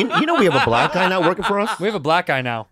you, 0.00 0.20
you 0.20 0.26
know 0.26 0.36
we 0.36 0.44
have 0.46 0.54
a 0.54 0.64
black 0.64 0.92
guy 0.92 1.08
now 1.08 1.20
working 1.20 1.44
for 1.44 1.60
us. 1.60 1.78
We 1.78 1.86
have 1.86 1.94
a 1.94 2.00
black 2.00 2.26
guy 2.26 2.42
now. 2.42 2.68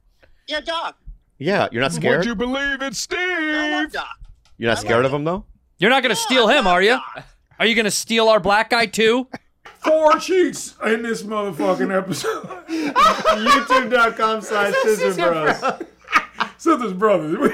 Yeah, 0.46 0.60
Doc. 0.60 0.96
Yeah, 1.38 1.68
you're 1.70 1.82
not 1.82 1.92
scared. 1.92 2.18
Would 2.18 2.26
you 2.26 2.34
believe 2.34 2.82
it, 2.82 2.96
Steve? 2.96 3.18
I 3.20 3.82
love 3.82 3.92
Doc. 3.92 4.08
You're 4.56 4.70
not 4.70 4.78
scared 4.78 5.04
of 5.04 5.12
him 5.12 5.24
though. 5.24 5.44
You're 5.78 5.90
not 5.90 6.02
gonna 6.02 6.16
steal 6.16 6.48
him, 6.48 6.66
are 6.66 6.82
you? 6.82 6.98
Are 7.58 7.66
you 7.66 7.74
gonna 7.74 7.90
steal 7.90 8.28
our 8.28 8.40
black 8.40 8.70
guy 8.70 8.86
too? 8.86 9.28
Four 9.78 10.18
cheeks 10.18 10.74
in 10.84 11.02
this 11.02 11.22
motherfucking 11.22 11.96
episode. 11.96 12.46
YouTube.com 12.68 14.40
slash 14.42 14.74
Scissor 14.82 15.14
Bros. 15.14 15.84
Sisters 16.58 16.92
brothers. 16.92 17.52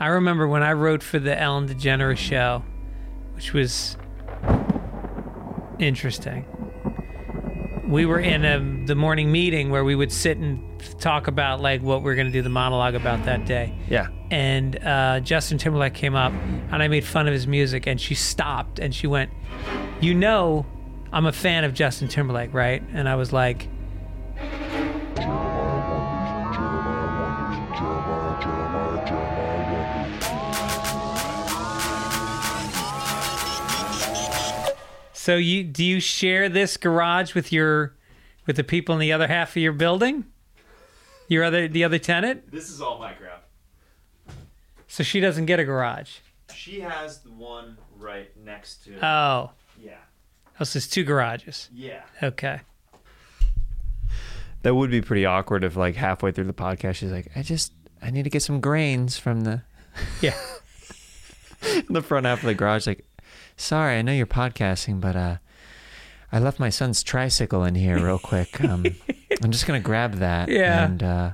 I 0.00 0.08
remember 0.08 0.46
when 0.46 0.62
I 0.62 0.74
wrote 0.74 1.02
for 1.02 1.18
the 1.18 1.38
Ellen 1.38 1.68
DeGeneres 1.68 2.18
show, 2.18 2.62
which 3.34 3.52
was 3.52 3.96
interesting. 5.80 6.44
We 7.88 8.06
were 8.06 8.20
in 8.20 8.44
a, 8.44 8.86
the 8.86 8.94
morning 8.94 9.32
meeting 9.32 9.70
where 9.70 9.82
we 9.82 9.96
would 9.96 10.12
sit 10.12 10.36
and 10.36 10.62
talk 11.00 11.26
about 11.26 11.60
like 11.60 11.82
what 11.82 12.02
we 12.02 12.12
are 12.12 12.14
going 12.14 12.26
to 12.28 12.32
do 12.32 12.42
the 12.42 12.48
monologue 12.48 12.94
about 12.94 13.24
that 13.24 13.44
day. 13.44 13.74
Yeah. 13.88 14.08
And 14.30 14.76
uh, 14.84 15.20
Justin 15.20 15.58
Timberlake 15.58 15.94
came 15.94 16.14
up, 16.14 16.32
and 16.70 16.82
I 16.82 16.86
made 16.86 17.04
fun 17.04 17.26
of 17.26 17.32
his 17.32 17.46
music, 17.46 17.86
and 17.86 18.00
she 18.00 18.14
stopped 18.14 18.78
and 18.78 18.94
she 18.94 19.06
went, 19.06 19.30
"You 20.00 20.14
know, 20.14 20.66
I'm 21.12 21.26
a 21.26 21.32
fan 21.32 21.64
of 21.64 21.72
Justin 21.74 22.08
Timberlake, 22.08 22.52
right?" 22.52 22.82
And 22.92 23.08
I 23.08 23.16
was 23.16 23.32
like, 23.32 23.68
So 35.28 35.36
you 35.36 35.62
do 35.62 35.84
you 35.84 36.00
share 36.00 36.48
this 36.48 36.78
garage 36.78 37.34
with 37.34 37.52
your 37.52 37.94
with 38.46 38.56
the 38.56 38.64
people 38.64 38.94
in 38.94 38.98
the 38.98 39.12
other 39.12 39.26
half 39.26 39.50
of 39.50 39.56
your 39.58 39.74
building? 39.74 40.24
Your 41.28 41.44
other 41.44 41.68
the 41.68 41.84
other 41.84 41.98
tenant? 41.98 42.50
This 42.50 42.70
is 42.70 42.80
all 42.80 42.98
my 42.98 43.12
crap. 43.12 43.46
So 44.86 45.02
she 45.02 45.20
doesn't 45.20 45.44
get 45.44 45.60
a 45.60 45.66
garage. 45.66 46.20
She 46.54 46.80
has 46.80 47.18
the 47.18 47.30
one 47.30 47.76
right 47.98 48.30
next 48.42 48.84
to. 48.84 49.04
Oh. 49.06 49.50
yeah. 49.78 49.98
Oh, 50.58 50.64
so 50.64 50.78
it's 50.78 50.88
two 50.88 51.04
garages. 51.04 51.68
Yeah. 51.74 52.04
Okay. 52.22 52.62
That 54.62 54.76
would 54.76 54.90
be 54.90 55.02
pretty 55.02 55.26
awkward 55.26 55.62
if 55.62 55.76
like 55.76 55.96
halfway 55.96 56.32
through 56.32 56.44
the 56.44 56.54
podcast 56.54 56.94
she's 56.94 57.12
like, 57.12 57.30
I 57.36 57.42
just 57.42 57.74
I 58.00 58.08
need 58.08 58.22
to 58.22 58.30
get 58.30 58.40
some 58.40 58.62
grains 58.62 59.18
from 59.18 59.42
the 59.42 59.60
Yeah. 60.22 60.40
the 61.90 62.00
front 62.00 62.24
half 62.24 62.38
of 62.38 62.46
the 62.46 62.54
garage. 62.54 62.86
Like, 62.86 63.04
sorry, 63.58 63.98
I 63.98 64.02
know 64.02 64.12
you're 64.12 64.26
podcasting, 64.26 65.00
but 65.00 65.14
uh, 65.16 65.36
I 66.32 66.38
left 66.38 66.58
my 66.58 66.70
son's 66.70 67.02
tricycle 67.02 67.64
in 67.64 67.74
here 67.74 68.02
real 68.02 68.18
quick. 68.18 68.62
Um, 68.64 68.84
I'm 69.42 69.50
just 69.50 69.66
gonna 69.66 69.80
grab 69.80 70.14
that. 70.14 70.48
Yeah. 70.48 70.84
And 70.84 71.02
uh, 71.02 71.30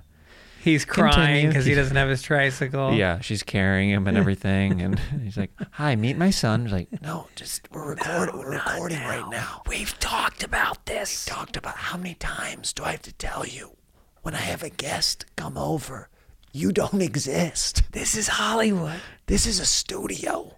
He's 0.61 0.87
crying 0.87 1.49
because 1.49 1.67
he 1.67 1.75
doesn't 1.75 1.95
have 1.95 2.09
his 2.09 2.23
tricycle. 2.23 2.95
yeah, 2.95 3.21
she's 3.21 3.43
carrying 3.43 3.91
him 3.91 4.07
and 4.07 4.17
everything, 4.23 4.81
and 4.81 4.99
he's 5.23 5.37
like, 5.37 5.51
"Hi, 5.73 5.95
meet 5.95 6.17
my 6.17 6.31
son." 6.31 6.63
He's 6.63 6.73
like, 6.73 7.03
"No, 7.03 7.29
just 7.37 7.69
we're 7.71 7.91
recording. 7.91 8.39
we're 8.39 8.53
recording 8.53 9.01
right 9.01 9.29
now. 9.31 9.61
We've 9.69 9.99
talked 10.01 10.43
about 10.43 10.87
this. 10.87 11.27
We've 11.27 11.35
Talked 11.37 11.59
about 11.59 11.77
how 11.77 11.99
many 11.99 12.15
times 12.15 12.73
do 12.73 12.83
I 12.83 12.93
have 12.93 13.03
to 13.03 13.13
tell 13.13 13.45
you 13.47 13.77
when 14.23 14.35
I 14.35 14.39
have 14.39 14.63
a 14.63 14.71
guest 14.71 15.27
come 15.37 15.59
over? 15.59 16.09
You 16.51 16.73
don't 16.73 17.03
exist. 17.03 17.83
This 17.93 18.17
is 18.17 18.29
Hollywood. 18.29 19.01
This 19.27 19.47
is 19.47 19.61
a 19.61 19.67
studio." 19.67 20.57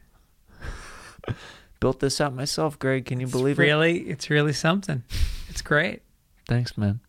Built 1.80 2.00
this 2.00 2.20
out 2.20 2.34
myself, 2.34 2.78
Greg. 2.78 3.04
Can 3.04 3.20
you 3.20 3.26
believe 3.26 3.58
it? 3.58 3.62
Really, 3.62 3.98
it's 4.08 4.30
really 4.30 4.52
something. 4.52 5.02
It's 5.48 5.62
great. 5.62 6.02
Thanks, 6.48 6.76
man. 6.78 7.00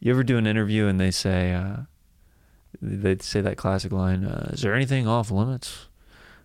You 0.00 0.12
ever 0.12 0.22
do 0.24 0.36
an 0.38 0.46
interview 0.46 0.86
and 0.86 0.98
they 1.00 1.10
say, 1.12 1.52
uh, 1.52 1.76
they 2.80 3.16
say 3.20 3.40
that 3.40 3.56
classic 3.56 3.92
line, 3.92 4.24
uh, 4.24 4.50
"Is 4.52 4.62
there 4.62 4.74
anything 4.74 5.06
off 5.06 5.30
limits?" 5.30 5.86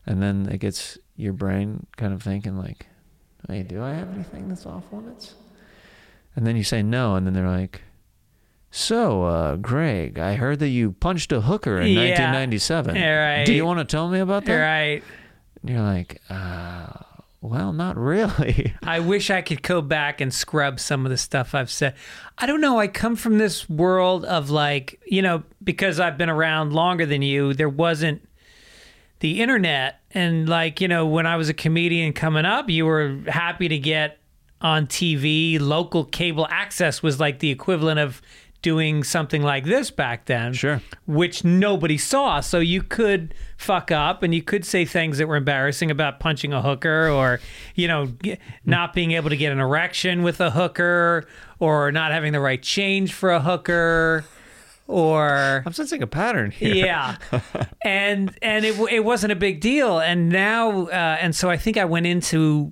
And 0.06 0.22
then 0.22 0.48
it 0.52 0.60
gets 0.60 0.98
your 1.16 1.34
brain 1.34 1.88
kind 1.98 2.14
of 2.14 2.22
thinking 2.22 2.58
like, 2.58 2.86
"Hey, 3.48 3.64
do 3.64 3.82
I 3.82 3.94
have 3.94 4.14
anything 4.14 4.48
that's 4.50 4.66
off 4.66 4.92
limits?" 4.94 5.34
And 6.36 6.46
then 6.46 6.56
you 6.56 6.64
say 6.64 6.84
no, 6.84 7.16
and 7.16 7.26
then 7.26 7.34
they're 7.34 7.50
like, 7.50 7.82
"So, 8.70 9.24
uh, 9.24 9.56
Greg, 9.56 10.20
I 10.20 10.36
heard 10.36 10.60
that 10.60 10.70
you 10.70 10.92
punched 10.92 11.32
a 11.32 11.42
hooker 11.42 11.80
in 11.80 11.88
Yeah. 11.88 12.02
1997. 12.02 12.96
Yeah, 12.96 13.38
right. 13.38 13.46
Do 13.46 13.54
you 13.54 13.66
want 13.66 13.80
to 13.80 13.86
tell 13.86 14.10
me 14.10 14.20
about 14.20 14.46
that?" 14.46 14.56
Right. 14.60 15.04
And 15.62 15.70
you're 15.70 15.82
like, 15.82 16.22
uh, 16.30 16.88
"Well, 17.42 17.74
not 17.74 17.98
really." 17.98 18.74
I 18.84 19.00
wish 19.00 19.30
I 19.30 19.42
could 19.42 19.62
go 19.62 19.82
back 19.82 20.22
and 20.22 20.34
scrub 20.34 20.80
some 20.80 21.06
of 21.06 21.10
the 21.10 21.18
stuff 21.18 21.56
I've 21.56 21.72
said. 21.72 21.96
I 22.38 22.46
don't 22.46 22.62
know. 22.62 22.80
I 22.80 22.88
come 22.88 23.16
from 23.16 23.38
this 23.38 23.70
world 23.70 24.26
of 24.26 24.50
like, 24.50 25.00
you 25.06 25.22
know, 25.22 25.44
because 25.64 26.00
I've 26.00 26.18
been 26.18 26.30
around 26.30 26.74
longer 26.74 27.06
than 27.06 27.22
you, 27.22 27.54
there 27.54 27.70
wasn't 27.70 28.28
the 29.20 29.42
internet. 29.42 30.00
And 30.12 30.48
like, 30.48 30.82
you 30.82 30.88
know, 30.88 31.06
when 31.06 31.26
I 31.26 31.36
was 31.36 31.50
a 31.50 31.54
comedian 31.54 32.14
coming 32.14 32.46
up, 32.46 32.70
you 32.70 32.86
were 32.86 33.20
happy 33.28 33.68
to 33.68 33.78
get 33.78 34.20
on 34.62 34.88
TV. 34.88 35.60
Local 35.60 36.06
cable 36.06 36.48
access 36.50 37.04
was 37.04 37.20
like 37.20 37.40
the 37.40 37.50
equivalent 37.50 38.00
of 38.00 38.22
doing 38.62 39.04
something 39.04 39.42
like 39.42 39.66
this 39.66 39.92
back 39.92 40.26
then. 40.26 40.54
Sure. 40.54 40.82
Which 41.06 41.44
nobody 41.44 41.98
saw. 41.98 42.40
So 42.40 42.60
you 42.60 42.82
could 42.84 43.34
fuck 43.58 43.92
up 43.92 44.24
and 44.24 44.34
you 44.34 44.42
could 44.42 44.66
say 44.66 44.84
things 44.86 45.20
that 45.20 45.28
were 45.28 45.36
embarrassing 45.36 45.92
about 45.92 46.20
punching 46.20 46.54
a 46.54 46.62
hooker 46.62 47.10
or, 47.10 47.40
you 47.76 47.88
know, 47.88 48.12
not 48.66 48.94
being 48.94 49.12
able 49.12 49.30
to 49.30 49.38
get 49.38 49.52
an 49.52 49.60
erection 49.60 50.24
with 50.24 50.42
a 50.42 50.52
hooker 50.52 51.26
or 51.60 51.92
not 51.92 52.12
having 52.12 52.34
the 52.34 52.40
right 52.40 52.62
change 52.62 53.14
for 53.14 53.32
a 53.32 53.40
hooker 53.40 54.26
or 54.88 55.64
I'm 55.66 55.74
sensing 55.74 56.02
a 56.02 56.08
pattern 56.08 56.52
here. 56.52 56.74
yeah 56.74 57.18
and 57.84 58.34
and 58.42 58.66
it, 58.66 58.80
it 58.90 59.04
wasn't 59.04 59.34
a 59.34 59.36
big 59.36 59.60
deal 59.60 60.00
and 60.00 60.30
now 60.30 60.88
uh, 60.88 61.18
and 61.20 61.36
so 61.36 61.50
i 61.50 61.58
think 61.58 61.76
i 61.76 61.84
went 61.84 62.06
into 62.06 62.72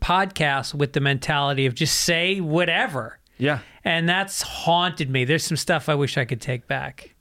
podcasts 0.00 0.72
with 0.72 0.92
the 0.92 1.00
mentality 1.00 1.66
of 1.66 1.74
just 1.74 2.02
say 2.02 2.40
whatever 2.40 3.18
Yeah. 3.38 3.60
and 3.84 4.08
that's 4.08 4.42
haunted 4.42 5.08
me 5.10 5.24
there's 5.24 5.44
some 5.44 5.56
stuff 5.56 5.88
i 5.88 5.94
wish 5.94 6.18
i 6.18 6.24
could 6.24 6.40
take 6.40 6.66
back 6.66 7.14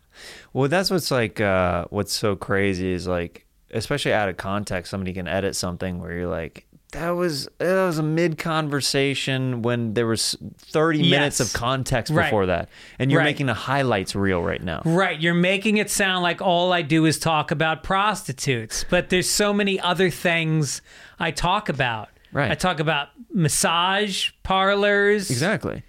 Well, 0.52 0.68
that's 0.68 0.90
what's 0.90 1.12
like. 1.12 1.40
Uh, 1.40 1.86
what's 1.92 2.12
so 2.12 2.36
crazy 2.36 2.92
is 2.92 3.06
like, 3.08 3.46
especially 3.70 4.14
out 4.14 4.30
of 4.30 4.38
context, 4.38 4.90
somebody 4.90 5.14
can 5.14 5.28
edit 5.28 5.56
something 5.56 6.00
where 6.02 6.12
you're 6.12 6.28
like, 6.28 6.66
that 6.94 7.12
was 7.12 7.48
that 7.60 7.86
was 7.86 8.00
a 8.00 8.04
mid 8.04 8.40
conversation 8.40 9.62
when 9.62 9.94
there 9.94 10.08
was 10.08 10.36
30 10.58 11.08
minutes 11.12 11.40
of 11.40 11.54
context 11.54 12.12
Right. 12.12 12.24
before 12.26 12.48
that, 12.48 12.70
and 12.98 13.12
you're 13.12 13.20
Right. 13.20 13.26
making 13.26 13.46
the 13.46 13.54
highlights 13.54 14.16
real 14.16 14.42
right 14.42 14.64
now. 14.64 14.82
right 14.86 15.20
you're 15.22 15.34
making 15.36 15.78
it 15.78 15.90
sound 15.92 16.24
like 16.24 16.42
all 16.42 16.74
i 16.74 16.82
do 16.82 17.06
is 17.06 17.20
talk 17.20 17.52
about 17.52 17.84
prostitutes 17.84 18.86
but 18.90 19.10
there's 19.10 19.30
so 19.30 19.54
many 19.54 19.80
other 19.80 20.10
things 20.10 20.82
i 21.20 21.30
talk 21.30 21.70
about 21.70 22.10
Right. 22.32 22.50
i 22.50 22.56
talk 22.56 22.80
about 22.80 23.10
massage 23.32 24.32
parlors 24.44 25.30
Exactly. 25.30 25.84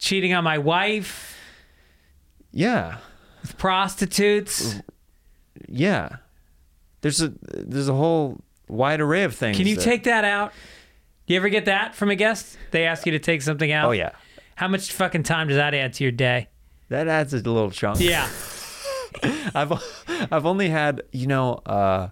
Cheating 0.00 0.32
on 0.34 0.42
my 0.42 0.58
wife 0.58 1.36
Yeah. 2.52 2.96
with 3.42 3.56
prostitutes 3.58 4.80
Yeah. 5.68 6.16
There's 7.02 7.22
a 7.22 7.32
there's 7.54 7.88
a 7.88 7.94
whole 7.94 8.40
wide 8.68 9.00
array 9.00 9.22
of 9.24 9.34
things. 9.36 9.56
Can 9.56 9.66
you 9.66 9.76
that- 9.76 9.84
take 9.84 10.04
that 10.04 10.24
out? 10.24 10.52
You 11.26 11.36
ever 11.36 11.48
get 11.48 11.66
that 11.66 11.94
from 11.94 12.10
a 12.10 12.16
guest? 12.16 12.58
They 12.72 12.84
ask 12.86 13.06
you 13.06 13.12
to 13.12 13.18
take 13.20 13.42
something 13.42 13.70
out? 13.70 13.88
Oh 13.88 13.92
yeah. 13.92 14.10
How 14.56 14.68
much 14.68 14.90
fucking 14.92 15.22
time 15.22 15.48
does 15.48 15.56
that 15.56 15.74
add 15.74 15.92
to 15.94 16.04
your 16.04 16.10
day? 16.12 16.48
That 16.88 17.06
adds 17.08 17.32
a 17.32 17.36
little 17.36 17.70
chunk. 17.70 18.00
Yeah. 18.00 18.28
I've 19.54 19.72
I've 20.30 20.46
only 20.46 20.68
had 20.70 21.02
you 21.12 21.26
know 21.26 21.54
uh, 21.66 22.08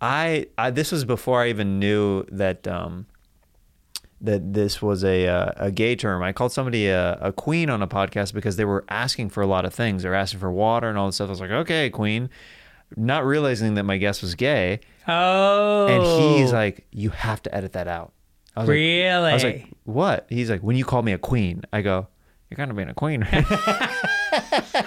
I 0.00 0.46
I 0.58 0.70
this 0.70 0.90
was 0.92 1.04
before 1.04 1.42
I 1.42 1.48
even 1.50 1.78
knew 1.78 2.24
that 2.32 2.66
um 2.68 3.06
that 4.24 4.52
this 4.54 4.80
was 4.82 5.04
a 5.04 5.26
uh, 5.26 5.52
a 5.56 5.70
gay 5.70 5.96
term. 5.96 6.22
I 6.22 6.32
called 6.32 6.52
somebody 6.52 6.88
a, 6.88 7.14
a 7.20 7.32
queen 7.32 7.70
on 7.70 7.82
a 7.82 7.86
podcast 7.86 8.32
because 8.34 8.56
they 8.56 8.64
were 8.64 8.84
asking 8.88 9.30
for 9.30 9.42
a 9.42 9.46
lot 9.46 9.64
of 9.64 9.74
things. 9.74 10.02
They 10.02 10.08
were 10.08 10.14
asking 10.14 10.40
for 10.40 10.50
water 10.50 10.88
and 10.88 10.98
all 10.98 11.06
this 11.06 11.16
stuff. 11.16 11.28
I 11.28 11.30
was 11.30 11.40
like, 11.40 11.50
okay, 11.50 11.90
queen, 11.90 12.30
not 12.96 13.24
realizing 13.24 13.74
that 13.74 13.84
my 13.84 13.96
guest 13.98 14.22
was 14.22 14.34
gay, 14.34 14.80
Oh. 15.06 15.86
and 15.86 16.02
he's 16.38 16.52
like, 16.52 16.86
you 16.90 17.10
have 17.10 17.42
to 17.44 17.54
edit 17.54 17.72
that 17.74 17.88
out. 17.88 18.12
I 18.56 18.60
was 18.60 18.68
really? 18.68 19.08
Like, 19.20 19.30
I 19.30 19.34
was 19.34 19.44
like, 19.44 19.68
what? 19.84 20.26
He's 20.28 20.48
like, 20.50 20.62
when 20.62 20.76
you 20.76 20.84
call 20.84 21.02
me 21.02 21.12
a 21.12 21.18
queen, 21.18 21.62
I 21.72 21.82
go, 21.82 22.06
you're 22.50 22.56
kind 22.56 22.70
of 22.70 22.76
being 22.76 22.88
a 22.88 22.94
queen. 22.94 23.22
Right? 23.22 23.44
Now. 23.50 24.84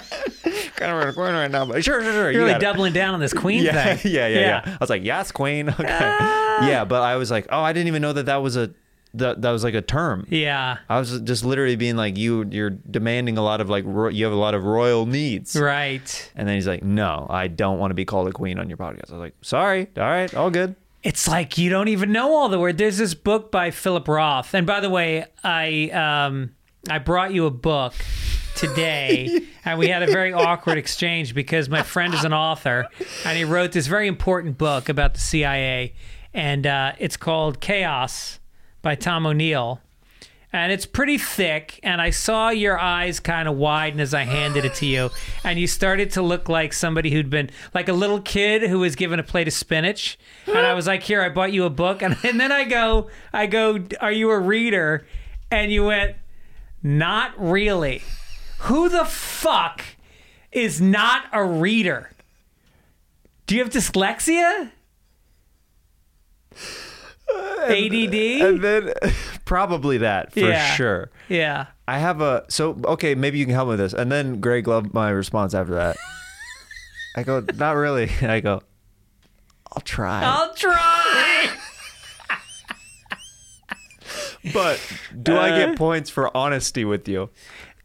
Kind 0.76 0.92
of 0.92 1.00
being 1.00 1.08
a 1.08 1.12
queen 1.12 1.32
right 1.34 1.50
now, 1.50 1.66
but 1.66 1.82
sure, 1.84 2.02
sure, 2.02 2.12
sure. 2.12 2.30
You're 2.30 2.32
you 2.32 2.38
really 2.40 2.52
got 2.52 2.60
it." 2.60 2.64
doubling 2.64 2.92
down 2.92 3.14
on 3.14 3.20
this 3.20 3.32
queen 3.32 3.64
yeah, 3.64 3.96
thing. 3.96 4.12
yeah, 4.14 4.28
yeah, 4.28 4.40
yeah, 4.40 4.62
I 4.64 4.76
was 4.80 4.90
like, 4.90 5.02
yes, 5.04 5.32
queen. 5.32 5.68
Okay. 5.78 5.86
Ah. 5.88 6.66
Yeah, 6.68 6.84
but 6.84 7.02
I 7.02 7.16
was 7.16 7.30
like, 7.30 7.46
oh, 7.50 7.60
I 7.60 7.72
didn't 7.72 7.88
even 7.88 8.00
know 8.02 8.12
that 8.12 8.26
that 8.26 8.36
was 8.42 8.56
a 8.56 8.70
that 9.18 9.42
that 9.42 9.50
was 9.50 9.64
like 9.64 9.74
a 9.74 9.82
term. 9.82 10.26
Yeah. 10.28 10.78
I 10.88 10.98
was 10.98 11.20
just 11.20 11.44
literally 11.44 11.76
being 11.76 11.96
like, 11.96 12.16
you 12.16 12.46
you're 12.50 12.70
demanding 12.70 13.38
a 13.38 13.42
lot 13.42 13.60
of 13.60 13.68
like 13.68 13.84
ro- 13.86 14.08
you 14.08 14.24
have 14.24 14.32
a 14.32 14.36
lot 14.36 14.54
of 14.54 14.64
royal 14.64 15.06
needs. 15.06 15.54
Right. 15.54 16.32
And 16.34 16.48
then 16.48 16.54
he's 16.54 16.66
like, 16.66 16.82
no, 16.82 17.26
I 17.28 17.48
don't 17.48 17.78
want 17.78 17.90
to 17.90 17.94
be 17.94 18.04
called 18.04 18.28
a 18.28 18.32
queen 18.32 18.58
on 18.58 18.68
your 18.68 18.78
podcast. 18.78 19.10
I 19.10 19.14
was 19.14 19.20
like, 19.20 19.34
sorry, 19.42 19.88
all 19.96 20.02
right, 20.02 20.32
all 20.34 20.50
good. 20.50 20.74
It's 21.02 21.28
like 21.28 21.56
you 21.58 21.70
don't 21.70 21.88
even 21.88 22.10
know 22.10 22.34
all 22.34 22.48
the 22.48 22.58
word. 22.58 22.76
There's 22.76 22.98
this 22.98 23.14
book 23.14 23.52
by 23.52 23.70
Philip 23.70 24.08
Roth, 24.08 24.52
and 24.52 24.66
by 24.66 24.80
the 24.80 24.90
way, 24.90 25.26
I 25.44 25.90
um 25.90 26.54
I 26.90 26.98
brought 26.98 27.32
you 27.32 27.46
a 27.46 27.50
book 27.50 27.94
today, 28.56 29.46
and 29.64 29.78
we 29.78 29.88
had 29.88 30.02
a 30.02 30.06
very 30.06 30.32
awkward 30.32 30.76
exchange 30.76 31.34
because 31.34 31.68
my 31.68 31.82
friend 31.82 32.14
is 32.14 32.24
an 32.24 32.32
author, 32.32 32.88
and 33.24 33.38
he 33.38 33.44
wrote 33.44 33.72
this 33.72 33.86
very 33.86 34.08
important 34.08 34.58
book 34.58 34.88
about 34.88 35.14
the 35.14 35.20
CIA, 35.20 35.94
and 36.34 36.66
uh, 36.66 36.92
it's 36.98 37.16
called 37.16 37.60
Chaos 37.60 38.37
by 38.88 38.94
Tom 38.94 39.26
O'Neill. 39.26 39.82
And 40.50 40.72
it's 40.72 40.86
pretty 40.86 41.18
thick, 41.18 41.78
and 41.82 42.00
I 42.00 42.08
saw 42.08 42.48
your 42.48 42.78
eyes 42.78 43.20
kind 43.20 43.46
of 43.46 43.56
widen 43.56 44.00
as 44.00 44.14
I 44.14 44.22
handed 44.22 44.64
it 44.64 44.72
to 44.76 44.86
you, 44.86 45.10
and 45.44 45.58
you 45.58 45.66
started 45.66 46.12
to 46.12 46.22
look 46.22 46.48
like 46.48 46.72
somebody 46.72 47.10
who'd 47.10 47.28
been 47.28 47.50
like 47.74 47.90
a 47.90 47.92
little 47.92 48.18
kid 48.18 48.62
who 48.62 48.78
was 48.78 48.96
given 48.96 49.20
a 49.20 49.22
plate 49.22 49.46
of 49.46 49.52
spinach. 49.52 50.18
And 50.46 50.56
I 50.56 50.72
was 50.72 50.86
like, 50.86 51.02
"Here, 51.02 51.20
I 51.20 51.28
bought 51.28 51.52
you 51.52 51.64
a 51.64 51.70
book," 51.70 52.00
and, 52.06 52.16
and 52.22 52.40
then 52.40 52.50
I 52.50 52.64
go, 52.64 53.10
"I 53.30 53.44
go, 53.44 53.78
are 54.00 54.10
you 54.10 54.30
a 54.30 54.38
reader?" 54.38 55.06
And 55.50 55.70
you 55.70 55.84
went, 55.84 56.16
"Not 56.82 57.38
really." 57.38 58.00
Who 58.60 58.88
the 58.88 59.04
fuck 59.04 59.84
is 60.50 60.80
not 60.80 61.24
a 61.30 61.44
reader? 61.44 62.10
Do 63.46 63.54
you 63.54 63.62
have 63.62 63.70
dyslexia? 63.70 64.70
ADD? 67.34 68.14
And 68.14 68.62
then 68.62 68.92
probably 69.44 69.98
that 69.98 70.32
for 70.32 70.40
Yeah. 70.40 70.74
sure. 70.74 71.10
Yeah. 71.28 71.66
I 71.86 71.98
have 71.98 72.20
a 72.20 72.44
so 72.48 72.78
okay, 72.84 73.14
maybe 73.14 73.38
you 73.38 73.44
can 73.46 73.54
help 73.54 73.68
me 73.68 73.72
with 73.72 73.80
this. 73.80 73.92
And 73.92 74.10
then 74.12 74.40
Greg 74.40 74.66
loved 74.68 74.92
my 74.94 75.10
response 75.10 75.54
after 75.54 75.74
that. 75.74 75.96
I 77.16 77.22
go, 77.22 77.44
not 77.56 77.72
really. 77.72 78.10
And 78.20 78.30
I 78.32 78.40
go, 78.40 78.62
I'll 79.72 79.82
try. 79.82 80.22
I'll 80.24 80.54
try. 80.54 81.50
but 84.52 84.80
do 85.22 85.36
I 85.36 85.50
Uh. 85.50 85.66
get 85.66 85.76
points 85.78 86.10
for 86.10 86.34
honesty 86.36 86.84
with 86.84 87.08
you? 87.08 87.30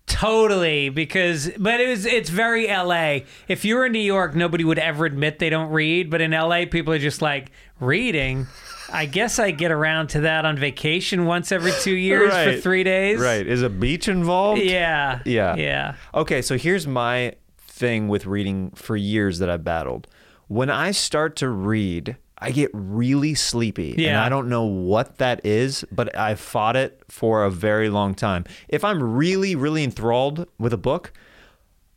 Totally, 0.05 0.89
because 0.89 1.49
but 1.57 1.79
it 1.79 1.87
was 1.87 2.05
it's 2.05 2.29
very 2.29 2.67
LA. 2.67 3.19
If 3.47 3.63
you 3.65 3.75
were 3.75 3.85
in 3.85 3.93
New 3.93 3.99
York, 3.99 4.35
nobody 4.35 4.63
would 4.65 4.77
ever 4.77 5.05
admit 5.05 5.39
they 5.39 5.49
don't 5.49 5.71
read, 5.71 6.09
but 6.09 6.19
in 6.21 6.31
LA, 6.31 6.65
people 6.69 6.93
are 6.93 6.99
just 6.99 7.21
like 7.21 7.51
reading. 7.79 8.47
I 8.93 9.05
guess 9.05 9.39
I 9.39 9.51
get 9.51 9.71
around 9.71 10.07
to 10.09 10.21
that 10.21 10.45
on 10.45 10.57
vacation 10.57 11.25
once 11.25 11.51
every 11.51 11.73
two 11.81 11.91
years 11.95 12.31
for 12.31 12.61
three 12.61 12.83
days. 12.83 13.19
Right. 13.19 13.45
Is 13.45 13.61
a 13.61 13.69
beach 13.69 14.07
involved? 14.07 14.61
Yeah. 14.61 15.19
Yeah. 15.25 15.55
Yeah. 15.55 15.95
Okay, 16.13 16.41
so 16.41 16.57
here's 16.57 16.85
my 16.87 17.35
thing 17.57 18.07
with 18.07 18.25
reading 18.25 18.71
for 18.71 18.95
years 18.95 19.39
that 19.39 19.49
I've 19.49 19.63
battled. 19.63 20.07
When 20.47 20.69
I 20.69 20.91
start 20.91 21.35
to 21.37 21.49
read, 21.49 22.17
I 22.37 22.51
get 22.51 22.69
really 22.73 23.33
sleepy. 23.33 23.95
And 24.15 24.17
I 24.17 24.29
don't 24.29 24.49
know 24.49 24.63
what 24.63 25.17
that 25.17 25.45
is, 25.45 25.85
but 25.91 26.15
I've 26.15 26.39
fought 26.39 26.75
it 26.75 27.01
for 27.09 27.43
a 27.43 27.49
very 27.49 27.89
long 27.89 28.13
time. 28.13 28.43
If 28.67 28.83
I'm 28.83 29.01
really, 29.01 29.55
really 29.55 29.83
enthralled 29.83 30.47
with 30.59 30.73
a 30.73 30.77
book, 30.77 31.13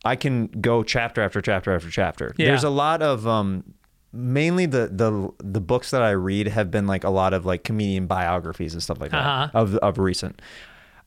I 0.05 0.15
can 0.15 0.47
go 0.47 0.83
chapter 0.83 1.21
after 1.21 1.41
chapter 1.41 1.75
after 1.75 1.89
chapter. 1.89 2.33
Yeah. 2.37 2.47
There's 2.47 2.63
a 2.63 2.69
lot 2.69 3.01
of 3.01 3.27
um 3.27 3.73
mainly 4.13 4.65
the 4.65 4.87
the 4.91 5.29
the 5.39 5.61
books 5.61 5.91
that 5.91 6.01
I 6.01 6.11
read 6.11 6.47
have 6.47 6.71
been 6.71 6.87
like 6.87 7.03
a 7.03 7.09
lot 7.09 7.33
of 7.33 7.45
like 7.45 7.63
comedian 7.63 8.07
biographies 8.07 8.73
and 8.73 8.81
stuff 8.81 8.99
like 8.99 9.11
that 9.11 9.25
Uh-huh. 9.25 9.49
of 9.53 9.75
of 9.77 9.97
recent. 9.99 10.41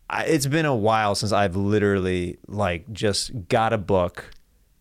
I, 0.08 0.24
it's 0.24 0.46
been 0.46 0.66
a 0.66 0.74
while 0.74 1.14
since 1.14 1.32
I've 1.32 1.54
literally 1.56 2.38
like 2.48 2.92
just 2.92 3.30
got 3.48 3.72
a 3.72 3.78
book 3.78 4.30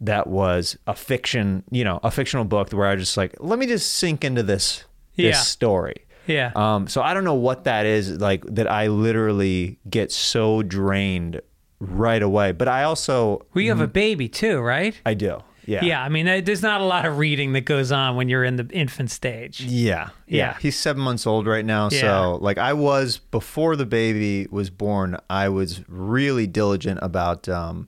that 0.01 0.27
was 0.27 0.77
a 0.87 0.95
fiction, 0.95 1.63
you 1.71 1.83
know, 1.83 1.99
a 2.03 2.09
fictional 2.11 2.45
book 2.45 2.71
where 2.71 2.87
I 2.87 2.95
just 2.95 3.15
like 3.17 3.35
let 3.39 3.59
me 3.59 3.67
just 3.67 3.95
sink 3.95 4.23
into 4.23 4.43
this 4.43 4.85
this 5.15 5.35
Yeah. 5.35 5.41
story. 5.41 5.95
Yeah. 6.27 6.51
Um, 6.55 6.87
so 6.87 7.01
I 7.01 7.13
don't 7.13 7.23
know 7.23 7.33
what 7.35 7.63
that 7.63 7.85
is 7.85 8.19
like 8.19 8.43
that 8.45 8.69
I 8.71 8.87
literally 8.87 9.79
get 9.89 10.11
so 10.11 10.61
drained 10.63 11.41
right 11.79 12.21
away. 12.21 12.51
But 12.51 12.67
I 12.67 12.83
also 12.83 13.45
well, 13.53 13.63
you 13.63 13.69
have 13.71 13.81
a 13.81 13.87
baby 13.87 14.29
too, 14.29 14.59
right? 14.59 14.99
I 15.05 15.13
do. 15.15 15.39
Yeah. 15.69 15.83
Yeah. 15.83 16.03
I 16.03 16.09
mean, 16.09 16.25
there's 16.43 16.61
not 16.63 16.81
a 16.81 16.83
lot 16.85 17.05
of 17.05 17.17
reading 17.17 17.53
that 17.53 17.61
goes 17.61 17.91
on 17.91 18.15
when 18.15 18.27
you're 18.29 18.43
in 18.43 18.55
the 18.55 18.67
infant 18.71 19.11
stage. 19.11 19.61
Yeah, 19.61 20.09
yeah. 20.27 20.37
Yeah. 20.37 20.57
He's 20.59 20.75
seven 20.77 21.01
months 21.03 21.27
old 21.27 21.45
right 21.47 21.65
now. 21.65 21.89
Yeah. 21.91 22.01
So, 22.01 22.37
like, 22.41 22.57
I 22.57 22.73
was 22.73 23.17
before 23.17 23.75
the 23.75 23.85
baby 23.85 24.47
was 24.49 24.69
born, 24.69 25.17
I 25.29 25.49
was 25.49 25.81
really 25.87 26.47
diligent 26.47 26.99
about 27.01 27.47
um, 27.47 27.87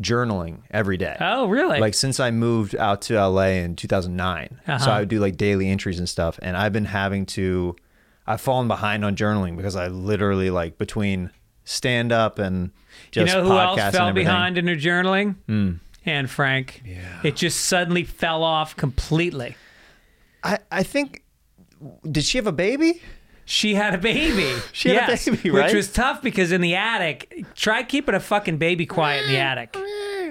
journaling 0.00 0.58
every 0.70 0.96
day. 0.96 1.16
Oh, 1.20 1.48
really? 1.48 1.80
Like, 1.80 1.94
since 1.94 2.20
I 2.20 2.30
moved 2.30 2.76
out 2.76 3.02
to 3.02 3.14
LA 3.14 3.58
in 3.64 3.74
2009. 3.76 4.60
So, 4.66 4.72
Uh-huh. 4.72 4.90
I 4.90 5.00
would 5.00 5.08
do 5.08 5.18
like 5.18 5.36
daily 5.36 5.68
entries 5.68 5.98
and 5.98 6.08
stuff. 6.08 6.38
And 6.42 6.56
I've 6.56 6.72
been 6.72 6.84
having 6.86 7.26
to, 7.26 7.74
I've 8.26 8.40
fallen 8.40 8.68
behind 8.68 9.04
on 9.04 9.16
journaling 9.16 9.56
because 9.56 9.74
I 9.76 9.88
literally, 9.88 10.50
like, 10.50 10.78
between 10.78 11.30
stand 11.64 12.12
up 12.12 12.38
and 12.38 12.70
you 13.12 13.24
know 13.26 13.42
who 13.44 13.52
else 13.52 13.94
fell 13.94 14.12
behind 14.12 14.56
in 14.56 14.66
her 14.68 14.74
journaling? 14.76 15.34
Anne 16.08 16.26
Frank. 16.26 16.82
Yeah. 16.84 17.20
It 17.22 17.36
just 17.36 17.66
suddenly 17.66 18.04
fell 18.04 18.42
off 18.42 18.76
completely. 18.76 19.56
I, 20.42 20.58
I 20.72 20.82
think, 20.82 21.22
did 22.10 22.24
she 22.24 22.38
have 22.38 22.46
a 22.46 22.52
baby? 22.52 23.00
She 23.44 23.74
had 23.74 23.94
a 23.94 23.98
baby. 23.98 24.52
She 24.72 24.90
had 24.90 25.08
a 25.08 25.30
baby, 25.30 25.50
right? 25.50 25.64
Which 25.66 25.74
was 25.74 25.90
tough 25.92 26.20
because 26.22 26.52
in 26.52 26.60
the 26.60 26.74
attic, 26.74 27.44
try 27.54 27.82
keeping 27.82 28.14
a 28.14 28.20
fucking 28.20 28.58
baby 28.58 28.84
quiet 28.86 29.24
in 29.24 29.32
the 29.32 29.38
attic. 29.38 29.76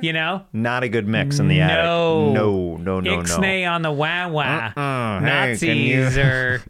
You 0.03 0.13
know? 0.13 0.45
Not 0.53 0.83
a 0.83 0.89
good 0.89 1.07
mix 1.07 1.39
in 1.39 1.47
the 1.47 1.57
No. 1.57 1.63
attic. 1.63 1.75
No, 1.83 2.77
no, 2.77 2.77
no, 2.77 3.00
no. 3.00 3.24
Ixnay 3.24 3.68
on 3.69 3.81
the 3.81 3.91
wah 3.91 4.27
wah. 4.27 4.71
Uh-uh. 4.77 5.19
Hey, 5.21 5.57
can 5.59 5.77
you- 5.77 6.01
Nazis 6.03 6.18
or. 6.24 6.62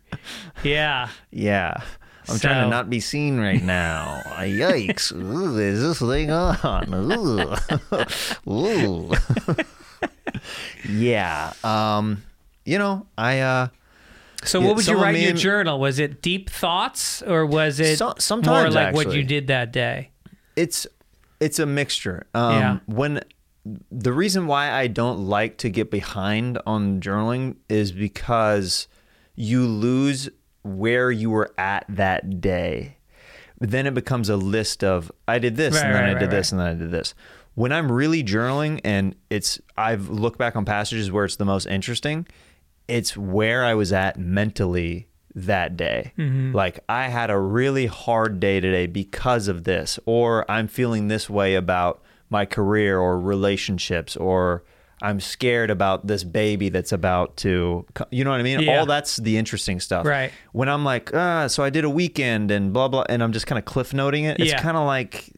Yeah. 0.63 1.09
Yeah. 1.31 1.81
I'm 2.29 2.39
trying 2.39 2.63
to 2.63 2.69
not 2.69 2.89
be 2.89 3.00
seen 3.00 3.39
right 3.39 3.62
now. 3.63 4.21
Yikes. 4.25 5.13
Ooh, 5.15 5.57
is 5.57 5.81
this 5.81 6.00
thing 6.00 6.29
on? 6.31 6.94
Ooh. 6.94 7.56
Ooh. 8.51 9.13
yeah. 10.89 11.53
Um, 11.63 12.24
you 12.65 12.77
know, 12.77 13.07
I 13.18 13.39
uh 13.39 13.68
So, 14.44 14.62
what 14.62 14.75
would 14.75 14.88
you 14.88 14.97
write 14.97 15.15
in 15.15 15.21
your 15.24 15.33
journal? 15.33 15.79
Was 15.79 16.00
it 16.00 16.21
deep 16.21 16.50
thoughts 16.50 17.21
or 17.24 17.45
was 17.45 17.79
it 17.79 17.97
So- 17.97 18.07
more 18.07 18.15
sometimes, 18.19 18.75
like 18.75 18.94
what 18.95 19.13
you 19.13 19.23
did 19.23 19.47
that 19.47 19.71
day? 19.71 20.12
it's 20.56 20.88
it's 21.39 21.59
a 21.59 21.65
mixture. 21.65 22.25
Um 22.33 22.53
Yeah. 22.59 22.80
when 22.88 23.21
the 23.91 24.13
reason 24.13 24.47
why 24.47 24.71
I 24.71 24.88
don't 24.88 25.27
like 25.27 25.57
to 25.59 25.69
get 25.69 25.91
behind 25.91 26.57
on 26.65 27.01
journaling 27.01 27.57
is 27.69 27.92
because 27.92 28.87
you 29.35 29.66
lose 29.68 30.30
where 30.68 31.12
you 31.12 31.30
were 31.30 31.52
at 31.57 31.86
that 31.90 32.42
day. 32.42 32.97
But 33.59 33.71
then 33.71 33.88
it 33.88 33.94
becomes 33.94 34.30
a 34.30 34.38
list 34.38 34.83
of 34.83 35.12
I 35.28 35.40
did 35.40 35.56
this 35.56 35.76
Right, 35.76 35.86
and 35.86 35.95
then 35.95 36.04
right, 36.04 36.09
I 36.09 36.14
right, 36.14 36.19
did 36.19 36.30
this 36.30 36.52
and 36.52 36.62
then 36.62 36.68
I 36.68 36.74
did 36.74 36.92
this. 36.92 37.16
When 37.56 37.71
I'm 37.71 37.92
really 37.92 38.24
journaling 38.24 38.81
and 38.83 39.16
it's 39.30 39.59
I've 39.76 40.09
looked 40.09 40.38
back 40.38 40.56
on 40.56 40.64
passages 40.64 41.12
where 41.12 41.26
it's 41.26 41.38
the 41.38 41.45
most 41.45 41.66
interesting, 41.66 42.28
it's 42.88 43.18
where 43.18 43.66
I 43.66 43.74
was 43.74 43.92
at 43.92 44.19
mentally 44.19 45.07
that 45.33 45.76
day. 45.78 46.14
Mm-hmm. 46.18 46.54
Like 46.54 46.80
I 46.88 47.07
had 47.07 47.30
a 47.30 47.38
really 47.38 47.86
hard 47.88 48.40
day 48.40 48.59
today 48.59 48.86
because 48.86 49.47
of 49.47 49.64
this, 49.64 50.00
or 50.06 50.50
I'm 50.50 50.68
feeling 50.68 51.07
this 51.07 51.30
way 51.30 51.56
about 51.56 52.04
my 52.30 52.45
career 52.45 53.00
or 53.00 53.19
relationships, 53.19 54.16
or 54.18 54.64
I'm 55.01 55.19
scared 55.19 55.69
about 55.69 56.07
this 56.07 56.23
baby 56.23 56.69
that's 56.69 56.92
about 56.92 57.37
to, 57.37 57.85
you 58.09 58.23
know 58.23 58.31
what 58.31 58.39
I 58.39 58.44
mean? 58.44 58.61
Yeah. 58.61 58.80
All 58.80 58.85
that's 58.87 59.18
the 59.18 59.37
interesting 59.37 59.80
stuff. 59.80 60.06
Right. 60.07 60.31
When 60.54 60.69
I'm 60.69 60.83
like, 60.83 61.13
ah, 61.13 61.45
so 61.47 61.63
I 61.63 61.69
did 61.69 61.83
a 61.83 61.89
weekend 61.89 62.49
and 62.49 62.73
blah, 62.73 62.87
blah, 62.87 63.04
and 63.07 63.21
I'm 63.21 63.31
just 63.31 63.45
kind 63.45 63.59
of 63.59 63.66
cliff 63.66 63.94
noting 63.94 64.23
it, 64.23 64.39
it's 64.39 64.51
Yeah. 64.51 64.59
kind 64.61 64.75
of 64.75 64.87
like, 64.87 65.30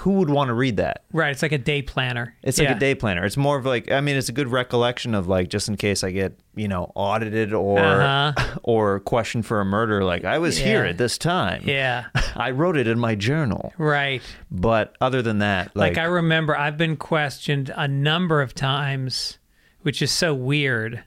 who 0.00 0.12
would 0.12 0.28
want 0.28 0.48
to 0.48 0.54
read 0.54 0.76
that? 0.76 1.04
Right. 1.12 1.30
It's 1.30 1.40
like 1.40 1.52
a 1.52 1.58
day 1.58 1.80
planner. 1.80 2.34
It's 2.42 2.58
like 2.58 2.68
Yeah. 2.68 2.76
a 2.76 2.78
day 2.78 2.94
planner. 2.94 3.24
It's 3.24 3.38
more 3.38 3.56
of 3.58 3.64
like 3.64 3.90
I 3.90 4.02
mean, 4.02 4.16
it's 4.16 4.28
a 4.28 4.32
good 4.32 4.48
recollection 4.48 5.14
of 5.14 5.28
like 5.28 5.48
just 5.48 5.68
in 5.68 5.76
case 5.76 6.04
I 6.04 6.10
get 6.10 6.38
you 6.56 6.66
know 6.68 6.90
audited 6.94 7.52
or 7.52 7.78
Uh-huh. 7.78 8.58
or 8.64 9.00
questioned 9.00 9.46
for 9.46 9.60
a 9.60 9.64
murder. 9.64 10.02
Like 10.02 10.24
I 10.24 10.38
was 10.38 10.56
here 10.58 10.84
at 10.84 10.98
this 10.98 11.18
time. 11.18 11.62
Yeah. 11.64 12.06
I 12.34 12.50
wrote 12.50 12.76
it 12.76 12.88
in 12.88 12.98
my 12.98 13.14
journal. 13.14 13.72
Right. 13.78 14.22
But 14.50 14.96
other 15.00 15.22
than 15.22 15.38
that, 15.38 15.76
Like, 15.76 15.92
like, 15.96 15.98
I 15.98 16.04
remember 16.08 16.56
I've 16.56 16.76
been 16.78 16.96
questioned 16.96 17.70
a 17.76 17.86
number 17.86 18.40
of 18.42 18.54
times, 18.54 19.38
which 19.82 20.00
is 20.02 20.10
so 20.10 20.34
weird, 20.34 21.04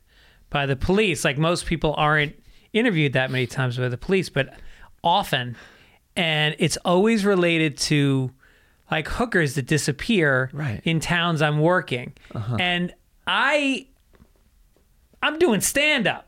by 0.49 0.65
the 0.65 0.75
police. 0.75 1.25
Like 1.25 1.37
most 1.37 1.65
people 1.65 1.93
aren't 1.97 2.35
interviewed 2.71 3.13
that 3.13 3.29
many 3.31 3.47
times 3.47 3.77
by 3.77 3.89
the 3.89 3.97
police, 3.97 4.29
but 4.29 4.53
often. 5.03 5.55
And 6.15 6.55
it's 6.59 6.77
always 6.85 7.25
related 7.25 7.77
to 7.89 8.31
like 8.91 9.07
hookers 9.07 9.55
that 9.55 9.65
disappear 9.67 10.49
Right. 10.53 10.71
Uh-huh. 10.73 10.81
in 10.83 10.99
towns 10.99 11.41
I'm 11.41 11.59
working. 11.59 12.13
And 12.59 12.93
I 13.27 13.87
I'm 15.21 15.37
doing 15.39 15.61
stand 15.61 16.07
up. 16.07 16.25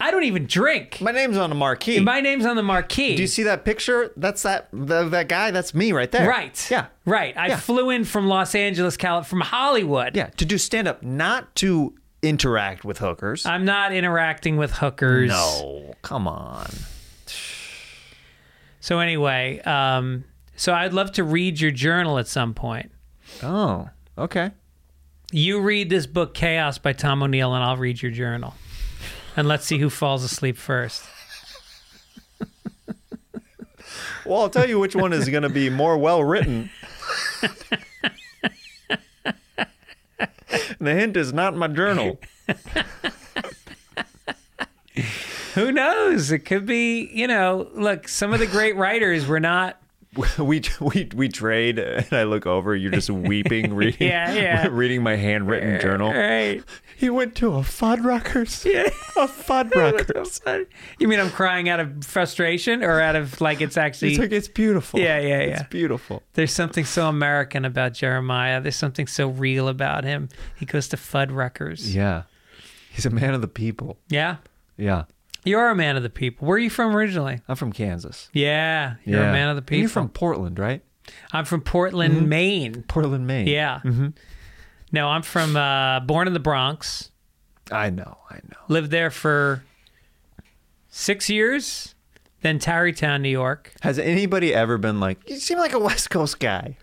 I 0.00 0.10
don't 0.10 0.24
even 0.24 0.46
drink. 0.46 1.00
My 1.00 1.12
name's 1.12 1.36
on 1.36 1.48
the 1.48 1.54
marquee. 1.54 2.00
My 2.00 2.20
name's 2.20 2.44
on 2.44 2.56
the 2.56 2.62
marquee. 2.62 3.14
Do 3.14 3.22
you 3.22 3.28
see 3.28 3.44
that 3.44 3.64
picture? 3.64 4.12
That's 4.16 4.42
that 4.42 4.68
the, 4.72 5.08
that 5.10 5.28
guy. 5.28 5.52
That's 5.52 5.74
me 5.74 5.92
right 5.92 6.10
there. 6.10 6.28
Right. 6.28 6.68
Yeah. 6.70 6.86
Right. 7.04 7.36
I 7.36 7.48
Yeah. 7.48 7.56
flew 7.56 7.90
in 7.90 8.04
from 8.04 8.26
Los 8.26 8.56
Angeles, 8.56 8.96
California, 8.96 9.28
from 9.28 9.40
Hollywood. 9.56 10.16
Yeah. 10.16 10.26
To 10.38 10.44
do 10.44 10.58
stand 10.58 10.88
up, 10.88 11.04
not 11.04 11.54
to 11.56 11.94
interact 12.20 12.84
with 12.84 12.98
hookers. 12.98 13.46
I'm 13.46 13.64
not 13.64 13.92
interacting 13.92 14.56
with 14.56 14.72
hookers. 14.72 15.28
no, 15.30 15.94
come 16.02 16.26
on. 16.26 16.68
So 18.80 18.98
anyway, 18.98 19.60
um, 19.60 20.24
so 20.56 20.72
I'd 20.74 20.92
love 20.92 21.12
to 21.12 21.24
read 21.24 21.60
your 21.60 21.70
journal 21.70 22.18
at 22.18 22.26
some 22.26 22.54
point. 22.54 22.90
Oh, 23.42 23.88
okay. 24.18 24.50
You 25.34 25.60
read 25.60 25.88
this 25.88 26.06
book, 26.06 26.34
Chaos 26.34 26.76
by 26.76 26.92
Tom 26.92 27.22
O'Neill, 27.22 27.54
and 27.54 27.64
I'll 27.64 27.78
read 27.78 28.02
your 28.02 28.12
journal. 28.12 28.52
And 29.34 29.48
let's 29.48 29.64
see 29.64 29.78
who 29.78 29.88
falls 29.88 30.22
asleep 30.24 30.58
first. 30.58 31.02
Well, 34.26 34.42
I'll 34.42 34.50
tell 34.50 34.68
you 34.68 34.78
which 34.78 34.94
one 34.94 35.12
is 35.12 35.28
going 35.28 35.42
to 35.42 35.48
be 35.48 35.68
more 35.68 35.98
well 35.98 36.22
written. 36.22 36.70
the 40.78 40.94
hint 40.94 41.16
is 41.16 41.32
not 41.32 41.56
my 41.56 41.66
journal. 41.66 42.20
Who 45.54 45.72
knows? 45.72 46.30
It 46.30 46.40
could 46.40 46.66
be, 46.66 47.10
you 47.12 47.26
know, 47.26 47.68
look, 47.74 48.06
some 48.06 48.32
of 48.32 48.38
the 48.38 48.46
great 48.46 48.76
writers 48.76 49.26
were 49.26 49.40
not. 49.40 49.81
we 50.38 50.62
we 50.80 51.08
we 51.14 51.28
trade, 51.28 51.78
and 51.78 52.12
I 52.12 52.24
look 52.24 52.46
over. 52.46 52.76
You're 52.76 52.90
just 52.92 53.08
weeping, 53.08 53.74
reading, 53.74 54.08
Yeah, 54.08 54.34
yeah. 54.34 54.68
reading 54.70 55.02
my 55.02 55.16
handwritten 55.16 55.80
journal. 55.80 56.12
Right. 56.12 56.62
He 56.96 57.08
went 57.08 57.34
to 57.36 57.54
a 57.54 57.60
Fuddruckers. 57.60 58.64
Yeah, 58.70 58.88
a 59.16 59.26
Fuddruckers. 59.26 60.66
You 60.98 61.08
mean 61.08 61.18
I'm 61.18 61.30
crying 61.30 61.68
out 61.70 61.80
of 61.80 62.04
frustration 62.04 62.84
or 62.84 63.00
out 63.00 63.16
of 63.16 63.40
like 63.40 63.60
it's 63.62 63.76
actually. 63.78 64.10
It's 64.10 64.18
like 64.18 64.32
it's 64.32 64.48
beautiful. 64.48 65.00
Yeah, 65.00 65.18
yeah, 65.18 65.28
yeah. 65.28 65.60
It's 65.60 65.62
beautiful. 65.70 66.22
There's 66.34 66.52
something 66.52 66.84
so 66.84 67.08
American 67.08 67.64
about 67.64 67.94
Jeremiah. 67.94 68.60
There's 68.60 68.76
something 68.76 69.06
so 69.06 69.28
real 69.28 69.66
about 69.68 70.04
him. 70.04 70.28
He 70.56 70.66
goes 70.66 70.88
to 70.88 70.96
Fuddruckers. 70.98 71.94
Yeah, 71.94 72.24
he's 72.92 73.06
a 73.06 73.10
man 73.10 73.32
of 73.32 73.40
the 73.40 73.48
people. 73.48 73.96
Yeah. 74.08 74.36
Yeah, 74.76 75.04
You 75.44 75.58
are 75.58 75.70
a 75.70 75.74
man 75.74 75.96
of 75.96 76.02
the 76.02 76.10
people. 76.10 76.46
Where 76.46 76.56
are 76.56 76.60
you 76.60 76.70
from 76.70 76.94
originally? 76.94 77.40
I'm 77.48 77.56
from 77.56 77.72
Kansas. 77.72 78.28
Yeah. 78.32 78.94
You're 79.04 79.20
yeah. 79.20 79.30
a 79.30 79.32
man 79.32 79.48
of 79.48 79.56
the 79.56 79.60
And 79.60 79.66
people. 79.66 79.80
You're 79.80 79.88
from 79.88 80.08
Portland, 80.08 80.58
right? 80.58 80.82
I'm 81.32 81.44
from 81.44 81.62
Portland, 81.62 82.28
Maine. 82.28 82.84
Portland, 82.86 83.26
Maine. 83.26 83.48
Yeah. 83.48 83.80
No, 84.92 85.08
I'm 85.08 85.22
from 85.22 85.56
uh, 85.56 86.00
born 86.00 86.26
in 86.28 86.32
the 86.32 86.40
Bronx. 86.40 87.10
I 87.70 87.90
know. 87.90 88.18
I 88.30 88.36
know. 88.36 88.58
Lived 88.68 88.90
there 88.90 89.10
for 89.10 89.64
six 90.88 91.28
years. 91.28 91.94
Then 92.42 92.58
Tarrytown, 92.58 93.22
New 93.22 93.28
York. 93.28 93.72
Has 93.82 93.98
anybody 94.00 94.52
ever 94.52 94.76
been 94.78 94.98
like, 95.00 95.28
you 95.30 95.36
seem 95.36 95.58
like 95.58 95.72
a 95.72 95.78
West 95.78 96.10
Coast 96.10 96.40
guy? 96.40 96.76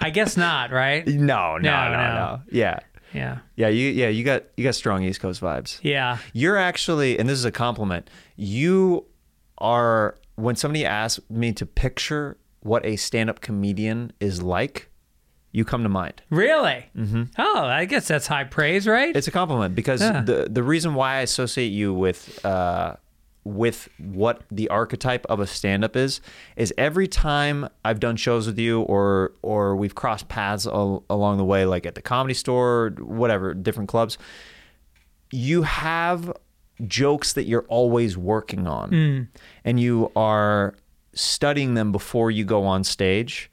I 0.00 0.10
guess 0.10 0.36
not, 0.36 0.70
right? 0.70 1.04
No, 1.08 1.56
no, 1.56 1.58
No, 1.58 1.84
no, 1.84 1.90
no. 1.90 2.14
no. 2.14 2.40
Yeah, 2.50 2.78
Yeah. 3.14 3.38
yeah. 3.56 3.68
You, 3.68 3.88
yeah. 3.90 4.08
You 4.08 4.24
got, 4.24 4.44
you 4.56 4.64
got 4.64 4.74
strong 4.74 5.02
East 5.02 5.20
Coast 5.20 5.40
vibes. 5.40 5.78
Yeah. 5.82 6.18
You're 6.32 6.56
actually, 6.56 7.18
and 7.18 7.28
this 7.28 7.38
is 7.38 7.44
a 7.44 7.52
compliment. 7.52 8.08
You 8.36 9.06
are 9.58 10.16
when 10.36 10.54
somebody 10.56 10.84
asks 10.84 11.20
me 11.28 11.52
to 11.52 11.66
picture 11.66 12.36
what 12.60 12.84
a 12.86 12.96
stand-up 12.96 13.40
comedian 13.40 14.12
is 14.20 14.42
like, 14.42 14.88
you 15.52 15.64
come 15.64 15.82
to 15.82 15.88
mind. 15.88 16.22
Really? 16.30 16.86
Mm-hmm. 16.96 17.22
Oh, 17.38 17.64
I 17.64 17.84
guess 17.86 18.06
that's 18.06 18.26
high 18.26 18.44
praise, 18.44 18.86
right? 18.86 19.16
It's 19.16 19.26
a 19.26 19.30
compliment 19.32 19.74
because 19.74 20.00
Yeah. 20.00 20.20
the 20.22 20.46
the 20.50 20.62
reason 20.62 20.94
why 20.94 21.16
I 21.16 21.20
associate 21.20 21.68
you 21.72 21.94
with 21.94 22.44
uh, 22.44 22.96
with 23.44 23.88
what 23.98 24.42
the 24.50 24.68
archetype 24.68 25.24
of 25.26 25.40
a 25.40 25.46
stand 25.46 25.84
up 25.84 25.96
is 25.96 26.20
is 26.56 26.74
every 26.76 27.08
time 27.08 27.68
I've 27.84 28.00
done 28.00 28.16
shows 28.16 28.46
with 28.46 28.58
you 28.58 28.82
or 28.82 29.32
or 29.42 29.74
we've 29.74 29.94
crossed 29.94 30.28
paths 30.28 30.66
al- 30.66 31.04
along 31.08 31.38
the 31.38 31.44
way 31.44 31.64
like 31.64 31.86
at 31.86 31.94
the 31.94 32.02
comedy 32.02 32.34
store 32.34 32.92
whatever 32.98 33.54
different 33.54 33.88
clubs 33.88 34.18
you 35.30 35.62
have 35.62 36.32
jokes 36.86 37.32
that 37.32 37.44
you're 37.44 37.66
always 37.68 38.16
working 38.16 38.66
on. 38.66 38.90
Mm. 38.90 39.28
And 39.64 39.80
you 39.80 40.10
are 40.14 40.74
studying 41.14 41.74
them 41.74 41.92
before 41.92 42.30
you 42.30 42.44
go 42.44 42.64
on 42.64 42.84
stage. 42.84 43.50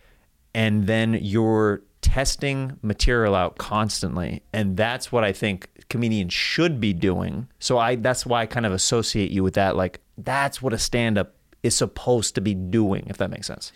And 0.54 0.88
then 0.88 1.18
you're 1.22 1.82
testing 2.16 2.80
material 2.82 3.36
out 3.36 3.58
constantly 3.58 4.42
and 4.54 4.78
that's 4.78 5.12
what 5.12 5.26
i 5.26 5.34
think 5.34 5.68
comedians 5.90 6.32
should 6.32 6.80
be 6.80 6.94
doing 6.94 7.46
so 7.60 7.78
i 7.78 7.94
that's 7.98 8.26
why 8.26 8.44
i 8.44 8.46
kind 8.46 8.66
of 8.66 8.72
associate 8.72 9.32
you 9.32 9.44
with 9.44 9.56
that 9.56 9.76
like 9.76 10.00
that's 10.20 10.62
what 10.62 10.72
a 10.72 10.78
stand-up 10.78 11.36
is 11.62 11.76
supposed 11.76 12.34
to 12.34 12.40
be 12.40 12.54
doing 12.54 13.06
if 13.08 13.18
that 13.18 13.30
makes 13.30 13.48
sense 13.48 13.74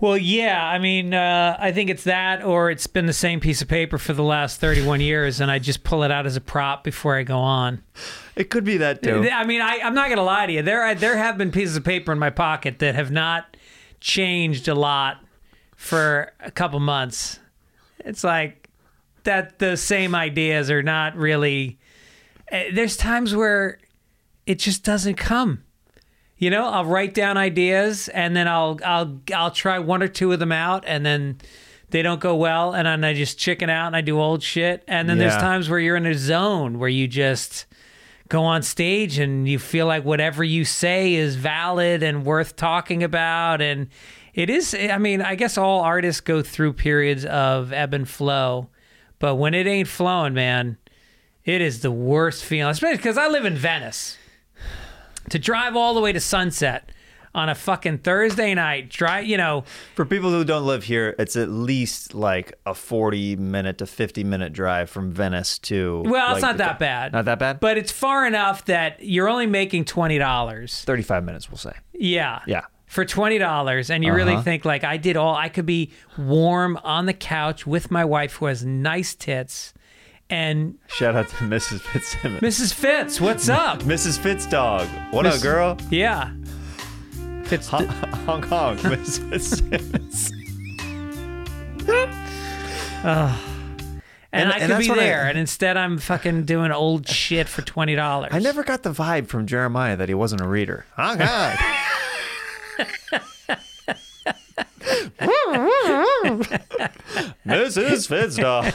Well, 0.00 0.16
yeah. 0.16 0.62
I 0.62 0.78
mean, 0.78 1.14
uh, 1.14 1.56
I 1.58 1.72
think 1.72 1.88
it's 1.88 2.04
that, 2.04 2.44
or 2.44 2.70
it's 2.70 2.86
been 2.86 3.06
the 3.06 3.12
same 3.12 3.38
piece 3.40 3.62
of 3.62 3.68
paper 3.68 3.96
for 3.96 4.12
the 4.12 4.24
last 4.24 4.60
31 4.60 5.00
years, 5.00 5.40
and 5.40 5.50
I 5.50 5.60
just 5.60 5.84
pull 5.84 6.02
it 6.02 6.10
out 6.10 6.26
as 6.26 6.36
a 6.36 6.40
prop 6.40 6.82
before 6.82 7.16
I 7.16 7.22
go 7.22 7.38
on. 7.38 7.82
it 8.36 8.50
could 8.50 8.64
be 8.64 8.76
that 8.78 9.02
too 9.02 9.28
I 9.30 9.44
mean, 9.44 9.60
I, 9.60 9.78
I'm 9.82 9.94
not 9.94 10.06
going 10.08 10.18
to 10.18 10.24
lie 10.24 10.46
to 10.46 10.52
you. 10.52 10.62
There, 10.62 10.94
there 10.96 11.16
have 11.16 11.38
been 11.38 11.50
pieces 11.52 11.76
of 11.76 11.84
paper 11.84 12.12
in 12.12 12.18
my 12.18 12.30
pocket 12.30 12.80
that 12.80 12.94
have 12.96 13.10
not 13.10 13.56
changed 14.00 14.68
a 14.68 14.74
lot 14.74 15.24
for 15.76 16.32
a 16.40 16.50
couple 16.50 16.80
months. 16.80 17.38
It's 18.04 18.22
like 18.24 18.68
that 19.24 19.58
the 19.58 19.76
same 19.76 20.14
ideas 20.14 20.70
are 20.70 20.82
not 20.82 21.16
really. 21.16 21.78
eh, 22.48 22.70
There's 22.72 22.96
times 22.96 23.34
where 23.34 23.78
it 24.46 24.58
just 24.58 24.84
doesn't 24.84 25.14
come. 25.16 25.64
You 26.36 26.50
know, 26.50 26.66
I'll 26.68 26.84
write 26.84 27.14
down 27.14 27.36
ideas 27.36 28.08
and 28.08 28.36
then 28.36 28.46
I'll 28.48 28.78
I'll 28.84 29.20
I'll 29.34 29.50
try 29.50 29.78
one 29.78 30.02
or 30.02 30.08
two 30.08 30.32
of 30.32 30.40
them 30.40 30.52
out 30.52 30.84
and 30.86 31.06
then 31.06 31.38
they 31.90 32.02
don't 32.02 32.20
go 32.20 32.34
well 32.34 32.74
and 32.74 32.86
then 32.86 33.04
I 33.04 33.14
just 33.14 33.38
chicken 33.38 33.70
out 33.70 33.86
and 33.86 33.96
I 33.96 34.00
do 34.00 34.20
old 34.20 34.42
shit. 34.42 34.82
And 34.88 35.08
then 35.08 35.16
there's 35.18 35.34
times 35.40 35.70
where 35.70 35.78
you're 35.78 35.96
in 35.96 36.06
a 36.06 36.14
zone 36.14 36.78
where 36.78 36.88
you 36.88 37.06
just 37.08 37.66
go 38.28 38.42
on 38.42 38.62
stage 38.62 39.18
and 39.18 39.48
you 39.48 39.58
feel 39.58 39.86
like 39.86 40.04
whatever 40.04 40.42
you 40.42 40.64
say 40.64 41.14
is 41.14 41.36
valid 41.36 42.02
and 42.02 42.24
worth 42.26 42.56
talking 42.56 43.02
about 43.04 43.60
and 43.62 43.88
it 44.34 44.50
is 44.50 44.74
eh, 44.74 44.92
I 44.92 44.98
mean, 44.98 45.22
I 45.22 45.34
guess 45.34 45.56
all 45.56 45.80
artists 45.80 46.20
go 46.20 46.42
through 46.42 46.74
periods 46.74 47.24
of 47.24 47.72
ebb 47.72 47.94
and 47.94 48.08
flow, 48.08 48.68
but 49.18 49.36
when 49.36 49.54
it 49.54 49.66
ain't 49.66 49.88
flowing, 49.88 50.34
man, 50.34 50.76
it 51.44 51.60
is 51.60 51.80
the 51.82 51.90
worst 51.90 52.44
feeling, 52.44 52.70
especially 52.70 52.96
because 52.96 53.18
I 53.18 53.28
live 53.28 53.44
in 53.44 53.54
Venice. 53.56 54.18
To 55.30 55.38
drive 55.38 55.74
all 55.74 55.94
the 55.94 56.00
way 56.00 56.12
to 56.12 56.20
Sunset 56.20 56.90
on 57.34 57.48
a 57.48 57.54
fucking 57.54 57.98
Thursday 57.98 58.54
night, 58.54 58.90
drive, 58.90 59.26
you 59.26 59.36
know, 59.36 59.64
For 59.94 60.04
people 60.04 60.30
who 60.30 60.44
don't 60.44 60.66
live 60.66 60.84
here, 60.84 61.14
it's 61.18 61.34
at 61.34 61.48
least 61.48 62.14
like 62.14 62.52
a 62.66 62.74
40 62.74 63.36
minute 63.36 63.78
to 63.78 63.86
50 63.86 64.22
minute 64.22 64.52
drive 64.52 64.90
from 64.90 65.10
Venice 65.12 65.58
to. 65.60 66.02
well, 66.06 66.26
like, 66.28 66.36
it's 66.36 66.42
not 66.42 66.58
that 66.58 66.78
bad. 66.78 67.12
Not 67.12 67.24
that 67.24 67.38
bad? 67.38 67.58
But 67.60 67.78
it's 67.78 67.90
far 67.90 68.26
enough 68.26 68.66
that 68.66 69.02
you're 69.02 69.28
only 69.28 69.46
making 69.46 69.86
$20. 69.86 70.84
35 70.84 71.24
minutes, 71.24 71.50
we'll 71.50 71.56
say. 71.58 71.72
Yeah. 71.92 72.40
Yeah. 72.46 72.62
For 72.94 73.04
$20. 73.04 73.90
And 73.90 74.04
you 74.04 74.12
really 74.12 74.34
Uh-huh. 74.34 74.42
think, 74.42 74.64
like, 74.64 74.84
I 74.84 74.98
did 74.98 75.16
all, 75.16 75.34
I 75.34 75.48
could 75.48 75.66
be 75.66 75.90
warm 76.16 76.78
on 76.84 77.06
the 77.06 77.12
couch 77.12 77.66
with 77.66 77.90
my 77.90 78.04
wife 78.04 78.34
who 78.36 78.46
has 78.46 78.64
nice 78.64 79.16
tits. 79.16 79.74
And 80.30 80.76
Shout 80.86 81.16
out 81.16 81.28
to 81.28 81.34
Mrs. 81.38 81.80
Fitzsimmons. 81.80 82.40
Mrs. 82.40 82.72
Fitz, 82.72 83.20
what's 83.20 83.48
up? 83.48 83.80
Mrs. 83.82 84.16
Fitzdog. 84.16 84.86
What 85.12 85.24
Miss- 85.24 85.38
up, 85.38 85.42
girl? 85.42 85.76
Yeah. 85.90 86.30
Fitz, 87.46 87.66
Hong 87.66 87.86
Hong 87.88 88.42
Kong, 88.42 88.76
Mrs. 88.78 89.28
Fitzsimmons. 89.28 90.30
and, 93.02 93.36
and- 94.32 94.52
I 94.52 94.60
could 94.60 94.70
that's 94.70 94.84
be 94.84 94.88
what 94.88 95.00
I- 95.00 95.02
there. 95.02 95.26
and 95.26 95.36
instead, 95.36 95.76
I'm 95.76 95.98
fucking 95.98 96.44
doing 96.44 96.70
old 96.70 97.08
shit 97.08 97.48
for 97.48 97.62
$20. 97.62 98.28
I 98.30 98.38
never 98.38 98.62
got 98.62 98.84
the 98.84 98.92
vibe 98.92 99.26
from 99.26 99.46
Jeremiah 99.46 99.96
that 99.96 100.08
he 100.08 100.14
wasn't 100.14 100.42
a 100.42 100.46
reader. 100.48 100.86
Hong 100.96 101.18
Kong. 101.26 101.52
Mrs. 107.46 108.08
Fitzdog. 108.08 108.72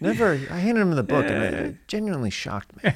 Never. 0.00 0.32
I 0.50 0.58
handed 0.58 0.80
him 0.82 0.90
the 0.92 1.02
book, 1.02 1.26
and 1.26 1.42
it, 1.42 1.54
it 1.54 1.88
genuinely 1.88 2.30
shocked 2.30 2.82
me. 2.82 2.92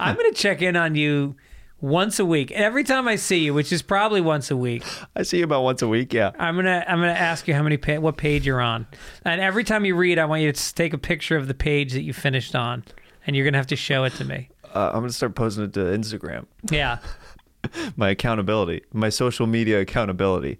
I'm 0.00 0.16
going 0.16 0.32
to 0.32 0.36
check 0.36 0.62
in 0.62 0.76
on 0.76 0.94
you 0.94 1.36
once 1.80 2.18
a 2.18 2.24
week. 2.24 2.50
Every 2.52 2.84
time 2.84 3.06
I 3.08 3.16
see 3.16 3.38
you, 3.38 3.54
which 3.54 3.72
is 3.72 3.82
probably 3.82 4.20
once 4.20 4.50
a 4.50 4.56
week, 4.56 4.84
I 5.14 5.22
see 5.22 5.38
you 5.38 5.44
about 5.44 5.62
once 5.62 5.82
a 5.82 5.88
week. 5.88 6.12
Yeah. 6.12 6.30
I'm 6.38 6.56
gonna 6.56 6.84
I'm 6.88 6.98
gonna 7.00 7.12
ask 7.12 7.46
you 7.48 7.54
how 7.54 7.62
many 7.62 7.76
pa- 7.76 7.98
what 7.98 8.16
page 8.16 8.46
you're 8.46 8.60
on, 8.60 8.86
and 9.24 9.40
every 9.40 9.64
time 9.64 9.84
you 9.84 9.94
read, 9.96 10.18
I 10.18 10.24
want 10.24 10.42
you 10.42 10.52
to 10.52 10.74
take 10.74 10.92
a 10.94 10.98
picture 10.98 11.36
of 11.36 11.48
the 11.48 11.54
page 11.54 11.92
that 11.92 12.02
you 12.02 12.12
finished 12.12 12.54
on, 12.54 12.84
and 13.26 13.36
you're 13.36 13.44
gonna 13.44 13.58
have 13.58 13.66
to 13.68 13.76
show 13.76 14.04
it 14.04 14.14
to 14.14 14.24
me. 14.24 14.48
Uh, 14.74 14.90
I'm 14.94 15.00
gonna 15.00 15.12
start 15.12 15.34
posting 15.34 15.64
it 15.64 15.72
to 15.74 15.80
Instagram. 15.80 16.46
Yeah, 16.70 16.98
My 17.96 18.10
accountability, 18.10 18.82
my 18.92 19.08
social 19.08 19.46
media 19.46 19.80
accountability. 19.80 20.58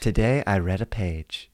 Today 0.00 0.42
I 0.46 0.58
read 0.58 0.80
a 0.80 0.86
page. 0.86 1.50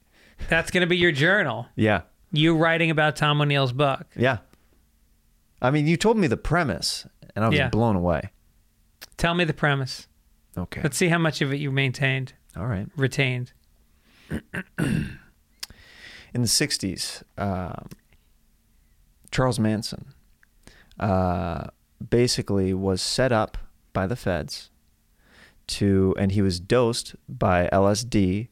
that's 0.49 0.71
gonna 0.71 0.87
be 0.87 0.97
your 0.97 1.11
journal. 1.11 1.67
Yeah. 1.75 2.01
You 2.31 2.55
writing 2.55 2.89
about 2.91 3.15
Tom 3.15 3.41
O'Neill's 3.41 3.73
book. 3.73 4.05
Yeah. 4.15 4.37
I 5.61 5.69
mean, 5.71 5.85
you 5.87 5.97
told 5.97 6.17
me 6.17 6.27
the 6.27 6.37
premise, 6.37 7.05
and 7.35 7.43
I 7.45 7.49
was 7.49 7.57
Yeah. 7.57 7.69
blown 7.69 7.95
away. 7.95 8.29
Tell 9.17 9.33
me 9.33 9.43
the 9.43 9.53
premise. 9.53 10.07
Okay. 10.57 10.81
Let's 10.81 10.97
see 10.97 11.09
how 11.09 11.17
much 11.19 11.41
of 11.41 11.53
it 11.53 11.57
you 11.57 11.71
maintained, 11.71 12.33
All 12.57 12.65
right. 12.65 12.87
retained. 12.95 13.53
in 14.79 15.17
the 16.33 16.39
60s, 16.47 17.23
um, 17.37 17.89
Charles 19.31 19.59
Manson 19.59 20.13
uh, 20.99 21.67
basically 22.09 22.73
was 22.73 23.01
set 23.01 23.31
up 23.31 23.57
by 23.93 24.07
the 24.07 24.15
feds 24.15 24.69
to, 25.71 26.15
and 26.17 26.31
he 26.31 26.41
was 26.41 26.59
dosed 26.59 27.15
by 27.27 27.69
LSD 27.71 28.49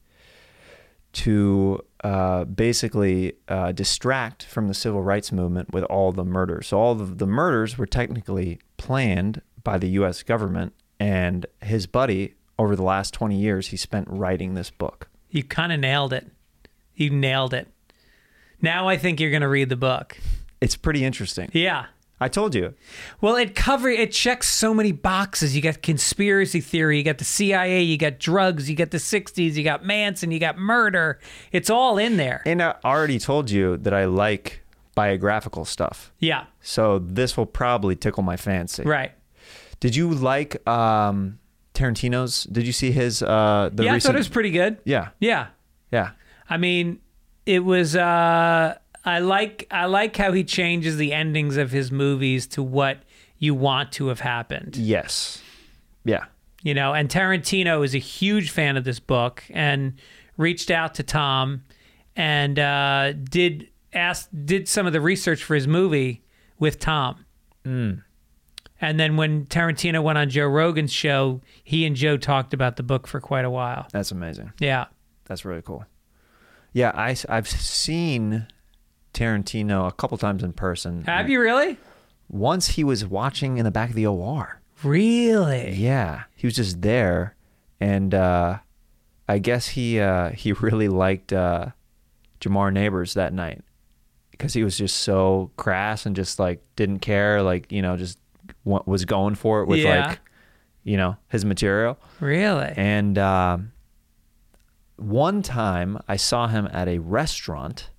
to 1.11 1.83
uh, 2.03 2.45
basically 2.45 3.33
uh, 3.47 3.71
distract 3.71 4.45
from 4.45 4.67
the 4.67 4.73
civil 4.73 5.01
rights 5.01 5.31
movement 5.31 5.73
with 5.73 5.83
all 5.85 6.11
the 6.11 6.23
murders. 6.23 6.67
So 6.67 6.77
all 6.77 6.91
of 6.93 7.17
the 7.17 7.25
murders 7.27 7.77
were 7.77 7.85
technically 7.85 8.59
planned 8.77 9.41
by 9.63 9.77
the 9.77 9.89
U.S. 9.89 10.23
government, 10.23 10.73
and 10.99 11.45
his 11.61 11.87
buddy, 11.87 12.35
over 12.57 12.75
the 12.75 12.83
last 12.83 13.13
20 13.13 13.37
years, 13.37 13.67
he 13.67 13.77
spent 13.77 14.07
writing 14.09 14.53
this 14.53 14.69
book. 14.69 15.09
You 15.29 15.43
kind 15.43 15.71
of 15.71 15.79
nailed 15.79 16.13
it. 16.13 16.27
You 16.95 17.09
nailed 17.09 17.53
it. 17.53 17.67
Now 18.61 18.87
I 18.87 18.97
think 18.97 19.19
you're 19.19 19.31
going 19.31 19.41
to 19.41 19.49
read 19.49 19.69
the 19.69 19.77
book. 19.77 20.17
It's 20.61 20.75
pretty 20.75 21.05
interesting. 21.05 21.49
Yeah. 21.53 21.85
I 22.21 22.27
told 22.27 22.53
you. 22.53 22.73
Well, 23.21 23.35
it 23.37 23.55
cover 23.55 23.87
it 23.89 24.11
checks 24.11 24.49
so 24.49 24.73
many 24.73 24.91
boxes. 24.91 25.55
You 25.55 25.61
got 25.61 25.81
conspiracy 25.81 26.59
theory, 26.61 26.97
you 26.97 27.03
got 27.03 27.17
the 27.17 27.23
CIA, 27.23 27.81
you 27.81 27.97
got 27.97 28.19
drugs, 28.19 28.69
you 28.69 28.75
got 28.75 28.91
the 28.91 28.97
'60s, 28.97 29.53
you 29.53 29.63
got 29.63 29.85
Manson, 29.85 30.29
you 30.31 30.39
got 30.39 30.57
murder. 30.57 31.19
It's 31.51 31.69
all 31.69 31.97
in 31.97 32.17
there. 32.17 32.41
And 32.45 32.61
I 32.61 32.75
already 32.83 33.19
told 33.19 33.49
you 33.49 33.77
that 33.77 33.93
I 33.93 34.05
like 34.05 34.63
biographical 34.95 35.63
stuff. 35.63 36.11
Yeah, 36.19 36.45
So 36.61 36.99
this 36.99 37.37
will 37.37 37.45
probably 37.45 37.95
tickle 37.95 38.23
my 38.23 38.35
fancy. 38.35 38.83
right. 38.83 39.13
Did 39.79 39.95
you 39.95 40.09
like 40.13 40.67
um, 40.67 41.39
Tarantino's? 41.73 42.43
Did 42.43 42.67
you 42.67 42.73
see 42.73 42.91
his 42.91 43.23
uh, 43.23 43.69
the 43.71 43.83
yeah, 43.85 43.91
I 43.91 43.93
recent? 43.93 44.09
thought 44.11 44.15
it 44.15 44.19
was 44.19 44.27
pretty 44.27 44.51
good. 44.51 44.77
yeah, 44.83 45.09
Yeah, 45.21 45.47
yeah. 45.89 46.11
I 46.49 46.57
mean, 46.57 46.99
it 47.45 47.63
was. 47.63 47.95
uh 47.95 48.77
I 49.05 49.19
like 49.19 49.67
I 49.71 49.85
like 49.85 50.15
how 50.17 50.31
he 50.33 50.43
changes 50.43 50.97
the 50.97 51.13
endings 51.13 51.57
of 51.57 51.71
his 51.71 51.91
movies 51.91 52.45
to 52.47 52.63
what 52.63 52.99
you 53.37 53.55
want 53.55 53.91
to 53.93 54.07
have 54.07 54.19
happened. 54.19 54.75
Yes. 54.75 55.41
Yeah. 56.05 56.25
you 56.63 56.73
know 56.73 56.93
and 56.93 57.07
tarantino 57.09 57.83
is 57.85 57.93
a 57.95 57.99
huge 57.99 58.49
fan 58.51 58.75
of 58.77 58.83
this 58.83 58.99
book 58.99 59.43
and 59.51 59.93
reached 60.37 60.71
out 60.71 60.95
to 60.95 61.03
tom 61.03 61.63
and 62.15 62.57
uh, 62.57 63.13
did 63.13 63.69
ask 63.93 64.27
did 64.45 64.67
some 64.67 64.87
of 64.87 64.93
the 64.93 65.01
research 65.01 65.43
for 65.43 65.55
his 65.55 65.67
movie 65.67 66.23
with 66.57 66.79
tom 66.79 67.25
and 67.65 68.99
then 68.99 69.17
when 69.17 69.45
tarantino 69.45 70.01
went 70.01 70.17
on 70.17 70.29
joe 70.29 70.47
rogan's 70.47 70.91
show 70.91 71.41
he 71.63 71.85
and 71.85 71.95
joe 71.95 72.17
talked 72.17 72.53
about 72.53 72.75
the 72.77 72.83
book 72.83 73.07
for 73.07 73.19
quite 73.19 73.45
a 73.45 73.49
while 73.49 73.85
That's 73.91 74.11
amazing. 74.11 74.51
yeah 74.59 74.85
That's 75.25 75.45
really 75.45 75.61
cool. 75.61 75.85
Yeah, 76.73 76.91
I, 76.95 77.15
I've 77.27 77.47
seen 77.49 78.47
Tarantino 79.19 79.87
a 79.87 79.91
couple 79.91 80.17
times 80.17 80.43
in 80.43 80.53
person. 80.53 81.03
have 81.05 81.29
you 81.29 81.39
really 81.41 81.77
Once 82.29 82.67
he 82.69 82.83
was 82.83 83.05
watching 83.05 83.57
in 83.57 83.65
the 83.65 83.71
back 83.71 83.89
of 83.89 83.95
the 83.95 84.05
OR. 84.07 84.61
really 84.83 85.71
Yeah, 85.73 86.23
he 86.35 86.47
was 86.47 86.55
just 86.55 86.81
there, 86.81 87.35
and 87.79 88.13
uh, 88.13 88.59
I 89.27 89.39
guess 89.39 89.69
he 89.69 89.99
uh, 89.99 90.29
he 90.31 90.51
really 90.65 90.87
liked 90.87 91.33
uh, 91.33 91.67
Jamar 92.39 92.71
Neighbors 92.71 93.13
that 93.15 93.33
night 93.33 93.61
because 94.31 94.53
he 94.53 94.63
was 94.63 94.77
just 94.77 94.97
so 94.97 95.51
crass 95.57 96.05
and 96.05 96.15
just 96.15 96.39
like 96.39 96.63
didn't 96.77 96.99
care, 96.99 97.41
like 97.41 97.71
you 97.71 97.81
know, 97.81 97.97
just 97.97 98.17
wa- 98.63 98.83
was 98.85 99.03
going 99.05 99.35
for 99.35 99.61
it 99.61 99.67
with 99.67 99.79
Yeah. 99.79 100.07
like 100.07 100.19
you 100.83 100.95
know 100.97 101.17
his 101.27 101.43
material. 101.43 101.97
really 102.21 102.71
And 102.77 103.17
um 103.17 103.71
one 104.95 105.41
time 105.41 105.97
I 106.07 106.15
saw 106.17 106.47
him 106.47 106.67
at 106.71 106.87
a 106.87 106.99
restaurant, 106.99 107.89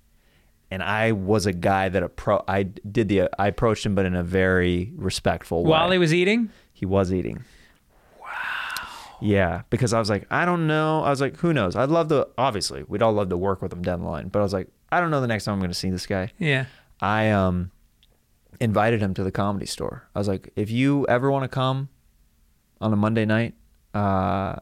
and 0.71 0.83
I 0.83 1.13
was 1.13 1.47
a 1.47 1.53
guy 1.53 1.89
that 1.89 2.03
appro- 2.03 2.45
I 2.47 2.63
did 2.65 3.09
the 3.09 3.29
I 3.39 3.49
approached 3.49 3.85
him, 3.85 3.95
but 3.95 4.07
in 4.07 4.15
a 4.15 4.23
very 4.23 4.93
respectful 4.97 5.65
way. 5.65 5.71
while 5.71 5.91
he 5.91 5.99
was 5.99 6.15
eating 6.15 6.51
He 6.73 6.87
was 6.87 7.13
eating. 7.13 7.45
Wow. 8.21 8.29
Yeah, 9.21 9.63
because 9.71 9.93
I 9.93 9.99
was 9.99 10.09
like, 10.09 10.27
I 10.31 10.45
don't 10.45 10.67
know. 10.67 11.03
I 11.03 11.11
was 11.11 11.21
like, 11.21 11.37
who 11.39 11.53
knows? 11.53 11.77
I'd 11.77 11.89
love 11.91 12.09
to. 12.09 12.29
Obviously, 12.39 12.85
we'd 12.89 13.03
all 13.03 13.13
love 13.13 13.29
to 13.31 13.37
work 13.37 13.61
with 13.63 13.73
him 13.73 13.83
down 13.83 14.01
the 14.01 14.09
line. 14.09 14.29
But 14.29 14.39
I 14.41 14.43
was 14.43 14.53
like, 14.53 14.69
I 14.93 15.01
don't 15.01 15.11
know 15.11 15.21
the 15.21 15.27
next 15.27 15.45
time 15.45 15.55
I'm 15.55 15.61
going 15.61 15.71
to 15.71 15.75
see 15.75 15.91
this 15.91 16.07
guy. 16.07 16.33
yeah 16.39 16.67
I 17.01 17.31
um 17.31 17.71
invited 18.61 19.01
him 19.01 19.15
to 19.15 19.25
the 19.25 19.33
comedy 19.33 19.67
store. 19.67 20.09
I 20.15 20.19
was 20.19 20.29
like, 20.29 20.53
if 20.57 20.71
you 20.71 21.07
ever 21.09 21.31
want 21.31 21.45
to 21.45 21.49
come 21.49 21.89
on 22.81 22.93
a 22.93 22.97
Monday 22.97 23.25
night, 23.25 23.55
uh, 23.95 24.57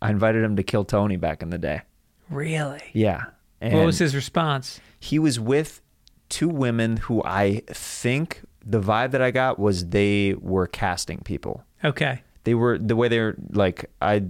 I 0.00 0.10
invited 0.10 0.42
him 0.42 0.56
to 0.56 0.62
Kill 0.62 0.84
Tony 0.84 1.16
back 1.16 1.42
in 1.42 1.50
the 1.50 1.58
day. 1.58 1.82
really 2.30 2.82
Yeah. 2.92 3.24
And 3.60 3.74
what 3.74 3.86
was 3.86 3.98
his 3.98 4.14
response 4.14 4.80
he 5.10 5.18
was 5.18 5.38
with 5.40 5.80
two 6.28 6.48
women 6.48 6.96
who 6.98 7.22
I 7.24 7.62
think 7.68 8.42
the 8.64 8.80
vibe 8.80 9.12
that 9.12 9.22
I 9.22 9.30
got 9.30 9.58
was 9.58 9.88
they 9.90 10.34
were 10.40 10.66
casting 10.66 11.18
people. 11.20 11.64
okay 11.84 12.22
They 12.44 12.54
were 12.54 12.78
the 12.78 12.96
way 12.96 13.08
they 13.08 13.20
were 13.20 13.36
like 13.52 13.90
I 14.02 14.24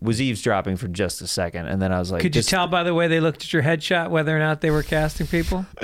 was 0.00 0.20
eavesdropping 0.20 0.76
for 0.76 0.88
just 0.88 1.20
a 1.20 1.26
second, 1.26 1.66
and 1.66 1.82
then 1.82 1.92
I 1.92 1.98
was 1.98 2.10
like, 2.10 2.22
could 2.22 2.34
you 2.36 2.42
tell 2.42 2.66
by 2.68 2.84
the 2.84 2.94
way 2.94 3.06
they 3.08 3.20
looked 3.20 3.42
at 3.42 3.52
your 3.52 3.62
headshot 3.62 4.08
whether 4.10 4.34
or 4.34 4.38
not 4.38 4.60
they 4.62 4.70
were 4.70 4.82
casting 4.82 5.26
people 5.26 5.66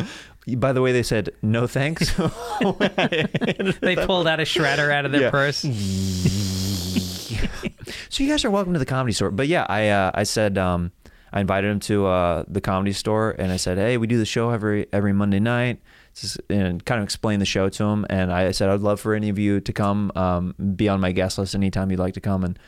By 0.48 0.72
the 0.72 0.80
way, 0.80 0.92
they 0.92 1.02
said 1.02 1.30
no 1.42 1.66
thanks. 1.66 2.12
they 2.14 3.96
pulled 4.06 4.28
out 4.28 4.38
a 4.38 4.44
shredder 4.44 4.92
out 4.92 5.04
of 5.04 5.10
their 5.10 5.22
Yeah. 5.22 5.30
purse. 5.30 5.56
so 8.08 8.22
you 8.22 8.30
guys 8.30 8.44
are 8.44 8.50
welcome 8.50 8.72
to 8.72 8.78
the 8.78 8.86
comedy 8.86 9.12
store. 9.12 9.32
But 9.32 9.48
yeah, 9.48 9.66
I 9.68 9.88
uh, 9.88 10.12
I 10.14 10.22
said 10.22 10.56
um, 10.56 10.92
I 11.36 11.40
invited 11.40 11.70
him 11.70 11.80
to 11.80 12.06
uh, 12.06 12.44
the 12.48 12.62
comedy 12.62 12.94
store, 12.94 13.36
and 13.38 13.52
I 13.52 13.58
said, 13.58 13.76
hey, 13.76 13.98
we 13.98 14.06
do 14.06 14.16
the 14.16 14.24
show 14.24 14.50
every 14.50 14.86
every 14.90 15.12
Monday 15.12 15.38
night, 15.38 15.82
and 16.48 16.82
kind 16.84 16.98
of 16.98 17.04
explain 17.04 17.40
the 17.40 17.44
show 17.44 17.68
to 17.68 17.84
him. 17.84 18.06
And 18.08 18.32
I 18.32 18.52
said, 18.52 18.70
I'd 18.70 18.80
love 18.80 19.00
for 19.00 19.14
any 19.14 19.28
of 19.28 19.38
you 19.38 19.60
to 19.60 19.72
come, 19.72 20.10
um, 20.14 20.54
be 20.76 20.88
on 20.88 20.98
my 20.98 21.12
guest 21.12 21.36
list 21.36 21.54
anytime 21.54 21.90
you'd 21.90 22.00
like 22.00 22.14
to 22.14 22.20
come. 22.20 22.42
And 22.42 22.58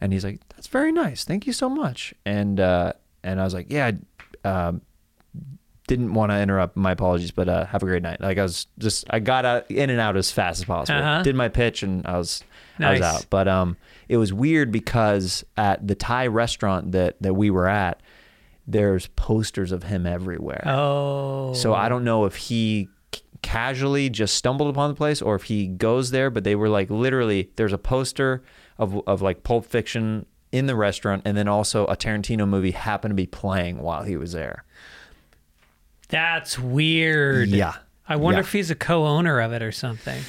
and 0.00 0.12
he's 0.12 0.24
like, 0.24 0.40
that's 0.48 0.68
very 0.68 0.90
nice, 0.90 1.24
thank 1.24 1.46
you 1.46 1.52
so 1.52 1.68
much. 1.68 2.14
And 2.24 2.58
uh, 2.60 2.94
and 3.22 3.40
I 3.40 3.44
was 3.44 3.52
like, 3.52 3.66
yeah. 3.70 3.92
Um, 4.42 4.80
didn't 5.86 6.14
want 6.14 6.32
to 6.32 6.40
interrupt. 6.40 6.76
My 6.76 6.92
apologies, 6.92 7.30
but 7.30 7.46
uh, 7.46 7.66
have 7.66 7.82
a 7.82 7.86
great 7.86 8.02
night. 8.02 8.18
Like 8.18 8.38
I 8.38 8.42
was 8.42 8.66
just, 8.78 9.04
I 9.10 9.20
got 9.20 9.44
out, 9.44 9.70
in 9.70 9.90
and 9.90 10.00
out 10.00 10.16
as 10.16 10.30
fast 10.30 10.60
as 10.60 10.64
possible. 10.64 10.98
Uh-huh. 10.98 11.22
Did 11.22 11.34
my 11.34 11.50
pitch, 11.50 11.82
and 11.82 12.06
I 12.06 12.16
was, 12.16 12.42
I 12.78 12.92
was 12.92 13.02
out. 13.02 13.26
But 13.28 13.48
um, 13.48 13.76
it 14.08 14.16
was 14.16 14.32
weird 14.32 14.72
because 14.72 15.44
at 15.58 15.86
the 15.86 15.94
Thai 15.94 16.28
restaurant 16.28 16.92
that 16.92 17.20
that 17.20 17.34
we 17.34 17.50
were 17.50 17.68
at, 17.68 18.00
there's 18.66 19.06
posters 19.08 19.72
of 19.72 19.84
him 19.84 20.06
everywhere. 20.06 20.62
Oh. 20.66 21.52
So 21.54 21.74
I 21.74 21.88
don't 21.88 22.04
know 22.04 22.24
if 22.24 22.36
he 22.36 22.88
c- 23.14 23.22
casually 23.42 24.08
just 24.10 24.34
stumbled 24.34 24.68
upon 24.70 24.88
the 24.90 24.94
place 24.96 25.20
or 25.20 25.34
if 25.34 25.44
he 25.44 25.66
goes 25.66 26.10
there, 26.10 26.30
but 26.30 26.44
they 26.44 26.54
were 26.54 26.68
like 26.68 26.88
literally 26.90 27.50
there's 27.56 27.72
a 27.72 27.78
poster 27.78 28.42
of 28.78 29.00
of 29.06 29.20
like 29.22 29.42
Pulp 29.42 29.66
Fiction 29.66 30.26
in 30.52 30.66
the 30.66 30.76
restaurant 30.76 31.22
and 31.24 31.36
then 31.36 31.48
also 31.48 31.84
a 31.86 31.96
Tarantino 31.96 32.48
movie 32.48 32.70
happened 32.70 33.10
to 33.10 33.16
be 33.16 33.26
playing 33.26 33.78
while 33.78 34.02
he 34.04 34.16
was 34.16 34.32
there. 34.32 34.64
That's 36.08 36.58
weird. 36.58 37.48
Yeah. 37.48 37.74
I 38.08 38.16
wonder 38.16 38.38
Yeah. 38.40 38.44
if 38.46 38.52
he's 38.52 38.70
a 38.70 38.74
co-owner 38.74 39.40
of 39.40 39.52
it 39.52 39.62
or 39.62 39.72
something. 39.72 40.22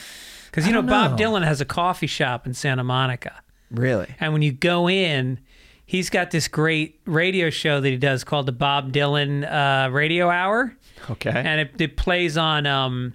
Because 0.45 0.65
you 0.67 0.71
I 0.77 0.81
know, 0.81 0.87
Bob. 0.87 1.19
Dylan 1.19 1.43
has 1.43 1.59
a 1.61 1.65
coffee 1.65 2.07
shop 2.07 2.47
in 2.47 2.53
Santa 2.53 2.83
Monica, 2.83 3.33
Really? 3.69 4.07
and 4.21 4.31
when 4.31 4.41
you 4.41 4.53
go 4.53 4.87
in, 4.89 5.39
he's 5.85 6.09
got 6.09 6.31
this 6.31 6.47
great 6.47 6.99
radio 7.05 7.49
show 7.49 7.79
that 7.81 7.89
he 7.89 7.97
does 7.97 8.23
called 8.23 8.45
the 8.45 8.51
Bob 8.51 8.91
Dylan 8.91 9.43
uh, 9.49 9.89
Radio 9.91 10.29
Hour, 10.29 10.75
Okay. 11.09 11.29
and 11.33 11.61
it, 11.61 11.79
it 11.79 11.97
plays 11.97 12.37
on. 12.37 12.65
Um, 12.65 13.13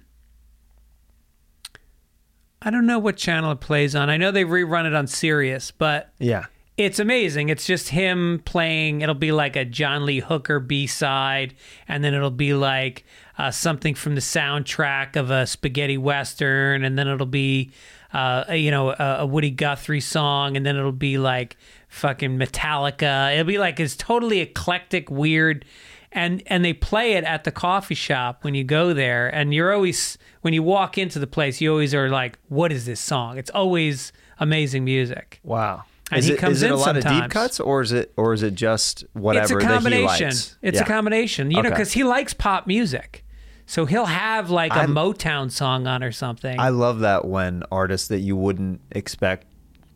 I 2.61 2.69
don't 2.69 2.85
know 2.85 2.99
what 2.99 3.17
channel 3.17 3.51
it 3.51 3.59
plays 3.59 3.95
on. 3.95 4.09
I 4.09 4.17
know 4.17 4.31
they 4.31 4.45
rerun 4.45 4.85
it 4.85 4.93
on 4.93 5.07
Sirius, 5.07 5.71
but 5.71 6.13
yeah. 6.19 6.45
it's 6.77 6.99
amazing. 6.99 7.49
It's 7.49 7.65
just 7.65 7.89
him 7.89 8.41
playing. 8.45 9.01
It'll 9.01 9.15
be 9.15 9.31
like 9.31 9.55
a 9.55 9.65
John 9.65 10.05
Lee 10.05 10.19
Hooker 10.19 10.59
B 10.59 10.85
side, 10.85 11.55
and 11.87 12.03
then 12.03 12.13
it'll 12.13 12.29
be 12.29 12.53
like 12.53 13.03
uh, 13.39 13.49
something 13.49 13.95
from 13.95 14.13
the 14.13 14.21
soundtrack 14.21 15.15
of 15.15 15.31
a 15.31 15.47
spaghetti 15.47 15.97
western, 15.97 16.83
and 16.83 16.99
then 16.99 17.07
it'll 17.07 17.25
be, 17.25 17.71
uh, 18.13 18.43
you 18.51 18.69
know, 18.69 18.91
a, 18.91 19.17
a 19.21 19.25
Woody 19.25 19.49
Guthrie 19.49 19.99
song, 19.99 20.55
and 20.55 20.63
then 20.63 20.75
it'll 20.77 20.91
be 20.91 21.17
like 21.17 21.57
fucking 21.91 22.37
Metallica. 22.39 23.33
It'll 23.33 23.45
be 23.45 23.57
like 23.59 23.79
it's 23.79 23.95
totally 23.95 24.39
eclectic, 24.39 25.11
weird. 25.11 25.65
And, 26.13 26.43
and 26.47 26.65
they 26.65 26.73
play 26.73 27.13
it 27.13 27.23
at 27.23 27.45
the 27.45 27.51
coffee 27.51 27.95
shop 27.95 28.43
when 28.43 28.53
you 28.53 28.65
go 28.65 28.93
there 28.93 29.29
and 29.33 29.53
you're 29.53 29.71
always 29.71 30.17
when 30.41 30.53
you 30.53 30.61
walk 30.61 30.97
into 30.97 31.19
the 31.19 31.27
place 31.27 31.61
you 31.61 31.71
always 31.71 31.93
are 31.95 32.09
like 32.09 32.37
what 32.49 32.69
is 32.73 32.85
this 32.85 32.99
song 32.99 33.37
it's 33.37 33.49
always 33.51 34.11
amazing 34.37 34.83
music 34.83 35.39
Wow. 35.43 35.83
And 36.11 36.19
is 36.19 36.25
he 36.25 36.33
it, 36.33 36.37
comes 36.37 36.57
is 36.57 36.63
it 36.63 36.67
in 36.67 36.71
a 36.73 36.75
lot 36.75 36.97
of 36.97 37.03
deep 37.03 37.09
sometimes. 37.11 37.31
cuts 37.31 37.59
or 37.61 37.81
is 37.81 37.93
it 37.93 38.11
or 38.17 38.33
is 38.33 38.43
it 38.43 38.55
just 38.55 39.05
whatever 39.13 39.43
it's 39.43 39.51
a 39.51 39.55
that 39.55 39.61
he 39.61 39.67
combination. 39.73 40.25
likes? 40.27 40.57
It's 40.61 40.75
Yeah. 40.79 40.83
a 40.83 40.85
combination. 40.85 41.49
You 41.51 41.61
know, 41.63 41.69
because 41.69 41.93
he 41.93 42.03
likes 42.03 42.33
pop 42.33 42.67
music. 42.67 43.23
So 43.65 43.85
he'll 43.85 44.03
have 44.07 44.49
like 44.49 44.73
a 44.73 44.79
I'm- 44.79 44.93
Motown 44.93 45.49
song 45.49 45.87
on 45.87 46.03
or 46.03 46.11
something. 46.11 46.59
I 46.59 46.67
love 46.69 46.99
that 46.99 47.23
when 47.23 47.63
artists 47.71 48.09
that 48.09 48.19
you 48.19 48.35
wouldn't 48.35 48.81
expect 48.91 49.45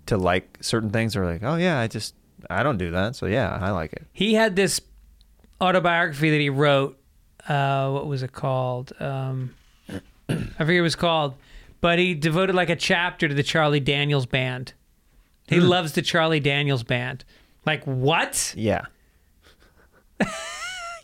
to 0.08 0.18
like 0.18 0.58
certain 0.62 0.90
things 0.90 1.16
or 1.16 1.26
like, 1.26 1.44
oh 1.44 1.56
yeah, 1.56 1.80
I 1.80 1.88
just 1.88 2.14
I 2.50 2.64
don't 2.64 2.78
do 2.78 2.92
that, 2.92 3.16
so 3.16 3.26
yeah, 3.26 3.58
I 3.62 3.72
like 3.72 3.94
it. 3.94 4.06
he 4.14 4.34
had 4.36 4.56
this 4.56 4.80
autobiography 5.62 6.30
that 6.32 6.40
he 6.40 6.50
wrote. 6.50 7.00
Uh, 7.48 7.92
what 7.92 8.08
was 8.08 8.24
it 8.24 8.32
called? 8.32 8.92
Um, 9.00 9.54
I 9.90 9.94
forget 10.34 10.58
what 10.58 10.70
it 10.70 10.82
was 10.82 10.96
called, 10.96 11.36
but 11.82 12.00
he 12.00 12.14
devoted 12.16 12.56
like 12.56 12.70
a 12.72 12.76
chapter 12.76 13.28
to 13.28 13.34
the 13.34 13.44
Charlie 13.44 13.80
Daniels 13.80 14.26
band. 14.26 14.74
He 15.48 15.58
Hmm. 15.58 15.68
loves 15.68 15.92
the 15.94 16.02
Charlie 16.02 16.40
Daniels 16.40 16.82
band. 16.84 17.24
Like 17.66 17.84
what? 17.86 18.54
Yeah, 18.58 18.86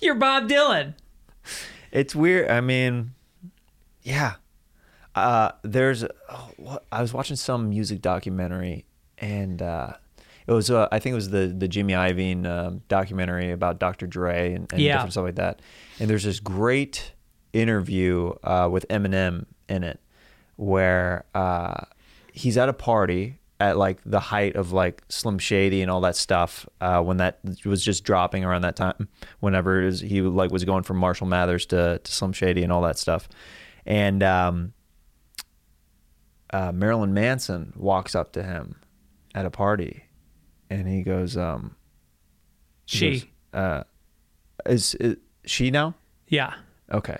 You're 0.02 0.16
Bob 0.16 0.48
Dylan. 0.50 0.96
it's 1.92 2.16
weird. 2.16 2.50
I 2.50 2.62
mean, 2.62 3.14
yeah. 4.04 4.34
Uh, 5.14 5.52
there's 5.64 6.04
oh, 6.30 6.52
what, 6.58 6.86
I 6.92 7.02
was 7.02 7.14
watching 7.14 7.36
some 7.36 7.70
music 7.70 8.02
documentary, 8.02 8.86
and 9.22 9.62
uh, 9.62 9.94
it 10.48 10.52
was 10.52 10.70
uh, 10.70 10.88
I 10.92 11.00
think 11.00 11.12
it 11.14 11.16
was 11.16 11.30
the 11.30 11.48
the 11.48 11.68
Jimmy 11.70 11.94
Iovine 11.94 12.46
um, 12.46 12.82
documentary 12.90 13.52
about 13.52 13.80
Dr. 13.80 14.08
Dre 14.08 14.54
and, 14.54 14.68
and 14.74 14.82
Yeah. 14.82 14.94
different 14.96 15.14
stuff 15.14 15.24
like 15.26 15.36
that. 15.36 15.62
And 16.00 16.10
there's 16.10 16.24
this 16.24 16.40
great 16.42 17.14
interview 17.54 18.34
uh, 18.44 18.68
with 18.72 18.86
Eminem 18.90 19.46
in 19.70 19.84
it, 19.84 20.00
where 20.58 21.26
uh, 21.36 21.86
he's 22.34 22.58
at 22.58 22.68
a 22.70 22.74
party 22.74 23.38
at 23.60 23.78
like 23.78 24.00
the 24.06 24.20
height 24.20 24.56
of 24.56 24.72
like 24.72 25.04
Slim 25.08 25.38
Shady 25.38 25.84
and 25.84 25.92
all 25.92 26.02
that 26.02 26.16
stuff 26.16 26.68
uh, 26.82 27.00
when 27.04 27.18
that 27.18 27.40
was 27.64 27.86
just 27.86 28.04
dropping 28.04 28.44
around 28.44 28.64
that 28.64 28.76
time. 28.76 29.08
Whenever 29.40 29.84
it 29.84 29.86
was, 29.86 30.00
he 30.00 30.22
like 30.22 30.52
was 30.52 30.64
going 30.66 30.82
from 30.82 30.98
Marshall 30.98 31.28
Mathers 31.28 31.68
to, 31.68 32.00
to 32.04 32.12
Slim 32.12 32.34
Shady 32.34 32.64
and 32.64 32.72
all 32.74 32.82
that 32.82 32.98
stuff, 32.98 33.30
and 33.86 34.24
um, 34.24 34.74
uh, 36.52 36.72
Marilyn 36.72 37.14
Manson 37.14 37.74
walks 37.76 38.16
up 38.16 38.32
to 38.34 38.44
him 38.44 38.76
at 39.36 39.46
a 39.46 39.50
party, 39.50 40.04
and 40.70 40.88
he 40.88 41.04
goes, 41.04 41.38
um, 41.38 41.76
he 42.86 42.98
She. 42.98 43.12
goes, 43.20 43.26
uh, 43.54 43.84
is, 44.66 44.96
is 44.96 45.18
she 45.46 45.72
now? 45.72 45.96
Yeah. 46.28 46.54
Okay. 46.92 47.18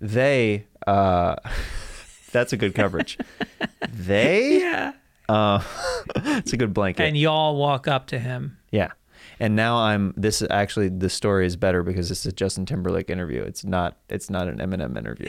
They 0.00 0.66
uh 0.86 1.36
that's 2.32 2.52
a 2.52 2.56
good 2.56 2.74
coverage. 2.74 3.18
they 3.88 4.60
Yeah. 4.60 4.92
uh 5.28 5.62
it's 6.16 6.52
a 6.52 6.56
good 6.56 6.74
blanket. 6.74 7.04
And 7.04 7.16
y'all 7.16 7.56
walk 7.56 7.88
up 7.88 8.06
to 8.08 8.18
him. 8.18 8.58
yeah. 8.70 8.92
And 9.40 9.54
now 9.56 9.76
I'm 9.78 10.14
this 10.16 10.40
is 10.42 10.48
actually 10.50 10.88
the 10.88 11.10
story 11.10 11.46
is 11.46 11.56
better 11.56 11.82
because 11.82 12.10
it's 12.10 12.24
a 12.26 12.32
Justin 12.32 12.64
Timberlake 12.66 13.10
interview. 13.10 13.42
It's 13.42 13.64
not 13.64 13.96
it's 14.08 14.28
not 14.30 14.48
an 14.48 14.58
Eminem 14.58 14.96
interview. 14.98 15.28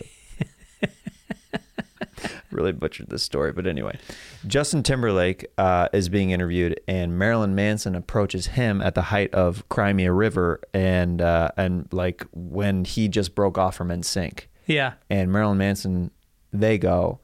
really 2.52 2.72
butchered 2.72 3.10
this 3.10 3.24
story, 3.24 3.52
but 3.52 3.68
anyway. 3.68 3.98
Justin 4.46 4.84
Timberlake 4.84 5.46
uh, 5.58 5.88
is 5.94 6.10
being 6.10 6.32
interviewed, 6.32 6.80
and 6.88 7.18
Marilyn 7.18 7.56
Manson 7.56 7.96
approaches 7.96 8.48
him 8.48 8.82
at 8.82 8.96
the 8.96 9.04
height 9.04 9.34
of 9.34 9.68
Cry 9.70 9.94
Me 9.94 10.06
a 10.06 10.12
River, 10.14 10.60
and 10.74 11.22
uh, 11.22 11.50
and 11.58 11.88
like 11.92 12.26
when 12.34 12.86
he 12.86 13.08
just 13.08 13.36
broke 13.36 13.58
off 13.58 13.76
from 13.76 13.90
NSYNC. 13.90 14.46
Yeah. 14.66 14.94
and 15.10 15.32
Marilyn 15.32 15.58
Manson, 15.58 16.12
they 16.52 16.78
go, 16.78 17.20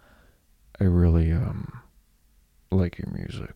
I 0.80 0.86
really 0.86 1.32
um 1.32 1.82
like 2.72 2.98
your 2.98 3.10
music. 3.12 3.52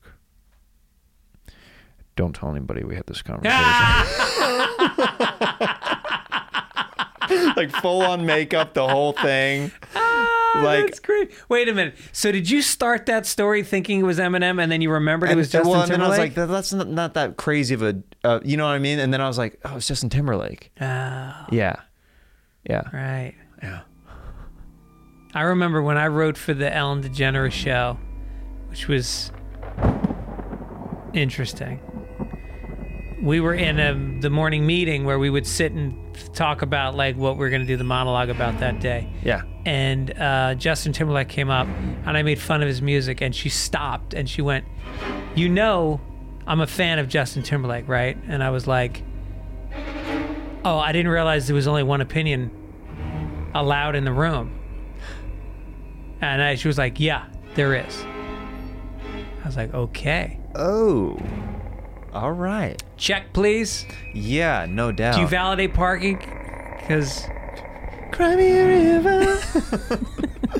Don't 2.15 2.33
tell 2.35 2.49
anybody 2.49 2.83
we 2.83 2.95
had 2.95 3.05
this 3.07 3.21
conversation. 3.23 3.57
like 7.55 7.71
full 7.71 8.01
on 8.01 8.25
makeup, 8.25 8.73
the 8.73 8.87
whole 8.87 9.13
thing. 9.13 9.71
like 10.55 10.85
That's 10.85 10.99
great. 10.99 11.31
Wait 11.49 11.67
a 11.69 11.73
minute. 11.73 11.95
So 12.11 12.31
did 12.31 12.49
you 12.49 12.61
start 12.61 13.05
that 13.07 13.25
story 13.25 13.63
thinking 13.63 13.99
it 13.99 14.03
was 14.03 14.19
Eminem, 14.19 14.61
and 14.61 14.71
then 14.71 14.81
you 14.81 14.91
remembered 14.91 15.29
it 15.29 15.35
was 15.35 15.49
Justin 15.51 15.71
well, 15.71 15.81
and 15.81 15.91
then 15.91 16.01
I 16.01 16.07
was 16.07 16.17
like, 16.17 16.35
that, 16.35 16.47
that's 16.47 16.73
not, 16.73 16.87
not 16.87 17.13
that 17.15 17.37
crazy 17.37 17.73
of 17.73 17.83
a, 17.83 18.01
uh, 18.23 18.39
you 18.43 18.57
know 18.57 18.65
what 18.65 18.71
I 18.71 18.79
mean? 18.79 18.99
And 18.99 19.13
then 19.13 19.21
I 19.21 19.27
was 19.27 19.37
like, 19.37 19.59
oh, 19.65 19.77
it's 19.77 19.87
Justin 19.87 20.09
Timberlake. 20.09 20.71
oh, 20.81 21.45
Yeah, 21.51 21.75
yeah, 22.67 22.83
right. 22.93 23.35
yeah. 23.61 23.81
I 25.33 25.41
remember 25.41 25.81
when 25.83 25.97
I 25.97 26.07
wrote 26.07 26.37
for 26.37 26.53
the 26.53 26.73
Ellen 26.73 27.03
DeGeneres 27.03 27.51
show, 27.51 27.99
which 28.69 28.87
was 28.87 29.31
interesting. 31.13 31.79
We 33.21 33.39
were 33.39 33.53
in 33.53 33.79
a, 33.79 34.19
the 34.21 34.29
morning 34.29 34.65
meeting 34.65 35.03
where 35.03 35.17
we 35.17 35.29
would 35.29 35.47
sit 35.47 35.71
and 35.71 35.95
talk 36.33 36.61
about 36.61 36.95
like 36.95 37.15
what 37.15 37.37
we 37.37 37.45
are 37.47 37.49
going 37.49 37.61
to 37.63 37.67
do 37.67 37.75
the 37.77 37.83
monologue 37.83 38.29
about 38.29 38.59
that 38.59 38.79
day. 38.79 39.09
Yeah. 39.23 39.41
And 39.65 40.17
uh, 40.17 40.55
Justin 40.55 40.93
Timberlake 40.93 41.27
came 41.27 41.49
up, 41.49 41.67
and 41.67 42.15
I 42.15 42.21
made 42.21 42.39
fun 42.39 42.61
of 42.61 42.67
his 42.67 42.81
music, 42.81 43.21
and 43.21 43.35
she 43.35 43.49
stopped 43.49 44.13
and 44.13 44.29
she 44.29 44.41
went, 44.41 44.65
"You 45.35 45.49
know, 45.49 45.99
I'm 46.45 46.61
a 46.61 46.67
fan 46.67 46.99
of 46.99 47.09
Justin 47.09 47.43
Timberlake, 47.43 47.87
right?" 47.87 48.17
And 48.27 48.43
I 48.43 48.51
was 48.51 48.67
like, 48.67 49.01
"Oh, 50.63 50.77
I 50.77 50.91
didn't 50.91 51.11
realize 51.11 51.47
there 51.47 51.55
was 51.55 51.67
only 51.67 51.83
one 51.83 52.01
opinion 52.01 52.51
allowed 53.55 53.95
in 53.95 54.05
the 54.05 54.13
room." 54.13 54.53
And 56.21 56.41
I, 56.41 56.55
she 56.55 56.67
was 56.67 56.77
like, 56.77 56.99
"Yeah, 56.99 57.25
there 57.55 57.73
is." 57.75 58.05
I 59.43 59.45
was 59.47 59.57
like, 59.57 59.73
"Okay, 59.73 60.39
Oh, 60.55 61.17
all 62.17 62.31
right. 62.31 62.81
check, 62.97 63.33
please. 63.33 63.85
Yeah, 64.13 64.65
no 64.69 64.91
doubt. 64.91 65.15
Do 65.15 65.21
you 65.21 65.27
validate 65.27 65.73
parking? 65.73 66.17
Because 66.79 67.27
Cry 68.11 68.35
Me 68.35 68.51
a 68.51 68.65
River. 68.65 69.41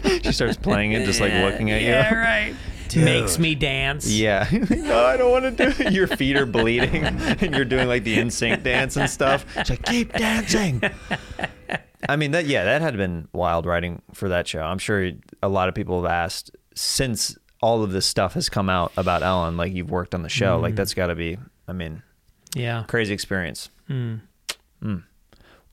she 0.24 0.32
starts 0.32 0.58
playing 0.58 0.92
it, 0.92 1.06
just 1.06 1.20
like 1.20 1.34
looking 1.34 1.72
at 1.72 1.82
you. 1.82 1.88
yeah, 1.88 2.14
right, 2.14 2.56
makes 2.96 3.40
me 3.40 3.56
dance. 3.56 4.08
Yeah. 4.08 4.48
no, 4.70 5.06
I 5.06 5.18
don't 5.18 5.32
want 5.32 5.46
to 5.46 5.52
do 5.52 5.84
it. 5.84 5.94
Your 5.94 6.08
feet 6.08 6.36
are 6.36 6.46
bleeding 6.46 7.04
and 7.06 7.56
you're 7.56 7.66
doing 7.66 7.88
like 7.88 8.04
the 8.04 8.18
NSYNC 8.18 8.64
dance 8.64 8.96
and 8.96 9.10
stuff. 9.10 9.46
She's 9.58 9.72
like, 9.72 9.84
keep 9.84 10.14
dancing. 10.14 10.82
I 12.08 12.16
mean, 12.16 12.32
that, 12.32 12.46
yeah, 12.46 12.64
that 12.66 12.82
had 12.82 12.96
been 12.96 13.28
wild 13.34 13.66
writing 13.66 14.02
for 14.14 14.30
that 14.30 14.48
show. 14.48 14.62
I'm 14.62 14.78
sure 14.78 15.12
a 15.42 15.50
lot 15.50 15.68
of 15.70 15.76
people 15.76 16.02
have 16.04 16.12
asked 16.12 16.52
since 16.76 17.38
all 17.62 17.84
of 17.84 17.92
this 17.92 18.06
stuff 18.06 18.34
has 18.34 18.50
come 18.50 18.70
out 18.70 18.92
about 18.98 19.24
Ellen, 19.24 19.58
like 19.58 19.74
you've 19.74 19.90
worked 19.90 20.14
on 20.14 20.22
the 20.22 20.30
show, 20.30 20.60
like 20.60 20.76
that's 20.76 20.94
got 20.94 21.08
to 21.08 21.16
be, 21.16 21.38
I 21.68 21.74
mean, 21.74 22.04
yeah. 22.56 22.84
crazy 22.88 23.14
experience. 23.14 23.70
Mm. 23.90 24.22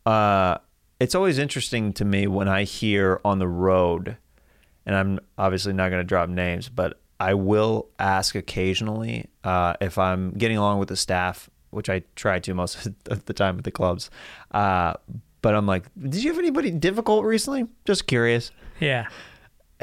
Uh, 0.07 0.59
it's 1.01 1.15
always 1.15 1.39
interesting 1.39 1.93
to 1.95 2.05
me 2.05 2.27
when 2.27 2.49
I 2.49 2.65
hear 2.65 3.21
on 3.25 3.39
the 3.39 3.49
road, 3.49 4.17
and 4.87 4.97
I'm 4.97 5.21
obviously 5.37 5.73
not 5.73 5.91
going 5.91 6.01
to 6.01 6.05
drop 6.05 6.29
names, 6.29 6.69
but 6.69 7.01
I 7.21 7.35
will 7.35 7.89
ask 7.99 8.35
occasionally 8.35 9.29
uh, 9.43 9.75
if 9.81 9.99
I'm 9.99 10.33
getting 10.33 10.57
along 10.57 10.79
with 10.79 10.89
the 10.89 10.97
staff, 10.97 11.49
which 11.71 11.89
I 11.89 12.03
try 12.17 12.39
to 12.41 12.55
most 12.55 12.87
of 13.07 13.25
the 13.27 13.33
time 13.33 13.59
at 13.59 13.65
the 13.65 13.71
clubs. 13.71 14.11
Uh, 14.51 14.95
but 15.43 15.55
I'm 15.55 15.67
like, 15.67 15.85
did 15.99 16.23
you 16.23 16.31
have 16.31 16.39
anybody 16.39 16.71
difficult 16.71 17.25
recently? 17.25 17.67
Just 17.85 18.07
curious. 18.07 18.51
Yeah. 18.81 19.09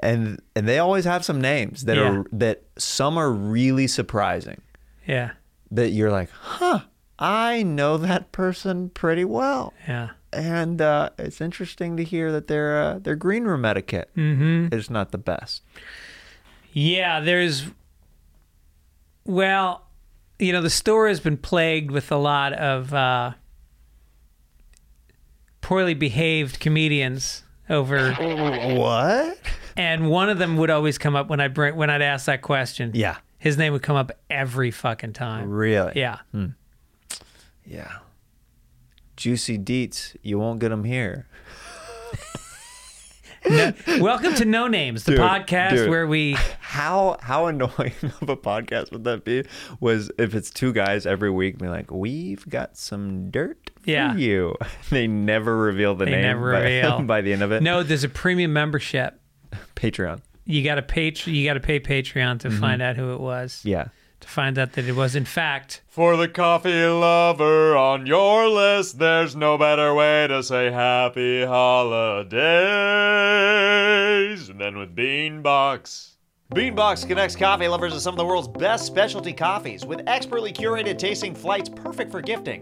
And 0.01 0.41
and 0.55 0.67
they 0.67 0.79
always 0.79 1.05
have 1.05 1.23
some 1.25 1.39
names 1.41 1.85
that 1.85 1.97
Yeah. 1.97 2.09
are 2.11 2.25
that 2.31 2.63
some 2.77 3.17
are 3.17 3.31
really 3.31 3.87
surprising 3.87 4.61
Yeah. 5.07 5.31
that 5.69 5.89
you're 5.89 6.11
like, 6.11 6.29
huh, 6.31 6.81
I 7.19 7.63
know 7.63 7.97
that 7.97 8.31
person 8.31 8.89
pretty 8.89 9.25
well. 9.25 9.73
Yeah. 9.87 10.11
And 10.33 10.81
uh, 10.81 11.09
it's 11.19 11.41
interesting 11.41 11.97
to 11.97 12.03
hear 12.05 12.31
that 12.31 12.47
their 12.47 12.81
uh, 12.81 12.99
their 12.99 13.15
green 13.17 13.43
room 13.43 13.65
etiquette 13.65 14.09
Mm-hmm. 14.15 14.73
is 14.73 14.89
not 14.89 15.11
the 15.11 15.17
best. 15.17 15.61
Yeah, 16.71 17.19
there's. 17.19 17.65
Well, 19.25 19.83
you 20.39 20.51
know, 20.53 20.61
the 20.61 20.69
store 20.69 21.09
has 21.09 21.19
been 21.19 21.37
plagued 21.37 21.91
with 21.91 22.11
a 22.11 22.15
lot 22.17 22.53
of 22.53 22.93
uh, 22.93 23.33
poorly 25.61 25.93
behaved 25.93 26.59
comedians 26.59 27.43
over, 27.71 28.11
What? 28.75 29.37
and 29.77 30.09
one 30.09 30.29
of 30.29 30.37
them 30.37 30.57
would 30.57 30.69
always 30.69 30.97
come 30.97 31.15
up 31.15 31.29
when 31.29 31.39
I 31.39 31.47
bring 31.47 31.75
when 31.75 31.89
I'd 31.89 32.01
ask 32.01 32.25
that 32.27 32.41
question. 32.41 32.91
Yeah, 32.93 33.17
His 33.39 33.57
name 33.57 33.73
would 33.73 33.81
come 33.83 33.95
up 33.95 34.11
every 34.29 34.69
fucking 34.71 35.13
time. 35.13 35.49
really. 35.49 35.93
Yeah. 35.95 36.19
Hmm. 36.31 36.47
yeah. 37.65 37.91
Juicy 39.17 39.57
deets, 39.59 40.15
you 40.21 40.37
won't 40.39 40.59
get 40.59 40.69
them 40.69 40.83
here. 40.83 41.27
No- 43.49 43.73
welcome 43.99 44.35
to 44.35 44.45
No 44.45 44.67
Names, 44.67 45.03
the 45.03 45.13
Dude, 45.13 45.19
podcast 45.21 45.71
dude. 45.71 45.89
where 45.89 46.05
we. 46.05 46.37
How 46.59 47.17
how 47.21 47.47
annoying 47.47 47.93
of 48.21 48.29
a 48.29 48.37
podcast 48.37 48.91
would 48.91 49.03
that 49.05 49.25
be? 49.25 49.45
Was 49.79 50.11
if 50.19 50.35
it's 50.35 50.51
two 50.51 50.71
guys 50.71 51.07
every 51.07 51.31
week 51.31 51.57
being 51.57 51.71
like, 51.71 51.89
"We've 51.89 52.47
got 52.47 52.77
some 52.77 53.31
dirt 53.31 53.70
Yeah. 53.85 54.15
you." 54.15 54.55
They 54.89 55.07
never 55.07 55.55
reveal 55.57 55.95
the 55.95 56.05
They 56.05 56.11
name 56.11 56.21
never 56.21 56.51
by, 56.51 56.59
reveal. 56.63 57.01
by 57.03 57.21
the 57.21 57.33
end 57.33 57.41
of 57.43 57.51
it. 57.51 57.63
No, 57.63 57.81
there's 57.83 58.03
a 58.03 58.09
premium 58.09 58.51
membership. 58.53 59.19
Patreon. 59.75 60.21
You 60.45 60.63
got 60.63 60.75
to 60.75 60.81
pay. 60.81 61.13
You 61.25 61.45
got 61.45 61.53
to 61.53 61.59
pay 61.59 61.79
Patreon 61.79 62.39
to 62.41 62.49
mm-hmm. 62.49 62.59
find 62.59 62.81
out 62.81 62.95
who 62.97 63.13
it 63.13 63.19
was. 63.19 63.61
Yeah. 63.63 63.87
to 64.19 64.27
find 64.27 64.57
out 64.59 64.73
that 64.73 64.85
it 64.85 64.95
was 64.95 65.15
in 65.15 65.25
fact 65.25 65.81
For 65.87 66.15
the 66.17 66.27
coffee 66.27 66.85
lover 66.85 67.75
on 67.75 68.05
your 68.05 68.47
list, 68.49 68.99
there's 68.99 69.35
no 69.35 69.57
better 69.57 69.93
way 69.95 70.27
to 70.27 70.43
say 70.43 70.71
happy 70.71 71.43
holidays 73.21 74.47
than 74.47 74.77
with 74.77 74.95
Beanbox. 74.95 76.10
Beanbox 76.53 77.07
connects 77.07 77.37
coffee 77.37 77.69
lovers 77.69 77.93
to 77.93 78.01
some 78.01 78.13
of 78.13 78.17
the 78.17 78.25
world's 78.25 78.49
best 78.49 78.85
specialty 78.85 79.31
coffees 79.31 79.85
with 79.85 80.01
expertly 80.05 80.51
curated 80.51 80.97
tasting 80.97 81.33
flights 81.33 81.69
perfect 81.69 82.11
for 82.11 82.19
gifting. 82.19 82.61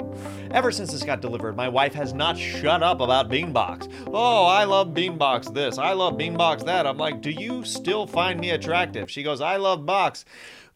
Ever 0.51 0.71
since 0.71 0.91
this 0.91 1.01
got 1.01 1.21
delivered, 1.21 1.55
my 1.55 1.67
wife 1.67 1.95
has 1.95 2.13
not 2.13 2.37
shut 2.37 2.83
up 2.83 3.01
about 3.01 3.29
Beanbox. 3.29 3.91
Oh, 4.13 4.45
I 4.45 4.63
love 4.65 4.89
Beanbox 4.89 5.51
this, 5.55 5.79
I 5.79 5.93
love 5.93 6.13
Beanbox 6.19 6.63
that. 6.65 6.85
I'm 6.85 6.99
like, 6.99 7.19
do 7.19 7.31
you 7.31 7.65
still 7.65 8.05
find 8.05 8.39
me 8.39 8.51
attractive? 8.51 9.09
She 9.09 9.23
goes, 9.23 9.41
I 9.41 9.55
love 9.55 9.87
Box. 9.87 10.23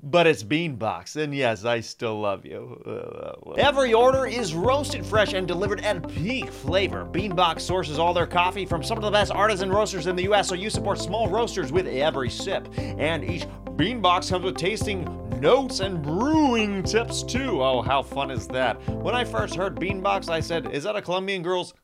But 0.05 0.27
it's 0.27 0.43
Beanbox, 0.43 1.15
and 1.15 1.33
yes, 1.33 1.63
I 1.63 1.79
still 1.79 2.19
love 2.19 2.45
you. 2.45 2.83
Uh, 2.85 2.89
uh, 2.89 3.53
every 3.53 3.93
order 3.93 4.25
is 4.25 4.53
roasted 4.53 5.05
fresh 5.05 5.31
and 5.31 5.47
delivered 5.47 5.79
at 5.79 6.05
peak 6.09 6.51
flavor. 6.51 7.05
Beanbox 7.09 7.61
sources 7.61 7.97
all 7.97 8.13
their 8.13 8.27
coffee 8.27 8.65
from 8.65 8.83
some 8.83 8.97
of 8.97 9.03
the 9.05 9.09
best 9.09 9.31
artisan 9.31 9.69
roasters 9.69 10.07
in 10.07 10.17
the 10.17 10.23
U.S., 10.23 10.49
so 10.49 10.55
you 10.55 10.69
support 10.69 10.99
small 10.99 11.29
roasters 11.29 11.71
with 11.71 11.87
every 11.87 12.29
sip. 12.29 12.67
And 12.77 13.23
each 13.23 13.45
Beanbox 13.77 14.29
comes 14.29 14.43
with 14.43 14.57
tasting 14.57 15.05
notes 15.39 15.79
and 15.79 16.03
brewing 16.03 16.83
tips 16.83 17.23
too. 17.23 17.63
Oh, 17.63 17.81
how 17.81 18.03
fun 18.03 18.29
is 18.29 18.45
that? 18.49 18.85
When 18.89 19.15
I 19.15 19.23
first 19.23 19.55
heard 19.55 19.77
Beanbox, 19.77 20.27
I 20.27 20.41
said, 20.41 20.69
"Is 20.73 20.83
that 20.83 20.97
a 20.97 21.01
Colombian 21.01 21.41
girl's?" 21.41 21.73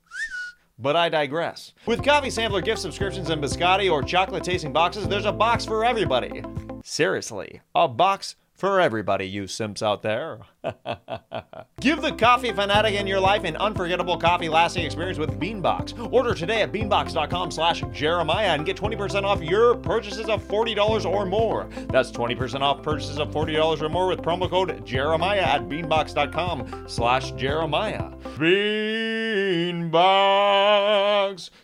But 0.81 0.95
I 0.95 1.09
digress. 1.09 1.73
With 1.85 2.03
coffee 2.03 2.29
sampler 2.29 2.61
gift 2.61 2.79
subscriptions 2.81 3.29
and 3.29 3.43
biscotti 3.43 3.91
or 3.91 4.01
chocolate 4.01 4.45
tasting 4.45 4.71
boxes, 4.71 5.09
there's 5.09 5.25
a 5.25 5.31
box 5.31 5.65
for 5.65 5.83
everybody. 5.83 6.41
Seriously, 6.89 7.61
a 7.75 7.87
box 7.87 8.35
for 8.55 8.81
everybody, 8.81 9.27
you 9.27 9.45
simps 9.45 9.83
out 9.83 10.01
there. 10.01 10.39
Give 11.79 12.01
the 12.01 12.13
coffee 12.13 12.51
fanatic 12.51 12.95
in 12.95 13.05
your 13.05 13.19
life 13.19 13.43
an 13.43 13.55
unforgettable 13.57 14.17
coffee 14.17 14.49
lasting 14.49 14.85
experience 14.85 15.19
with 15.19 15.39
Beanbox. 15.39 16.11
Order 16.11 16.33
today 16.33 16.63
at 16.63 16.71
beanbox.com 16.71 17.51
slash 17.51 17.83
Jeremiah 17.93 18.55
and 18.55 18.65
get 18.65 18.75
20% 18.75 19.23
off 19.23 19.43
your 19.43 19.75
purchases 19.75 20.29
of 20.29 20.43
$40 20.47 21.05
or 21.05 21.27
more. 21.27 21.69
That's 21.91 22.09
20% 22.11 22.61
off 22.61 22.81
purchases 22.81 23.19
of 23.19 23.29
$40 23.29 23.83
or 23.83 23.89
more 23.89 24.07
with 24.07 24.23
promo 24.23 24.49
code 24.49 24.83
Jeremiah 24.83 25.41
at 25.41 25.69
beanbox.com 25.69 26.85
slash 26.87 27.33
Jeremiah. 27.33 28.09
Beanbox, 28.35 29.91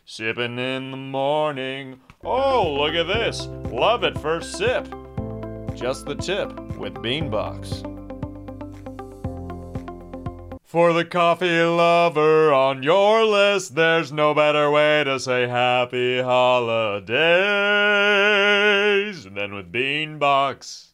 sipping 0.06 0.60
in 0.60 0.92
the 0.92 0.98
morning. 0.98 2.00
Oh, 2.24 2.76
look 2.80 2.94
at 2.94 3.08
this. 3.08 3.48
Love 3.72 4.04
at 4.04 4.22
first 4.22 4.56
sip. 4.56 4.88
Just 5.76 6.06
the 6.06 6.16
tip 6.16 6.52
with 6.78 6.94
Beanbox. 6.96 7.84
For 10.64 10.94
the 10.94 11.06
coffee 11.06 11.62
lover 11.64 12.52
on 12.54 12.82
your 12.84 13.24
list, 13.26 13.76
there's 13.76 14.12
no 14.12 14.34
better 14.34 14.70
way 14.72 15.04
to 15.04 15.20
say 15.20 15.48
happy 15.48 16.22
holidays 16.22 17.16
than 19.26 19.54
with 19.54 19.72
Beanbox. 19.72 20.88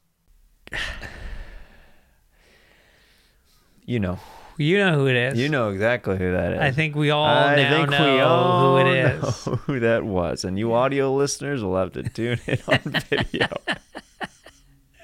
You 3.86 4.00
know. 4.00 4.20
you 4.58 4.78
know 4.78 4.94
who 4.94 5.08
it 5.08 5.16
is. 5.16 5.40
You 5.40 5.50
know 5.50 5.70
exactly 5.70 6.18
who 6.18 6.32
that 6.32 6.54
is. 6.54 6.60
I 6.60 6.72
think 6.72 6.96
we 6.96 7.10
all 7.10 7.26
I 7.26 7.56
now 7.56 7.78
think 7.78 7.90
know 7.90 8.14
we 8.16 8.20
all 8.22 8.78
who 8.78 8.78
it 8.88 8.96
is. 8.96 9.48
know 9.48 9.56
who 9.66 9.80
that 9.80 10.04
was. 10.04 10.44
And 10.46 10.58
you 10.60 10.74
audio 10.74 11.14
listeners 11.14 11.64
will 11.64 11.78
have 11.78 11.92
to 11.94 12.04
tune 12.04 12.40
in 12.48 12.60
on 12.68 12.80
video. 13.10 13.48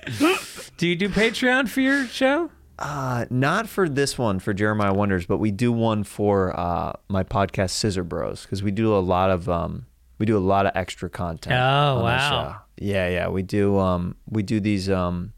Do 0.78 0.88
you 0.88 0.96
do 0.96 1.10
Patreon 1.10 1.68
for 1.70 1.82
your 1.82 2.06
show? 2.08 2.52
Uh, 2.80 3.26
not 3.32 3.68
for 3.68 3.90
this 3.90 4.18
one 4.18 4.38
for 4.40 4.54
Jeremiah 4.54 4.94
Wonders, 4.94 5.26
but 5.26 5.38
we 5.38 5.50
do 5.52 5.72
one 5.72 6.04
for 6.04 6.58
uh, 6.60 6.94
my 7.10 7.24
podcast 7.24 7.72
Scissor 7.72 8.04
Bros 8.04 8.44
because 8.44 8.62
we 8.62 8.70
do 8.72 8.96
a 8.96 9.00
lot 9.00 9.32
of 9.32 9.50
um, 9.50 9.88
we 10.20 10.26
do 10.28 10.38
a 10.38 10.40
lot 10.40 10.66
of 10.68 10.74
extra 10.76 11.10
content. 11.10 11.56
Oh, 11.60 11.98
on 11.98 12.04
wow. 12.04 12.30
show. 12.30 12.56
Yeah, 12.86 13.10
yeah, 13.10 13.28
we 13.30 13.42
do 13.42 13.80
um, 13.80 14.16
we 14.30 14.44
do 14.44 14.60
these 14.60 14.90
um, 14.92 15.34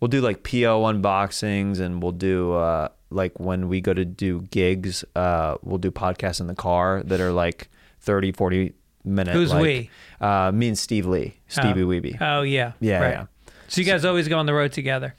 we'll 0.00 0.08
do 0.08 0.20
like 0.20 0.42
PO 0.42 0.82
unboxings 0.82 1.80
and 1.80 2.02
we'll 2.02 2.12
do 2.12 2.52
uh, 2.52 2.88
like 3.08 3.40
when 3.40 3.68
we 3.68 3.80
go 3.80 3.94
to 3.94 4.04
do 4.04 4.42
gigs, 4.50 5.02
uh, 5.16 5.56
we'll 5.62 5.78
do 5.78 5.90
podcasts 5.90 6.40
in 6.40 6.46
the 6.46 6.54
car 6.54 7.02
that 7.06 7.20
are 7.20 7.32
like 7.32 7.70
30, 8.00 8.32
40 8.32 8.74
minute. 9.04 9.32
Who's 9.32 9.50
like, 9.50 9.62
we? 9.62 9.90
Uh, 10.20 10.52
me 10.52 10.68
and 10.68 10.78
Steve 10.78 11.06
Lee, 11.06 11.36
Steebee 11.48 11.82
Oh. 11.82 11.86
Weebee. 11.86 12.18
Oh 12.20 12.42
yeah. 12.42 12.72
Yeah, 12.80 13.00
Right. 13.00 13.10
yeah. 13.12 13.26
So 13.68 13.80
you 13.80 13.86
guys 13.86 14.04
always 14.04 14.28
go 14.28 14.38
on 14.38 14.46
the 14.46 14.54
road 14.54 14.72
together. 14.72 15.14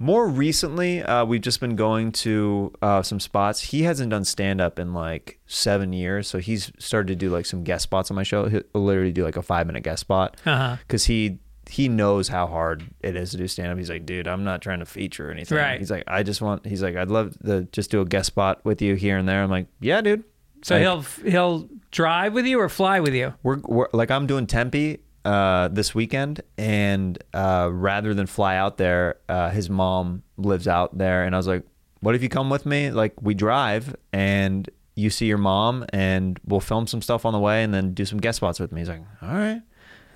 More 0.00 0.26
recently, 0.28 1.02
uh, 1.02 1.24
we've 1.24 1.40
just 1.40 1.60
been 1.60 1.76
going 1.76 2.10
to 2.12 2.72
uh, 2.82 3.02
some 3.02 3.20
spots. 3.20 3.60
He 3.60 3.84
hasn't 3.84 4.10
done 4.10 4.24
stand 4.24 4.60
up 4.60 4.78
in 4.78 4.92
like 4.92 5.38
seven 5.46 5.92
years, 5.92 6.26
so 6.26 6.38
he's 6.38 6.72
started 6.78 7.06
to 7.08 7.14
do 7.16 7.30
like 7.30 7.46
some 7.46 7.62
guest 7.62 7.84
spots 7.84 8.10
on 8.10 8.16
my 8.16 8.24
show. 8.24 8.48
He'll 8.48 8.62
literally 8.74 9.12
do 9.12 9.22
like 9.24 9.36
a 9.36 9.42
five 9.42 9.66
minute 9.68 9.84
guest 9.84 10.00
spot 10.00 10.36
Uh-huh. 10.44 10.76
because 10.86 11.04
he 11.04 11.38
he 11.70 11.88
knows 11.88 12.28
how 12.28 12.46
hard 12.46 12.84
it 13.00 13.16
is 13.16 13.30
to 13.30 13.36
do 13.38 13.46
stand 13.48 13.70
up. 13.72 13.78
He's 13.78 13.88
like, 13.88 14.04
dude, 14.04 14.26
I'm 14.28 14.44
not 14.44 14.60
trying 14.60 14.80
to 14.80 14.84
feature 14.84 15.30
anything. 15.30 15.56
Right. 15.56 15.78
He's 15.78 15.90
like, 15.92 16.04
I 16.08 16.22
just 16.24 16.42
want. 16.42 16.66
He's 16.66 16.82
like, 16.82 16.96
I'd 16.96 17.08
love 17.08 17.38
to 17.46 17.62
just 17.72 17.90
do 17.90 18.00
a 18.00 18.04
guest 18.04 18.26
spot 18.26 18.62
with 18.64 18.82
you 18.82 18.96
here 18.96 19.16
and 19.16 19.28
there. 19.28 19.42
I'm 19.44 19.50
like, 19.50 19.68
yeah, 19.80 20.00
dude. 20.00 20.24
So 20.62 20.74
Like, 20.74 20.82
he'll 20.82 21.30
he'll 21.30 21.68
drive 21.92 22.32
with 22.34 22.46
you 22.46 22.58
or 22.58 22.68
fly 22.68 22.98
with 22.98 23.14
you. 23.14 23.32
we're, 23.44 23.58
we're 23.60 23.88
like 23.92 24.10
I'm 24.10 24.26
doing 24.26 24.46
Tempe 24.48 24.98
uh, 25.24 25.68
this 25.68 25.94
weekend, 25.94 26.40
and 26.58 27.22
uh, 27.32 27.68
rather 27.72 28.14
than 28.14 28.26
fly 28.26 28.56
out 28.56 28.76
there, 28.78 29.16
uh, 29.28 29.50
his 29.50 29.70
mom 29.70 30.22
lives 30.36 30.68
out 30.68 30.96
there, 30.98 31.24
and 31.24 31.34
I 31.34 31.38
was 31.38 31.46
like, 31.46 31.62
"What 32.00 32.14
if 32.14 32.22
you 32.22 32.28
come 32.28 32.50
with 32.50 32.66
me? 32.66 32.90
Like 32.90 33.20
we 33.22 33.34
drive, 33.34 33.94
and 34.12 34.68
you 34.96 35.10
see 35.10 35.26
your 35.26 35.38
mom, 35.38 35.84
and 35.92 36.38
we'll 36.46 36.60
film 36.60 36.86
some 36.86 37.00
stuff 37.02 37.24
on 37.24 37.32
the 37.32 37.38
way, 37.40 37.62
and 37.64 37.72
then 37.72 37.94
do 37.94 38.04
some 38.04 38.18
guest 38.18 38.36
spots 38.36 38.60
with 38.60 38.70
me." 38.72 38.80
He's 38.80 38.88
like, 38.88 39.02
"All 39.22 39.28
right." 39.34 39.62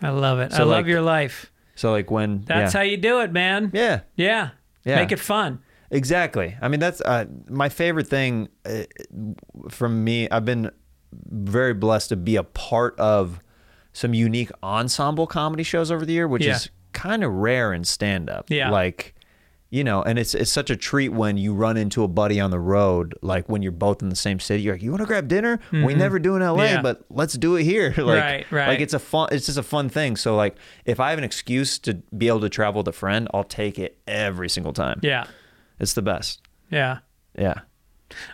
I 0.00 0.10
love 0.10 0.38
it. 0.38 0.52
I 0.52 0.58
So, 0.58 0.66
love 0.66 0.86
your 0.86 1.02
life. 1.02 1.50
So 1.74 1.90
like 1.92 2.10
when 2.10 2.42
That's 2.46 2.74
yeah. 2.74 2.80
how 2.80 2.84
you 2.84 2.96
do 2.96 3.20
it, 3.20 3.32
man. 3.32 3.70
yeah 3.72 4.00
Yeah. 4.16 4.50
Yeah. 4.84 4.96
Make 4.96 5.10
it 5.12 5.18
fun. 5.18 5.60
Exactly. 5.90 6.56
I 6.60 6.68
mean, 6.68 6.80
that's 6.80 7.00
uh, 7.00 7.24
my 7.48 7.68
favorite 7.68 8.06
thing 8.08 8.48
uh, 8.64 8.82
from 9.70 10.04
me. 10.04 10.28
I've 10.30 10.44
been 10.44 10.70
very 11.12 11.74
blessed 11.74 12.10
to 12.10 12.16
be 12.16 12.36
a 12.36 12.42
part 12.44 12.98
of 13.00 13.40
some 13.98 14.14
unique 14.14 14.50
ensemble 14.62 15.26
comedy 15.26 15.64
shows 15.64 15.90
over 15.90 16.06
the 16.06 16.12
year, 16.12 16.28
which 16.28 16.44
Yeah. 16.44 16.54
is 16.54 16.70
kind 16.92 17.24
of 17.24 17.32
rare 17.32 17.72
in 17.72 17.82
stand 17.82 18.30
up. 18.30 18.46
Yeah. 18.48 18.70
Like, 18.70 19.14
you 19.70 19.82
know, 19.82 20.02
and 20.04 20.20
it's 20.20 20.34
it's 20.34 20.52
such 20.52 20.70
a 20.70 20.76
treat 20.76 21.08
when 21.08 21.36
you 21.36 21.52
run 21.52 21.76
into 21.76 22.04
a 22.04 22.08
buddy 22.08 22.38
on 22.38 22.52
the 22.52 22.60
road, 22.60 23.14
like 23.22 23.48
when 23.48 23.60
you're 23.60 23.72
both 23.72 24.00
in 24.00 24.08
the 24.08 24.14
same 24.16 24.38
city. 24.38 24.62
You're 24.62 24.74
like, 24.74 24.82
you 24.82 24.90
want 24.92 25.00
to 25.02 25.06
grab 25.06 25.26
dinner? 25.26 25.58
We 25.72 25.94
never 25.96 26.20
do 26.20 26.36
in 26.36 26.42
LA, 26.42 26.54
Mm-hmm. 26.62 26.74
Yeah. 26.76 26.82
but 26.82 27.04
let's 27.10 27.34
do 27.34 27.56
it 27.56 27.64
here. 27.64 27.88
like, 27.96 28.06
Right, 28.22 28.46
right. 28.52 28.68
Like 28.68 28.80
it's 28.80 28.94
a 28.94 28.98
fun. 29.00 29.28
It's 29.32 29.46
just 29.46 29.58
a 29.58 29.62
fun 29.64 29.88
thing. 29.88 30.14
So 30.16 30.36
like, 30.36 30.54
if 30.84 31.00
I 31.00 31.10
have 31.10 31.18
an 31.18 31.24
excuse 31.24 31.78
to 31.80 31.94
be 32.16 32.28
able 32.28 32.40
to 32.40 32.48
travel 32.48 32.78
with 32.80 32.88
a 32.88 32.92
friend, 32.92 33.26
I'll 33.34 33.42
take 33.44 33.80
it 33.80 33.98
every 34.06 34.48
single 34.48 34.72
time. 34.72 35.00
Yeah. 35.02 35.26
It's 35.80 35.94
the 35.94 36.02
best. 36.02 36.40
Yeah. 36.70 36.98
Yeah. 37.36 37.54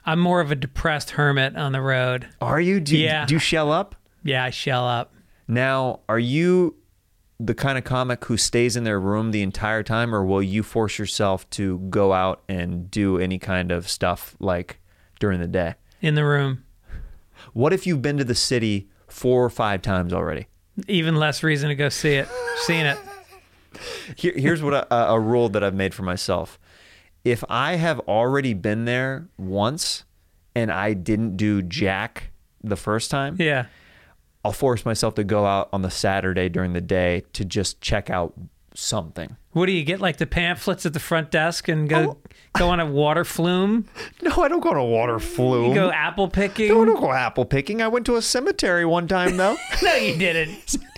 I'm 0.04 0.20
more 0.20 0.40
of 0.42 0.50
a 0.52 0.54
depressed 0.56 1.10
hermit 1.12 1.56
on 1.56 1.72
the 1.72 1.80
road. 1.80 2.28
Are 2.42 2.60
you? 2.60 2.80
Do 2.80 2.96
you, 2.98 3.04
Yeah. 3.06 3.24
do 3.24 3.34
you 3.34 3.38
shell 3.40 3.72
up? 3.72 3.96
Yeah, 4.22 4.44
I 4.44 4.50
shell 4.50 4.86
up. 4.86 5.13
Now, 5.46 6.00
are 6.08 6.18
you 6.18 6.76
the 7.40 7.54
kind 7.54 7.76
of 7.76 7.84
comic 7.84 8.24
who 8.26 8.36
stays 8.36 8.76
in 8.76 8.84
their 8.84 9.00
room 9.00 9.30
the 9.32 9.42
entire 9.42 9.82
time, 9.82 10.14
or 10.14 10.24
will 10.24 10.42
you 10.42 10.62
force 10.62 10.98
yourself 10.98 11.48
to 11.50 11.78
go 11.90 12.12
out 12.12 12.42
and 12.48 12.90
do 12.90 13.18
any 13.18 13.38
kind 13.38 13.70
of 13.72 13.88
stuff 13.88 14.36
like 14.38 14.78
during 15.20 15.40
the 15.40 15.48
day? 15.48 15.74
in 16.00 16.14
the 16.16 16.24
room. 16.24 16.62
What 17.54 17.72
if 17.72 17.86
you've 17.86 18.02
been 18.02 18.18
to 18.18 18.24
the 18.24 18.34
city 18.34 18.88
four 19.08 19.42
or 19.42 19.48
five 19.48 19.80
times 19.80 20.12
already? 20.12 20.48
Even 20.86 21.16
less 21.16 21.42
reason 21.42 21.70
to 21.70 21.74
go 21.74 21.88
see 21.88 22.14
it. 22.14 22.28
Seeing 22.66 22.84
it. 22.84 22.98
Here, 24.16 24.34
here's 24.36 24.62
what 24.62 24.74
a, 24.74 24.94
a 25.12 25.18
rule 25.18 25.48
that 25.48 25.64
I've 25.64 25.74
made 25.74 25.94
for 25.94 26.02
myself. 26.02 26.58
If 27.24 27.42
I 27.48 27.76
have 27.76 28.00
already 28.00 28.52
been 28.52 28.84
there 28.84 29.28
once 29.38 30.04
and 30.54 30.70
I 30.70 30.92
didn't 30.92 31.38
do 31.38 31.62
jack 31.62 32.30
the 32.62 32.76
first 32.76 33.10
time, 33.10 33.36
Yeah. 33.38 33.66
I'll 34.44 34.52
force 34.52 34.84
myself 34.84 35.14
to 35.14 35.24
go 35.24 35.46
out 35.46 35.68
on 35.72 35.82
the 35.82 35.90
Saturday 35.90 36.48
during 36.48 36.72
the 36.74 36.80
day 36.80 37.22
to 37.32 37.44
just 37.44 37.80
check 37.80 38.10
out 38.10 38.34
something. 38.74 39.36
What 39.52 39.66
do 39.66 39.72
you 39.72 39.84
get? 39.84 40.00
Like 40.00 40.16
the 40.16 40.26
pamphlets 40.26 40.84
at 40.84 40.92
the 40.92 41.00
front 41.00 41.30
desk 41.30 41.68
and 41.68 41.88
go 41.88 42.18
Oh. 42.56 42.58
go 42.58 42.68
on 42.70 42.80
a 42.80 42.86
water 42.86 43.24
flume? 43.24 43.86
No, 44.22 44.42
I 44.42 44.48
don't 44.48 44.60
go 44.60 44.70
on 44.70 44.76
a 44.76 44.84
water 44.84 45.18
flume. 45.18 45.68
You 45.68 45.74
go 45.74 45.90
apple 45.90 46.28
picking? 46.28 46.68
no, 46.68 46.82
I 46.82 46.86
don't 46.86 47.00
go 47.00 47.12
apple 47.12 47.44
picking. 47.44 47.80
I 47.82 47.88
went 47.88 48.04
to 48.06 48.16
a 48.16 48.22
cemetery 48.22 48.84
one 48.84 49.06
time 49.08 49.36
though. 49.36 49.56
No, 49.82 49.94
you 49.94 50.16
didn't. 50.16 50.76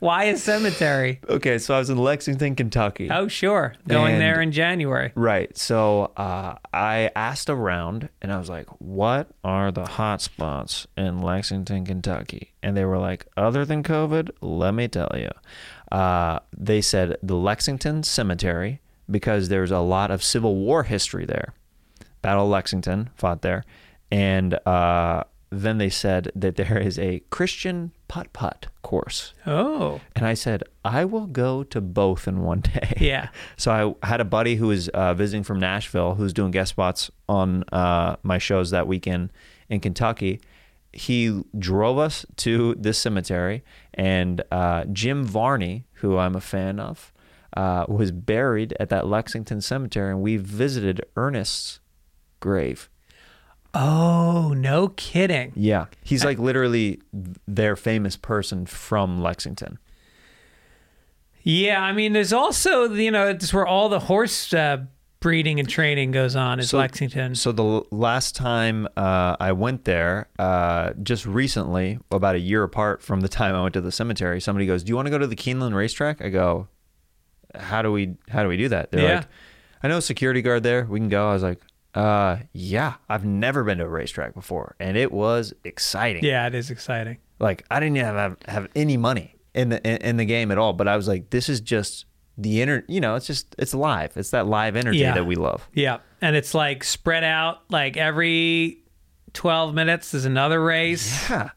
Why 0.00 0.24
a 0.24 0.36
cemetery? 0.36 1.20
okay, 1.28 1.58
so 1.58 1.74
I 1.74 1.78
was 1.78 1.90
in 1.90 1.98
Lexington, 1.98 2.54
Kentucky. 2.54 3.10
Oh, 3.10 3.28
sure. 3.28 3.74
Going 3.86 4.14
And- 4.14 4.22
there 4.22 4.40
in 4.40 4.52
January. 4.52 5.12
Right. 5.14 5.56
So 5.58 6.12
uh, 6.16 6.54
I 6.72 7.10
asked 7.16 7.50
around 7.50 8.08
and 8.22 8.32
I 8.32 8.38
was 8.38 8.48
like, 8.48 8.66
what 8.78 9.28
are 9.42 9.72
the 9.72 9.86
hot 9.86 10.20
spots 10.20 10.86
in 10.96 11.20
Lexington, 11.20 11.84
Kentucky? 11.84 12.52
And 12.62 12.76
they 12.76 12.84
were 12.84 12.98
like, 12.98 13.26
other 13.36 13.64
than 13.64 13.82
COVID, 13.82 14.30
let 14.40 14.74
me 14.74 14.88
tell 14.88 15.10
you. 15.16 15.30
Uh, 15.90 16.38
they 16.56 16.80
said 16.80 17.16
the 17.22 17.34
Lexington 17.36 18.02
Cemetery 18.02 18.80
because 19.10 19.48
there's 19.48 19.70
a 19.70 19.78
lot 19.80 20.10
of 20.10 20.22
Civil 20.22 20.54
War 20.56 20.82
history 20.84 21.24
there. 21.24 21.54
Battle 22.20 22.44
of 22.44 22.50
Lexington 22.50 23.10
fought 23.14 23.42
there, 23.42 23.64
and 24.10 24.54
uh, 24.66 25.22
then 25.50 25.78
they 25.78 25.88
said 25.88 26.30
that 26.34 26.56
there 26.56 26.76
is 26.78 26.98
a 26.98 27.20
Christian 27.30 27.92
putt 28.08 28.32
putt 28.32 28.66
course. 28.82 29.34
Oh, 29.46 30.00
And 30.16 30.26
I 30.26 30.34
said, 30.34 30.62
I 30.84 31.04
will 31.04 31.26
go 31.26 31.62
to 31.64 31.80
both 31.80 32.26
in 32.26 32.40
one 32.40 32.60
day. 32.60 32.94
Yeah. 33.00 33.28
So 33.56 33.96
I 34.02 34.06
had 34.06 34.20
a 34.20 34.24
buddy 34.24 34.56
who 34.56 34.68
was 34.68 34.88
uh, 34.88 35.14
visiting 35.14 35.44
from 35.44 35.60
Nashville 35.60 36.14
who's 36.14 36.32
doing 36.32 36.50
guest 36.50 36.70
spots 36.70 37.10
on 37.28 37.64
uh, 37.72 38.16
my 38.22 38.38
shows 38.38 38.70
that 38.70 38.86
weekend 38.86 39.30
in 39.68 39.80
Kentucky. 39.80 40.40
He 40.92 41.42
drove 41.58 41.98
us 41.98 42.24
to 42.36 42.74
this 42.76 42.98
cemetery, 42.98 43.62
and 43.92 44.42
uh, 44.50 44.86
Jim 44.86 45.24
Varney, 45.24 45.84
who 46.00 46.16
I'm 46.16 46.34
a 46.34 46.40
fan 46.40 46.80
of, 46.80 47.12
uh, 47.54 47.84
was 47.88 48.10
buried 48.10 48.74
at 48.80 48.88
that 48.88 49.06
Lexington 49.06 49.60
cemetery, 49.60 50.10
and 50.10 50.22
we 50.22 50.38
visited 50.38 51.04
Ernest's 51.14 51.80
grave. 52.40 52.88
Oh, 53.74 54.52
no 54.56 54.88
kidding. 54.88 55.52
Yeah, 55.54 55.86
he's 56.02 56.24
like 56.24 56.38
literally 56.38 57.00
their 57.46 57.76
famous 57.76 58.16
person 58.16 58.66
from 58.66 59.20
Lexington. 59.20 59.78
Yeah, 61.42 61.80
I 61.82 61.92
mean, 61.92 62.12
there's 62.12 62.32
also 62.32 62.92
you 62.92 63.10
know 63.10 63.28
it's 63.28 63.52
where 63.54 63.66
all 63.66 63.88
the 63.88 64.00
horse 64.00 64.52
uh, 64.52 64.84
breeding 65.20 65.58
and 65.58 65.68
training 65.68 66.10
goes 66.10 66.36
on 66.36 66.58
is 66.60 66.70
So- 66.70 66.78
Lexington. 66.78 67.34
So 67.34 67.52
the 67.52 67.82
last 67.90 68.34
time 68.36 68.86
uh, 68.96 69.36
I 69.40 69.52
went 69.52 69.84
there, 69.84 70.28
uh, 70.38 70.92
just 71.02 71.24
recently, 71.26 71.98
about 72.10 72.34
a 72.34 72.40
year 72.40 72.62
apart 72.64 73.02
from 73.02 73.20
the 73.20 73.28
time 73.40 73.54
I 73.54 73.62
went 73.62 73.74
to 73.74 73.80
the 73.80 73.92
cemetery, 73.92 74.40
somebody 74.40 74.66
goes, 74.66 74.82
"Do 74.82 74.90
you 74.90 74.96
want 74.96 75.06
to 75.06 75.10
go 75.10 75.18
to 75.18 75.26
the 75.26 75.36
Keeneland 75.36 75.74
racetrack?" 75.74 76.20
I 76.20 76.28
go, 76.28 76.68
"How 77.54 77.82
do 77.82 77.92
we 77.92 78.16
how 78.28 78.42
do 78.42 78.48
we 78.48 78.56
do 78.56 78.68
that?" 78.68 78.90
They're 78.90 79.02
Yeah. 79.02 79.16
like, 79.18 79.26
"I 79.82 79.88
know 79.88 79.98
a 79.98 80.02
security 80.02 80.42
guard 80.42 80.64
there. 80.64 80.84
We 80.84 80.98
can 80.98 81.08
go." 81.08 81.30
I 81.30 81.32
was 81.32 81.42
like, 81.42 81.60
"Uh, 81.98 82.38
yeah. 82.52 82.94
I've 83.08 83.24
never 83.24 83.64
been 83.64 83.78
to 83.78 83.84
a 83.84 83.88
racetrack 83.88 84.34
before, 84.34 84.76
and 84.78 84.96
it 84.96 85.10
was 85.12 85.52
exciting. 85.64 86.24
yeah, 86.24 86.46
it 86.46 86.54
is 86.54 86.70
exciting. 86.70 87.18
Like 87.38 87.64
I 87.70 87.80
didn't 87.80 87.96
have 87.96 88.14
have, 88.16 88.36
have 88.46 88.68
any 88.76 88.96
money 88.96 89.34
in 89.54 89.68
the 89.70 89.86
in, 89.86 89.96
in 89.98 90.16
the 90.16 90.24
game 90.24 90.50
at 90.50 90.58
all, 90.58 90.72
but 90.72 90.86
I 90.88 90.96
was 90.96 91.08
like, 91.08 91.30
this 91.30 91.48
is 91.48 91.60
just." 91.60 92.04
The 92.40 92.62
inner, 92.62 92.84
you 92.86 93.00
know, 93.00 93.16
it's 93.16 93.26
just 93.26 93.52
it's 93.58 93.74
live. 93.74 94.16
It's 94.16 94.30
that 94.30 94.46
live 94.46 94.76
energy 94.76 94.98
Yeah. 94.98 95.14
that 95.14 95.26
we 95.26 95.34
love. 95.34 95.68
Yeah, 95.74 95.96
and 96.20 96.36
it's 96.36 96.54
like 96.54 96.84
spread 96.84 97.24
out. 97.24 97.68
Like 97.68 97.96
every 97.96 98.84
twelve 99.32 99.74
minutes, 99.74 100.12
there's 100.12 100.24
another 100.24 100.62
race. 100.62 101.28
Yeah. 101.28 101.50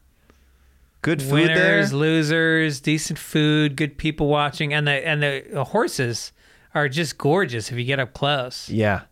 Good 1.02 1.22
food 1.22 1.50
there. 1.50 1.76
Winners, 1.76 1.92
losers, 1.92 2.80
decent 2.80 3.20
food, 3.20 3.76
good 3.76 3.96
people 3.96 4.26
watching, 4.26 4.74
and 4.74 4.88
the 4.88 5.06
and 5.06 5.22
the 5.22 5.62
horses 5.68 6.32
are 6.74 6.88
just 6.88 7.16
gorgeous 7.16 7.70
if 7.70 7.78
you 7.78 7.84
get 7.84 8.00
up 8.00 8.12
close. 8.12 8.68
Yeah. 8.68 9.02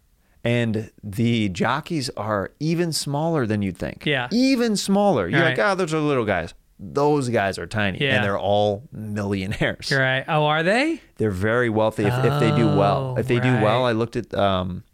And 0.42 0.90
the 1.04 1.48
jockeys 1.50 2.08
are 2.16 2.52
even 2.60 2.92
smaller 2.92 3.46
than 3.46 3.60
you'd 3.62 3.76
think. 3.76 4.06
Yeah. 4.06 4.28
Even 4.32 4.76
smaller. 4.76 5.28
You're 5.28 5.40
Right. 5.40 5.58
like, 5.58 5.66
oh, 5.72 5.74
those 5.74 5.92
are 5.92 5.98
little 5.98 6.24
guys. 6.24 6.54
Those 6.78 7.28
guys 7.28 7.58
are 7.58 7.66
tiny. 7.66 7.98
Yeah. 8.00 8.16
And 8.16 8.24
they're 8.24 8.38
all 8.38 8.88
millionaires. 8.90 9.90
You're 9.90 10.00
right. 10.00 10.24
Oh, 10.26 10.46
are 10.46 10.62
they? 10.62 11.02
They're 11.18 11.30
very 11.30 11.68
wealthy 11.68 12.04
if, 12.04 12.24
if 12.24 12.40
they 12.40 12.50
do 12.56 12.66
well. 12.68 13.14
Oh, 13.16 13.20
If 13.20 13.26
they 13.28 13.38
do 13.38 13.52
well. 13.60 13.84
I 13.84 13.92
looked 13.92 14.16
at 14.16 14.32
um, 14.32 14.84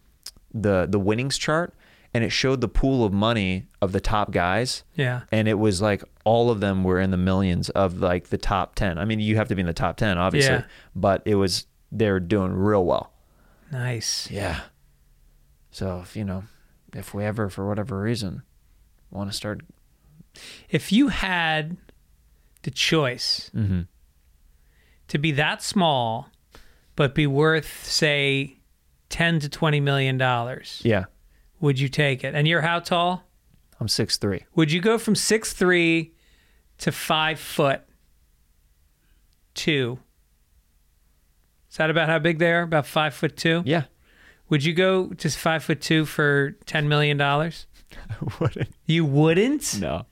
the 0.52 0.86
the 0.90 0.98
winnings 0.98 1.38
chart 1.38 1.74
and 2.12 2.24
it 2.24 2.30
showed 2.30 2.60
the 2.60 2.68
pool 2.68 3.04
of 3.04 3.12
money 3.12 3.66
of 3.80 3.92
the 3.92 4.00
top 4.00 4.32
guys. 4.32 4.82
Yeah. 4.96 5.20
And 5.30 5.46
it 5.46 5.60
was 5.60 5.80
like 5.80 6.02
all 6.24 6.50
of 6.50 6.58
them 6.58 6.82
were 6.82 6.98
in 7.00 7.12
the 7.12 7.16
millions 7.16 7.68
of 7.70 8.00
like 8.00 8.30
the 8.30 8.38
top 8.38 8.74
10. 8.74 8.98
I 8.98 9.04
mean, 9.04 9.20
you 9.20 9.36
have 9.36 9.46
to 9.48 9.54
be 9.54 9.60
in 9.60 9.66
the 9.66 9.72
top 9.72 9.96
10, 9.96 10.18
obviously. 10.18 10.54
Yeah. 10.54 10.64
But 10.96 11.22
it 11.24 11.36
was, 11.36 11.66
they're 11.92 12.18
doing 12.18 12.52
real 12.52 12.84
well. 12.84 13.12
Nice. 13.70 14.28
Yeah. 14.30 14.60
So 15.76 16.00
if 16.00 16.16
you 16.16 16.24
know, 16.24 16.44
if 16.94 17.12
we 17.12 17.22
ever 17.22 17.50
for 17.50 17.68
whatever 17.68 18.00
reason 18.00 18.40
want 19.10 19.30
to 19.30 19.36
start, 19.36 19.60
If 20.70 20.90
you 20.90 21.08
had 21.08 21.76
the 22.62 22.70
choice 22.70 23.50
Mm-hmm. 23.54 23.82
to 25.08 25.18
be 25.18 25.32
that 25.32 25.62
small, 25.62 26.30
but 26.94 27.14
be 27.14 27.26
worth 27.26 27.84
say 27.84 28.56
ten 29.10 29.38
to 29.40 29.50
twenty 29.50 29.80
million 29.80 30.16
dollars, 30.16 30.80
yeah, 30.82 31.04
would 31.60 31.78
you 31.78 31.90
take 31.90 32.24
it? 32.24 32.34
And 32.34 32.48
you're 32.48 32.62
how 32.62 32.78
tall? 32.80 33.24
I'm 33.78 33.88
six 33.88 34.16
three. 34.16 34.46
Would 34.54 34.72
you 34.72 34.80
go 34.80 34.96
from 34.96 35.14
six 35.14 35.52
three 35.52 36.14
to 36.78 36.90
five 36.90 37.38
foot 37.38 37.82
two? 39.52 39.98
Is 41.70 41.76
that 41.76 41.90
about 41.90 42.08
how 42.08 42.18
big 42.18 42.38
they 42.38 42.50
are? 42.52 42.62
About 42.62 42.86
five 42.86 43.12
foot 43.12 43.36
two? 43.36 43.62
Yeah, 43.66 43.84
Would 44.48 44.64
you 44.64 44.72
go 44.74 45.08
to 45.08 45.30
five 45.30 45.64
foot 45.64 45.80
two 45.80 46.04
for 46.04 46.52
ten 46.66 46.88
million 46.88 47.16
dollars? 47.16 47.66
I 48.10 48.14
wouldn't. 48.40 48.68
You 48.86 49.04
wouldn't? 49.04 49.80
No, 49.80 50.06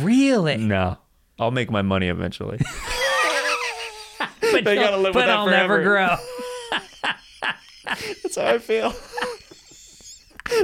Really? 0.00 0.56
no. 0.56 0.98
I'll 1.38 1.50
make 1.50 1.70
my 1.70 1.82
money 1.82 2.08
eventually. 2.08 2.58
But, 4.52 4.64
They 4.64 4.74
gotta 4.74 4.98
live 4.98 5.14
with 5.14 5.24
that 5.24 5.30
I'll 5.30 5.46
never 5.48 5.82
grow. 5.82 6.14
That's 8.22 8.36
how 8.36 8.46
I 8.46 8.58
feel. 8.58 8.92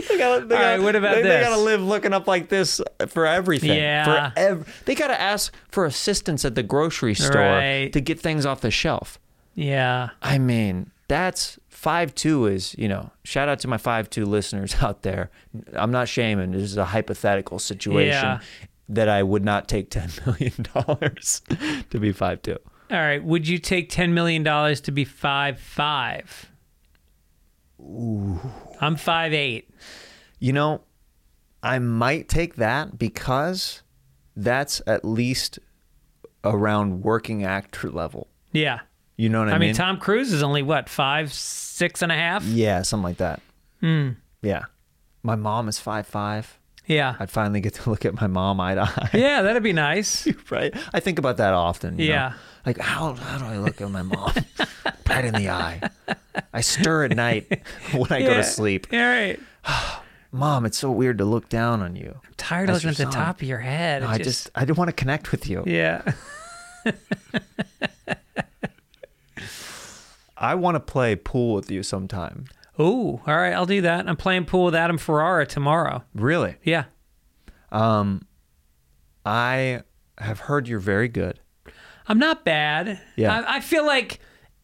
they 0.08 0.18
gotta, 0.18 0.44
they 0.44 0.54
All 0.54 0.60
right, 0.62 0.70
gotta- 0.72 0.82
what 0.82 0.94
about 0.96 1.14
they, 1.16 1.22
They 1.22 1.40
gotta 1.40 1.60
live 1.60 1.80
looking 1.82 2.12
up 2.12 2.26
like 2.26 2.48
this 2.48 2.80
for 3.08 3.26
everything. 3.26 3.70
Yeah. 3.78 4.30
For 4.32 4.38
ev- 4.38 4.82
they 4.84 4.94
gotta 4.94 5.18
ask 5.18 5.54
for 5.70 5.86
assistance 5.86 6.44
at 6.44 6.54
the 6.54 6.62
grocery 6.62 7.14
store 7.14 7.40
Right. 7.40 7.92
to 7.92 8.00
get 8.00 8.20
things 8.20 8.44
off 8.44 8.60
the 8.60 8.70
shelf. 8.70 9.18
Yeah. 9.54 10.10
I 10.22 10.38
mean, 10.38 10.90
that's 11.08 11.58
five 11.78 12.12
two 12.14 12.46
is 12.46 12.74
you 12.76 12.88
know. 12.88 13.10
Shout 13.24 13.48
out 13.48 13.60
to 13.60 13.68
my 13.68 13.78
five 13.78 14.10
two 14.10 14.24
listeners 14.26 14.74
out 14.82 15.02
there. 15.02 15.30
I'm 15.74 15.92
not 15.92 16.08
shaming. 16.08 16.50
This 16.50 16.62
is 16.62 16.76
a 16.76 16.84
hypothetical 16.86 17.58
situation 17.60 18.08
Yeah. 18.24 18.40
that 18.88 19.08
I 19.08 19.22
would 19.22 19.44
not 19.44 19.68
take 19.68 19.90
ten 19.98 20.10
million 20.26 20.52
dollars 20.74 21.40
to 21.90 21.98
be 22.00 22.10
five 22.12 22.42
two. 22.42 22.58
All 22.90 22.96
right. 22.98 23.22
Would 23.22 23.46
you 23.46 23.58
take 23.58 23.90
ten 23.90 24.12
million 24.14 24.42
dollars 24.42 24.80
to 24.82 24.90
be 24.92 25.04
five 25.04 25.60
five? 25.60 26.50
Ooh. 27.80 28.40
I'm 28.80 28.96
five 28.96 29.32
eight. 29.32 29.70
You 30.40 30.52
know, 30.52 30.82
I 31.62 31.78
might 31.78 32.28
take 32.28 32.56
that 32.56 32.98
because 32.98 33.82
that's 34.36 34.80
at 34.86 35.04
least 35.04 35.58
around 36.44 37.02
working 37.02 37.44
actor 37.44 37.90
level. 37.90 38.28
Yeah. 38.52 38.80
You 39.18 39.28
know 39.28 39.40
what 39.40 39.48
I, 39.48 39.52
mean? 39.52 39.54
I 39.54 39.66
mean, 39.66 39.74
Tom 39.74 39.98
Cruise 39.98 40.32
is 40.32 40.42
only 40.42 40.62
what 40.62 40.88
five 40.88 41.32
six 41.32 42.00
and 42.02 42.10
a 42.10 42.14
half. 42.14 42.44
Yeah, 42.44 42.82
something 42.82 43.02
like 43.04 43.16
that. 43.18 43.42
Hmm. 43.80 44.10
Yeah. 44.42 44.62
My 45.24 45.34
mom 45.34 45.68
is 45.68 45.78
five 45.80 46.06
five. 46.06 46.56
Yeah. 46.86 47.16
I'd 47.18 47.28
finally 47.30 47.60
get 47.60 47.74
to 47.74 47.90
look 47.90 48.04
at 48.06 48.18
my 48.18 48.28
mom 48.28 48.60
eye 48.60 48.76
to 48.76 48.82
eye. 48.82 49.10
Yeah, 49.12 49.42
that'd 49.42 49.62
be 49.62 49.72
nice. 49.74 50.26
right? 50.50 50.72
I 50.94 51.00
think 51.00 51.18
about 51.18 51.36
that 51.38 51.52
often. 51.52 51.98
you 51.98 52.08
know? 52.08 52.14
Yeah. 52.14 52.32
Like 52.64 52.78
how 52.78 53.14
how 53.14 53.38
do 53.38 53.44
I 53.44 53.58
look 53.58 53.80
at 53.80 53.90
my 53.90 54.02
mom? 54.02 54.32
right 55.08 55.24
in 55.24 55.34
the 55.34 55.50
eye. 55.50 55.80
I 56.54 56.60
stir 56.60 57.04
at 57.06 57.16
night 57.16 57.62
when 57.92 58.12
I 58.12 58.22
go 58.22 58.34
to 58.34 58.44
sleep. 58.44 58.86
All 58.92 58.98
right. 58.98 59.38
Mom, 60.30 60.66
it's 60.66 60.76
so 60.76 60.90
weird 60.90 61.16
to 61.18 61.24
look 61.24 61.48
down 61.48 61.80
on 61.82 61.96
you. 61.96 62.14
I'm 62.24 62.34
Tired 62.36 62.68
of 62.68 62.74
looking 62.76 62.90
at 62.90 62.96
the 62.98 63.04
son. 63.04 63.12
top 63.12 63.36
of 63.40 63.48
your 63.48 63.58
head. 63.58 64.02
No, 64.02 64.08
It 64.10 64.12
I 64.12 64.18
just 64.18 64.50
I 64.54 64.64
don't 64.66 64.76
want 64.78 64.88
to 64.88 64.92
connect 64.92 65.32
with 65.32 65.48
you. 65.48 65.64
Yeah. 65.66 66.02
I 70.38 70.54
want 70.54 70.76
to 70.76 70.80
play 70.80 71.16
pool 71.16 71.54
with 71.54 71.70
you 71.70 71.82
sometime. 71.82 72.46
Ooh. 72.80 73.20
All 73.26 73.36
right. 73.36 73.52
I'll 73.52 73.66
do 73.66 73.80
that. 73.82 74.08
I'm 74.08 74.16
playing 74.16 74.44
pool 74.44 74.66
with 74.66 74.74
Adam 74.74 74.98
Ferrara 74.98 75.46
tomorrow. 75.46 76.04
Really? 76.14 76.56
Yeah. 76.62 76.84
Um, 77.72 78.22
I 79.26 79.82
have 80.18 80.40
heard 80.40 80.68
you're 80.68 80.78
very 80.78 81.08
good. 81.08 81.40
I'm 82.06 82.18
not 82.18 82.44
bad. 82.44 83.00
Yeah. 83.16 83.40
I, 83.40 83.56
I 83.56 83.60
feel 83.60 83.84
like 83.84 84.20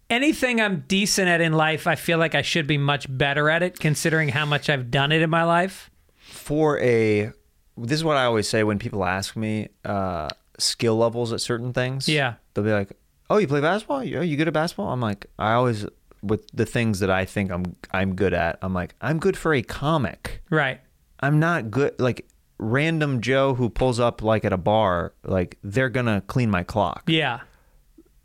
anything 0.08 0.60
I'm 0.60 0.84
decent 0.86 1.28
at 1.28 1.40
in 1.40 1.52
life, 1.52 1.86
I 1.86 1.96
feel 1.96 2.18
like 2.18 2.34
I 2.34 2.42
should 2.42 2.66
be 2.66 2.78
much 2.78 3.06
better 3.08 3.50
at 3.50 3.62
it, 3.62 3.78
considering 3.78 4.30
how 4.30 4.46
much 4.46 4.70
I've 4.70 4.90
done 4.90 5.12
it 5.12 5.20
in 5.22 5.28
my 5.28 5.44
life. 5.44 5.90
For 6.16 6.78
a, 6.80 7.32
this 7.76 7.98
is 7.98 8.04
what 8.04 8.16
I 8.16 8.24
always 8.24 8.48
say 8.48 8.62
when 8.62 8.78
people 8.78 9.04
ask 9.04 9.36
me 9.36 9.68
uh, 9.84 10.28
skill 10.58 10.96
levels 10.96 11.32
at 11.32 11.40
certain 11.40 11.72
things. 11.72 12.08
Yeah. 12.08 12.34
they'll 12.54 12.64
be 12.64 12.72
like, 12.72 12.92
"Oh, 13.30 13.38
you 13.38 13.46
play 13.48 13.60
basketball? 13.60 14.04
You- 14.04 14.18
Are 14.20 14.22
you 14.24 14.36
good 14.36 14.48
at 14.48 14.54
basketball?" 14.54 14.90
I'm 14.90 15.00
like, 15.00 15.26
I 15.38 15.52
always 15.52 15.86
with 16.22 16.46
the 16.54 16.64
things 16.66 17.00
that 17.00 17.10
I 17.10 17.24
think 17.24 17.50
I'm 17.50 17.74
I'm 17.92 18.14
good 18.14 18.32
at. 18.34 18.58
I'm 18.62 18.72
like, 18.74 18.94
I'm 19.00 19.18
good 19.18 19.36
for 19.36 19.52
a 19.54 19.62
comic. 19.62 20.42
Right. 20.50 20.80
I'm 21.20 21.38
not 21.38 21.70
good 21.70 21.94
like 21.98 22.26
random 22.58 23.20
Joe 23.20 23.54
who 23.54 23.68
pulls 23.68 23.98
up 24.00 24.22
like 24.22 24.44
at 24.44 24.52
a 24.52 24.56
bar. 24.58 25.12
Like 25.24 25.58
they're 25.62 25.88
gonna 25.90 26.22
clean 26.26 26.50
my 26.50 26.62
clock. 26.62 27.04
Yeah. 27.06 27.40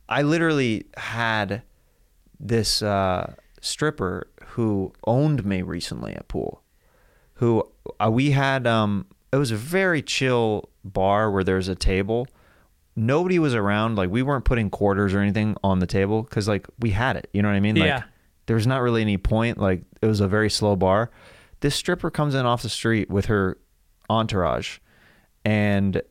I 0.07 0.21
literally 0.23 0.86
had 0.97 1.61
this 2.39 2.82
uh, 2.82 3.34
stripper 3.61 4.28
who 4.47 4.91
owned 5.05 5.45
me 5.45 5.61
recently 5.61 6.13
at 6.13 6.28
pool. 6.28 6.63
Who 7.36 7.63
uh, 8.03 8.09
we 8.11 8.32
had? 8.32 8.65
Um, 8.65 9.05
it 9.32 9.38
was 9.38 9.51
a 9.51 9.55
very 9.55 10.01
chill 10.01 10.69
bar 10.84 11.30
where 11.30 11.43
there's 11.43 11.67
a 11.67 11.76
table, 11.76 12.28
nobody 12.95 13.39
was 13.39 13.53
around. 13.55 13.95
Like 13.95 14.09
we 14.09 14.21
weren't 14.23 14.45
putting 14.45 14.69
quarters 14.69 15.13
or 15.13 15.19
anything 15.19 15.55
on 15.63 15.79
the 15.79 15.87
table 15.87 16.23
because 16.23 16.47
like 16.47 16.67
we 16.79 16.91
had 16.91 17.15
it. 17.15 17.29
You 17.33 17.41
know 17.41 17.49
what 17.49 17.55
I 17.55 17.59
mean? 17.59 17.75
Like, 17.75 17.87
Yeah. 17.87 18.03
There 18.45 18.55
was 18.55 18.65
not 18.65 18.81
really 18.81 19.01
any 19.01 19.17
point. 19.17 19.57
Like 19.59 19.83
it 20.01 20.07
was 20.07 20.21
a 20.21 20.27
very 20.27 20.49
slow 20.49 20.75
bar. 20.75 21.11
This 21.59 21.75
stripper 21.75 22.09
comes 22.09 22.33
in 22.33 22.45
off 22.47 22.61
the 22.63 22.69
street 22.69 23.09
with 23.09 23.25
her 23.25 23.57
entourage, 24.09 24.79
and 25.45 26.01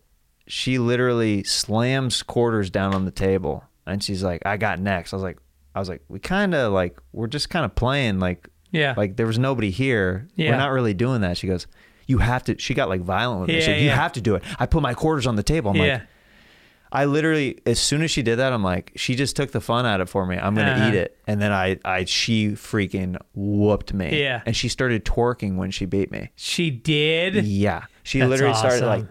she 0.47 0.79
literally 0.79 1.43
slams 1.45 2.22
quarters 2.22 2.70
down 2.70 2.95
on 2.95 3.05
the 3.05 3.11
table, 3.11 3.64
and 3.87 4.03
she's 4.03 4.22
like, 4.22 4.43
"I 4.47 4.57
got 4.57 4.79
next." 4.79 5.12
I 5.12 5.16
was 5.16 5.22
like, 5.22 5.39
"I 5.74 5.79
was 5.81 5.89
like, 5.89 6.03
we 6.09 6.18
kind 6.18 6.55
of 6.55 6.72
like 6.72 6.99
we're 7.12 7.26
just 7.26 7.51
kind 7.51 7.64
of 7.64 7.74
playing 7.74 8.18
like 8.20 8.49
Yeah. 8.70 8.95
like 8.97 9.16
there 9.16 9.26
was 9.26 9.39
nobody 9.39 9.70
here. 9.70 10.29
Yeah. 10.37 10.51
We're 10.51 10.59
not 10.59 10.70
really 10.72 10.95
doing 10.95 11.20
that." 11.22 11.37
She 11.37 11.47
goes. 11.47 11.66
You 12.07 12.18
have 12.18 12.43
to. 12.45 12.59
She 12.59 12.72
got 12.72 12.89
like 12.89 13.03
violent 13.03 13.41
with 13.43 13.49
me. 13.49 13.55
She 13.55 13.59
Yeah, 13.61 13.66
said, 13.66 13.81
you 13.83 13.89
yeah. 13.89 13.95
have 13.97 14.12
to 14.14 14.22
do 14.22 14.35
it. 14.35 14.43
I 14.59 14.64
put 14.64 14.81
my 14.81 14.95
quarters 14.95 15.26
on 15.26 15.37
the 15.37 15.43
table. 15.43 15.70
I'm 15.72 15.76
yeah. 15.76 15.83
like, 15.95 16.03
I 16.91 17.05
literally, 17.05 17.59
as 17.66 17.78
soon 17.78 18.03
as 18.03 18.11
she 18.11 18.22
did 18.22 18.36
that, 18.36 18.53
I'm 18.53 18.62
like, 18.62 18.93
she 18.97 19.14
just 19.14 19.36
took 19.36 19.51
the 19.53 19.61
fun 19.61 19.84
out 19.84 20.01
of 20.01 20.09
it 20.09 20.11
for 20.11 20.24
me. 20.26 20.36
I'm 20.36 20.55
gonna 20.55 20.70
Uh-huh. 20.72 20.89
eat 20.89 20.95
it, 20.95 21.18
and 21.26 21.41
then 21.41 21.53
I, 21.53 21.78
I, 21.84 22.05
she 22.07 22.53
freaking 22.53 23.16
whooped 23.34 23.93
me. 23.93 24.18
Yeah. 24.20 24.41
and 24.47 24.57
she 24.57 24.68
started 24.68 25.05
twerking 25.05 25.57
when 25.57 25.70
she 25.70 25.84
beat 25.84 26.11
me. 26.11 26.30
she 26.34 26.70
did. 26.70 27.45
Yeah, 27.45 27.84
she 28.05 28.20
That's 28.20 28.30
literally 28.30 28.55
started 28.55 28.86
like, 28.86 29.05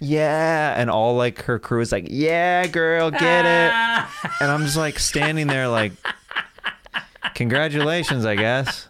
yeah, 0.00 0.74
and 0.80 0.88
all 0.90 1.16
like 1.16 1.42
her 1.42 1.58
crew 1.58 1.80
was 1.80 1.92
like, 1.92 2.06
yeah, 2.08 2.66
girl, 2.66 3.10
get 3.10 3.44
it, 3.44 3.72
and 4.40 4.50
I'm 4.50 4.62
just 4.62 4.76
like 4.76 4.98
standing 4.98 5.48
there 5.48 5.68
like, 5.68 5.92
congratulations, 7.34 8.24
I 8.24 8.36
guess. 8.36 8.88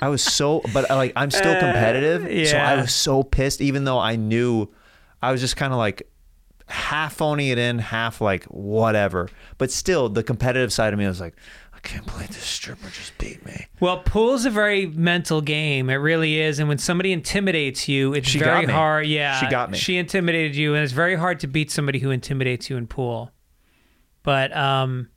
I 0.00 0.08
was 0.08 0.22
so, 0.22 0.60
but 0.72 0.90
uh, 0.90 0.96
like 0.96 1.12
I'm 1.16 1.30
still 1.30 1.54
competitive, 1.58 2.30
yeah 2.30 2.44
so 2.50 2.56
I 2.58 2.76
was 2.76 2.92
so 2.94 3.22
pissed, 3.22 3.60
even 3.60 3.84
though 3.84 3.98
I 3.98 4.16
knew 4.16 4.68
I 5.22 5.32
was 5.32 5.40
just 5.40 5.56
kind 5.56 5.72
of 5.72 5.78
like 5.78 6.08
half 6.66 7.14
phoning 7.14 7.48
it 7.48 7.58
in, 7.58 7.78
half 7.78 8.20
like 8.20 8.44
whatever. 8.44 9.28
But 9.58 9.70
still, 9.70 10.08
the 10.08 10.22
competitive 10.22 10.72
side 10.72 10.92
of 10.92 10.98
me 10.98 11.06
was 11.06 11.20
like, 11.20 11.34
I 11.74 11.78
can't 11.80 12.06
believe 12.06 12.28
this 12.28 12.38
stripper 12.44 12.88
just 12.88 13.16
beat 13.18 13.44
me. 13.44 13.66
Well, 13.80 13.98
pool's 13.98 14.46
a 14.46 14.50
very 14.50 14.86
mental 14.86 15.42
game. 15.42 15.90
It 15.90 15.96
really 15.96 16.40
is. 16.40 16.58
And 16.58 16.68
when 16.68 16.78
somebody 16.78 17.12
intimidates 17.12 17.88
you, 17.88 18.14
it's 18.14 18.28
She 18.28 18.38
very 18.38 18.66
me. 18.66 18.72
hard. 18.72 19.06
Yeah. 19.06 19.38
She 19.40 19.46
got 19.48 19.70
me. 19.70 19.76
She 19.76 19.98
intimidated 19.98 20.56
you, 20.56 20.74
and 20.74 20.82
it's 20.82 20.94
very 20.94 21.16
hard 21.16 21.40
to 21.40 21.46
beat 21.46 21.70
somebody 21.70 21.98
who 21.98 22.10
intimidates 22.10 22.70
you 22.70 22.78
in 22.78 22.86
pool. 22.86 23.30
But, 24.22 24.56
um, 24.56 25.10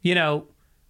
you 0.00 0.14
know, 0.14 0.46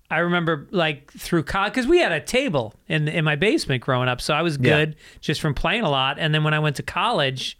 I 0.08 0.18
remember 0.18 0.68
like 0.70 1.10
through 1.10 1.42
college, 1.44 1.72
because 1.72 1.86
we 1.88 1.98
had 1.98 2.12
a 2.12 2.20
table 2.20 2.74
in, 2.86 3.08
in 3.08 3.24
my 3.24 3.34
basement 3.34 3.82
growing 3.82 4.08
up. 4.08 4.20
So 4.20 4.34
I 4.34 4.42
was 4.42 4.58
Yeah. 4.60 4.76
good 4.84 4.96
just 5.20 5.40
from 5.40 5.54
playing 5.54 5.82
a 5.82 5.90
lot. 5.90 6.18
And 6.20 6.32
then 6.34 6.44
when 6.44 6.54
I 6.54 6.58
went 6.60 6.76
to 6.76 6.82
college, 6.82 7.58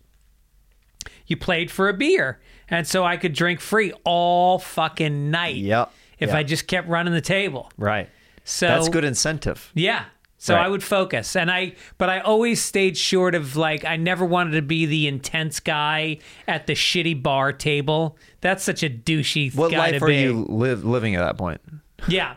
you 1.26 1.36
played 1.36 1.70
for 1.70 1.88
a 1.88 1.94
beer. 1.94 2.40
And 2.68 2.86
so 2.86 3.04
I 3.04 3.16
could 3.16 3.32
drink 3.34 3.60
free 3.60 3.92
all 4.04 4.58
fucking 4.58 5.30
night. 5.30 5.56
Yep. 5.56 5.92
If 6.18 6.28
Yep. 6.28 6.36
I 6.36 6.42
just 6.42 6.66
kept 6.66 6.88
running 6.88 7.12
the 7.12 7.20
table. 7.20 7.70
Right. 7.76 8.08
So 8.44 8.66
That's 8.68 8.88
good 8.88 9.04
incentive. 9.04 9.70
yeah. 9.74 10.04
So 10.38 10.54
Right. 10.56 10.64
I 10.66 10.68
would 10.68 10.82
focus, 10.82 11.36
and 11.36 11.52
I, 11.52 11.74
but 11.98 12.10
I 12.10 12.18
always 12.18 12.60
stayed 12.60 12.96
short 12.96 13.36
of 13.36 13.54
like 13.54 13.84
I 13.84 13.94
never 13.96 14.24
wanted 14.24 14.52
to 14.56 14.62
be 14.62 14.86
the 14.86 15.06
intense 15.06 15.60
guy 15.60 16.18
at 16.48 16.66
the 16.66 16.72
shitty 16.72 17.22
bar 17.22 17.52
table. 17.52 18.18
That's 18.40 18.64
such 18.64 18.82
a 18.82 18.90
douchey 18.90 19.54
What 19.54 19.70
guy 19.70 19.78
life 19.78 19.98
to 20.00 20.04
are 20.04 20.08
be. 20.08 20.20
you 20.22 20.44
live, 20.48 20.84
living 20.84 21.14
at 21.14 21.20
that 21.24 21.38
point? 21.38 21.60
Yeah. 22.08 22.34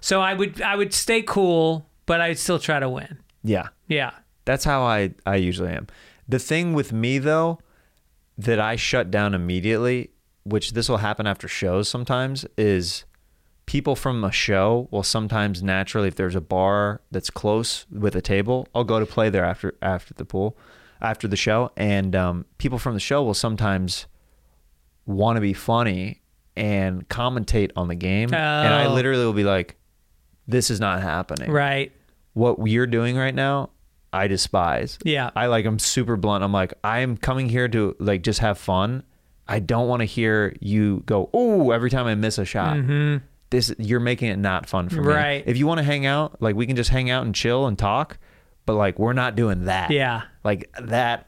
So 0.00 0.20
I 0.20 0.34
would 0.34 0.62
I 0.62 0.76
would 0.76 0.94
stay 0.94 1.22
cool, 1.22 1.88
but 2.06 2.20
I'd 2.20 2.38
still 2.38 2.60
try 2.60 2.78
to 2.78 2.88
win. 2.88 3.18
Yeah. 3.42 3.70
Yeah. 3.88 4.12
That's 4.44 4.62
how 4.62 4.82
I, 4.82 5.10
I 5.26 5.34
usually 5.34 5.72
am. 5.72 5.88
The 6.28 6.38
thing 6.38 6.72
with 6.72 6.92
me 6.92 7.18
though, 7.18 7.58
that 8.44 8.58
I 8.60 8.76
shut 8.76 9.10
down 9.10 9.34
immediately, 9.34 10.10
which 10.44 10.72
this 10.72 10.88
will 10.88 10.98
happen 10.98 11.26
after 11.26 11.46
shows 11.48 11.88
sometimes, 11.88 12.46
is 12.56 13.04
people 13.66 13.94
from 13.94 14.24
a 14.24 14.32
show 14.32 14.88
will 14.90 15.02
sometimes 15.02 15.62
naturally, 15.62 16.08
if 16.08 16.14
there's 16.16 16.34
a 16.34 16.40
bar 16.40 17.00
that's 17.10 17.30
close 17.30 17.86
with 17.90 18.14
a 18.16 18.22
table, 18.22 18.66
I'll 18.74 18.84
go 18.84 18.98
to 19.00 19.06
play 19.06 19.30
there 19.30 19.44
after 19.44 19.74
after 19.82 20.14
the 20.14 20.24
pool, 20.24 20.56
after 21.00 21.28
the 21.28 21.36
show, 21.36 21.70
and 21.76 22.16
um, 22.16 22.46
people 22.58 22.78
from 22.78 22.94
the 22.94 23.00
show 23.00 23.22
will 23.22 23.34
sometimes 23.34 24.06
want 25.06 25.36
to 25.36 25.40
be 25.40 25.52
funny 25.52 26.20
and 26.56 27.08
commentate 27.08 27.70
on 27.76 27.88
the 27.88 27.94
game, 27.94 28.32
and 28.34 28.74
I 28.74 28.86
Oh. 28.86 28.94
literally 28.94 29.24
will 29.24 29.32
be 29.32 29.44
like, 29.44 29.76
"This 30.46 30.70
is 30.70 30.80
not 30.80 31.00
happening." 31.02 31.50
Right. 31.50 31.92
what 32.32 32.58
you're 32.64 32.86
doing 32.86 33.16
right 33.16 33.34
now, 33.34 33.70
I 34.12 34.26
despise. 34.26 34.98
Yeah. 35.04 35.30
I 35.36 35.46
like 35.46 35.64
I'm 35.66 35.78
super 35.78 36.16
blunt. 36.16 36.42
I'm 36.44 36.52
like 36.52 36.74
I'm 36.82 37.16
coming 37.16 37.48
here 37.48 37.68
to 37.68 37.94
like 37.98 38.22
just 38.22 38.40
have 38.40 38.58
fun. 38.58 39.04
I 39.46 39.58
don't 39.58 39.88
want 39.88 40.00
to 40.00 40.06
hear 40.06 40.54
you 40.60 41.02
go, 41.06 41.28
"Oh, 41.32 41.70
every 41.72 41.90
time 41.90 42.06
I 42.06 42.14
miss 42.14 42.38
a 42.38 42.44
shot." 42.44 42.76
This 43.50 43.74
you're 43.78 43.98
making 43.98 44.28
it 44.28 44.36
not 44.36 44.68
fun 44.68 44.88
for 44.88 44.96
me. 44.96 45.00
Mm-hmm. 45.00 45.08
Right. 45.08 45.44
If 45.44 45.56
you 45.56 45.66
want 45.66 45.78
to 45.78 45.84
hang 45.84 46.06
out, 46.06 46.40
like 46.40 46.54
we 46.54 46.66
can 46.66 46.76
just 46.76 46.90
hang 46.90 47.10
out 47.10 47.24
and 47.24 47.34
chill 47.34 47.66
and 47.66 47.76
talk, 47.76 48.18
but 48.64 48.74
like 48.74 48.98
we're 48.98 49.12
not 49.12 49.34
doing 49.34 49.64
that. 49.64 49.90
Yeah. 49.90 50.22
Like 50.44 50.70
that 50.80 51.26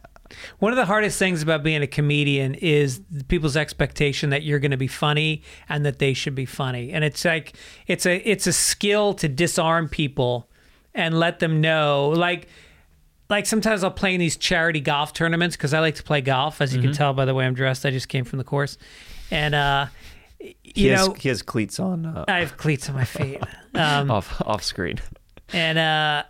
One 0.59 0.72
of 0.72 0.76
the 0.76 0.85
hardest 0.85 1.18
things 1.18 1.43
about 1.43 1.62
being 1.62 1.83
a 1.83 1.87
comedian 1.87 2.55
is 2.55 3.01
people's 3.28 3.57
expectation 3.57 4.30
that 4.30 4.43
you're 4.43 4.59
going 4.59 4.70
to 4.70 4.76
be 4.76 4.87
funny 4.87 5.43
and 5.68 5.85
that 5.85 5.99
they 5.99 6.14
should 6.14 6.35
be 6.35 6.47
funny. 6.47 6.93
And 6.93 7.05
it's 7.05 7.24
like 7.24 7.55
it's 7.87 8.07
a 8.07 8.16
it's 8.28 8.47
a 8.47 8.53
skill 8.53 9.14
to 9.14 9.28
disarm 9.28 9.89
people 9.89 10.49
and 10.95 11.18
let 11.18 11.39
them 11.41 11.61
know 11.61 12.11
like 12.11 12.49
like 13.33 13.47
sometimes 13.47 13.83
I'll 13.83 13.91
play 13.91 14.14
in 14.14 14.20
these 14.20 14.37
charity 14.37 14.80
golf 14.80 15.12
tournaments 15.12 15.57
because 15.57 15.74
I 15.74 15.80
like 15.80 15.97
to 15.97 16.03
play 16.05 16.20
golf 16.20 16.61
as 16.61 16.72
you 16.72 16.78
Mm-hmm. 16.78 16.89
can 16.91 16.97
tell 16.97 17.12
by 17.14 17.24
the 17.24 17.35
way 17.35 17.45
I'm 17.45 17.55
dressed. 17.55 17.85
I 17.85 17.91
just 17.91 18.09
came 18.09 18.24
from 18.24 18.39
the 18.39 18.45
course. 18.45 18.78
And 19.30 19.55
uh 19.55 19.87
he 20.39 20.57
you 20.87 20.91
has 20.93 21.07
know 21.09 21.14
he 21.14 21.28
has 21.28 21.43
cleats 21.43 21.80
on 21.80 22.05
uh, 22.07 22.24
I 22.28 22.39
have 22.41 22.57
cleats 22.57 22.89
on 22.89 22.95
my 22.95 23.05
feet. 23.05 23.41
Um, 23.74 24.11
off 24.16 24.41
off 24.43 24.62
screen. 24.62 25.01
and 25.53 25.78
uh, 25.78 26.22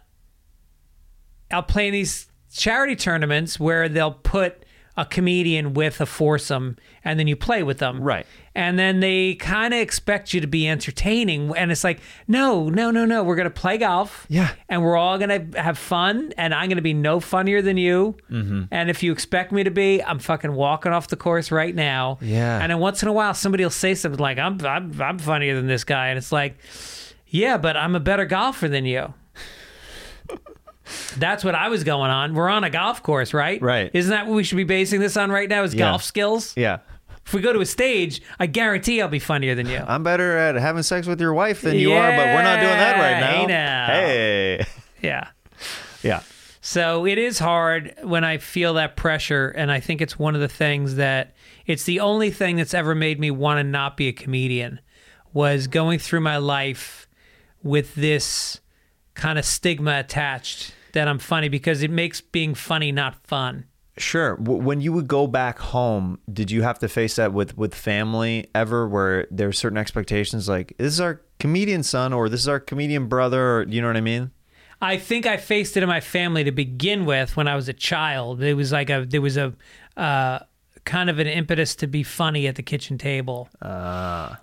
I'll 1.51 1.63
play 1.63 1.87
in 1.89 1.93
these 1.93 2.27
charity 2.55 2.97
tournaments 2.97 3.59
where 3.61 3.89
they'll 3.89 4.13
put 4.13 4.65
a 4.97 5.07
comedian 5.07 5.73
with 5.73 6.01
a 6.01 6.07
foursome, 6.07 6.77
and 7.05 7.19
then 7.19 7.27
you 7.27 7.35
play 7.37 7.63
with 7.63 7.79
them, 7.79 8.01
Right. 8.03 8.27
And 8.55 8.79
then 8.79 9.01
they 9.01 9.35
kind 9.37 9.73
of 9.73 9.81
expect 9.81 10.35
you 10.35 10.43
to 10.43 10.47
be 10.47 10.69
entertaining, 10.69 11.57
and 11.57 11.73
it's 11.73 11.83
like, 11.83 12.01
no, 12.29 12.69
no, 12.69 12.91
no, 12.91 13.07
no, 13.07 13.25
we're 13.25 13.37
gonna 13.37 13.49
play 13.49 13.79
golf, 13.79 14.27
Yeah. 14.29 14.51
and 14.69 14.83
we're 14.83 14.99
all 14.99 15.17
gonna 15.17 15.47
have 15.57 15.79
fun, 15.79 16.35
and 16.37 16.53
I'm 16.55 16.69
gonna 16.69 16.83
be 16.83 16.93
no 16.93 17.21
funnier 17.21 17.63
than 17.63 17.79
you, 17.79 18.17
mm-hmm. 18.31 18.65
and 18.71 18.91
if 18.91 19.03
you 19.03 19.13
expect 19.13 19.51
me 19.53 19.65
to 19.65 19.71
be, 19.71 20.03
I'm 20.03 20.19
fucking 20.19 20.53
walking 20.53 20.93
off 20.93 21.09
the 21.09 21.17
course 21.17 21.51
right 21.51 21.75
now, 21.75 22.19
Yeah. 22.21 22.61
And 22.61 22.71
then 22.71 22.79
once 22.79 23.03
in 23.03 23.09
a 23.09 23.13
while, 23.15 23.33
somebody 23.33 23.65
will 23.65 23.71
say 23.71 23.95
something 23.95 24.21
like, 24.21 24.39
I'm, 24.39 24.59
I'm, 24.67 25.01
I'm 25.01 25.19
funnier 25.19 25.57
than 25.57 25.67
this 25.69 25.85
guy, 25.85 26.09
and 26.09 26.19
it's 26.19 26.33
like. 26.33 26.59
Yeah, 27.35 27.57
but 27.57 27.79
I'm 27.79 27.95
a 27.95 28.01
better 28.01 28.27
golfer 28.27 28.69
than 28.69 28.85
you. 28.85 29.15
That's 31.19 31.45
what 31.45 31.55
I 31.55 31.69
was 31.69 31.85
going 31.85 32.11
on. 32.11 32.35
We're 32.35 32.49
on 32.49 32.65
a 32.65 32.71
golf 32.71 33.03
course, 33.03 33.33
right? 33.35 33.61
Right. 33.61 33.91
Isn't 33.95 34.11
that 34.11 34.27
what 34.27 34.35
we 34.35 34.45
should 34.45 34.57
be 34.57 34.65
basing 34.65 35.01
this 35.01 35.17
on 35.17 35.31
right 35.31 35.49
now? 35.49 35.63
Is 35.63 35.75
Yeah. 35.75 35.91
golf 35.91 36.03
skills? 36.03 36.53
Yeah. 36.57 36.79
If 37.25 37.33
we 37.35 37.41
go 37.41 37.53
to 37.53 37.61
a 37.61 37.67
stage, 37.67 38.21
I 38.41 38.47
guarantee 38.47 39.01
I'll 39.01 39.07
be 39.09 39.21
funnier 39.21 39.55
than 39.55 39.69
you. 39.69 39.79
I'm 39.87 40.03
better 40.03 40.37
at 40.37 40.57
having 40.57 40.83
sex 40.83 41.07
with 41.07 41.21
your 41.21 41.33
wife 41.33 41.61
than 41.61 41.77
you 41.77 41.93
are, 41.93 42.11
but 42.11 42.27
we're 42.27 42.43
not 42.43 42.57
doing 42.61 42.77
that 42.77 42.97
right 42.99 43.11
Yeah, 43.11 43.21
now. 43.21 43.31
hey 43.33 43.47
now. 43.47 43.87
Hey. 43.87 44.67
yeah. 45.03 45.29
Yeah. 46.03 46.23
So 46.61 47.07
it 47.07 47.19
is 47.19 47.39
hard 47.39 47.95
when 48.03 48.25
I 48.25 48.39
feel 48.39 48.75
that 48.75 48.97
pressure, 48.97 49.49
and 49.51 49.71
I 49.71 49.79
think 49.79 50.01
it's 50.01 50.19
one 50.19 50.35
of 50.35 50.41
the 50.41 50.49
things 50.49 50.97
that 50.97 51.35
it's 51.67 51.85
the 51.85 52.01
only 52.01 52.31
thing 52.33 52.57
that's 52.57 52.75
ever 52.75 52.95
made 52.95 53.21
me 53.21 53.31
want 53.31 53.59
to 53.59 53.65
not 53.65 53.97
be 53.97 54.09
a 54.09 54.13
comedian 54.13 54.81
was 55.33 55.69
going 55.69 56.01
through 56.01 56.21
my 56.21 56.37
life 56.39 57.07
with 57.63 57.95
this 57.95 58.61
kind 59.15 59.39
of 59.39 59.45
stigma 59.45 59.99
attached 60.01 60.75
that 60.93 61.09
I'm 61.09 61.19
funny 61.19 61.49
because 61.49 61.83
it 61.83 61.91
makes 61.91 62.21
being 62.21 62.55
funny 62.55 62.93
not 62.93 63.27
fun. 63.27 63.67
Sure. 63.99 64.37
When 64.37 64.81
you 64.81 64.93
would 64.95 65.07
go 65.07 65.27
back 65.27 65.59
home, 65.59 66.19
did 66.33 66.51
you 66.51 66.63
have 66.63 66.79
to 66.79 66.89
face 66.89 67.17
that 67.17 67.33
with 67.33 67.59
with 67.59 67.75
family 67.75 68.49
ever, 68.55 68.89
where 68.89 69.27
there's 69.31 69.59
certain 69.59 69.77
expectations 69.77 70.49
like 70.49 70.75
this 70.79 70.95
is 70.95 71.01
our 71.01 71.21
comedian 71.39 71.83
son 71.83 72.13
or 72.13 72.29
this 72.29 72.41
is 72.41 72.49
our 72.49 72.61
comedian 72.61 73.07
brother, 73.07 73.59
or 73.59 73.63
you 73.69 73.83
know 73.83 73.89
what 73.89 73.97
I 73.97 74.01
mean? 74.01 74.31
I 74.81 74.97
think 74.97 75.27
I 75.27 75.37
faced 75.37 75.77
it 75.77 75.83
in 75.83 75.89
my 75.89 76.01
family 76.01 76.43
to 76.43 76.53
begin 76.53 77.05
with 77.05 77.37
when 77.37 77.47
I 77.47 77.55
was 77.55 77.69
a 77.69 77.73
child. 77.73 78.43
It 78.43 78.55
was 78.55 78.73
like 78.73 78.89
a 78.89 79.05
there 79.07 79.21
was 79.21 79.37
a 79.37 79.53
uh, 79.97 80.39
kind 80.85 81.11
of 81.11 81.19
an 81.19 81.27
impetus 81.27 81.77
to 81.77 81.87
be 81.87 82.03
funny 82.03 82.47
at 82.47 82.57
the 82.57 82.63
kitchen 82.63 82.99
table. 82.99 83.49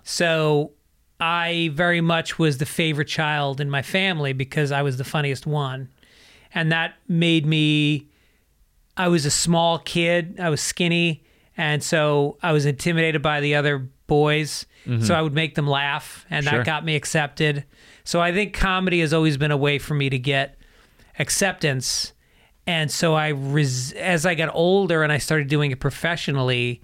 So 0.04 0.72
I 1.18 1.70
very 1.74 2.00
much 2.00 2.38
was 2.38 2.58
the 2.58 2.66
favorite 2.66 3.08
child 3.08 3.60
in 3.60 3.68
my 3.68 3.82
family 3.82 4.32
because 4.32 4.72
I 4.72 4.82
was 4.82 4.96
the 4.96 5.04
funniest 5.04 5.46
one, 5.46 5.88
and 6.54 6.72
that 6.72 6.94
made 7.08 7.46
me. 7.46 8.08
I 8.96 9.08
was 9.08 9.24
a 9.24 9.30
small 9.30 9.78
kid. 9.78 10.38
I 10.40 10.50
was 10.50 10.60
skinny, 10.60 11.22
and 11.56 11.82
so 11.82 12.36
I 12.42 12.52
was 12.52 12.66
intimidated 12.66 13.22
by 13.22 13.40
the 13.40 13.54
other 13.54 13.78
boys. 14.06 14.66
Mm-hmm. 14.86 15.04
So 15.04 15.14
I 15.14 15.22
would 15.22 15.34
make 15.34 15.54
them 15.54 15.66
laugh, 15.66 16.26
and 16.30 16.44
Sure. 16.44 16.58
that 16.58 16.66
got 16.66 16.84
me 16.84 16.96
accepted. 16.96 17.64
So 18.04 18.20
I 18.20 18.32
think 18.32 18.54
comedy 18.54 19.00
has 19.00 19.12
always 19.12 19.36
been 19.36 19.50
a 19.50 19.56
way 19.56 19.78
for 19.78 19.94
me 19.94 20.10
to 20.10 20.18
get 20.18 20.56
acceptance. 21.18 22.12
And 22.66 22.90
so 22.90 23.14
I, 23.14 23.28
res- 23.28 23.92
as 23.92 24.26
I 24.26 24.34
got 24.34 24.50
older 24.54 25.02
and 25.02 25.12
I 25.12 25.18
started 25.18 25.48
doing 25.48 25.70
it 25.70 25.80
professionally, 25.80 26.82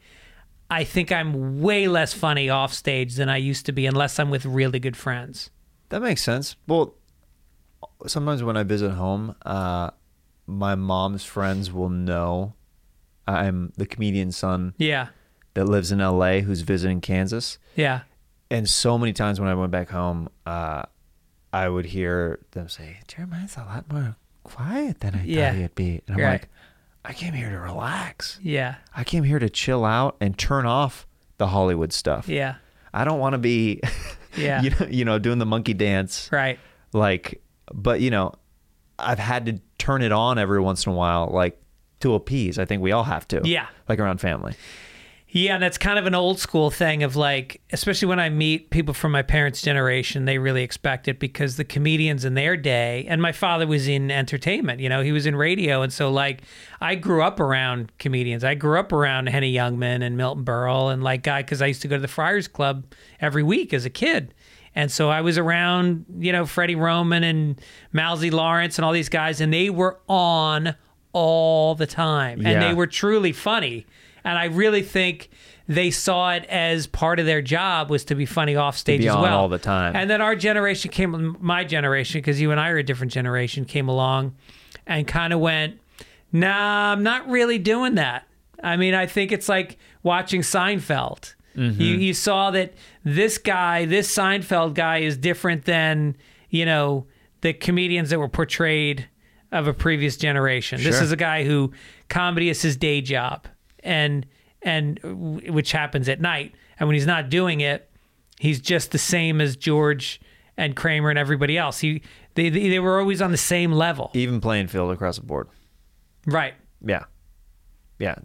I 0.71 0.85
think 0.85 1.13
I'm 1.13 1.61
way 1.61 1.89
less 1.89 2.13
funny 2.13 2.49
off 2.51 2.73
stage 2.75 3.15
than 3.15 3.29
I 3.29 3.37
used 3.39 3.67
to 3.67 3.73
be, 3.73 3.87
unless 3.87 4.19
I'm 4.19 4.31
with 4.31 4.45
really 4.45 4.79
good 4.79 4.97
friends. 4.97 5.51
That 5.91 6.03
makes 6.03 6.23
sense. 6.23 6.57
Well, 6.67 6.95
sometimes 8.07 8.43
when 8.43 8.57
I 8.57 8.63
visit 8.63 8.93
home, 8.93 9.35
uh, 9.45 9.91
my 10.47 10.75
mom's 10.75 11.25
friends 11.25 11.73
will 11.73 11.89
know 11.89 12.55
I'm 13.27 13.73
the 13.77 13.87
comedian's 13.87 14.37
son 14.37 14.75
Yeah, 14.79 15.09
that 15.55 15.65
lives 15.65 15.91
in 15.91 15.99
LA 15.99 16.41
who's 16.41 16.61
visiting 16.61 17.01
Kansas. 17.01 17.59
yeah, 17.75 18.01
And 18.51 18.69
so 18.69 18.97
many 18.99 19.13
times 19.13 19.41
when 19.41 19.49
I 19.49 19.55
went 19.55 19.73
back 19.73 19.91
home, 19.91 20.29
uh, 20.47 20.83
I 21.53 21.69
would 21.69 21.87
hear 21.87 22.39
them 22.53 22.69
say, 22.69 22.99
Jeremiah's 23.09 23.57
a 23.57 23.61
lot 23.61 23.91
more 23.93 24.17
quiet 24.45 25.01
than 25.01 25.15
I 25.17 25.25
Yeah. 25.25 25.51
thought 25.51 25.59
he'd 25.59 25.75
be. 25.75 26.03
And 26.07 26.17
I'm 26.17 26.23
Right. 26.23 26.31
like, 26.43 26.49
I 27.05 27.13
came 27.13 27.33
here 27.35 27.51
to 27.51 27.59
relax. 27.59 28.39
yeah, 28.43 28.77
I 28.95 29.03
came 29.05 29.25
here 29.25 29.39
to 29.41 29.49
chill 29.51 29.85
out 29.85 30.17
and 30.21 30.37
turn 30.39 30.67
off 30.67 31.07
the 31.39 31.49
Hollywood 31.49 31.93
stuff. 31.93 32.29
yeah, 32.29 32.57
I 32.95 33.05
don't 33.05 33.19
want 33.19 33.33
to 33.35 33.39
be, 33.39 33.81
Yeah. 34.37 34.61
you 34.63 34.71
know, 34.71 34.87
you 34.89 35.05
know, 35.05 35.19
doing 35.19 35.39
the 35.39 35.47
monkey 35.47 35.75
dance. 35.75 36.29
right. 36.31 36.59
Like, 36.93 37.43
but 37.73 38.01
you 38.01 38.11
know, 38.11 38.33
I've 38.99 39.19
had 39.19 39.47
to 39.47 39.61
turn 39.79 40.03
it 40.03 40.13
on 40.13 40.39
every 40.39 40.61
once 40.61 40.87
in 40.87 40.93
a 40.93 40.95
while, 40.95 41.29
like 41.33 41.61
to 42.01 42.15
appease. 42.15 42.59
I 42.59 42.65
think 42.65 42.83
we 42.83 42.93
all 42.93 43.05
have 43.05 43.27
to. 43.29 43.41
Yeah. 43.45 43.67
Like 43.89 43.99
around 43.99 44.21
family. 44.21 44.55
Yeah, 45.29 45.55
and 45.55 45.63
that's 45.63 45.77
kind 45.77 45.99
of 45.99 46.07
an 46.07 46.15
old 46.15 46.39
school 46.39 46.71
thing 46.71 47.03
of 47.03 47.15
like, 47.15 47.61
especially 47.71 48.09
when 48.09 48.21
I 48.21 48.31
meet 48.31 48.71
people 48.71 48.95
from 48.95 49.13
my 49.13 49.23
parents' 49.23 49.61
generation, 49.61 50.25
they 50.25 50.39
really 50.39 50.63
expect 50.63 51.09
it 51.09 51.19
because 51.19 51.57
the 51.57 51.65
comedians 51.65 52.25
in 52.25 52.35
their 52.35 52.57
day, 52.57 53.05
and 53.09 53.21
my 53.21 53.33
father 53.33 53.67
was 53.67 53.89
in 53.89 54.11
entertainment, 54.11 54.81
you 54.81 54.89
know, 54.89 55.03
he 55.03 55.13
was 55.13 55.27
in 55.27 55.37
radio. 55.37 55.83
And 55.83 55.93
so, 55.93 56.11
like, 56.11 56.43
I 56.81 56.95
grew 56.95 57.23
up 57.23 57.39
around 57.39 57.93
comedians. 57.99 58.45
I 58.45 58.55
grew 58.55 58.79
up 58.79 58.93
around 58.93 59.29
Henny 59.29 59.53
Youngman 59.53 60.03
and 60.03 60.17
Milton 60.17 60.45
Berle 60.45 60.91
and 60.91 61.03
like, 61.03 61.23
guy, 61.25 61.43
because 61.43 61.61
I 61.61 61.67
used 61.67 61.83
to 61.83 61.89
go 61.89 61.97
to 61.97 62.03
the 62.03 62.09
Friars 62.09 62.49
Club 62.49 62.87
every 63.21 63.43
week 63.43 63.75
as 63.75 63.85
a 63.85 63.91
kid. 63.91 64.33
And 64.77 64.93
so 64.93 65.09
I 65.09 65.23
was 65.23 65.39
around, 65.39 66.05
you 66.19 66.31
know, 66.33 66.45
Freddie 66.47 66.77
Roman 66.77 67.25
and 67.25 67.59
Mousy 67.93 68.31
Lawrence 68.31 68.79
and 68.79 68.85
all 68.85 68.93
these 68.93 69.09
guys, 69.09 69.41
and 69.41 69.53
they 69.53 69.71
were 69.71 69.99
on 70.07 70.77
all 71.13 71.75
the 71.75 71.87
time. 71.87 72.41
And 72.41 72.49
Yeah. 72.49 72.69
they 72.69 72.75
were 72.75 72.87
truly 72.87 73.33
funny. 73.33 73.87
And 74.23 74.39
I 74.39 74.45
really 74.45 74.83
think 74.83 75.31
they 75.67 75.91
saw 75.91 76.33
it 76.35 76.45
as 76.45 76.87
part 76.87 77.19
of 77.19 77.25
their 77.27 77.41
job 77.41 77.91
was 77.91 78.05
to 78.05 78.15
be 78.15 78.27
funny 78.27 78.55
off 78.55 78.77
stage 78.77 79.01
as 79.07 79.15
well 79.17 79.39
all 79.39 79.49
the 79.49 79.59
time. 79.59 79.97
And 79.97 80.11
then 80.11 80.21
our 80.21 80.37
generation 80.37 80.91
came, 80.91 81.37
my 81.41 81.65
generation, 81.65 82.19
because 82.19 82.39
you 82.41 82.51
and 82.51 82.61
I 82.61 82.69
are 82.69 82.77
a 82.77 82.83
different 82.85 83.13
generation, 83.13 83.65
came 83.65 83.89
along 83.89 84.35
and 84.87 85.07
kind 85.09 85.33
of 85.33 85.41
went, 85.41 85.81
"Nah, 86.33 86.93
I'm 86.93 87.03
not 87.03 87.29
really 87.29 87.59
doing 87.59 87.95
that." 87.95 88.25
I 88.63 88.77
mean, 88.77 88.95
I 88.95 89.07
think 89.07 89.33
it's 89.33 89.49
like 89.49 89.79
watching 90.03 90.43
Seinfeld. 90.43 91.35
Mm-hmm. 91.57 91.81
You 91.81 91.95
you 91.97 92.15
saw 92.15 92.51
that 92.53 92.75
this 93.05 93.39
guy, 93.39 93.85
this 93.87 94.15
Seinfeld 94.15 94.75
guy, 94.75 94.99
is 94.99 95.17
different 95.17 95.65
than 95.65 96.17
you 96.51 96.65
know 96.67 97.07
the 97.41 97.53
comedians 97.53 98.11
that 98.11 98.19
were 98.19 98.29
portrayed 98.29 99.09
of 99.53 99.67
a 99.67 99.73
previous 99.75 100.17
generation. 100.17 100.83
This 100.83 101.01
is 101.01 101.13
a 101.13 101.17
guy 101.17 101.45
who 101.45 101.73
comedy 102.09 102.49
is 102.51 102.61
his 102.63 102.77
day 102.77 103.01
job, 103.01 103.47
and 103.83 104.27
and 104.63 104.99
which 105.49 105.73
happens 105.73 106.09
at 106.09 106.21
night. 106.21 106.55
And 106.79 106.89
when 106.89 106.95
he's 106.95 107.07
not 107.07 107.31
doing 107.31 107.61
it, 107.61 107.91
he's 108.39 108.61
just 108.61 108.91
the 108.91 108.99
same 108.99 109.41
as 109.41 109.57
George 109.57 110.21
and 110.59 110.75
Kramer 110.77 111.09
and 111.11 111.19
everybody 111.19 111.57
else. 111.57 111.79
He 111.79 112.03
they, 112.35 112.51
they 112.51 112.79
were 112.81 112.99
always 113.01 113.23
on 113.23 113.31
the 113.31 113.37
same 113.39 113.73
level, 113.73 114.11
Even 114.13 114.41
playing 114.43 114.67
field 114.67 114.91
across 114.93 115.17
the 115.17 115.25
board. 115.25 115.49
right? 116.27 116.55
Yeah. 116.85 117.05
Yeah. 117.99 118.17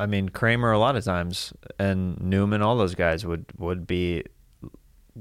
I 0.00 0.06
mean, 0.06 0.28
Kramer 0.30 0.72
a 0.72 0.78
lot 0.78 0.96
of 0.96 1.04
times 1.04 1.52
and 1.78 2.18
Newman, 2.20 2.62
all 2.62 2.76
those 2.76 2.94
guys 2.94 3.24
would 3.26 3.44
would 3.58 3.86
be 3.86 4.24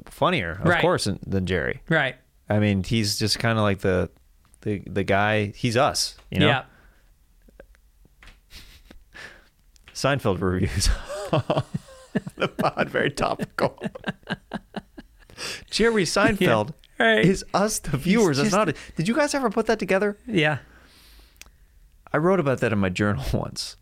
funnier, 0.06 0.52
of 0.62 0.66
Right. 0.68 0.82
course, 0.82 1.08
than- 1.26 1.46
Jerry. 1.46 1.82
Right. 1.90 2.16
I 2.50 2.60
mean, 2.60 2.84
he's 2.84 3.20
just 3.20 3.38
kind 3.40 3.58
of 3.60 3.64
like 3.64 3.80
the 3.80 4.10
the 4.62 4.82
the 4.88 5.04
guy. 5.04 5.48
He's 5.56 5.76
us, 5.78 6.16
you 6.32 6.40
know. 6.40 6.48
Yeah. 6.48 6.64
Seinfeld 9.94 10.42
reviews. 10.42 10.90
the 12.38 12.48
pod, 12.48 12.90
very 12.90 13.12
topical. 13.12 13.78
Jerry 15.70 16.04
Seinfeld 16.06 16.74
Right. 17.00 17.26
is 17.26 17.46
us, 17.54 17.80
the 17.80 17.98
viewers. 17.98 18.38
That's 18.38 18.50
just- 18.52 18.68
not. 18.68 18.76
Did 18.96 19.08
you 19.08 19.16
guys 19.16 19.34
ever 19.34 19.50
put 19.50 19.66
that 19.68 19.80
together? 19.80 20.18
Yeah. 20.28 20.60
I 22.12 22.18
wrote 22.18 22.40
about 22.40 22.60
that 22.60 22.74
in 22.74 22.80
my 22.80 22.90
journal 22.90 23.24
once. 23.34 23.76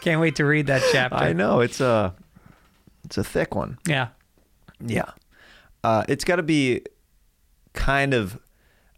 Can't 0.00 0.20
wait 0.20 0.36
to 0.36 0.44
read 0.44 0.66
that 0.66 0.82
chapter. 0.92 1.16
I 1.16 1.32
know 1.32 1.60
it's 1.60 1.80
a 1.80 2.14
it's 3.04 3.16
a 3.18 3.24
thick 3.24 3.54
one. 3.54 3.78
Yeah. 3.86 4.08
Yeah. 4.84 5.10
Uh, 5.82 6.04
it's 6.08 6.24
got 6.24 6.36
to 6.36 6.42
be 6.42 6.82
kind 7.72 8.14
of. 8.14 8.38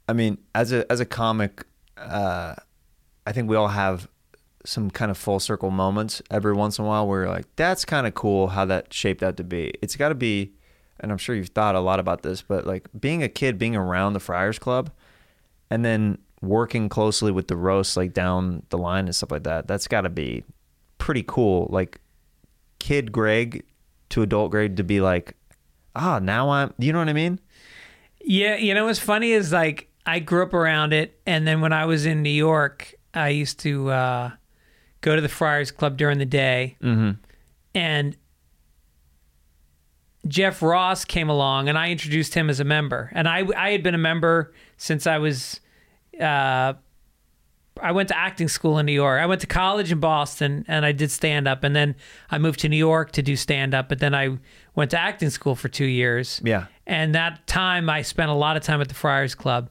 I 0.09 0.13
mean, 0.13 0.39
as 0.55 0.73
a 0.73 0.91
as 0.91 1.01
a 1.01 1.05
comic, 1.05 1.65
uh, 1.97 2.55
I 3.27 3.33
think 3.33 3.49
we 3.49 3.57
all 3.57 3.69
have 3.69 4.09
some 4.65 4.91
kind 4.91 5.11
of 5.11 5.19
full 5.19 5.39
circle 5.41 5.71
moments 5.71 6.23
every 6.31 6.53
once 6.53 6.79
in 6.79 6.85
a 6.85 6.89
while 6.89 7.07
where 7.07 7.23
you're 7.23 7.31
like, 7.31 7.47
"That's 7.57 7.85
kind 7.85 8.07
of 8.07 8.15
cool 8.15 8.49
how 8.49 8.65
that 8.67 8.93
shaped 8.93 9.23
out 9.23 9.37
to 9.39 9.45
be." 9.45 9.75
It's 9.83 9.97
got 9.97 10.11
to 10.11 10.15
be, 10.15 10.53
and 11.01 11.11
I'm 11.11 11.19
sure 11.19 11.35
you've 11.35 11.49
thought 11.49 11.75
a 11.75 11.81
lot 11.81 11.99
about 12.01 12.23
this, 12.23 12.43
but 12.43 12.67
like 12.67 12.89
being 12.99 13.23
a 13.23 13.29
kid, 13.29 13.59
being 13.59 13.75
around 13.77 14.13
the 14.13 14.21
Friars 14.21 14.59
Club, 14.59 14.91
and 15.71 15.85
then 15.85 16.19
working 16.43 16.89
closely 16.89 17.33
with 17.33 17.49
the 17.49 17.57
roast, 17.57 17.97
like 17.97 18.13
down 18.13 18.63
the 18.71 18.79
line 18.79 19.07
and 19.07 19.15
stuff 19.15 19.31
like 19.31 19.45
that. 19.45 19.67
That's 19.67 19.89
got 19.89 20.03
to 20.03 20.11
be 20.11 20.45
pretty 20.99 21.25
cool. 21.27 21.69
Like 21.71 22.01
kid 22.79 23.11
Greg 23.13 23.65
to 24.11 24.23
adult 24.23 24.51
Greg 24.51 24.77
to 24.77 24.85
be 24.85 25.01
like, 25.01 25.35
ah, 25.95 26.19
now 26.19 26.51
I'm. 26.51 26.73
You 26.79 26.93
know 26.93 26.99
what 26.99 27.09
I 27.09 27.13
mean? 27.15 27.41
Yeah, 28.21 28.57
you 28.57 28.75
know 28.75 28.87
what's 28.87 28.99
funny 28.99 29.33
is 29.33 29.53
like 29.53 29.89
I 30.05 30.19
grew 30.19 30.43
up 30.43 30.53
around 30.55 30.93
it, 30.93 31.19
and 31.27 31.47
then 31.47 31.61
when 31.61 31.73
I 31.73 31.85
was 31.87 32.07
in 32.07 32.23
New 32.23 32.31
York, 32.31 32.95
I 33.15 33.29
used 33.31 33.59
to 33.61 33.91
uh, 33.91 34.31
go 35.01 35.15
to 35.17 35.23
the 35.23 35.29
Friars 35.29 35.71
Club 35.71 35.97
during 35.97 36.19
the 36.19 36.25
day, 36.27 36.77
Mm-hmm. 36.83 37.13
and 37.75 38.17
Jeff 40.29 40.61
Ross 40.61 41.05
came 41.05 41.29
along, 41.29 41.69
and 41.69 41.79
I 41.79 41.91
introduced 41.91 42.35
him 42.35 42.51
as 42.51 42.59
a 42.59 42.65
member, 42.65 43.11
and 43.15 43.29
I 43.29 43.47
I 43.57 43.71
had 43.71 43.83
been 43.83 43.95
a 43.95 43.99
member 43.99 44.53
since 44.77 45.07
I 45.07 45.19
was. 45.19 45.61
Uh, 46.21 46.75
I 47.83 47.93
went 47.93 48.09
to 48.09 48.17
acting 48.17 48.49
school 48.49 48.79
in 48.79 48.87
New 48.87 48.93
York. 48.93 49.21
I 49.21 49.27
went 49.27 49.41
to 49.43 49.47
college 49.47 49.93
in 49.93 50.01
Boston 50.01 50.65
and 50.67 50.87
I 50.87 50.93
did 50.93 51.11
stand 51.11 51.47
up. 51.47 51.63
And 51.63 51.77
then 51.77 51.95
I 52.31 52.39
moved 52.39 52.61
to 52.61 52.69
New 52.69 52.77
York 52.77 53.13
to 53.13 53.23
do 53.23 53.37
stand 53.37 53.75
up. 53.75 53.89
But 53.89 53.99
then 53.99 54.15
I 54.15 54.39
went 54.75 54.91
to 54.93 54.99
acting 54.99 55.31
school 55.31 55.55
for 55.55 55.69
two 55.69 55.85
years. 55.85 56.41
Yeah. 56.43 56.67
And 56.87 57.15
that 57.15 57.47
time 57.47 57.91
I 57.91 58.03
spent 58.03 58.31
a 58.31 58.35
lot 58.35 58.57
of 58.57 58.63
time 58.63 58.81
at 58.81 58.89
the 58.89 58.95
Friars 58.95 59.35
Club. 59.35 59.69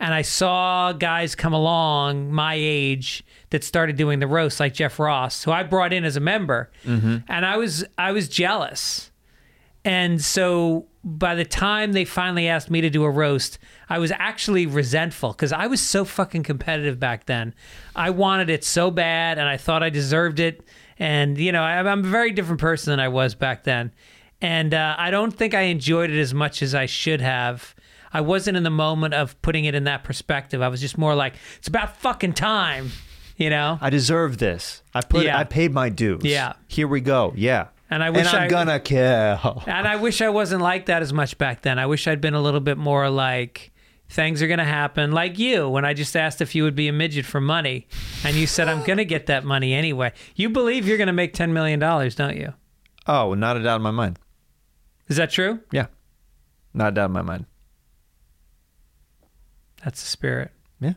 And 0.00 0.12
I 0.12 0.22
saw 0.22 0.92
guys 0.92 1.34
come 1.34 1.52
along 1.52 2.32
my 2.32 2.54
age 2.58 3.24
that 3.50 3.62
started 3.62 3.96
doing 3.96 4.18
the 4.18 4.26
roast, 4.26 4.58
like 4.58 4.74
Jeff 4.74 4.98
Ross, 4.98 5.44
who 5.44 5.52
I 5.52 5.62
brought 5.62 5.92
in 5.92 6.04
as 6.04 6.16
a 6.16 6.20
member. 6.20 6.70
And 7.28 7.46
I 7.46 7.56
was 7.56 7.84
I 7.96 8.10
was 8.12 8.28
jealous. 8.28 9.12
And 9.84 10.20
so 10.22 10.86
by 11.04 11.34
the 11.34 11.44
time 11.44 11.92
they 11.92 12.04
finally 12.04 12.48
asked 12.48 12.70
me 12.70 12.80
to 12.80 12.90
do 12.90 13.04
a 13.04 13.10
roast, 13.10 13.58
I 13.88 13.98
was 13.98 14.12
actually 14.12 14.66
resentful 14.66 15.32
because 15.32 15.52
I 15.52 15.66
was 15.66 15.80
so 15.80 16.04
fucking 16.04 16.42
competitive 16.42 16.98
back 16.98 17.26
then. 17.26 17.54
I 17.94 18.10
wanted 18.10 18.50
it 18.50 18.64
so 18.64 18.90
bad 18.90 19.38
and 19.38 19.48
I 19.48 19.56
thought 19.56 19.82
I 19.82 19.90
deserved 19.90 20.40
it. 20.40 20.62
And, 20.98 21.36
you 21.38 21.52
know, 21.52 21.62
I- 21.62 21.78
I'm 21.78 22.04
a 22.04 22.08
very 22.08 22.30
different 22.32 22.60
person 22.60 22.92
than 22.92 23.00
I 23.00 23.08
was 23.08 23.34
back 23.34 23.64
then. 23.64 23.92
And 24.40 24.74
uh, 24.74 24.94
I 24.98 25.10
don't 25.10 25.30
think 25.32 25.54
I 25.54 25.62
enjoyed 25.62 26.10
it 26.10 26.20
as 26.20 26.32
much 26.34 26.62
as 26.62 26.74
I 26.74 26.86
should 26.86 27.20
have. 27.20 27.74
I 28.12 28.20
wasn't 28.20 28.56
in 28.56 28.62
the 28.62 28.70
moment 28.70 29.12
of 29.14 29.40
putting 29.42 29.64
it 29.64 29.74
in 29.74 29.84
that 29.84 30.04
perspective. 30.04 30.62
I 30.62 30.68
was 30.68 30.80
just 30.80 30.96
more 30.96 31.14
like, 31.14 31.34
it's 31.58 31.66
about 31.68 31.96
fucking 31.96 32.34
time, 32.34 32.90
you 33.36 33.50
know? 33.50 33.78
I 33.80 33.90
deserve 33.90 34.38
this. 34.38 34.82
I 34.94 35.00
put. 35.00 35.24
Yeah. 35.24 35.38
I 35.38 35.44
paid 35.44 35.72
my 35.72 35.88
dues. 35.88 36.22
Yeah. 36.24 36.52
Here 36.68 36.86
we 36.86 37.00
go. 37.00 37.32
Yeah. 37.36 37.68
And 37.90 38.02
I 38.02 38.10
wish 38.10 38.26
and 38.26 38.36
I'm 38.36 38.42
I- 38.44 38.48
gonna 38.48 38.80
kill. 38.80 39.62
And 39.66 39.86
I 39.88 39.96
wish 39.96 40.20
I 40.22 40.28
wasn't 40.28 40.62
like 40.62 40.86
that 40.86 41.02
as 41.02 41.12
much 41.12 41.36
back 41.38 41.62
then. 41.62 41.78
I 41.78 41.86
wish 41.86 42.06
I'd 42.06 42.20
been 42.20 42.34
a 42.34 42.40
little 42.40 42.60
bit 42.60 42.78
more 42.78 43.10
like 43.10 43.72
things 44.08 44.42
are 44.42 44.46
going 44.46 44.58
to 44.58 44.64
happen 44.64 45.12
like 45.12 45.38
you 45.38 45.68
when 45.68 45.84
I 45.84 45.94
just 45.94 46.14
asked 46.16 46.40
if 46.40 46.54
you 46.54 46.62
would 46.64 46.74
be 46.76 46.88
a 46.88 46.92
midget 46.92 47.24
for 47.26 47.40
money 47.40 47.88
and 48.24 48.36
you 48.36 48.46
said 48.46 48.68
I'm 48.68 48.82
going 48.86 48.98
to 48.98 49.04
get 49.04 49.26
that 49.26 49.44
money 49.44 49.72
anyway. 49.74 50.12
You 50.36 50.50
believe 50.50 50.86
you're 50.86 50.98
going 50.98 51.06
to 51.08 51.12
make 51.12 51.32
10 51.34 51.52
million 51.52 51.78
dollars, 51.80 52.14
don't 52.14 52.36
you? 52.36 52.52
Oh, 53.06 53.34
not 53.34 53.56
a 53.56 53.62
doubt 53.62 53.76
in 53.76 53.82
my 53.82 53.90
mind. 53.90 54.18
Is 55.08 55.16
that 55.16 55.30
true? 55.30 55.60
Yeah. 55.72 55.86
Not 56.72 56.88
a 56.88 56.92
doubt 56.92 57.06
in 57.06 57.12
my 57.12 57.22
mind. 57.22 57.46
That's 59.84 60.00
the 60.02 60.08
spirit. 60.08 60.50
Yeah. 60.80 60.94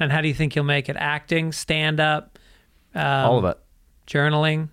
And 0.00 0.10
how 0.10 0.20
do 0.20 0.28
you 0.28 0.34
think 0.34 0.56
you'll 0.56 0.64
make 0.64 0.88
it? 0.88 0.96
Acting, 0.98 1.52
stand 1.52 2.00
up, 2.00 2.38
um, 2.94 3.02
All 3.04 3.38
of 3.38 3.44
it. 3.44 3.58
journaling? 4.06 4.70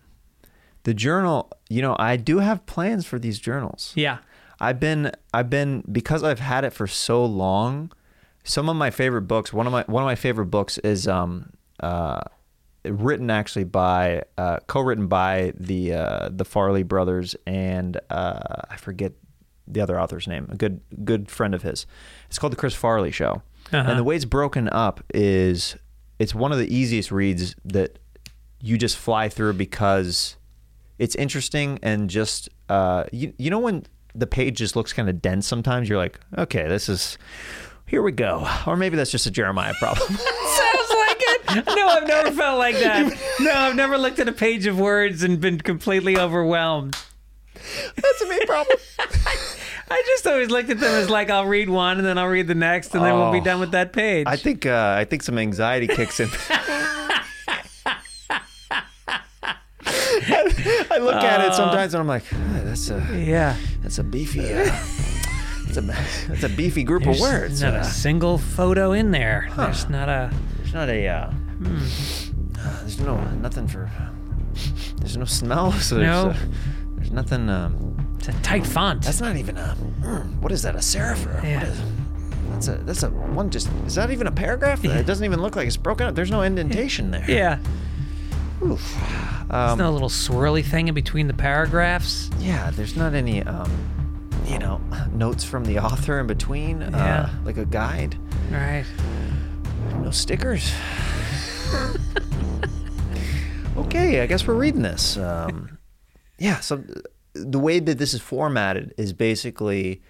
The 0.84 0.94
journal. 0.94 1.52
You 1.70 1.82
know, 1.82 1.96
I 2.00 2.18
do 2.18 2.40
have 2.40 2.66
plans 2.66 3.06
for 3.06 3.20
these 3.20 3.40
journals. 3.40 3.92
Yeah. 3.96 4.20
I've 4.60 4.80
been 4.80 5.12
I've 5.34 5.50
been 5.50 5.84
because 5.92 6.24
I've 6.24 6.40
had 6.40 6.64
it 6.64 6.74
for 6.74 6.88
so 6.88 7.24
long, 7.26 7.92
some 8.44 8.70
of 8.70 8.76
my 8.76 8.90
favorite 8.90 9.24
books. 9.24 9.54
One 9.54 9.68
of 9.68 9.74
my 9.74 9.84
one 9.88 10.04
of 10.04 10.08
my 10.08 10.16
favorite 10.16 10.48
books 10.48 10.78
is 10.80 11.08
um 11.08 11.52
uh 11.80 12.22
written 12.86 13.30
actually 13.30 13.66
by 13.66 14.24
uh 14.38 14.58
co-written 14.68 15.08
by 15.08 15.54
the 15.56 15.94
uh 15.94 16.30
the 16.32 16.46
Farley 16.46 16.84
brothers 16.84 17.36
and 17.46 18.00
uh 18.10 18.62
I 18.70 18.78
forget 18.78 19.14
the 19.68 19.82
other 19.82 20.00
author's 20.00 20.28
name. 20.28 20.48
A 20.50 20.56
good 20.56 20.82
good 21.04 21.30
friend 21.30 21.54
of 21.54 21.62
his. 21.62 21.86
It's 22.28 22.40
called 22.40 22.54
the 22.54 22.58
Chris 22.58 22.74
Farley 22.74 23.12
Show. 23.12 23.42
Uh-huh. 23.74 23.90
And 23.90 24.00
the 24.00 24.04
way 24.04 24.16
it's 24.16 24.26
broken 24.26 24.70
up 24.70 25.04
is 25.14 25.76
it's 26.20 26.34
one 26.34 26.52
of 26.52 26.58
the 26.58 26.74
easiest 26.74 27.12
reads 27.12 27.56
that 27.66 28.00
you 28.62 28.78
just 28.78 28.98
fly 28.98 29.30
through 29.30 29.54
because 29.54 30.38
it's 30.98 31.16
interesting 31.16 31.78
and 31.84 32.10
just 32.10 32.50
uh 32.70 33.04
you 33.12 33.34
you 33.38 33.52
know 33.52 33.60
when 33.60 33.86
the 34.18 34.28
page 34.28 34.58
just 34.58 34.76
looks 34.76 34.92
kind 34.94 35.08
of 35.10 35.22
dense 35.22 35.46
sometimes 35.48 35.88
you're 35.88 35.98
like 35.98 36.20
okay 36.38 36.68
this 36.68 36.90
is 36.90 37.18
here 37.86 38.02
we 38.02 38.12
go 38.12 38.48
or 38.66 38.76
maybe 38.76 38.96
that's 38.98 39.12
just 39.12 39.26
a 39.26 39.32
jeremiah 39.32 39.74
problem 39.76 40.08
Sounds 40.18 40.90
like 40.90 41.18
it. 41.20 41.66
No, 41.68 41.88
I've 41.88 42.08
never 42.08 42.32
felt 42.32 42.58
like 42.60 42.76
that. 42.80 43.14
No, 43.40 43.52
I've 43.54 43.76
never 43.76 43.98
looked 43.98 44.20
at 44.20 44.28
a 44.28 44.32
page 44.34 44.66
of 44.66 44.78
words 44.80 45.24
and 45.24 45.40
been 45.40 45.60
completely 45.60 46.18
overwhelmed. 46.18 46.98
that's 47.96 48.22
a 48.22 48.28
me 48.28 48.40
problem 48.46 48.78
I 49.90 50.04
just 50.08 50.28
always 50.28 50.50
looked 50.50 50.70
at 50.70 50.80
them 50.82 50.92
as 50.96 51.10
like 51.10 51.30
I'll 51.30 51.46
read 51.46 51.70
one 51.70 51.98
and 51.98 52.06
then 52.06 52.18
I'll 52.18 52.28
read 52.28 52.48
the 52.48 52.56
next 52.56 52.94
and 52.94 53.04
then 53.06 53.14
we'll 53.16 53.32
be 53.32 53.40
Oh. 53.40 53.44
done 53.44 53.60
with 53.62 53.72
that 53.72 53.94
page. 53.94 54.26
i 54.28 54.36
think 54.36 54.66
uh 54.66 54.96
i 54.98 55.06
think 55.06 55.24
some 55.24 55.38
anxiety 55.38 55.88
kicks 55.88 56.20
in 56.20 56.28
I 60.92 60.98
look 61.00 61.16
at 61.16 61.46
it 61.46 61.54
sometimes 61.54 61.94
and 61.94 62.02
I'm 62.02 62.08
like, 62.08 62.24
"Ah, 62.34 62.62
that's 62.64 62.90
a 62.90 63.00
yeah. 63.18 63.56
that's 63.82 63.98
a 64.00 64.04
beefy, 64.04 64.42
uh, 64.54 64.66
that's 65.66 65.78
a 65.78 65.82
that's 66.28 66.44
a 66.44 66.50
beefy 66.50 66.84
group 66.84 67.04
There's 67.04 67.18
of 67.18 67.22
words. 67.22 67.62
not 67.62 67.74
Uh, 67.76 67.78
a 67.80 67.84
single 67.84 68.38
photo 68.38 68.92
in 68.94 69.12
there. 69.12 69.50
There's 69.56 69.90
not 69.90 70.10
a. 70.10 70.32
There's 70.58 70.74
not 70.74 70.90
a. 70.90 71.08
Uh, 71.08 71.32
uh, 72.60 72.80
there's 72.82 73.00
no 73.00 73.18
nothing 73.42 73.68
for. 73.68 73.90
There's 74.98 75.18
no 75.18 75.26
smell. 75.26 75.72
So 75.80 75.96
there's, 75.96 76.08
No. 76.08 76.30
uh, 76.32 76.36
there's 76.96 77.12
nothing. 77.12 77.50
Um, 77.50 78.16
It's 78.20 78.28
a 78.30 78.34
tight 78.42 78.66
font. 78.66 79.04
that's 79.04 79.22
not 79.22 79.36
even 79.38 79.58
a. 79.58 79.78
mm, 80.02 80.40
what 80.42 80.52
is 80.52 80.62
that? 80.64 80.76
A 80.76 80.80
serif? 80.80 81.26
Or 81.26 81.46
Yeah. 81.46 81.60
What 81.60 81.68
is, 81.70 81.82
that's 82.50 82.68
a. 82.68 82.76
That's 82.84 83.04
a 83.04 83.10
one. 83.10 83.50
Just 83.50 83.70
is 83.86 83.96
that 83.96 84.10
even 84.12 84.28
a 84.28 84.32
paragraph? 84.32 84.84
It 84.84 85.06
doesn't 85.06 85.24
even 85.26 85.42
look 85.42 85.56
like 85.56 85.68
it's 85.68 85.78
broken 85.78 86.08
up. 86.08 86.16
There's 86.16 86.32
no 86.32 86.42
indentation 86.42 87.12
there. 87.12 87.26
yeah. 87.30 87.60
Oof. 88.72 88.96
There's 89.50 89.72
Um, 89.72 89.78
no 89.80 89.92
little 89.92 90.10
swirly 90.10 90.64
thing 90.64 90.88
in 90.88 90.94
between 90.94 91.28
the 91.28 91.34
paragraphs. 91.34 92.30
yeah. 92.40 92.70
There's 92.72 92.96
not 92.96 93.14
any. 93.14 93.44
Um, 93.44 93.72
you 94.48 94.60
know, 94.60 94.80
notes 95.12 95.44
from 95.44 95.66
the 95.66 95.80
author 95.80 96.20
in 96.20 96.28
between. 96.28 96.82
Yeah. 96.82 97.22
Uh, 97.22 97.30
like 97.44 97.58
a 97.58 97.66
guide. 97.66 98.18
Right. 98.52 98.86
No 100.02 100.12
stickers. 100.12 100.72
okay, 103.78 104.22
I 104.22 104.26
guess 104.26 104.46
we're 104.48 104.54
reading 104.56 104.82
this. 104.82 105.18
Um, 105.18 105.78
yeah, 106.40 106.60
so 106.60 106.84
the 107.34 107.60
way 107.60 107.80
that 107.80 107.98
this 107.98 108.14
is 108.14 108.22
formatted 108.22 108.94
is 108.98 109.14
basically 109.14 110.02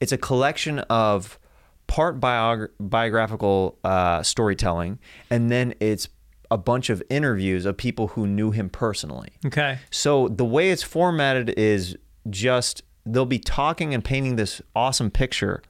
it's 0.00 0.12
a 0.12 0.18
collection 0.18 0.80
of 0.90 1.38
part 1.86 2.20
biog- 2.20 2.68
biographical 2.78 3.78
uh, 3.84 4.22
storytelling, 4.22 4.98
and 5.30 5.50
then 5.50 5.74
it's 5.80 6.08
a 6.50 6.56
bunch 6.58 6.90
of 6.90 7.02
interviews 7.10 7.66
of 7.66 7.76
people 7.76 8.08
who 8.08 8.26
knew 8.26 8.50
him 8.52 8.68
personally. 8.70 9.30
Okay. 9.44 9.78
So 9.90 10.28
the 10.28 10.44
way 10.44 10.70
it's 10.70 10.82
formatted 10.82 11.50
is 11.58 11.96
just 12.30 12.82
they'll 13.04 13.26
be 13.26 13.38
talking 13.38 13.92
and 13.94 14.04
painting 14.04 14.36
this 14.36 14.62
awesome 14.74 15.10
picture, 15.10 15.62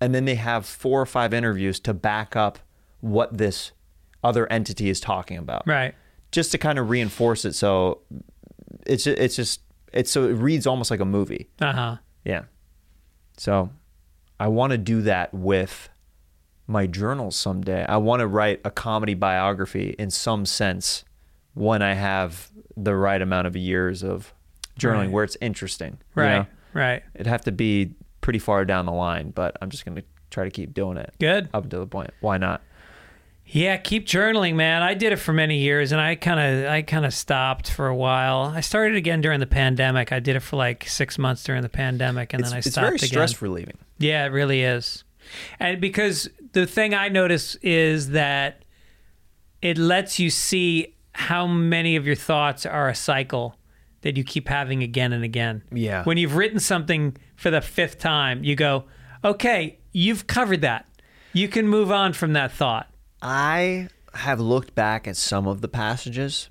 and 0.00 0.14
then 0.14 0.24
they 0.24 0.36
have 0.36 0.64
four 0.66 1.00
or 1.00 1.06
five 1.06 1.34
interviews 1.34 1.78
to 1.80 1.92
back 1.94 2.34
up 2.36 2.58
what 3.00 3.36
this 3.38 3.72
other 4.24 4.50
entity 4.52 4.88
is 4.90 5.00
talking 5.00 5.36
about, 5.38 5.66
Right. 5.66 5.94
just 6.32 6.50
to 6.52 6.58
kind 6.58 6.78
of 6.78 6.88
reinforce 6.90 7.44
it. 7.44 7.54
So 7.54 8.00
it's 8.86 9.06
it's 9.06 9.36
just 9.36 9.60
it's 9.92 10.10
so 10.10 10.24
it 10.24 10.32
reads 10.34 10.66
almost 10.66 10.90
like 10.90 11.00
a 11.00 11.04
movie. 11.04 11.48
Uh 11.60 11.72
huh. 11.72 11.96
Yeah. 12.24 12.44
So 13.36 13.70
I 14.38 14.48
want 14.48 14.70
to 14.72 14.78
do 14.78 15.02
that 15.02 15.32
with 15.34 15.89
my 16.70 16.86
journals 16.86 17.36
someday. 17.36 17.84
I 17.88 17.96
want 17.98 18.20
to 18.20 18.26
write 18.26 18.60
a 18.64 18.70
comedy 18.70 19.14
biography 19.14 19.94
in 19.98 20.10
some 20.10 20.46
sense 20.46 21.04
when 21.54 21.82
I 21.82 21.94
have 21.94 22.50
the 22.76 22.94
right 22.94 23.20
amount 23.20 23.46
of 23.48 23.56
years 23.56 24.02
of 24.04 24.32
journaling 24.78 24.98
Right. 24.98 25.10
where 25.10 25.24
it's 25.24 25.36
interesting. 25.40 25.98
you 26.16 26.22
Right. 26.22 26.36
know? 26.38 26.46
Right. 26.72 27.02
It'd 27.14 27.26
have 27.26 27.42
to 27.42 27.52
be 27.52 27.94
pretty 28.20 28.38
far 28.38 28.64
down 28.64 28.86
the 28.86 28.92
line, 28.92 29.30
but 29.30 29.56
I'm 29.60 29.68
just 29.70 29.84
going 29.84 29.96
to 29.96 30.04
try 30.30 30.44
to 30.44 30.50
keep 30.50 30.72
doing 30.72 30.96
it 30.96 31.12
Good. 31.18 31.48
up 31.52 31.64
until 31.64 31.80
the 31.80 31.86
point. 31.86 32.10
Why 32.20 32.38
not? 32.38 32.62
Yeah, 33.46 33.76
keep 33.78 34.06
journaling, 34.06 34.54
man. 34.54 34.80
I 34.82 34.94
did 34.94 35.12
it 35.12 35.16
for 35.16 35.32
many 35.32 35.58
years, 35.58 35.90
and 35.90 36.00
I 36.00 36.14
kind 36.14 36.38
of, 36.38 36.70
I 36.70 36.82
kind 36.82 37.04
of 37.04 37.12
stopped 37.12 37.68
for 37.68 37.88
a 37.88 37.96
while. 37.96 38.42
I 38.54 38.60
started 38.60 38.96
again 38.96 39.20
during 39.22 39.40
the 39.40 39.46
pandemic. 39.46 40.12
I 40.12 40.20
did 40.20 40.36
it 40.36 40.40
for 40.40 40.54
like 40.56 40.84
six 40.86 41.18
months 41.18 41.42
during 41.42 41.62
the 41.62 41.68
pandemic, 41.68 42.32
and 42.32 42.42
It's, 42.42 42.50
then 42.50 42.58
I 42.58 42.60
stopped 42.60 42.76
again. 42.76 42.94
it's 42.94 43.02
very 43.02 43.08
again. 43.08 43.28
stress 43.28 43.42
relieving. 43.42 43.78
Yeah, 43.98 44.24
it 44.24 44.28
really 44.28 44.62
is. 44.62 45.02
And 45.58 45.80
because 45.80 46.28
the 46.52 46.66
thing 46.66 46.94
I 46.94 47.08
notice 47.08 47.56
is 47.56 48.10
that 48.10 48.64
it 49.62 49.78
lets 49.78 50.18
you 50.18 50.30
see 50.30 50.94
how 51.12 51.46
many 51.46 51.96
of 51.96 52.06
your 52.06 52.16
thoughts 52.16 52.64
are 52.64 52.88
a 52.88 52.94
cycle 52.94 53.56
that 54.02 54.16
you 54.16 54.24
keep 54.24 54.48
having 54.48 54.82
again 54.82 55.12
and 55.12 55.24
again. 55.24 55.62
Yeah. 55.70 56.04
When 56.04 56.16
you've 56.16 56.36
written 56.36 56.58
something 56.58 57.16
for 57.36 57.50
the 57.50 57.60
fifth 57.60 57.98
time, 57.98 58.42
you 58.44 58.56
go, 58.56 58.84
okay, 59.24 59.78
you've 59.92 60.26
covered 60.26 60.62
that. 60.62 60.86
You 61.32 61.48
can 61.48 61.68
move 61.68 61.92
on 61.92 62.12
from 62.12 62.32
that 62.32 62.52
thought. 62.52 62.90
I 63.22 63.88
have 64.14 64.40
looked 64.40 64.74
back 64.74 65.06
at 65.06 65.16
some 65.16 65.46
of 65.46 65.60
the 65.60 65.68
passages. 65.68 66.48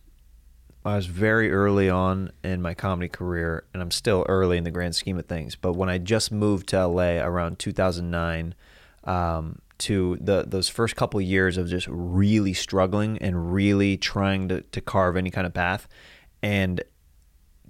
I 0.86 0.96
was 0.96 1.08
very 1.08 1.52
early 1.52 1.90
on 1.90 2.32
in 2.44 2.62
my 2.62 2.74
comedy 2.74 3.10
career, 3.10 3.66
and 3.74 3.82
I'm 3.82 3.92
still 3.92 4.26
early 4.30 4.58
in 4.58 4.64
the 4.64 4.72
grand 4.72 4.96
scheme 4.96 5.20
of 5.20 5.26
things. 5.26 5.56
But 5.56 5.74
when 5.74 5.90
I 5.90 5.98
just 5.98 6.32
moved 6.32 6.70
to 6.70 6.88
LA 6.88 7.18
around 7.20 7.60
2009, 7.60 8.56
um, 9.10 9.60
to 9.80 10.18
the 10.22 10.44
those 10.48 10.70
first 10.70 10.96
couple 10.96 11.20
years 11.22 11.58
of 11.58 11.68
just 11.68 11.88
really 11.90 12.54
struggling 12.54 13.18
and 13.20 13.54
really 13.54 13.98
trying 13.98 14.48
to, 14.50 14.62
to 14.62 14.82
carve 14.82 15.16
any 15.18 15.32
kind 15.32 15.48
of 15.48 15.54
path, 15.54 15.88
and 16.44 16.82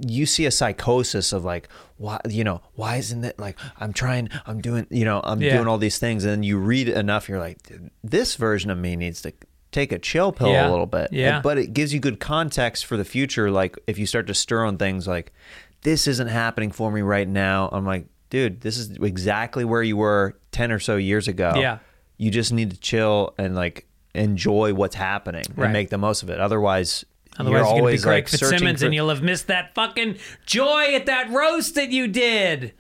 you 0.07 0.25
see 0.25 0.45
a 0.45 0.51
psychosis 0.51 1.33
of 1.33 1.43
like 1.43 1.67
why 1.97 2.19
you 2.29 2.41
know 2.43 2.61
why 2.75 2.95
isn't 2.95 3.25
it 3.25 3.37
like 3.37 3.59
i'm 3.79 3.91
trying 3.91 4.29
i'm 4.45 4.61
doing 4.61 4.87
you 4.89 5.03
know 5.03 5.19
i'm 5.25 5.41
Yeah. 5.41 5.55
doing 5.57 5.67
all 5.67 5.77
these 5.77 5.99
things 5.99 6.23
and 6.23 6.31
then 6.31 6.43
you 6.43 6.57
read 6.57 6.87
enough 6.87 7.27
you're 7.27 7.37
like 7.39 7.57
this 8.01 8.35
version 8.35 8.69
of 8.71 8.77
me 8.77 8.95
needs 8.95 9.21
to 9.23 9.33
take 9.73 9.91
a 9.91 9.99
chill 9.99 10.31
pill 10.31 10.47
Yeah. 10.53 10.69
a 10.69 10.71
little 10.71 10.85
bit 10.85 11.09
Yeah. 11.11 11.41
but 11.41 11.57
it 11.57 11.73
gives 11.73 11.93
you 11.93 11.99
good 11.99 12.21
context 12.21 12.85
for 12.85 12.95
the 12.95 13.03
future 13.03 13.51
like 13.51 13.77
if 13.87 13.97
you 13.99 14.05
start 14.05 14.25
to 14.27 14.33
stir 14.33 14.63
on 14.63 14.77
things 14.77 15.05
like 15.05 15.33
this 15.81 16.07
isn't 16.07 16.29
happening 16.29 16.71
for 16.71 16.89
me 16.93 17.01
right 17.01 17.27
now 17.27 17.67
i'm 17.73 17.85
like 17.85 18.05
dude 18.29 18.61
this 18.61 18.77
is 18.77 18.91
exactly 19.01 19.65
where 19.65 19.83
you 19.83 19.97
were 19.97 20.38
10 20.51 20.71
or 20.71 20.79
so 20.79 20.95
years 20.95 21.27
ago 21.27 21.53
Yeah. 21.55 21.79
you 22.17 22.31
just 22.31 22.51
need 22.53 22.71
to 22.71 22.77
chill 22.79 23.33
and 23.37 23.55
like 23.55 23.87
enjoy 24.15 24.73
what's 24.73 24.95
happening 24.95 25.43
Right. 25.55 25.65
and 25.65 25.73
make 25.73 25.89
the 25.89 25.97
most 25.97 26.23
of 26.23 26.29
it 26.29 26.39
otherwise 26.39 27.05
Otherwise, 27.37 27.61
you're 27.61 27.75
you're, 27.75 27.81
going 27.81 27.93
to 27.95 27.97
be 27.99 28.03
Greg 28.03 28.23
like 28.23 28.27
Fitzsimmons 28.27 28.79
for, 28.81 28.85
and 28.87 28.93
you'll 28.93 29.07
have 29.09 29.21
missed 29.21 29.47
that 29.47 29.73
fucking 29.73 30.17
joy 30.45 30.93
at 30.93 31.05
that 31.05 31.29
roast 31.29 31.75
that 31.75 31.89
you 31.89 32.07
did. 32.07 32.73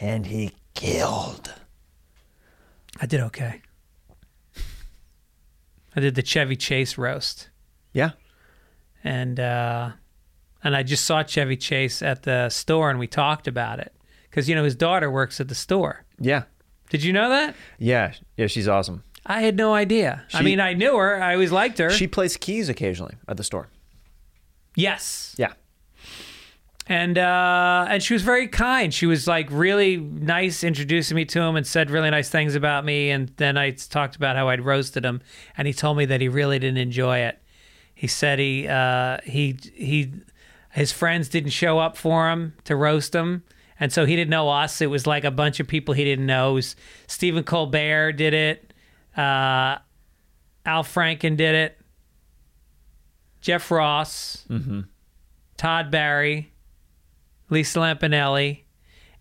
and 0.00 0.26
he 0.26 0.50
killed 0.74 1.54
I 3.00 3.06
did 3.06 3.20
okay. 3.20 3.62
I 5.96 6.00
did 6.00 6.14
the 6.14 6.22
Chevy 6.22 6.56
Chase 6.56 6.96
roast. 6.98 7.50
yeah 7.92 8.10
and 9.04 9.38
uh, 9.40 9.90
and 10.62 10.76
I 10.76 10.82
just 10.82 11.04
saw 11.04 11.22
Chevy 11.24 11.56
Chase 11.56 12.02
at 12.02 12.22
the 12.22 12.48
store, 12.50 12.88
and 12.90 12.98
we 13.00 13.06
talked 13.08 13.48
about 13.48 13.80
it 13.80 13.92
because 14.30 14.48
you 14.48 14.54
know 14.54 14.62
his 14.64 14.76
daughter 14.76 15.10
works 15.10 15.40
at 15.40 15.48
the 15.48 15.54
store. 15.54 16.04
yeah 16.20 16.44
Did 16.92 17.02
you 17.02 17.12
know 17.12 17.30
that? 17.30 17.54
Yeah, 17.78 18.12
yeah, 18.36 18.46
she's 18.48 18.68
awesome. 18.68 19.02
I 19.24 19.40
had 19.40 19.56
no 19.56 19.72
idea. 19.72 20.24
I 20.34 20.42
mean, 20.42 20.60
I 20.60 20.74
knew 20.74 20.96
her. 20.96 21.22
I 21.22 21.32
always 21.32 21.50
liked 21.52 21.78
her. 21.78 21.88
She 21.90 22.06
plays 22.06 22.36
keys 22.36 22.68
occasionally 22.68 23.14
at 23.26 23.36
the 23.38 23.44
store. 23.44 23.68
yes, 24.76 25.34
Yeah. 25.38 25.52
and 26.88 27.16
uh, 27.16 27.86
and 27.88 28.02
she 28.02 28.12
was 28.14 28.22
very 28.22 28.48
kind. 28.48 28.92
She 28.92 29.06
was 29.06 29.26
like 29.26 29.48
really 29.50 29.96
nice, 29.96 30.64
introducing 30.64 31.14
me 31.16 31.24
to 31.26 31.40
him, 31.40 31.56
and 31.56 31.66
said 31.66 31.90
really 31.90 32.10
nice 32.10 32.28
things 32.28 32.54
about 32.54 32.84
me. 32.84 33.10
And 33.10 33.30
then 33.36 33.56
I 33.56 33.70
talked 33.70 34.16
about 34.16 34.36
how 34.36 34.48
I'd 34.48 34.60
roasted 34.64 35.04
him, 35.04 35.20
and 35.56 35.66
he 35.66 35.72
told 35.72 35.96
me 35.96 36.04
that 36.06 36.20
he 36.20 36.28
really 36.28 36.58
didn't 36.58 36.78
enjoy 36.78 37.18
it. 37.18 37.38
He 37.94 38.06
said 38.08 38.38
he 38.38 38.66
uh, 38.68 39.18
he 39.24 39.56
he 39.74 40.12
his 40.72 40.90
friends 40.92 41.28
didn't 41.28 41.50
show 41.50 41.78
up 41.78 41.96
for 41.96 42.28
him 42.30 42.54
to 42.64 42.74
roast 42.76 43.14
him. 43.14 43.44
And 43.82 43.92
so 43.92 44.04
he 44.06 44.14
didn't 44.14 44.30
know 44.30 44.48
us. 44.48 44.80
It 44.80 44.86
was 44.86 45.08
like 45.08 45.24
a 45.24 45.30
bunch 45.32 45.58
of 45.58 45.66
people 45.66 45.92
he 45.92 46.04
didn't 46.04 46.26
know. 46.26 46.52
Was 46.52 46.76
Stephen 47.08 47.42
Colbert 47.42 48.12
did 48.12 48.32
it. 48.32 48.72
Uh, 49.16 49.78
Al 50.64 50.84
Franken 50.84 51.36
did 51.36 51.56
it. 51.56 51.78
Jeff 53.40 53.68
Ross. 53.72 54.46
Todd 55.56 55.90
Barry. 55.90 56.52
Lisa 57.50 57.80
Lampanelli. 57.80 58.60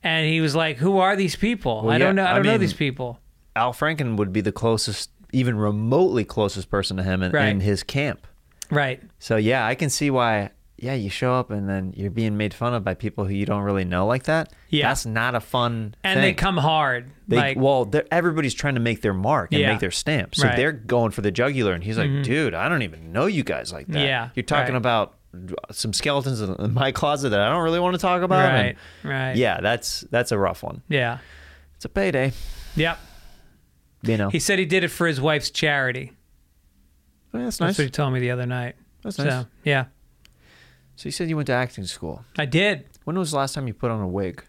And 0.03 0.27
he 0.27 0.41
was 0.41 0.55
like, 0.55 0.77
"Who 0.77 0.99
are 0.99 1.15
these 1.15 1.35
people? 1.35 1.81
Well, 1.83 1.95
I 1.95 1.97
don't 1.97 2.15
yeah, 2.17 2.23
know. 2.23 2.29
I 2.29 2.31
I 2.31 2.35
don't 2.35 2.45
know 2.45 2.51
mean- 2.51 2.61
these 2.61 2.73
people." 2.73 3.19
Al 3.55 3.73
Franken 3.73 4.15
would 4.17 4.31
be 4.31 4.41
the 4.41 4.51
closest, 4.51 5.09
even 5.33 5.57
remotely 5.57 6.23
closest 6.23 6.69
person 6.69 6.97
to 6.97 7.03
him 7.03 7.21
in, 7.23 7.31
Right. 7.31 7.47
in 7.49 7.59
his 7.61 7.81
camp. 7.83 8.25
Right. 8.69 9.01
So 9.19 9.35
yeah, 9.37 9.65
I 9.65 9.73
can 9.75 9.89
see 9.89 10.09
why. 10.11 10.51
Yeah, 10.81 10.95
you 10.95 11.09
show 11.11 11.35
up 11.35 11.51
and 11.51 11.69
then 11.69 11.93
you're 11.95 12.09
being 12.09 12.37
made 12.37 12.55
fun 12.55 12.73
of 12.73 12.83
by 12.83 12.95
people 12.95 13.25
who 13.25 13.33
you 13.35 13.45
don't 13.45 13.61
really 13.61 13.85
know 13.85 14.07
like 14.07 14.23
that. 14.23 14.51
Yeah. 14.69 14.87
that's 14.87 15.05
not 15.05 15.35
a 15.35 15.39
fun. 15.39 15.93
And 16.03 16.23
they 16.23 16.33
come 16.33 16.57
hard. 16.57 17.11
They, 17.27 17.35
like, 17.37 17.57
well, 17.57 17.89
everybody's 18.11 18.55
trying 18.55 18.73
to 18.73 18.79
make 18.81 19.01
their 19.01 19.13
mark 19.13 19.51
and 19.53 19.61
Yeah. 19.61 19.71
make 19.73 19.79
their 19.79 19.91
stamp, 19.91 20.33
so 20.33 20.43
Right. 20.43 20.49
Mm-hmm. 20.53 20.57
they're 20.57 20.71
going 20.71 21.11
for 21.11 21.21
the 21.21 21.29
jugular. 21.29 21.73
And 21.73 21.83
he's 21.83 21.99
like, 21.99 22.09
"Dude, 22.23 22.55
I 22.55 22.67
don't 22.67 22.81
even 22.81 23.11
know 23.13 23.27
you 23.27 23.43
guys 23.43 23.71
like 23.71 23.87
that. 23.89 23.99
Yeah, 24.03 24.29
you're 24.33 24.41
talking 24.43 24.73
right. 24.73 24.77
about 24.79 25.17
some 25.71 25.93
skeletons 25.93 26.41
in 26.41 26.73
my 26.73 26.91
closet 26.91 27.29
that 27.29 27.39
I 27.39 27.49
don't 27.49 27.63
really 27.63 27.79
want 27.79 27.93
to 27.93 27.99
talk 28.01 28.23
about." 28.23 28.43
right. 28.51 28.75
And 29.03 29.11
Right. 29.11 29.35
yeah, 29.35 29.61
that's 29.61 30.01
that's 30.09 30.31
a 30.31 30.37
rough 30.39 30.63
one. 30.63 30.81
Yeah. 30.89 31.19
It's 31.75 31.85
a 31.85 31.89
payday, 31.89 32.31
Yep. 32.75 32.97
you 34.01 34.17
know. 34.17 34.29
He 34.29 34.39
said 34.39 34.57
he 34.57 34.65
did 34.65 34.83
it 34.83 34.89
for 34.89 35.05
his 35.05 35.21
wife's 35.21 35.51
charity. 35.51 36.13
Yeah, 37.33 37.43
that's 37.43 37.59
nice. 37.59 37.69
That's 37.69 37.77
what 37.77 37.83
he 37.85 37.91
told 37.91 38.13
me 38.13 38.19
the 38.19 38.31
other 38.31 38.45
night. 38.47 38.75
That's 39.03 39.15
so, 39.17 39.23
nice. 39.25 39.45
yeah. 39.63 39.85
So 41.01 41.07
you 41.07 41.11
said 41.11 41.29
you 41.29 41.35
went 41.35 41.47
to 41.47 41.53
acting 41.53 41.85
school. 41.85 42.23
I 42.37 42.45
did. 42.45 42.85
When 43.05 43.17
was 43.17 43.31
the 43.31 43.37
last 43.37 43.55
time 43.55 43.65
you 43.65 43.73
put 43.73 43.89
on 43.89 44.01
a 44.01 44.07
wig? 44.07 44.43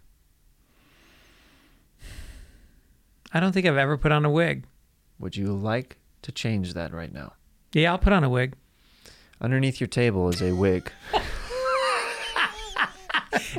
I 3.32 3.40
don't 3.40 3.52
think 3.52 3.64
I've 3.64 3.78
ever 3.78 3.96
put 3.96 4.12
on 4.12 4.26
a 4.26 4.30
wig. 4.30 4.66
Would 5.18 5.34
you 5.34 5.54
like 5.54 5.96
to 6.20 6.30
change 6.30 6.74
that 6.74 6.92
right 6.92 7.10
now? 7.10 7.32
Yeah, 7.72 7.92
I'll 7.92 7.98
put 7.98 8.12
on 8.12 8.22
a 8.22 8.28
wig. 8.28 8.54
Underneath 9.40 9.80
your 9.80 9.86
table 9.86 10.28
is 10.28 10.42
a 10.42 10.52
wig. 10.52 10.92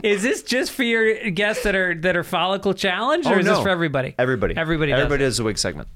Is 0.03 0.21
this 0.21 0.43
just 0.43 0.71
for 0.71 0.83
your 0.83 1.31
guests 1.31 1.63
that 1.63 1.73
are 1.75 1.95
that 1.95 2.15
are 2.15 2.23
follicle 2.23 2.75
challenged, 2.75 3.27
or 3.27 3.33
Oh, 3.35 3.39
is 3.39 3.45
this 3.45 3.57
no. 3.57 3.63
for 3.63 3.69
everybody? 3.69 4.13
Everybody. 4.19 4.55
Everybody 4.55 4.91
does 4.91 4.99
Everybody 4.99 5.23
it. 5.23 5.27
does 5.27 5.39
a 5.39 5.43
wig 5.43 5.57
segment. 5.57 5.87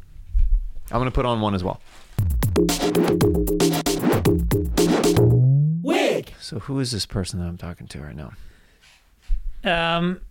I'm 0.91 0.99
gonna 0.99 1.11
put 1.11 1.27
on 1.27 1.41
one 1.41 1.53
as 1.53 1.63
well. 1.63 1.79
So 6.47 6.59
who 6.59 6.79
is 6.79 6.91
this 6.93 7.05
person 7.05 7.41
that 7.41 7.45
I'm 7.45 7.57
talking 7.57 7.87
to 7.87 7.99
right 7.99 8.15
now? 8.15 8.31
Um, 9.65 10.21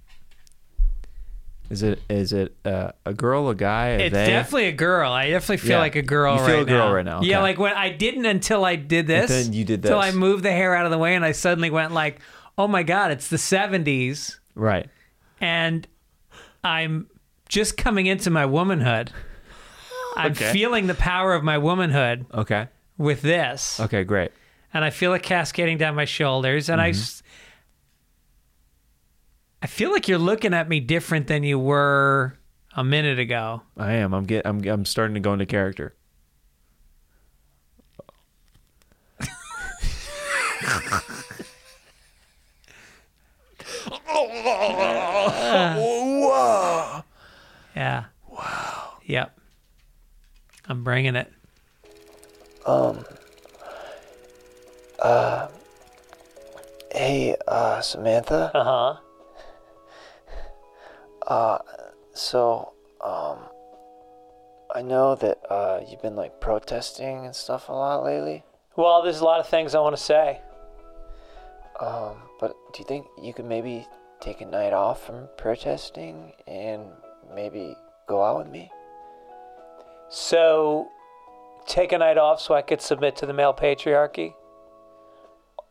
Is 1.69 1.83
it 1.83 2.01
is 2.09 2.33
it 2.33 2.57
uh, 2.65 2.93
a 3.05 3.13
girl, 3.13 3.51
a 3.51 3.55
guy, 3.55 3.89
a 3.89 3.99
it's 3.99 4.15
they? 4.15 4.27
definitely 4.29 4.69
a 4.69 4.73
girl. 4.73 5.13
I 5.13 5.29
definitely 5.29 5.59
feel 5.59 5.73
Yeah. 5.73 5.79
like 5.81 5.95
a 5.95 6.01
girl. 6.01 6.33
You 6.37 6.47
feel 6.47 6.55
right 6.55 6.63
a 6.63 6.65
girl 6.65 6.89
now. 6.89 6.95
right 6.95 7.05
now, 7.05 7.21
Yeah, 7.21 7.43
like 7.43 7.59
when 7.59 7.75
I 7.75 7.91
didn't 7.91 8.25
until 8.25 8.65
I 8.65 8.77
did 8.77 9.07
this. 9.07 9.29
then 9.29 9.53
you 9.53 9.63
did 9.67 9.83
this. 9.83 9.93
I 9.93 10.11
moved 10.13 10.43
the 10.43 10.53
hair 10.53 10.75
out 10.75 10.87
of 10.87 10.91
the 10.91 10.97
way, 10.97 11.15
and 11.17 11.23
I 11.23 11.33
suddenly 11.33 11.69
went 11.69 11.93
like, 11.93 12.21
"Oh 12.57 12.67
my 12.67 12.83
god, 12.83 13.11
it's 13.11 13.29
the 13.29 13.37
'70s," 13.37 14.39
right. 14.55 14.89
and 15.39 15.87
I'm 16.65 17.09
just 17.51 17.77
coming 17.77 18.07
into 18.07 18.31
my 18.31 18.47
womanhood. 18.47 19.13
I'm 20.17 20.31
Okay. 20.33 20.51
feeling 20.51 20.87
the 20.87 20.95
power 20.95 21.35
of 21.35 21.45
my 21.45 21.59
womanhood 21.59 22.25
Okay. 22.33 22.69
with 22.97 23.21
this. 23.21 23.79
Okay. 23.81 24.03
Great. 24.03 24.31
And 24.77 24.85
I 24.85 24.91
feel 24.91 25.15
it 25.15 25.23
cascading 25.23 25.79
down 25.79 25.95
my 25.95 26.05
shoulders, 26.05 26.69
and 26.69 26.81
I, 26.81 26.91
Mm-hmm. 26.91 27.01
s- 27.01 27.23
I 29.63 29.67
feel 29.67 29.91
like 29.91 30.07
you're 30.07 30.19
looking 30.19 30.55
at 30.55 30.69
me 30.69 30.79
different 30.81 31.27
than 31.27 31.43
you 31.43 31.59
were 31.59 32.37
a 32.77 32.85
minute 32.85 33.19
ago. 33.19 33.63
I 33.77 33.95
am. 33.95 34.13
I'm 34.15 34.25
get. 34.25 34.47
I'm. 34.47 34.65
I'm 34.69 34.85
starting 34.85 35.15
to 35.15 35.21
go 35.21 35.33
into 35.33 35.47
character. 35.47 35.95
Yeah. 47.75 48.05
Wow. 48.29 48.95
Yep. 49.05 49.39
I'm 50.69 50.85
bringing 50.85 51.17
it. 51.17 51.33
Hey, 56.97 57.37
uh, 57.47 57.81
Samantha. 57.83 58.51
Uh 58.55 58.65
huh. 58.65 59.01
Uh, 61.27 61.59
so, 62.15 62.73
um, 63.03 63.39
I 64.75 64.81
know 64.83 65.15
that 65.17 65.39
uh, 65.51 65.81
you've 65.87 66.01
been 66.01 66.17
like 66.17 66.41
protesting 66.41 67.27
and 67.27 67.35
stuff 67.35 67.69
a 67.69 67.73
lot 67.73 68.05
lately. 68.05 68.45
Well, 68.77 69.03
there's 69.03 69.21
a 69.21 69.25
lot 69.25 69.41
of 69.41 69.49
things 69.49 69.75
I 69.75 69.81
want 69.81 69.97
to 69.97 70.03
say. 70.03 70.41
Um, 71.81 72.17
but 72.41 72.57
do 72.73 72.79
you 72.79 72.85
think 72.87 73.07
you 73.21 73.35
could 73.35 73.45
maybe 73.45 73.87
take 74.21 74.41
a 74.41 74.47
night 74.47 74.73
off 74.73 75.05
from 75.05 75.29
protesting 75.37 76.33
and 76.47 76.83
maybe 77.35 77.77
go 78.07 78.23
out 78.23 78.39
with 78.39 78.49
me? 78.49 78.71
So, 80.09 80.89
take 81.67 81.93
a 81.93 81.99
night 81.99 82.17
off 82.17 82.41
so 82.41 82.55
I 82.55 82.63
could 82.63 82.81
submit 82.81 83.17
to 83.17 83.27
the 83.27 83.35
male 83.35 83.53
patriarchy. 83.53 84.35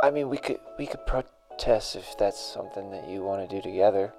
I 0.05 0.11
mean, 0.11 0.29
we 0.29 0.37
could 0.37 0.59
we 0.77 0.85
could 0.85 1.03
protest 1.07 1.95
if 1.95 2.15
that's 2.15 2.39
something 2.39 2.91
that 2.91 3.09
you 3.09 3.23
want 3.23 3.49
to 3.49 3.55
do 3.55 3.59
together. 3.59 4.13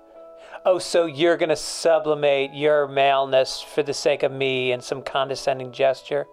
Oh, 0.64 0.80
so 0.80 1.06
you're 1.06 1.36
gonna 1.36 1.54
sublimate 1.54 2.52
your 2.52 2.88
maleness 2.88 3.62
for 3.62 3.84
the 3.84 3.94
sake 3.94 4.24
of 4.24 4.32
me 4.32 4.72
and 4.72 4.82
some 4.82 5.00
condescending 5.00 5.70
gesture, 5.70 6.26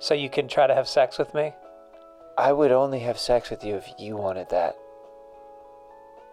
so 0.00 0.12
you 0.12 0.28
can 0.28 0.48
try 0.48 0.66
to 0.66 0.74
have 0.74 0.88
sex 0.88 1.18
with 1.18 1.34
me? 1.34 1.52
I 2.36 2.52
would 2.52 2.72
only 2.72 2.98
have 3.00 3.16
sex 3.16 3.48
with 3.48 3.62
you 3.62 3.76
if 3.76 3.88
you 3.96 4.16
wanted 4.16 4.48
that. 4.48 4.76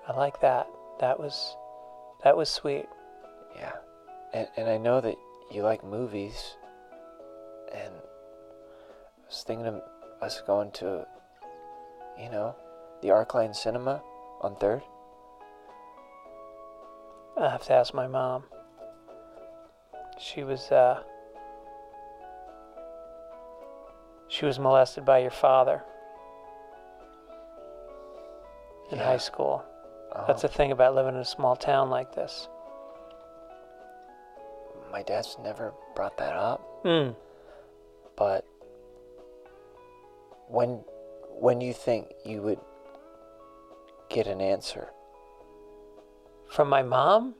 I 0.07 0.13
like 0.17 0.41
that. 0.41 0.67
That 1.01 1.19
was, 1.19 1.55
that 2.23 2.35
was 2.35 2.49
sweet. 2.49 2.87
Yeah. 3.55 3.73
And 4.33 4.47
and 4.57 4.67
I 4.67 4.77
know 4.79 4.99
that 4.99 5.15
you 5.51 5.61
like 5.61 5.83
movies. 5.83 6.55
And 7.71 7.93
I 7.93 9.27
was 9.27 9.43
thinking 9.45 9.67
of 9.67 9.83
us 10.23 10.41
going 10.41 10.71
to 10.71 11.05
you 12.19 12.29
know, 12.29 12.55
the 13.01 13.09
ArcLight 13.09 13.55
Cinema 13.55 14.01
on 14.41 14.55
3rd. 14.55 14.81
I 17.37 17.49
have 17.49 17.63
to 17.63 17.73
ask 17.73 17.93
my 17.93 18.07
mom. 18.07 18.43
She 20.19 20.43
was, 20.43 20.71
uh, 20.71 21.01
she 24.29 24.45
was 24.45 24.57
molested 24.59 25.03
by 25.05 25.19
your 25.19 25.31
father 25.31 25.83
in 28.91 28.97
high 28.97 29.17
school. 29.17 29.63
That's 30.27 30.43
the 30.43 30.47
thing 30.47 30.71
about 30.71 30.95
living 30.95 31.15
in 31.15 31.19
a 31.21 31.25
small 31.25 31.57
town 31.57 31.89
like 31.89 32.15
this. 32.15 32.47
My 34.91 35.03
dad's 35.03 35.37
never 35.43 35.73
brought 35.93 36.15
that 36.17 36.33
up, 36.33 36.61
Mm. 36.85 37.15
but 38.15 38.45
when 40.47 40.81
when 41.39 41.61
you 41.61 41.73
think 41.73 42.07
you 42.25 42.41
would 42.41 42.59
get 44.09 44.27
an 44.27 44.41
answer? 44.41 44.89
From 46.49 46.69
my 46.69 46.83
mom? 46.83 47.35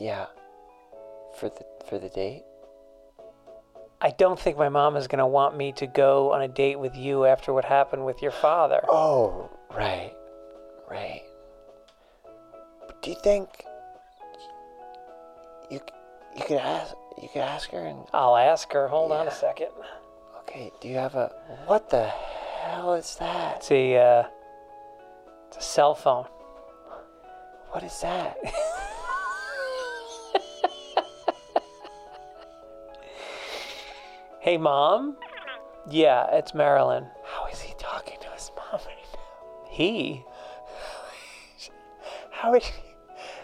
Yeah. 0.00 0.26
For 1.38 1.48
the 1.48 1.64
for 1.88 1.98
the 1.98 2.08
date? 2.08 2.42
I 4.00 4.10
don't 4.10 4.38
think 4.38 4.58
my 4.58 4.68
mom 4.68 4.96
is 4.96 5.06
going 5.06 5.20
to 5.20 5.26
want 5.26 5.56
me 5.56 5.72
to 5.72 5.86
go 5.86 6.32
on 6.32 6.42
a 6.42 6.48
date 6.48 6.78
with 6.78 6.94
you 6.94 7.24
after 7.24 7.52
what 7.52 7.64
happened 7.64 8.04
with 8.04 8.20
your 8.20 8.32
father. 8.32 8.80
Oh, 8.88 9.50
right. 9.74 10.12
Right. 10.90 11.22
But 12.86 13.02
do 13.02 13.10
you 13.10 13.16
think 13.22 13.48
you 15.70 15.80
you 16.36 16.44
could 16.44 16.58
ask 16.58 16.94
you 17.20 17.28
could 17.32 17.42
ask 17.42 17.70
her 17.70 17.86
and 17.86 18.00
I'll 18.12 18.36
ask 18.36 18.72
her. 18.72 18.88
Hold 18.88 19.12
on 19.12 19.28
a 19.28 19.30
second. 19.30 19.68
Okay, 20.54 20.70
do 20.80 20.88
you 20.88 20.96
have 20.96 21.14
a 21.14 21.32
what 21.66 21.90
the 21.90 22.06
hell 22.06 22.94
is 22.94 23.16
that? 23.16 23.56
It's 23.58 23.70
a, 23.70 23.96
uh, 23.96 24.24
it's 25.48 25.56
a 25.58 25.62
cell 25.62 25.94
phone. 25.94 26.26
What 27.70 27.82
is 27.82 28.00
that? 28.02 28.36
Hey, 34.40 34.58
mom? 34.58 35.16
Yeah, 35.88 36.26
it's 36.32 36.54
Marilyn. 36.54 37.06
How 37.24 37.46
is 37.46 37.60
he 37.60 37.74
talking 37.78 38.18
to 38.20 38.28
his 38.30 38.50
mom 38.56 38.80
right 38.86 38.96
now? 39.12 39.18
He? 39.70 40.24
How 42.30 42.54
is 42.54 42.62
she? 42.64 42.72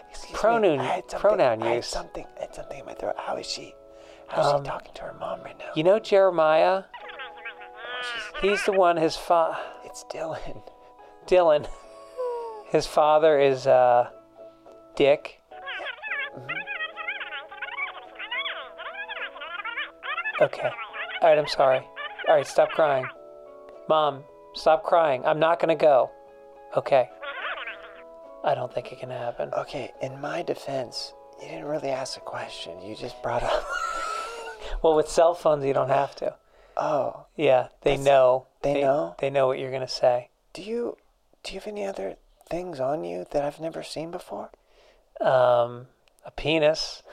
Excuse 0.09 0.39
Pronoun- 0.39 0.77
me, 0.77 0.83
I 0.83 0.95
had 0.95 1.09
something- 1.11 1.19
pronoun 1.29 1.63
I 1.63 1.67
had 1.69 1.75
use. 1.77 1.87
something. 1.87 2.25
I 2.37 2.41
had 2.41 2.53
something 2.55 2.79
in 2.79 2.85
my 2.85 2.93
throat. 2.93 3.15
How 3.17 3.35
is 3.37 3.47
she? 3.47 3.73
How's 4.27 4.45
Um, 4.53 4.63
she 4.63 4.69
talking 4.69 4.93
to 4.93 5.01
her 5.03 5.13
mom 5.13 5.41
right 5.41 5.57
now? 5.57 5.71
You 5.75 5.83
know 5.83 5.97
Jeremiah? 5.99 6.83
He's 8.41 8.63
the 8.65 8.71
one, 8.71 8.97
his 8.97 9.15
fa- 9.15 9.57
It's 9.85 10.03
Dylan. 10.05 10.63
Dylan. 11.27 11.67
His 12.69 12.87
father 12.87 13.39
is, 13.39 13.67
uh, 13.67 14.09
Dick. 14.95 15.39
Okay. 20.41 20.69
All 21.21 21.29
right, 21.29 21.37
I'm 21.37 21.47
sorry. 21.47 21.85
All 22.27 22.35
right, 22.35 22.47
stop 22.47 22.69
crying. 22.71 23.05
Mom, 23.87 24.23
stop 24.55 24.83
crying. 24.83 25.23
I'm 25.25 25.39
not 25.39 25.59
going 25.59 25.77
to 25.77 25.79
go. 25.79 26.09
Okay. 26.75 27.09
I 28.43 28.55
don't 28.55 28.73
think 28.73 28.91
it 28.91 28.99
can 28.99 29.11
happen. 29.11 29.51
Okay, 29.53 29.91
in 30.01 30.19
my 30.19 30.41
defense, 30.41 31.13
you 31.39 31.47
didn't 31.47 31.65
really 31.65 31.89
ask 31.89 32.17
a 32.17 32.21
question. 32.21 32.81
You 32.81 32.95
just 32.95 33.21
brought 33.21 33.43
up. 33.43 33.63
Well, 34.81 34.95
with 34.95 35.09
cell 35.09 35.35
phones, 35.35 35.63
you 35.63 35.73
don't 35.73 35.89
have 35.89 36.15
to. 36.15 36.33
Oh, 36.77 37.25
Yeah, 37.35 37.67
they 37.81 37.97
know. 37.97 38.47
they 38.61 38.81
know? 38.81 39.15
They 39.19 39.29
know 39.29 39.47
what 39.47 39.59
you're 39.59 39.71
gonna 39.71 39.87
say. 39.87 40.29
do 40.53 40.61
you 40.61 40.97
do 41.43 41.53
you 41.53 41.59
have 41.59 41.67
any 41.67 41.85
other 41.85 42.15
things 42.49 42.79
on 42.79 43.03
you 43.03 43.25
that 43.31 43.43
I've 43.43 43.59
never 43.59 43.83
seen 43.83 44.11
before? 44.11 44.49
Um, 45.19 45.87
a 46.25 46.31
penis. 46.35 47.03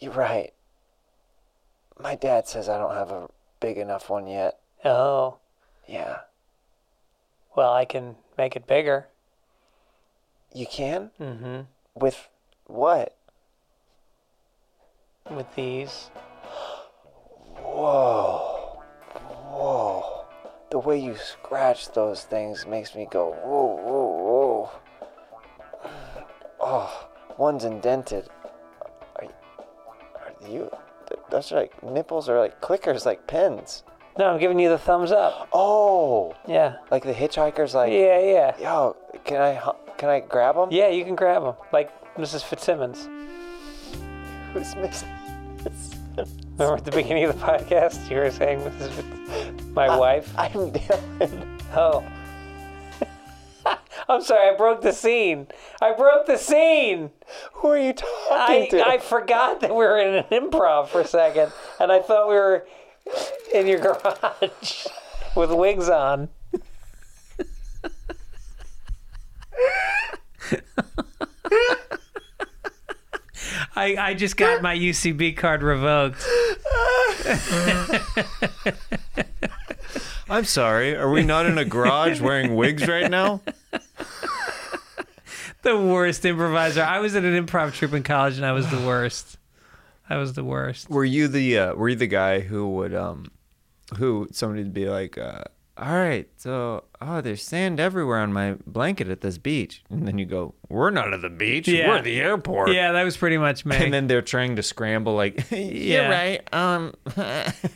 You're 0.00 0.12
right. 0.12 0.52
My 1.98 2.14
dad 2.14 2.46
says 2.48 2.68
I 2.68 2.78
don't 2.78 2.94
have 2.94 3.10
a 3.10 3.28
big 3.60 3.78
enough 3.78 4.10
one 4.10 4.26
yet. 4.26 4.58
Oh, 4.84 5.38
Yeah. 5.86 6.20
well, 7.56 7.72
I 7.72 7.84
can 7.84 8.16
make 8.36 8.56
it 8.56 8.66
bigger. 8.66 9.06
You 10.52 10.66
can? 10.66 11.10
Mm-hmm. 11.20 11.60
With 11.94 12.28
what? 12.66 13.16
With 15.30 15.46
these. 15.56 16.10
Whoa. 17.56 18.78
Whoa. 19.50 20.26
The 20.70 20.78
way 20.78 20.98
you 20.98 21.16
scratch 21.16 21.92
those 21.92 22.24
things 22.24 22.66
makes 22.66 22.94
me 22.94 23.06
go, 23.10 23.30
whoa, 23.30 23.74
whoa, 23.82 24.70
whoa. 25.80 25.90
Oh, 26.60 27.08
one's 27.38 27.64
indented. 27.64 28.28
Are, 29.16 29.24
are 29.24 30.48
you. 30.48 30.70
th- 31.08 31.20
Those 31.30 31.52
are 31.52 31.56
like 31.56 31.82
nipples 31.82 32.28
are 32.28 32.38
like 32.38 32.60
clickers, 32.60 33.06
like 33.06 33.26
pins. 33.26 33.82
No, 34.18 34.26
I'm 34.26 34.38
giving 34.38 34.58
you 34.58 34.68
the 34.68 34.78
thumbs 34.78 35.10
up. 35.10 35.48
Oh, 35.52 36.34
Yeah. 36.46 36.76
like 36.90 37.02
the 37.02 37.12
hitchhiker's 37.14 37.74
like, 37.74 37.92
Yeah, 37.92 38.20
yeah. 38.20 38.56
yo, 38.60 38.94
can 39.24 39.40
I 39.40 39.72
can 39.96 40.08
I 40.10 40.20
grab 40.20 40.54
them? 40.56 40.68
Yeah, 40.70 40.88
you 40.88 41.04
can 41.04 41.14
grab 41.16 41.42
them. 41.42 41.54
Like 41.72 41.90
Mrs. 42.16 42.44
Fitzsimmons. 42.44 43.08
Who's 44.54 44.76
missing? 44.76 45.08
Remember 46.16 46.76
at 46.76 46.84
the 46.84 46.92
beginning 46.92 47.24
of 47.24 47.36
the 47.36 47.44
podcast, 47.44 48.08
you 48.08 48.18
were 48.18 48.30
saying 48.30 48.60
Mrs. 48.60 48.90
Fitz- 48.90 49.64
my 49.74 49.98
wife? 49.98 50.32
I'm 50.38 50.70
Dylan. 50.70 51.60
Oh. 51.74 52.04
I'm 54.08 54.22
sorry, 54.22 54.54
I 54.54 54.56
broke 54.56 54.82
the 54.82 54.92
scene. 54.92 55.48
I 55.82 55.92
broke 55.92 56.26
the 56.26 56.36
scene. 56.36 57.10
Who 57.54 57.66
are 57.66 57.78
you 57.78 57.94
talking 57.94 58.06
I, 58.30 58.68
to? 58.70 58.86
I 58.86 58.98
forgot 58.98 59.60
that 59.62 59.70
we 59.70 59.76
were 59.76 59.98
in 59.98 60.14
an 60.14 60.24
improv 60.30 60.86
for 60.86 61.00
a 61.00 61.06
second, 61.06 61.50
and 61.80 61.90
I 61.90 61.98
thought 61.98 62.28
we 62.28 62.34
were 62.34 62.64
in 63.52 63.66
your 63.66 63.80
garage 63.80 64.86
with 65.34 65.50
wigs 65.50 65.88
on. 65.88 66.28
I, 73.76 73.96
I 73.96 74.14
just 74.14 74.36
got 74.36 74.62
my 74.62 74.76
UCB 74.76 75.36
card 75.36 75.62
revoked. 75.62 76.24
I'm 80.28 80.44
sorry. 80.44 80.96
Are 80.96 81.10
we 81.10 81.22
not 81.22 81.46
in 81.46 81.58
a 81.58 81.64
garage 81.64 82.20
wearing 82.20 82.54
wigs 82.54 82.86
right 82.86 83.10
now? 83.10 83.40
The 85.62 85.78
worst 85.78 86.24
improviser. 86.24 86.82
I 86.82 87.00
was 87.00 87.14
in 87.14 87.24
an 87.24 87.46
improv 87.46 87.72
troupe 87.72 87.94
in 87.94 88.02
college, 88.02 88.36
and 88.36 88.44
I 88.44 88.52
was 88.52 88.70
the 88.70 88.80
worst. 88.80 89.38
I 90.10 90.18
was 90.18 90.34
the 90.34 90.44
worst. 90.44 90.90
Were 90.90 91.04
you 91.04 91.26
the 91.26 91.58
uh, 91.58 91.74
Were 91.74 91.88
you 91.88 91.96
the 91.96 92.06
guy 92.06 92.40
who 92.40 92.68
would 92.74 92.94
um, 92.94 93.30
who 93.96 94.28
somebody 94.30 94.62
would 94.62 94.74
be 94.74 94.90
like, 94.90 95.16
uh, 95.16 95.44
all 95.76 95.92
right, 95.96 96.28
so 96.36 96.84
oh, 97.00 97.20
there's 97.20 97.42
sand 97.42 97.80
everywhere 97.80 98.18
on 98.18 98.32
my 98.32 98.54
blanket 98.66 99.08
at 99.08 99.20
this 99.22 99.38
beach, 99.38 99.82
and 99.90 100.06
then 100.06 100.18
you 100.18 100.24
go, 100.24 100.54
we're 100.68 100.90
not 100.90 101.12
at 101.12 101.20
the 101.22 101.28
beach, 101.30 101.66
Yeah. 101.66 101.88
we're 101.88 101.96
at 101.96 102.04
the 102.04 102.20
airport. 102.20 102.72
Yeah, 102.72 102.92
that 102.92 103.02
was 103.02 103.16
pretty 103.16 103.38
much 103.38 103.64
me. 103.66 103.76
And 103.76 103.92
then 103.92 104.06
they're 104.06 104.22
trying 104.22 104.56
to 104.56 104.62
scramble, 104.62 105.14
like, 105.14 105.46
Yeah. 105.50 106.08
right. 106.08 106.54
Um, 106.54 106.94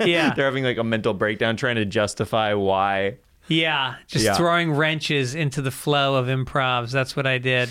Yeah. 0.00 0.32
they're 0.34 0.44
having 0.44 0.64
like 0.64 0.78
a 0.78 0.84
mental 0.84 1.12
breakdown, 1.14 1.56
trying 1.56 1.76
to 1.76 1.84
justify 1.84 2.54
why. 2.54 3.16
Yeah, 3.48 3.94
just 4.06 4.24
Yeah. 4.26 4.34
throwing 4.34 4.72
wrenches 4.72 5.34
into 5.34 5.62
the 5.62 5.70
flow 5.70 6.16
of 6.16 6.26
improvs. 6.26 6.90
That's 6.92 7.16
what 7.16 7.26
I 7.26 7.38
did. 7.38 7.70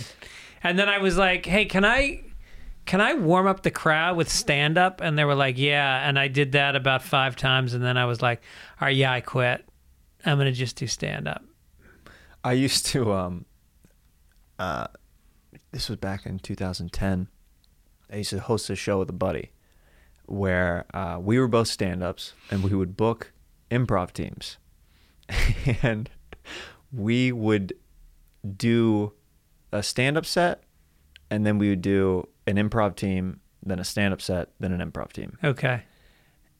And 0.63 0.77
then 0.77 0.89
I 0.89 0.97
was 0.97 1.17
like, 1.17 1.45
"Hey, 1.45 1.65
can 1.65 1.85
I 1.85 2.21
can 2.85 2.99
I 2.99 3.13
warm 3.13 3.45
up 3.47 3.61
the 3.63 3.69
crowd 3.71 4.17
with 4.17 4.27
stand 4.27 4.77
up?" 4.77 5.01
And 5.01 5.17
they 5.17 5.23
were 5.23 5.35
like, 5.35 5.57
"Yeah." 5.57 6.07
And 6.07 6.17
I 6.17 6.29
did 6.29 6.53
that 6.53 6.75
about 6.75 7.03
5 7.03 7.35
times 7.35 7.73
and 7.75 7.83
then 7.83 7.95
I 7.95 8.05
was 8.05 8.21
like, 8.23 8.41
"All 8.81 8.87
right, 8.87 8.95
yeah, 8.95 9.11
I 9.13 9.21
quit. 9.21 9.66
I'm 10.25 10.37
going 10.37 10.45
to 10.45 10.51
just 10.51 10.75
do 10.75 10.87
stand 10.87 11.27
up." 11.27 11.43
I 12.43 12.53
used 12.53 12.85
to 12.87 13.13
um 13.13 13.45
uh 14.59 14.87
this 15.71 15.89
was 15.89 15.97
back 15.97 16.25
in 16.25 16.39
2010. 16.39 17.27
I 18.11 18.15
used 18.17 18.29
to 18.31 18.39
host 18.39 18.69
a 18.69 18.75
show 18.75 18.99
with 18.99 19.09
a 19.09 19.13
buddy 19.13 19.51
where 20.25 20.85
uh, 20.93 21.19
we 21.21 21.39
were 21.39 21.47
both 21.47 21.67
stand-ups 21.67 22.33
and 22.51 22.63
we 22.63 22.75
would 22.75 22.95
book 22.95 23.31
improv 23.71 24.11
teams. 24.11 24.57
and 25.81 26.09
we 26.91 27.31
would 27.31 27.73
do 28.55 29.13
a 29.71 29.83
stand-up 29.83 30.25
set 30.25 30.63
and 31.29 31.45
then 31.45 31.57
we 31.57 31.69
would 31.69 31.81
do 31.81 32.27
an 32.45 32.55
improv 32.55 32.95
team, 32.95 33.41
then 33.63 33.79
a 33.79 33.83
stand-up 33.83 34.21
set, 34.21 34.49
then 34.59 34.71
an 34.71 34.91
improv 34.91 35.11
team. 35.11 35.37
Okay. 35.43 35.83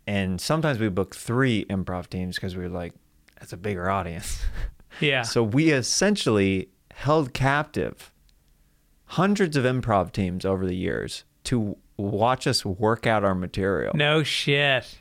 And 0.05 0.39
sometimes 0.39 0.79
we 0.79 0.89
booked 0.89 1.15
three 1.15 1.65
improv 1.65 2.07
teams 2.07 2.35
because 2.35 2.55
we 2.55 2.63
were 2.63 2.69
like 2.69 2.93
that's 3.39 3.53
a 3.53 3.57
bigger 3.57 3.89
audience. 3.89 4.41
Yeah. 4.99 5.21
So 5.21 5.43
we 5.43 5.69
essentially 5.69 6.69
held 6.91 7.31
captive 7.31 8.11
hundreds 9.05 9.55
of 9.55 9.63
improv 9.63 10.11
teams 10.11 10.43
over 10.43 10.65
the 10.65 10.75
years 10.75 11.23
to 11.43 11.77
watch 11.97 12.47
us 12.47 12.65
work 12.65 13.05
out 13.05 13.23
our 13.23 13.35
material. 13.35 13.91
no 13.95 14.23
shit. 14.23 14.97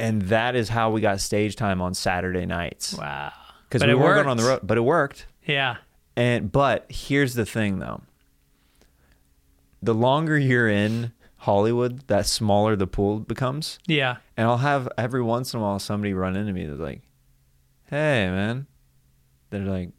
And 0.00 0.22
that 0.22 0.56
is 0.56 0.68
how 0.70 0.90
we 0.90 1.00
got 1.00 1.20
stage 1.20 1.54
time 1.54 1.80
on 1.80 1.94
Saturday 1.94 2.44
nights. 2.44 2.94
Wow. 2.94 3.32
Because 3.68 3.86
we 3.86 3.94
weren't 3.94 4.24
going 4.24 4.26
on 4.26 4.36
the 4.36 4.42
road, 4.42 4.60
but 4.64 4.76
it 4.78 4.80
worked. 4.82 5.26
Yeah. 5.44 5.76
And 6.16 6.50
but 6.50 6.86
here's 6.88 7.34
the 7.34 7.46
thing 7.46 7.78
though. 7.78 8.02
The 9.80 9.94
longer 9.94 10.36
you're 10.36 10.68
in 10.68 11.12
Hollywood, 11.36 12.08
that 12.08 12.26
smaller 12.26 12.74
the 12.74 12.88
pool 12.88 13.20
becomes. 13.20 13.78
Yeah. 13.86 14.16
And 14.36 14.48
I'll 14.48 14.56
have 14.58 14.88
every 14.98 15.22
once 15.22 15.54
in 15.54 15.60
a 15.60 15.62
while 15.62 15.78
somebody 15.78 16.14
run 16.14 16.34
into 16.34 16.52
me 16.52 16.66
that's 16.66 16.80
like, 16.80 17.02
"Hey, 17.90 18.28
man," 18.30 18.66
they're 19.50 19.60
like, 19.60 19.90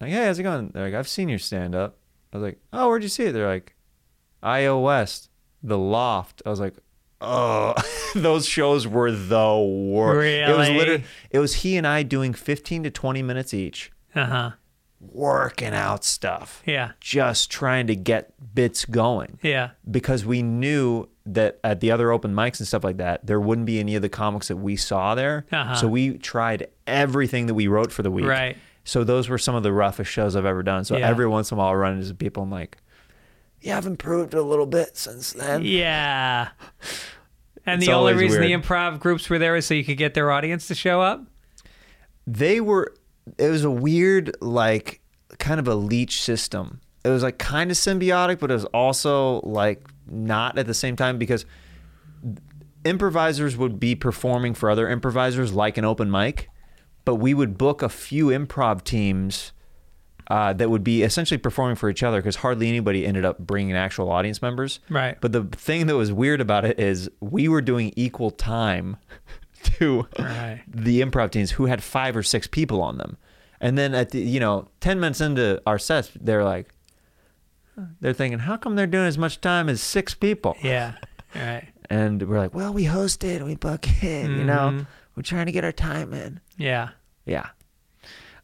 like, 0.00 0.10
"Hey, 0.10 0.26
how's 0.26 0.38
it 0.38 0.42
going?" 0.44 0.70
They're 0.72 0.84
like, 0.84 0.94
"I've 0.94 1.08
seen 1.08 1.28
your 1.28 1.38
stand 1.38 1.74
up." 1.74 1.98
I 2.32 2.36
was 2.38 2.42
like, 2.44 2.58
"Oh, 2.72 2.88
where'd 2.88 3.02
you 3.02 3.08
see 3.08 3.24
it?" 3.24 3.32
They're 3.32 3.48
like, 3.48 3.74
"IO 4.42 4.80
West, 4.80 5.30
The 5.62 5.78
Loft." 5.78 6.42
I 6.46 6.50
was 6.50 6.60
like, 6.60 6.74
"Oh, 7.20 7.74
those 8.14 8.46
shows 8.46 8.86
were 8.86 9.10
the 9.10 9.56
worst." 9.58 10.26
It 10.26 10.56
was 10.56 10.68
Really? 10.68 10.78
literally, 10.78 11.04
it 11.30 11.38
was 11.38 11.54
he 11.56 11.76
and 11.76 11.86
I 11.86 12.02
doing 12.02 12.32
15 12.34 12.82
to 12.84 12.90
20 12.90 13.22
minutes 13.22 13.54
each, 13.54 13.90
Uh-huh. 14.14 14.52
working 15.00 15.72
out 15.74 16.04
stuff, 16.04 16.62
Yeah. 16.66 16.92
just 17.00 17.50
trying 17.50 17.86
to 17.86 17.96
get 17.96 18.32
bits 18.54 18.84
going 18.84 19.38
Yeah. 19.42 19.70
because 19.90 20.24
we 20.24 20.42
knew 20.42 21.08
that 21.26 21.58
at 21.64 21.80
the 21.80 21.90
other 21.90 22.12
open 22.12 22.34
mics 22.34 22.58
and 22.60 22.66
stuff 22.68 22.84
like 22.84 22.96
that, 22.98 23.26
there 23.26 23.40
wouldn't 23.40 23.66
be 23.66 23.78
any 23.80 23.94
of 23.96 24.02
the 24.02 24.08
comics 24.08 24.48
that 24.48 24.56
we 24.56 24.76
saw 24.76 25.14
there. 25.14 25.44
Uh-huh. 25.52 25.74
So 25.74 25.88
we 25.88 26.18
tried 26.18 26.68
everything 26.86 27.46
that 27.46 27.54
we 27.54 27.66
wrote 27.66 27.90
for 27.92 28.02
the 28.02 28.10
week. 28.10 28.26
Right. 28.26 28.56
So 28.84 29.02
those 29.04 29.28
were 29.28 29.38
some 29.38 29.54
of 29.56 29.62
the 29.64 29.72
roughest 29.72 30.10
shows 30.10 30.36
I've 30.36 30.44
ever 30.46 30.62
done. 30.62 30.84
So 30.84 30.96
Yeah. 30.96 31.08
every 31.08 31.26
once 31.26 31.50
in 31.50 31.56
a 31.56 31.58
while, 31.58 31.68
I'll 31.68 31.76
run 31.76 31.98
into 31.98 32.14
people. 32.14 32.44
I'm 32.44 32.50
like, 32.50 32.78
"Yeah, 33.60 33.76
I've 33.76 33.86
improved 33.86 34.34
a 34.34 34.42
little 34.42 34.66
bit 34.66 34.96
since 34.96 35.32
then." 35.32 35.62
Yeah. 35.64 36.48
And 37.68 37.80
It's 37.80 37.88
the 37.88 37.94
only 37.94 38.14
reason 38.14 38.40
weird. 38.42 38.62
the 38.62 38.68
improv 38.68 39.00
groups 39.00 39.28
were 39.28 39.40
there 39.40 39.56
is 39.56 39.66
so 39.66 39.74
you 39.74 39.82
could 39.82 39.96
get 39.98 40.14
their 40.14 40.30
audience 40.30 40.68
to 40.68 40.74
show 40.76 41.00
up? 41.00 41.24
They 42.24 42.60
were. 42.60 42.94
It 43.38 43.48
was 43.48 43.64
a 43.64 43.70
weird, 43.72 44.36
like, 44.40 45.00
kind 45.40 45.58
of 45.58 45.66
a 45.66 45.74
leech 45.74 46.20
system. 46.22 46.80
It 47.04 47.08
was 47.08 47.24
like 47.24 47.38
kind 47.38 47.72
of 47.72 47.76
symbiotic, 47.76 48.38
but 48.38 48.52
it 48.52 48.54
was 48.54 48.66
also 48.66 49.40
like 49.40 49.82
not 50.08 50.58
at 50.58 50.66
the 50.66 50.74
same 50.74 50.96
time 50.96 51.18
because 51.18 51.44
improvisers 52.84 53.56
would 53.56 53.80
be 53.80 53.94
performing 53.94 54.54
for 54.54 54.70
other 54.70 54.88
improvisers 54.88 55.52
like 55.52 55.76
an 55.76 55.84
open 55.84 56.10
mic, 56.10 56.48
but 57.04 57.16
we 57.16 57.34
would 57.34 57.58
book 57.58 57.82
a 57.82 57.88
few 57.88 58.26
improv 58.26 58.84
teams 58.84 59.52
uh, 60.28 60.52
that 60.52 60.70
would 60.70 60.82
be 60.82 61.02
essentially 61.02 61.38
performing 61.38 61.76
for 61.76 61.88
each 61.88 62.02
other 62.02 62.18
because 62.18 62.36
hardly 62.36 62.68
anybody 62.68 63.06
ended 63.06 63.24
up 63.24 63.38
bringing 63.38 63.76
actual 63.76 64.10
audience 64.10 64.42
members. 64.42 64.80
Right. 64.88 65.16
But 65.20 65.32
the 65.32 65.44
thing 65.44 65.86
that 65.86 65.94
was 65.96 66.12
weird 66.12 66.40
about 66.40 66.64
it 66.64 66.80
is 66.80 67.08
we 67.20 67.48
were 67.48 67.60
doing 67.60 67.92
equal 67.96 68.30
time 68.32 68.96
to 69.62 70.06
Right. 70.18 70.62
the 70.66 71.00
improv 71.00 71.30
teams 71.30 71.52
who 71.52 71.66
had 71.66 71.82
five 71.82 72.16
or 72.16 72.22
six 72.24 72.46
people 72.48 72.82
on 72.82 72.98
them. 72.98 73.16
And 73.60 73.78
then 73.78 73.94
at 73.94 74.10
the, 74.10 74.20
you 74.20 74.38
know, 74.40 74.68
10 74.80 75.00
minutes 75.00 75.20
into 75.20 75.62
our 75.66 75.78
sets, 75.78 76.10
they're 76.20 76.44
like, 76.44 76.70
they're 78.00 78.12
thinking, 78.12 78.38
how 78.40 78.56
come 78.56 78.74
they're 78.76 78.86
doing 78.86 79.06
as 79.06 79.18
much 79.18 79.40
time 79.40 79.68
as 79.68 79.80
six 79.82 80.14
people? 80.14 80.56
Yeah. 80.62 80.94
Right. 81.34 81.68
And 81.90 82.22
we're 82.22 82.38
like, 82.38 82.54
well, 82.54 82.72
we 82.72 82.84
hosted, 82.86 83.44
we 83.44 83.54
book 83.54 83.86
it, 84.02 84.30
you 84.30 84.44
know, 84.44 84.70
Mhm. 84.72 84.86
we're 85.14 85.22
trying 85.22 85.46
to 85.46 85.52
get 85.52 85.64
our 85.64 85.72
time 85.72 86.12
in. 86.14 86.40
Yeah. 86.56 86.90
Yeah. 87.26 87.48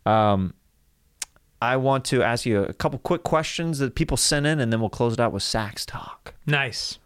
Um, 0.06 0.54
I 1.60 1.76
want 1.76 2.04
to 2.06 2.22
ask 2.22 2.44
you 2.44 2.62
a 2.64 2.72
couple 2.72 2.98
quick 2.98 3.22
questions 3.22 3.78
that 3.78 3.94
people 3.94 4.16
sent 4.16 4.46
in, 4.46 4.58
and 4.60 4.72
then 4.72 4.80
we'll 4.80 4.90
close 4.90 5.12
it 5.14 5.20
out 5.20 5.32
with 5.32 5.42
sax 5.44 5.86
talk. 5.86 6.34
Nice. 6.46 6.98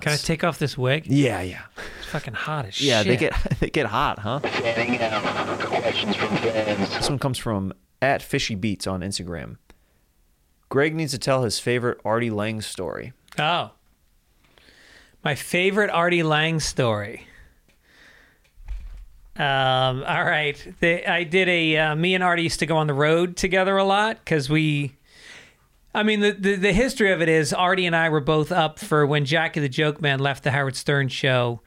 Can 0.00 0.12
I 0.12 0.16
take 0.16 0.44
off 0.44 0.60
this 0.60 0.78
wig? 0.78 1.06
Yeah, 1.08 1.40
yeah, 1.40 1.62
It's 1.98 2.06
fucking 2.08 2.34
hot 2.34 2.66
as 2.66 2.80
yeah. 2.80 3.02
shit. 3.02 3.08
They 3.08 3.16
get 3.16 3.32
they 3.60 3.68
get 3.70 3.86
hot, 3.86 4.20
huh? 4.20 4.38
Questions 4.40 6.14
from 6.14 6.36
fans. 6.36 6.94
This 6.94 7.10
one 7.10 7.18
comes 7.18 7.36
from 7.38 7.72
at 8.00 8.22
Fishy 8.22 8.54
Beats 8.54 8.86
on 8.86 9.00
Instagram. 9.00 9.56
Greg 10.68 10.94
needs 10.94 11.12
to 11.12 11.18
tell 11.18 11.42
his 11.42 11.58
favorite 11.58 12.00
Artie 12.04 12.30
Lange 12.30 12.60
story. 12.60 13.12
Oh. 13.38 13.70
My 15.24 15.34
favorite 15.34 15.90
Artie 15.90 16.22
Lange 16.22 16.60
story. 16.60 17.26
Um, 19.36 20.02
all 20.02 20.24
right. 20.24 20.74
I 20.82 21.24
did 21.24 21.48
a, 21.48 21.76
uh, 21.76 21.94
me 21.94 22.14
and 22.14 22.24
Artie 22.24 22.42
used 22.42 22.58
to 22.58 22.66
go 22.66 22.76
on 22.76 22.86
the 22.88 22.94
road 22.94 23.36
together 23.36 23.76
a 23.76 23.84
lot 23.84 24.18
because 24.18 24.50
we, 24.50 24.96
I 25.94 26.02
mean, 26.02 26.20
the, 26.20 26.32
the, 26.32 26.56
the 26.56 26.72
history 26.72 27.12
of 27.12 27.22
it 27.22 27.28
is 27.28 27.52
Artie 27.52 27.86
and 27.86 27.94
I 27.94 28.08
were 28.08 28.20
both 28.20 28.50
up 28.50 28.78
for 28.78 29.06
when 29.06 29.24
Jackie 29.24 29.60
the 29.60 29.68
Joke 29.68 30.00
Man 30.00 30.18
left 30.18 30.44
the 30.44 30.50
Howard 30.50 30.76
Stern 30.76 31.08
show. 31.08 31.60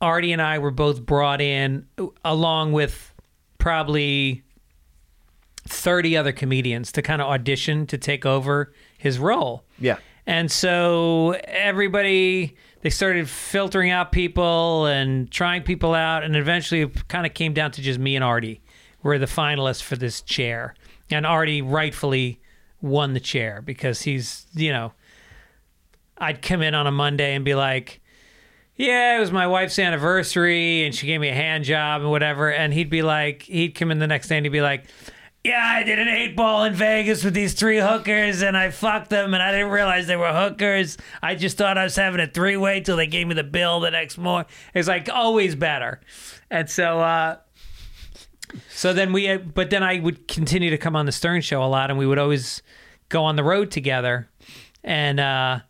Artie 0.00 0.32
and 0.32 0.40
I 0.40 0.58
were 0.58 0.70
both 0.70 1.04
brought 1.04 1.42
in 1.42 1.86
uh, 1.98 2.06
along 2.24 2.72
with 2.72 3.14
probably 3.58 4.42
30 5.68 6.16
other 6.16 6.32
comedians 6.32 6.92
to 6.92 7.02
kind 7.02 7.20
of 7.20 7.28
audition 7.28 7.86
to 7.86 7.98
take 7.98 8.24
over 8.24 8.72
his 8.98 9.18
role. 9.18 9.64
Yeah. 9.78 9.98
And 10.26 10.50
so 10.50 11.36
everybody 11.44 12.56
they 12.82 12.90
started 12.90 13.28
filtering 13.28 13.90
out 13.90 14.10
people 14.10 14.86
and 14.86 15.30
trying 15.30 15.62
people 15.62 15.94
out 15.94 16.24
and 16.24 16.34
eventually 16.34 16.82
it 16.82 17.08
kind 17.08 17.26
of 17.26 17.34
came 17.34 17.52
down 17.52 17.70
to 17.72 17.82
just 17.82 17.98
me 17.98 18.16
and 18.16 18.24
Artie 18.24 18.62
were 19.02 19.18
the 19.18 19.26
finalists 19.26 19.82
for 19.82 19.96
this 19.96 20.22
chair. 20.22 20.74
And 21.10 21.26
Artie 21.26 21.62
rightfully 21.62 22.40
won 22.80 23.12
the 23.12 23.20
chair 23.20 23.62
because 23.62 24.02
he's, 24.02 24.46
you 24.54 24.72
know, 24.72 24.92
I'd 26.16 26.42
come 26.42 26.62
in 26.62 26.74
on 26.74 26.86
a 26.86 26.92
Monday 26.92 27.34
and 27.34 27.44
be 27.44 27.54
like, 27.54 28.00
yeah, 28.76 29.16
it 29.16 29.20
was 29.20 29.32
my 29.32 29.46
wife's 29.46 29.78
anniversary 29.78 30.84
and 30.84 30.94
she 30.94 31.06
gave 31.06 31.20
me 31.20 31.28
a 31.28 31.34
hand 31.34 31.64
job 31.64 32.02
and 32.02 32.10
whatever. 32.10 32.50
And 32.50 32.72
he'd 32.72 32.88
be 32.90 33.02
like, 33.02 33.42
he'd 33.42 33.74
come 33.74 33.90
in 33.90 33.98
the 33.98 34.06
next 34.06 34.28
day 34.28 34.36
and 34.36 34.46
he'd 34.46 34.50
be 34.50 34.62
like, 34.62 34.84
yeah, 35.42 35.62
I 35.64 35.82
did 35.84 35.98
an 35.98 36.08
eight 36.08 36.36
ball 36.36 36.64
in 36.64 36.74
Vegas 36.74 37.24
with 37.24 37.32
these 37.32 37.54
three 37.54 37.78
hookers 37.78 38.42
and 38.42 38.56
I 38.56 38.70
fucked 38.70 39.08
them 39.08 39.32
and 39.32 39.42
I 39.42 39.52
didn't 39.52 39.70
realize 39.70 40.06
they 40.06 40.16
were 40.16 40.32
hookers. 40.32 40.98
I 41.22 41.34
just 41.34 41.56
thought 41.56 41.78
I 41.78 41.84
was 41.84 41.96
having 41.96 42.20
a 42.20 42.26
three 42.26 42.58
way 42.58 42.80
till 42.80 42.96
they 42.96 43.06
gave 43.06 43.26
me 43.26 43.34
the 43.34 43.44
bill 43.44 43.80
the 43.80 43.90
next 43.90 44.18
morning. 44.18 44.50
It's 44.74 44.86
like 44.86 45.08
always 45.08 45.54
better. 45.54 46.00
And 46.50 46.68
so, 46.68 47.00
uh, 47.00 47.36
so 48.68 48.92
then 48.92 49.14
we, 49.14 49.34
but 49.38 49.70
then 49.70 49.82
I 49.82 49.98
would 49.98 50.28
continue 50.28 50.68
to 50.70 50.78
come 50.78 50.94
on 50.94 51.06
the 51.06 51.12
Stern 51.12 51.40
show 51.40 51.62
a 51.62 51.66
lot 51.66 51.88
and 51.88 51.98
we 51.98 52.06
would 52.06 52.18
always 52.18 52.60
go 53.08 53.24
on 53.24 53.36
the 53.36 53.44
road 53.44 53.70
together. 53.70 54.28
And, 54.84 55.20
uh, 55.20 55.60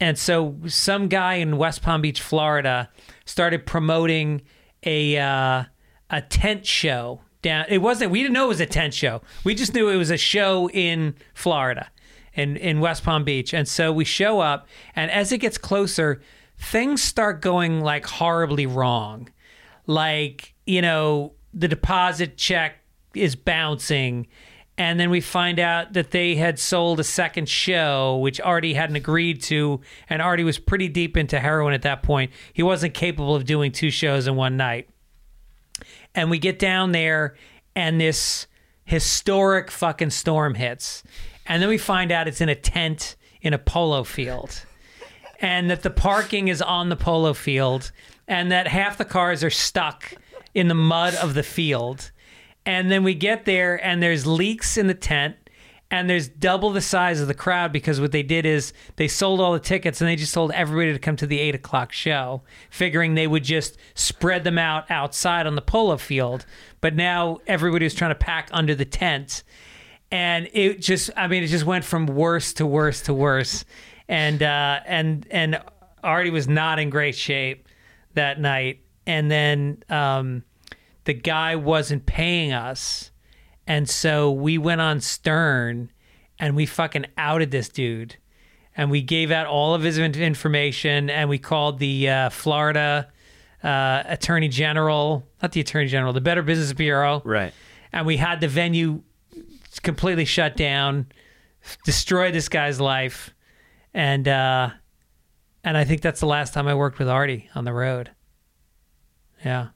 and 0.00 0.18
so 0.18 0.56
some 0.66 1.08
guy 1.08 1.34
in 1.34 1.56
West 1.56 1.82
Palm 1.82 2.00
Beach, 2.00 2.20
Florida, 2.20 2.88
started 3.24 3.64
promoting 3.64 4.42
a 4.84 5.18
uh, 5.18 5.64
a 6.10 6.20
tent 6.22 6.64
show 6.64 7.20
down. 7.42 7.66
It 7.68 7.78
wasn't. 7.78 8.10
We 8.10 8.22
didn't 8.22 8.34
know 8.34 8.46
it 8.46 8.48
was 8.48 8.60
a 8.60 8.66
tent 8.66 8.94
show. 8.94 9.22
We 9.44 9.54
just 9.54 9.74
knew 9.74 9.88
it 9.88 9.96
was 9.96 10.10
a 10.10 10.16
show 10.16 10.68
in 10.70 11.14
Florida, 11.34 11.90
in 12.34 12.56
in 12.56 12.80
West 12.80 13.04
Palm 13.04 13.24
Beach. 13.24 13.54
And 13.54 13.66
so 13.68 13.92
we 13.92 14.04
show 14.04 14.40
up, 14.40 14.68
and 14.94 15.10
as 15.10 15.32
it 15.32 15.38
gets 15.38 15.58
closer, 15.58 16.20
things 16.58 17.02
start 17.02 17.40
going 17.40 17.80
like 17.80 18.06
horribly 18.06 18.66
wrong. 18.66 19.28
Like 19.86 20.54
you 20.66 20.82
know, 20.82 21.32
the 21.54 21.68
deposit 21.68 22.36
check 22.36 22.76
is 23.14 23.36
bouncing. 23.36 24.26
And 24.76 25.00
then 25.00 25.10
we 25.10 25.20
find 25.20 25.58
out 25.58 25.94
that 25.94 26.12
they 26.12 26.36
had 26.36 26.56
sold 26.60 27.00
a 27.00 27.04
second 27.04 27.48
show, 27.48 28.16
which 28.18 28.40
Artie 28.40 28.74
hadn't 28.74 28.94
agreed 28.94 29.42
to. 29.42 29.80
And 30.08 30.22
Artie 30.22 30.44
was 30.44 30.60
pretty 30.60 30.86
deep 30.86 31.16
into 31.16 31.40
heroin 31.40 31.74
at 31.74 31.82
that 31.82 32.04
point. 32.04 32.30
He 32.52 32.62
wasn't 32.62 32.94
capable 32.94 33.34
of 33.34 33.44
doing 33.44 33.72
two 33.72 33.90
shows 33.90 34.28
in 34.28 34.36
one 34.36 34.56
night. 34.56 34.88
And 36.18 36.30
we 36.30 36.40
get 36.40 36.58
down 36.58 36.90
there, 36.90 37.36
and 37.76 38.00
this 38.00 38.48
historic 38.84 39.70
fucking 39.70 40.10
storm 40.10 40.56
hits. 40.56 41.04
And 41.46 41.62
then 41.62 41.68
we 41.68 41.78
find 41.78 42.10
out 42.10 42.26
it's 42.26 42.40
in 42.40 42.48
a 42.48 42.56
tent 42.56 43.14
in 43.40 43.54
a 43.54 43.58
polo 43.58 44.02
field. 44.02 44.66
And 45.38 45.70
that 45.70 45.82
the 45.82 45.90
parking 45.90 46.48
is 46.48 46.60
on 46.60 46.88
the 46.88 46.96
polo 46.96 47.34
field, 47.34 47.92
and 48.26 48.50
that 48.50 48.66
half 48.66 48.98
the 48.98 49.04
cars 49.04 49.44
are 49.44 49.50
stuck 49.50 50.12
in 50.54 50.66
the 50.66 50.74
mud 50.74 51.14
of 51.14 51.34
the 51.34 51.44
field. 51.44 52.10
And 52.66 52.90
then 52.90 53.04
we 53.04 53.14
get 53.14 53.44
there, 53.44 53.76
and 53.86 54.02
there's 54.02 54.26
leaks 54.26 54.76
in 54.76 54.88
the 54.88 54.94
tent, 54.94 55.36
and 55.90 56.08
there's 56.08 56.28
double 56.28 56.70
the 56.70 56.82
size 56.82 57.20
of 57.20 57.28
the 57.28 57.34
crowd 57.34 57.72
because 57.72 58.00
what 58.00 58.12
they 58.12 58.22
did 58.22 58.44
is 58.44 58.74
they 58.96 59.08
sold 59.08 59.40
all 59.40 59.54
the 59.54 59.58
tickets 59.58 60.00
and 60.00 60.08
they 60.08 60.16
just 60.16 60.34
told 60.34 60.52
everybody 60.52 60.92
to 60.92 60.98
come 60.98 61.16
to 61.16 61.26
the 61.26 61.38
eight 61.38 61.54
o'clock 61.54 61.92
show, 61.92 62.42
figuring 62.68 63.14
they 63.14 63.26
would 63.26 63.44
just 63.44 63.78
spread 63.94 64.44
them 64.44 64.58
out 64.58 64.90
outside 64.90 65.46
on 65.46 65.54
the 65.54 65.62
polo 65.62 65.96
field. 65.96 66.44
But 66.82 66.94
now 66.94 67.38
everybody 67.46 67.86
was 67.86 67.94
trying 67.94 68.10
to 68.10 68.16
pack 68.16 68.50
under 68.52 68.74
the 68.74 68.84
tent. 68.84 69.44
And 70.10 70.48
it 70.52 70.80
just, 70.80 71.10
I 71.16 71.26
mean, 71.26 71.42
it 71.42 71.48
just 71.48 71.64
went 71.64 71.84
from 71.84 72.06
worse 72.06 72.52
to 72.54 72.66
worse 72.66 73.02
to 73.02 73.14
worse. 73.14 73.64
And, 74.08 74.42
uh, 74.42 74.80
and, 74.84 75.26
and 75.30 75.60
Artie 76.02 76.30
was 76.30 76.48
not 76.48 76.78
in 76.78 76.90
great 76.90 77.14
shape 77.14 77.66
that 78.14 78.40
night. 78.40 78.80
And 79.06 79.30
then, 79.30 79.82
um, 79.88 80.44
the 81.04 81.14
guy 81.14 81.56
wasn't 81.56 82.04
paying 82.04 82.52
us. 82.52 83.10
And 83.68 83.86
so 83.86 84.32
we 84.32 84.56
went 84.56 84.80
on 84.80 85.00
Stern 85.02 85.92
and 86.38 86.56
we 86.56 86.64
fucking 86.64 87.04
outed 87.18 87.50
this 87.50 87.68
dude. 87.68 88.16
And 88.74 88.90
we 88.90 89.02
gave 89.02 89.30
out 89.30 89.46
all 89.46 89.74
of 89.74 89.82
his 89.82 89.98
information 89.98 91.10
and 91.10 91.28
we 91.28 91.38
called 91.38 91.78
the 91.78 92.08
uh, 92.08 92.30
Florida 92.30 93.08
uh, 93.62 94.02
Attorney 94.06 94.48
General, 94.48 95.28
not 95.42 95.52
the 95.52 95.60
Attorney 95.60 95.88
General, 95.88 96.14
the 96.14 96.20
Better 96.22 96.42
Business 96.42 96.72
Bureau. 96.72 97.20
Right. 97.24 97.52
And 97.92 98.06
we 98.06 98.16
had 98.16 98.40
the 98.40 98.48
venue 98.48 99.02
completely 99.82 100.24
shut 100.24 100.56
down, 100.56 101.06
destroyed 101.84 102.32
this 102.32 102.48
guy's 102.48 102.80
life. 102.80 103.34
And, 103.92 104.26
uh, 104.26 104.70
and 105.62 105.76
I 105.76 105.84
think 105.84 106.00
that's 106.00 106.20
the 106.20 106.26
last 106.26 106.54
time 106.54 106.68
I 106.68 106.74
worked 106.74 106.98
with 106.98 107.08
Artie 107.08 107.50
on 107.54 107.64
the 107.64 107.74
road. 107.74 108.12
Yeah. 109.44 109.68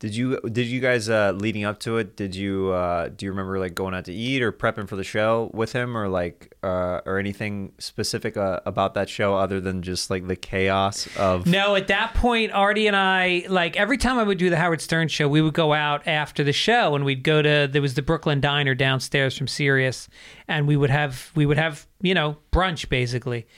Did 0.00 0.14
you 0.14 0.38
did 0.40 0.68
you 0.68 0.78
guys 0.78 1.08
uh, 1.08 1.32
leading 1.32 1.64
up 1.64 1.80
to 1.80 1.96
it? 1.96 2.16
Did 2.16 2.36
you 2.36 2.70
uh, 2.70 3.08
do 3.08 3.26
you 3.26 3.32
remember 3.32 3.58
like 3.58 3.74
going 3.74 3.94
out 3.94 4.04
to 4.04 4.12
eat 4.12 4.42
or 4.42 4.52
prepping 4.52 4.88
for 4.88 4.94
the 4.94 5.02
show 5.02 5.50
with 5.52 5.72
him 5.72 5.96
or 5.96 6.08
like 6.08 6.54
uh, 6.62 7.00
or 7.04 7.18
anything 7.18 7.72
specific 7.78 8.36
uh, 8.36 8.60
about 8.64 8.94
that 8.94 9.08
show 9.08 9.34
other 9.34 9.60
than 9.60 9.82
just 9.82 10.08
like 10.08 10.28
the 10.28 10.36
chaos 10.36 11.08
of 11.16 11.46
No, 11.46 11.74
at 11.74 11.88
that 11.88 12.14
point, 12.14 12.52
Artie 12.52 12.86
and 12.86 12.94
I, 12.94 13.44
like 13.48 13.76
every 13.76 13.98
time 13.98 14.18
I 14.18 14.22
would 14.22 14.38
do 14.38 14.50
the 14.50 14.56
Howard 14.56 14.80
Stern 14.80 15.08
show, 15.08 15.28
we 15.28 15.42
would 15.42 15.54
go 15.54 15.72
out 15.72 16.06
after 16.06 16.44
the 16.44 16.52
show 16.52 16.94
and 16.94 17.04
we'd 17.04 17.24
go 17.24 17.42
to 17.42 17.68
there 17.68 17.82
was 17.82 17.94
the 17.94 18.02
Brooklyn 18.02 18.40
Diner 18.40 18.76
downstairs 18.76 19.36
from 19.36 19.48
Sirius, 19.48 20.08
and 20.46 20.68
we 20.68 20.76
would 20.76 20.90
have 20.90 21.32
we 21.34 21.44
would 21.44 21.58
have 21.58 21.88
you 22.00 22.14
know 22.14 22.36
brunch 22.52 22.88
basically. 22.88 23.48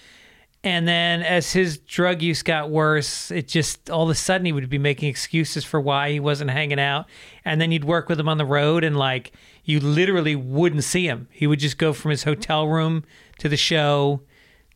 And 0.63 0.87
then 0.87 1.23
as 1.23 1.53
his 1.53 1.79
drug 1.79 2.21
use 2.21 2.43
got 2.43 2.69
worse, 2.71 3.31
it 3.31 3.49
just 3.49 3.89
all 3.89 4.03
of 4.05 4.11
a 4.11 4.15
sudden 4.15 4.45
he 4.45 4.53
would 4.53 4.69
be 4.69 4.77
making 4.79 5.09
excuses 5.09 5.65
for 5.65 5.81
why 5.81 6.11
he 6.11 6.21
wasn't 6.21 6.51
hanging 6.51 6.79
out. 6.79 7.07
And 7.47 7.61
then 7.61 7.73
you'd 7.73 7.85
work 7.85 8.11
with 8.11 8.21
him 8.21 8.29
on 8.29 8.37
the 8.37 8.45
road 8.45 8.85
and 8.85 8.97
like 8.97 9.33
you 9.65 9.81
literally 9.81 10.37
wouldn't 10.37 10.85
see 10.85 11.07
him. 11.07 11.29
He 11.31 11.47
would 11.47 11.61
just 11.61 11.79
go 11.79 11.95
from 11.95 12.11
his 12.11 12.25
hotel 12.25 12.69
room 12.69 13.05
to 13.39 13.49
the 13.49 13.57
show 13.57 14.21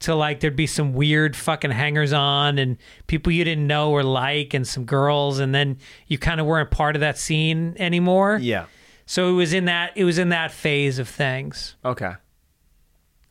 to 0.01 0.14
like 0.14 0.41
there'd 0.41 0.57
be 0.57 0.66
some 0.66 0.95
weird 0.95 1.37
fucking 1.37 1.70
hangers 1.70 2.12
on 2.14 2.59
and 2.59 2.78
people 3.07 3.30
you 3.32 3.45
didn't 3.45 3.66
know 3.66 3.91
or 3.91 4.03
like 4.03 4.55
and 4.55 4.66
some 4.66 4.85
girls 4.87 5.39
and 5.39 5.55
then 5.55 5.76
you 6.07 6.16
kind 6.18 6.41
of 6.41 6.47
weren't 6.47 6.70
part 6.70 6.97
of 6.97 7.01
that 7.01 7.18
scene 7.18 7.76
anymore. 7.78 8.39
yeah 8.41 8.66
So 9.07 9.28
it 9.28 9.32
was 9.32 9.53
in 9.53 9.66
that 9.66 9.93
it 9.97 10.05
was 10.05 10.16
in 10.18 10.30
that 10.30 10.51
phase 10.51 10.99
of 10.99 11.09
things. 11.11 11.76
okay 11.85 12.14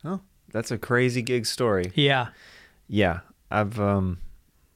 oh 0.04 0.20
that's 0.54 0.70
a 0.70 0.78
crazy 0.78 1.20
gig 1.20 1.44
story 1.44 1.92
Yeah. 1.94 2.28
yeah 2.88 3.20
I've 3.50 3.78
um 3.78 4.18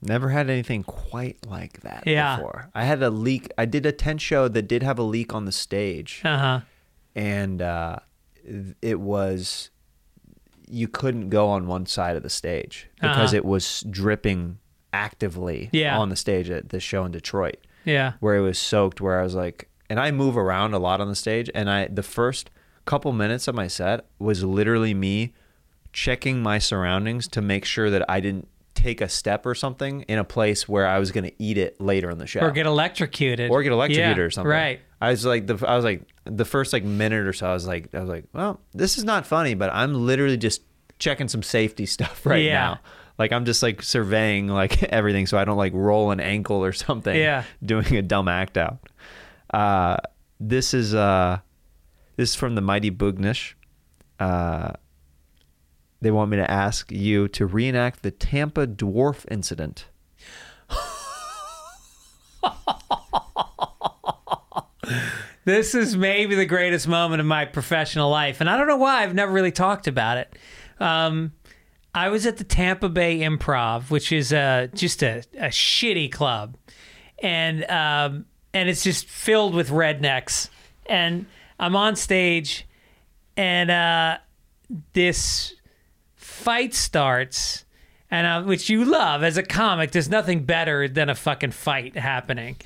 never 0.02 0.28
had 0.28 0.50
anything 0.50 0.82
quite 0.84 1.38
like 1.46 1.80
that 1.80 2.02
Yeah. 2.06 2.36
before 2.36 2.68
I 2.74 2.84
had 2.84 3.02
a 3.02 3.08
leak 3.10 3.50
I 3.56 3.64
did 3.64 3.86
a 3.86 3.92
tent 3.92 4.20
show 4.20 4.46
that 4.48 4.62
did 4.68 4.82
have 4.82 4.98
a 4.98 5.02
leak 5.02 5.32
on 5.34 5.46
the 5.46 5.52
stage 5.52 6.20
Uh-huh. 6.24 6.60
and 7.16 7.62
uh, 7.62 7.96
it 8.82 9.00
was 9.00 9.70
you 10.70 10.86
couldn't 10.86 11.30
go 11.30 11.48
on 11.48 11.66
one 11.66 11.86
side 11.86 12.14
of 12.16 12.22
the 12.22 12.28
stage 12.30 12.88
because 13.00 13.30
Uh-huh. 13.32 13.36
it 13.38 13.44
was 13.44 13.82
dripping 13.88 14.58
actively 14.92 15.70
Yeah. 15.72 15.98
on 15.98 16.08
the 16.10 16.16
stage 16.16 16.50
at 16.50 16.68
the 16.70 16.80
show 16.80 17.04
in 17.04 17.12
Detroit 17.12 17.56
Yeah. 17.84 18.12
where 18.20 18.36
it 18.36 18.40
was 18.42 18.58
soaked 18.58 19.00
where 19.00 19.18
I 19.20 19.22
was 19.22 19.34
like 19.34 19.68
and 19.90 19.98
I 19.98 20.10
move 20.10 20.36
around 20.36 20.74
a 20.74 20.78
lot 20.78 21.00
on 21.00 21.08
the 21.08 21.14
stage 21.14 21.50
and 21.54 21.70
I 21.70 21.86
the 21.88 22.02
first 22.02 22.50
couple 22.84 23.12
minutes 23.12 23.48
of 23.48 23.54
my 23.54 23.66
set 23.68 24.06
was 24.18 24.44
literally 24.44 24.94
me 24.94 25.34
checking 26.05 26.42
my 26.42 26.59
surroundings 26.59 27.26
to 27.28 27.40
make 27.42 27.64
sure 27.64 27.90
that 27.90 28.05
I 28.09 28.20
didn't 28.20 28.46
take 28.74 29.01
a 29.01 29.09
step 29.09 29.44
or 29.44 29.55
something 29.57 30.03
in 30.03 30.18
a 30.18 30.24
place 30.24 30.68
where 30.68 30.86
I 30.86 31.01
was 31.01 31.11
going 31.11 31.24
to 31.24 31.32
eat 31.42 31.59
it 31.59 31.80
later 31.80 32.09
in 32.11 32.18
the 32.18 32.26
show 32.28 32.40
Or 32.40 32.53
get 32.53 32.66
electrocuted. 32.66 33.51
or 33.51 33.62
get 33.64 33.72
electrocuted 33.72 34.16
Yeah, 34.16 34.22
or 34.22 34.30
something. 34.30 34.49
Right. 34.51 34.80
I 35.01 35.11
was 35.11 35.24
like 35.26 35.46
the 35.49 35.55
I 35.66 35.74
was 35.74 35.84
like 35.84 36.03
the 36.24 36.44
first 36.44 36.72
like 36.72 36.84
minute 36.84 37.26
or 37.26 37.32
so. 37.32 37.49
I 37.49 37.53
was 37.53 37.66
like 37.66 37.92
I 37.94 37.99
was 38.01 38.09
like, 38.09 38.24
well, 38.32 38.61
this 38.72 38.96
is 38.99 39.03
not 39.05 39.26
funny, 39.26 39.55
but 39.55 39.70
I'm 39.72 39.94
literally 40.07 40.36
just 40.36 40.62
checking 41.01 41.26
some 41.28 41.42
safety 41.42 41.86
stuff 41.96 42.24
right 42.24 42.44
Yeah. 42.44 42.53
now. 42.61 42.80
Like 43.18 43.32
I'm 43.32 43.44
just 43.44 43.64
like 43.64 43.82
surveying 43.82 44.46
like 44.46 44.82
everything 45.01 45.26
so 45.26 45.36
I 45.38 45.44
don't 45.44 45.57
like 45.57 45.72
roll 45.74 46.12
an 46.12 46.20
ankle 46.20 46.64
or 46.64 46.72
something. 46.72 47.16
Yeah. 47.16 47.42
doing 47.64 47.96
a 47.96 48.03
dumb 48.03 48.28
act 48.28 48.57
out. 48.57 48.78
Uh, 49.53 49.96
this 50.38 50.72
is 50.74 50.94
uh, 50.94 51.38
this 52.16 52.30
is 52.30 52.34
from 52.36 52.55
the 52.55 52.61
Mighty 52.61 52.92
Boognish. 52.92 53.55
Uh, 54.20 54.72
they 56.01 56.11
want 56.11 56.30
me 56.30 56.36
to 56.36 56.51
ask 56.51 56.90
you 56.92 57.28
to 57.28 57.46
reenact 57.46 58.03
the 58.03 58.11
Tampa 58.11 58.66
dwarf 58.66 59.24
incident. 59.30 59.86
This 65.44 65.74
is 65.74 65.96
maybe 65.96 66.34
the 66.34 66.44
greatest 66.44 66.86
moment 66.86 67.20
of 67.20 67.26
my 67.26 67.46
professional 67.46 68.11
life, 68.11 68.42
and 68.42 68.51
I 68.51 68.59
don't 68.59 68.66
know 68.66 68.76
why 68.76 69.03
I've 69.03 69.14
never 69.14 69.32
really 69.32 69.51
talked 69.51 69.86
about 69.86 70.18
it. 70.18 70.36
Um, 70.78 71.32
I 71.94 72.11
was 72.11 72.26
at 72.26 72.36
the 72.36 72.44
Tampa 72.44 72.90
Bay 72.90 73.20
Improv, 73.20 73.90
which 73.90 74.12
is 74.12 74.28
just 74.28 75.03
a, 75.03 75.22
a 75.38 75.49
shitty 75.49 76.12
club, 76.12 76.59
and 77.22 77.64
um, 77.70 78.26
and 78.53 78.68
it's 78.68 78.84
just 78.84 79.09
filled 79.09 79.55
with 79.55 79.70
rednecks. 79.70 80.51
And 80.84 81.24
I'm 81.59 81.74
on 81.76 81.96
stage, 81.96 82.68
and 83.36 83.70
uh, 83.70 84.18
this 84.92 85.55
fight 86.39 86.74
starts, 86.74 87.64
and 88.11 88.26
uh, 88.26 88.43
which 88.43 88.70
you 88.70 88.84
love 88.84 89.22
as 89.22 89.36
a 89.36 89.43
comic. 89.43 89.91
There's 89.91 90.09
nothing 90.09 90.45
better 90.45 90.89
than 90.89 91.09
a 91.09 91.14
fucking 91.14 91.51
fight 91.51 91.97
happening, 91.97 92.57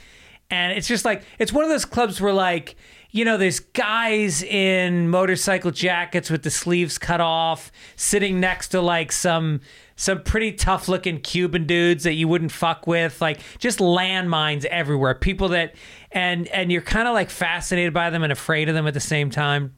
and 0.51 0.77
it's 0.77 0.87
just 0.87 1.05
like 1.05 1.25
it's 1.39 1.53
one 1.53 1.65
of 1.65 1.71
those 1.71 1.85
clubs 1.85 2.21
where 2.21 2.33
like 2.33 2.77
you 3.11 3.25
know 3.25 3.37
there's 3.37 3.61
guys 3.61 4.43
in 4.43 5.09
motorcycle 5.09 5.71
jackets 5.71 6.31
with 6.31 6.43
the 6.43 6.51
sleeves 6.51 6.99
cut 6.99 7.21
off 7.21 7.73
sitting 7.97 8.41
next 8.41 8.69
to 8.69 8.81
like 8.81 9.13
some 9.13 9.61
some 9.97 10.23
pretty 10.23 10.53
tough 10.53 10.89
looking 10.89 11.21
Cuban 11.21 11.67
dudes 11.67 12.05
that 12.05 12.15
you 12.15 12.29
wouldn't 12.29 12.53
fuck 12.53 12.87
with, 12.87 13.21
like 13.21 13.41
just 13.59 13.79
landmines 13.79 14.65
everywhere. 14.67 15.15
People 15.15 15.49
that 15.49 15.75
and 16.11 16.47
and 16.49 16.71
you're 16.71 16.83
kind 16.83 17.09
of 17.09 17.15
like 17.15 17.31
fascinated 17.31 17.93
by 17.93 18.11
them 18.11 18.23
and 18.23 18.33
afraid 18.33 18.69
of 18.69 18.75
them 18.75 18.87
at 18.87 18.95
the 18.95 19.01
same 19.01 19.31
time 19.31 19.75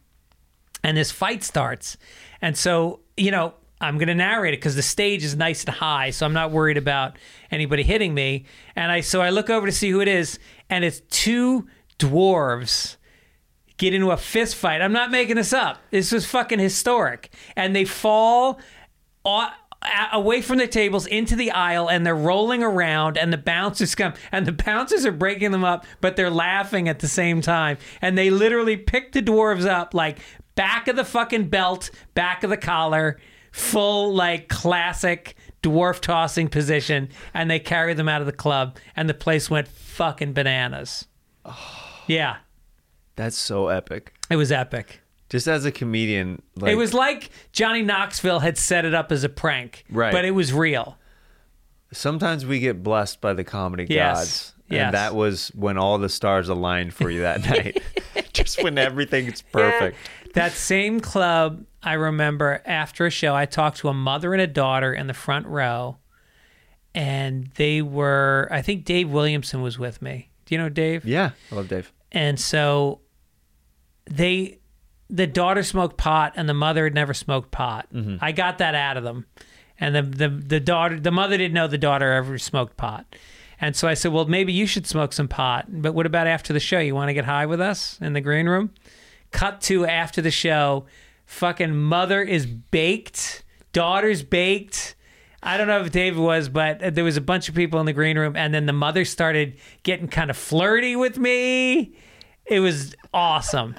and 0.84 0.96
this 0.96 1.10
fight 1.10 1.42
starts. 1.42 1.96
And 2.40 2.56
so, 2.56 3.00
you 3.16 3.30
know, 3.30 3.54
I'm 3.84 3.98
going 3.98 4.08
to 4.08 4.14
narrate 4.14 4.54
it 4.54 4.58
because 4.58 4.76
the 4.76 4.82
stage 4.82 5.24
is 5.24 5.36
nice 5.36 5.64
and 5.64 5.74
high, 5.74 6.10
so 6.10 6.26
I'm 6.26 6.32
not 6.32 6.50
worried 6.50 6.76
about 6.76 7.16
anybody 7.50 7.82
hitting 7.82 8.14
me. 8.14 8.46
And 8.74 8.90
I 8.90 9.00
so 9.00 9.20
I 9.20 9.30
look 9.30 9.50
over 9.50 9.66
to 9.66 9.72
see 9.72 9.90
who 9.90 10.00
it 10.00 10.08
is, 10.08 10.38
and 10.70 10.84
it's 10.84 11.00
two 11.10 11.66
dwarves 11.98 12.96
get 13.76 13.94
into 13.94 14.10
a 14.10 14.16
fist 14.16 14.56
fight. 14.56 14.80
I'm 14.80 14.92
not 14.92 15.10
making 15.10 15.36
this 15.36 15.52
up. 15.52 15.78
This 15.90 16.12
was 16.12 16.26
fucking 16.26 16.58
historic. 16.58 17.32
And 17.56 17.74
they 17.74 17.84
fall 17.84 18.60
aw- 19.24 19.54
away 20.12 20.40
from 20.40 20.58
the 20.58 20.66
tables 20.66 21.06
into 21.06 21.36
the 21.36 21.50
aisle 21.50 21.88
and 21.88 22.06
they're 22.06 22.14
rolling 22.14 22.62
around 22.62 23.18
and 23.18 23.32
the 23.32 23.38
bouncers 23.38 23.94
come 23.94 24.14
and 24.32 24.46
the 24.46 24.52
bouncers 24.52 25.04
are 25.04 25.12
breaking 25.12 25.50
them 25.50 25.64
up 25.64 25.84
but 26.00 26.16
they're 26.16 26.30
laughing 26.30 26.88
at 26.88 27.00
the 27.00 27.08
same 27.08 27.42
time 27.42 27.76
and 28.00 28.16
they 28.16 28.30
literally 28.30 28.78
pick 28.78 29.12
the 29.12 29.20
dwarves 29.20 29.66
up 29.66 29.92
like 29.92 30.18
back 30.54 30.88
of 30.88 30.96
the 30.96 31.04
fucking 31.04 31.48
belt 31.48 31.90
back 32.14 32.42
of 32.42 32.48
the 32.48 32.56
collar 32.56 33.20
full 33.54 34.12
like 34.12 34.48
classic 34.48 35.36
dwarf 35.62 36.00
tossing 36.00 36.48
position 36.48 37.08
and 37.32 37.48
they 37.48 37.60
carry 37.60 37.94
them 37.94 38.08
out 38.08 38.20
of 38.20 38.26
the 38.26 38.32
club 38.32 38.76
and 38.96 39.08
the 39.08 39.14
place 39.14 39.48
went 39.48 39.68
fucking 39.68 40.32
bananas 40.32 41.06
yeah 42.08 42.38
That's 43.14 43.36
so 43.38 43.68
epic. 43.68 44.12
it 44.28 44.34
was 44.34 44.50
epic 44.50 45.00
Just 45.30 45.46
as 45.46 45.64
a 45.64 45.70
comedian, 45.70 46.42
like 46.56 46.72
it 46.72 46.74
was 46.74 46.92
like 46.92 47.30
Johnny 47.52 47.82
Knoxville 47.82 48.40
had 48.40 48.58
set 48.58 48.84
it 48.84 48.92
up 48.92 49.12
as 49.12 49.22
a 49.22 49.28
prank, 49.28 49.84
Right. 49.88 50.10
But 50.12 50.24
it 50.24 50.32
was 50.32 50.52
real. 50.52 50.98
sometimes 51.92 52.44
we 52.44 52.58
get 52.58 52.82
blessed 52.82 53.20
by 53.20 53.32
the 53.34 53.44
comedy 53.44 53.86
Yes. 53.88 54.16
gods. 54.18 54.50
Yes. 54.68 54.86
And 54.86 54.94
that 54.94 55.14
was 55.14 55.48
when 55.54 55.78
all 55.78 55.98
the 55.98 56.08
stars 56.08 56.48
aligned 56.48 56.92
for 56.94 57.08
you 57.10 57.20
that 57.22 57.44
night. 57.48 57.82
Just 58.32 58.62
when 58.64 58.78
everything's 58.78 59.42
perfect. 59.42 59.96
That 60.34 60.52
same 60.52 60.98
club, 61.00 61.64
I 61.84 61.92
remember 61.92 62.62
after 62.64 63.06
a 63.06 63.10
show, 63.10 63.34
I 63.34 63.46
talked 63.46 63.78
to 63.78 63.88
a 63.88 63.94
mother 63.94 64.32
and 64.32 64.40
a 64.40 64.46
daughter 64.46 64.92
in 64.92 65.06
the 65.06 65.14
front 65.14 65.46
row, 65.46 65.98
and 66.94 67.50
they 67.56 67.82
were, 67.82 68.48
I 68.50 68.62
think 68.62 68.84
Dave 68.84 69.10
Williamson 69.10 69.60
was 69.60 69.78
with 69.78 70.00
me. 70.00 70.30
Do 70.46 70.54
you 70.54 70.60
know 70.60 70.68
Dave? 70.68 71.04
Yeah. 71.04 71.30
I 71.52 71.54
love 71.54 71.68
Dave. 71.68 71.92
And 72.12 72.38
so 72.38 73.00
they, 74.06 74.60
the 75.10 75.26
daughter 75.26 75.62
smoked 75.62 75.96
pot 75.96 76.34
and 76.36 76.48
the 76.48 76.54
mother 76.54 76.84
had 76.84 76.94
never 76.94 77.14
smoked 77.14 77.50
pot. 77.50 77.88
Mm-hmm. 77.92 78.16
I 78.20 78.32
got 78.32 78.58
that 78.58 78.74
out 78.74 78.96
of 78.96 79.04
them. 79.04 79.26
And 79.80 79.94
the, 79.94 80.02
the, 80.02 80.28
the 80.28 80.60
daughter, 80.60 81.00
the 81.00 81.10
mother 81.10 81.36
didn't 81.36 81.54
know 81.54 81.66
the 81.66 81.78
daughter 81.78 82.12
ever 82.12 82.38
smoked 82.38 82.76
pot. 82.76 83.16
And 83.60 83.74
so 83.74 83.88
I 83.88 83.94
said, 83.94 84.12
well, 84.12 84.26
maybe 84.26 84.52
you 84.52 84.66
should 84.66 84.86
smoke 84.86 85.12
some 85.12 85.28
pot. 85.28 85.66
But 85.68 85.94
what 85.94 86.06
about 86.06 86.26
after 86.26 86.52
the 86.52 86.60
show? 86.60 86.78
You 86.78 86.94
want 86.94 87.08
to 87.08 87.14
get 87.14 87.24
high 87.24 87.46
with 87.46 87.60
us 87.60 87.98
in 88.00 88.12
the 88.12 88.20
green 88.20 88.46
room? 88.46 88.70
Cut 89.30 89.60
to 89.62 89.84
after 89.86 90.22
the 90.22 90.30
show. 90.30 90.86
Fucking 91.34 91.74
mother 91.76 92.22
is 92.22 92.46
baked. 92.46 93.42
Daughter's 93.72 94.22
baked. 94.22 94.94
I 95.42 95.56
don't 95.56 95.66
know 95.66 95.80
if 95.80 95.90
David 95.90 96.20
was, 96.20 96.48
but 96.48 96.94
there 96.94 97.02
was 97.02 97.16
a 97.16 97.20
bunch 97.20 97.48
of 97.48 97.56
people 97.56 97.80
in 97.80 97.86
the 97.86 97.92
green 97.92 98.16
room, 98.16 98.36
and 98.36 98.54
then 98.54 98.66
the 98.66 98.72
mother 98.72 99.04
started 99.04 99.58
getting 99.82 100.06
kind 100.06 100.30
of 100.30 100.36
flirty 100.36 100.94
with 100.94 101.18
me. 101.18 101.96
It 102.46 102.60
was 102.60 102.94
awesome. 103.12 103.74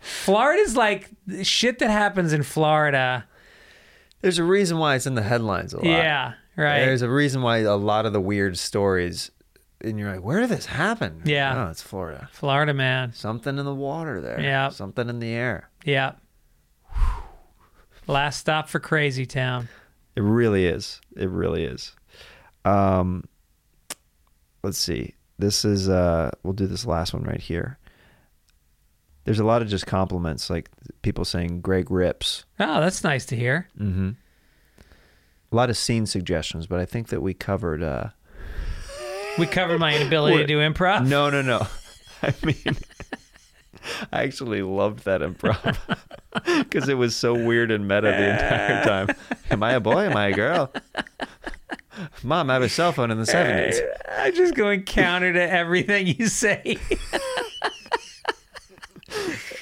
Florida's 0.00 0.76
like 0.76 1.08
shit 1.42 1.78
that 1.78 1.88
happens 1.88 2.32
in 2.32 2.42
Florida. 2.42 3.26
There's 4.20 4.38
a 4.38 4.44
reason 4.44 4.78
why 4.78 4.96
it's 4.96 5.06
in 5.06 5.14
the 5.14 5.22
headlines 5.22 5.72
a 5.72 5.76
lot. 5.76 5.86
Yeah, 5.86 6.32
right. 6.56 6.80
There's 6.80 7.02
a 7.02 7.08
reason 7.08 7.42
why 7.42 7.58
a 7.58 7.76
lot 7.76 8.06
of 8.06 8.12
the 8.12 8.20
weird 8.20 8.58
stories, 8.58 9.30
and 9.80 10.00
you're 10.00 10.10
like, 10.10 10.24
where 10.24 10.40
did 10.40 10.50
this 10.50 10.66
happen? 10.66 11.22
Yeah. 11.24 11.66
Oh, 11.66 11.70
it's 11.70 11.80
Florida. 11.80 12.28
Florida 12.32 12.74
man. 12.74 13.12
Something 13.12 13.56
in 13.56 13.64
the 13.64 13.74
water 13.74 14.20
there. 14.20 14.40
Yeah. 14.40 14.70
Something 14.70 15.08
in 15.08 15.20
the 15.20 15.32
air. 15.32 15.70
Yeah. 15.84 16.14
Last 18.10 18.38
stop 18.40 18.68
for 18.68 18.80
Crazy 18.80 19.24
Town. 19.24 19.68
It 20.16 20.22
really 20.22 20.66
is. 20.66 21.00
It 21.16 21.28
really 21.30 21.64
is. 21.64 21.94
Um, 22.64 23.24
let's 24.64 24.78
see. 24.78 25.14
This 25.38 25.64
is 25.64 25.88
uh, 25.88 26.30
we'll 26.42 26.52
do 26.52 26.66
this 26.66 26.84
last 26.84 27.14
one 27.14 27.22
right 27.22 27.40
here. 27.40 27.78
There's 29.24 29.38
a 29.38 29.44
lot 29.44 29.62
of 29.62 29.68
just 29.68 29.86
compliments, 29.86 30.50
like 30.50 30.68
people 31.02 31.24
saying 31.24 31.60
Greg 31.60 31.90
rips. 31.90 32.44
Oh, 32.58 32.80
that's 32.80 33.04
nice 33.04 33.24
to 33.26 33.36
hear. 33.36 33.68
Mm-hmm. 33.78 34.10
A 35.52 35.56
lot 35.56 35.70
of 35.70 35.76
scene 35.76 36.04
suggestions, 36.06 36.66
but 36.66 36.80
I 36.80 36.86
think 36.86 37.08
that 37.08 37.20
we 37.22 37.32
covered. 37.32 37.82
Uh, 37.82 38.08
We 39.38 39.46
covered 39.46 39.78
my 39.78 39.94
inability 39.94 40.38
to 40.38 40.46
do 40.46 40.58
improv. 40.58 41.06
no, 41.06 41.30
no, 41.30 41.42
no. 41.42 41.66
I 42.22 42.34
mean, 42.44 42.76
I 44.12 44.22
actually 44.22 44.62
loved 44.62 45.04
that 45.04 45.20
improv 45.20 45.76
because 46.58 46.88
it 46.88 46.94
was 46.94 47.16
so 47.16 47.34
weird 47.34 47.70
and 47.70 47.86
meta 47.86 48.02
the 48.02 48.30
entire 48.30 48.84
time. 48.84 49.16
Am 49.50 49.62
I 49.62 49.72
a 49.72 49.80
boy? 49.80 50.04
Am 50.04 50.16
I 50.16 50.28
a 50.28 50.32
girl? 50.32 50.72
Mom, 52.22 52.50
I 52.50 52.54
have 52.54 52.62
a 52.62 52.68
cell 52.68 52.92
phone 52.92 53.10
in 53.10 53.18
the 53.18 53.26
seventies. 53.26 53.80
I'm 54.10 54.34
just 54.34 54.54
going 54.54 54.84
counter 54.84 55.32
to 55.32 55.50
everything 55.50 56.06
you 56.06 56.28
say. 56.28 56.78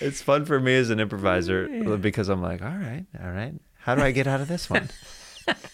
It's 0.01 0.23
fun 0.23 0.45
for 0.45 0.61
me 0.61 0.77
as 0.77 0.91
an 0.91 1.01
improviser 1.01 1.97
because 1.97 2.29
I'm 2.29 2.41
like, 2.41 2.63
all 2.63 2.69
right, 2.69 3.07
all 3.23 3.31
right. 3.31 3.55
How 3.79 3.95
do 3.95 4.03
I 4.03 4.13
get 4.13 4.27
out 4.27 4.41
of 4.41 4.49
this 4.49 4.71
one? 4.71 4.89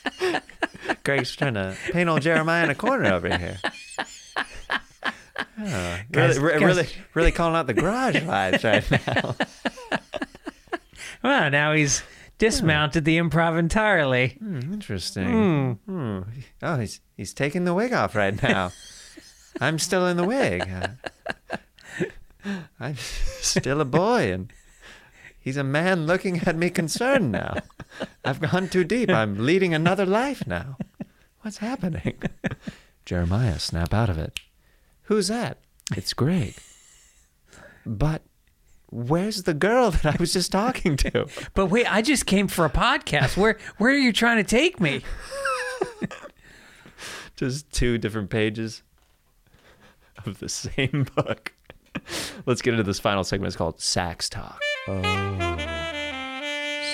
Greg's 1.05 1.35
trying 1.35 1.55
to 1.55 1.77
paint 1.91 2.09
old 2.09 2.23
Jeremiah 2.23 2.65
in 2.65 2.71
a 2.71 2.75
corner 2.75 3.13
over 3.13 3.37
here. 3.37 3.59
Oh, 5.37 5.99
Guys- 6.13 6.39
really, 6.39 6.61
guys- 6.61 6.63
really, 6.77 6.89
really 7.15 7.33
calling 7.33 7.57
out 7.57 7.67
the 7.67 7.75
garage 7.75 8.17
vibes 8.17 8.65
right 8.65 9.07
now. 9.07 9.37
well, 11.23 11.51
now 11.51 11.73
he's 11.73 12.03
dismounted 12.39 13.05
the 13.05 13.19
improv 13.19 13.59
entirely. 13.59 14.37
Interesting. 14.41 15.79
Hmm. 15.87 16.21
Oh, 16.63 16.77
he's 16.79 17.01
he's 17.17 17.35
taking 17.35 17.65
the 17.65 17.75
wig 17.75 17.93
off 17.93 18.15
right 18.15 18.41
now. 18.43 18.71
I'm 19.61 19.79
still 19.79 20.07
in 20.07 20.17
the 20.17 20.25
wig. 20.25 20.69
I'm 22.81 22.97
still 22.97 23.81
a 23.81 23.85
boy, 23.87 24.33
and 24.33 24.53
he's 25.39 25.57
a 25.57 25.65
man 25.65 26.07
looking 26.07 26.41
at 26.47 26.57
me 26.57 26.69
concerned 26.71 27.33
now. 27.33 27.59
I've 28.25 28.41
gone 28.41 28.69
too 28.69 28.85
deep. 28.85 29.09
I'm 29.11 29.45
leading 29.47 29.73
another 29.73 30.05
life 30.05 30.47
now. 30.47 30.77
What's 31.41 31.59
happening? 31.59 32.21
Jeremiah, 33.07 33.59
snap 33.59 33.95
out 33.95 34.11
of 34.11 34.19
it. 34.19 34.41
Who's 35.05 35.29
that? 35.29 35.59
It's 35.95 36.13
Greg. 36.15 36.55
But 37.87 38.23
where's 38.91 39.43
the 39.43 39.55
girl 39.55 39.91
that 39.91 40.07
I 40.07 40.17
was 40.19 40.33
just 40.33 40.53
talking 40.53 40.97
to? 40.99 41.27
But 41.55 41.67
wait, 41.67 41.93
I 41.93 42.03
just 42.03 42.27
came 42.27 42.49
for 42.49 42.65
a 42.65 42.71
podcast. 42.71 43.37
Where 43.37 43.59
where 43.79 43.93
are 43.93 43.99
you 43.99 44.13
trying 44.13 44.39
to 44.39 44.45
take 44.45 44.81
me? 44.81 45.03
just 47.37 47.71
two 47.73 47.99
different 47.99 48.31
pages 48.31 48.83
of 50.25 50.39
the 50.39 50.49
same 50.49 51.07
book. 51.15 51.53
Let's 52.47 52.63
get 52.63 52.75
into 52.75 52.83
this 52.85 52.99
final 52.99 53.25
segment. 53.25 53.49
It's 53.49 53.57
called 53.57 53.81
Sax 53.81 54.29
Talk. 54.29 54.61
Oh, 54.89 55.03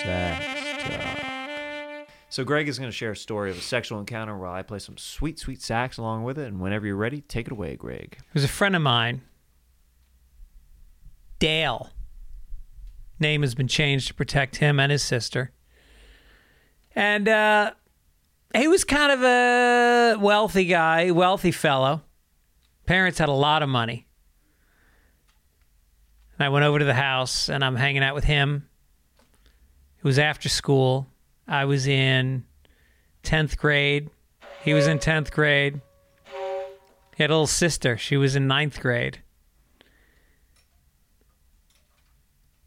Sex 0.03 0.85
talk. 0.85 1.30
So 2.31 2.45
Greg 2.45 2.69
is 2.69 2.79
going 2.79 2.89
to 2.89 2.97
share 2.97 3.11
a 3.11 3.17
story 3.17 3.51
of 3.51 3.59
a 3.59 3.61
sexual 3.61 3.99
encounter 3.99 4.39
while 4.39 4.53
I 4.53 4.63
play 4.63 4.79
some 4.79 4.97
sweet, 4.97 5.41
sweet 5.41 5.61
sax 5.61 5.99
along 5.99 6.23
with 6.23 6.39
it. 6.39 6.47
And 6.47 6.61
whenever 6.61 6.87
you're 6.87 6.95
ready, 6.95 7.23
take 7.23 7.47
it 7.47 7.53
away, 7.53 7.75
Greg. 7.75 8.19
Was 8.35 8.45
a 8.45 8.49
friend 8.49 8.77
of 8.77 8.83
mine, 8.83 9.23
Dale. 11.41 11.91
Name 13.19 13.43
has 13.43 13.57
been 13.57 13.67
changed 13.67 14.07
to 14.09 14.15
protect 14.15 14.57
him 14.57 14.79
and 14.79 14.93
his 14.93 15.03
sister. 15.03 15.51
And 16.95 17.29
uh, 17.29 17.73
he 18.55 18.69
was 18.69 18.85
kind 18.85 19.11
of 19.11 19.23
a 19.25 20.17
wealthy 20.21 20.67
guy, 20.67 21.11
wealthy 21.11 21.51
fellow. 21.51 22.03
Parents 22.87 23.19
had 23.19 23.29
a 23.29 23.33
lot 23.33 23.65
of 23.65 23.69
money. 23.69 24.07
And 26.39 26.47
I 26.47 26.49
went 26.49 26.65
over 26.65 26.79
to 26.79 26.85
the 26.85 26.95
house 26.95 27.49
and 27.49 27.65
I'm 27.65 27.75
hanging 27.75 28.05
out 28.05 28.15
with 28.15 28.25
him. 28.25 28.69
It 29.99 30.05
was 30.05 30.19
after 30.21 30.49
school. 30.49 31.09
I 31.47 31.65
was 31.65 31.87
in 31.87 32.45
10th 33.23 33.57
grade. 33.57 34.11
He 34.63 34.75
was 34.75 34.87
in 34.87 34.99
10th 34.99 35.31
grade. 35.33 35.81
He 37.17 37.23
had 37.23 37.31
a 37.31 37.35
little 37.35 37.47
sister. 37.47 37.97
She 37.97 38.17
was 38.17 38.37
in 38.37 38.47
ninth 38.47 38.81
grade. 38.81 39.23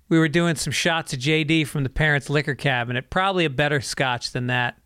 We 0.09 0.19
were 0.19 0.27
doing 0.27 0.55
some 0.55 0.71
shots 0.71 1.13
of 1.13 1.19
JD 1.19 1.65
from 1.65 1.83
the 1.83 1.89
parents' 1.89 2.29
liquor 2.29 2.55
cabinet. 2.55 3.09
Probably 3.09 3.45
a 3.45 3.49
better 3.49 3.81
scotch 3.81 4.31
than 4.31 4.47
that. 4.47 4.77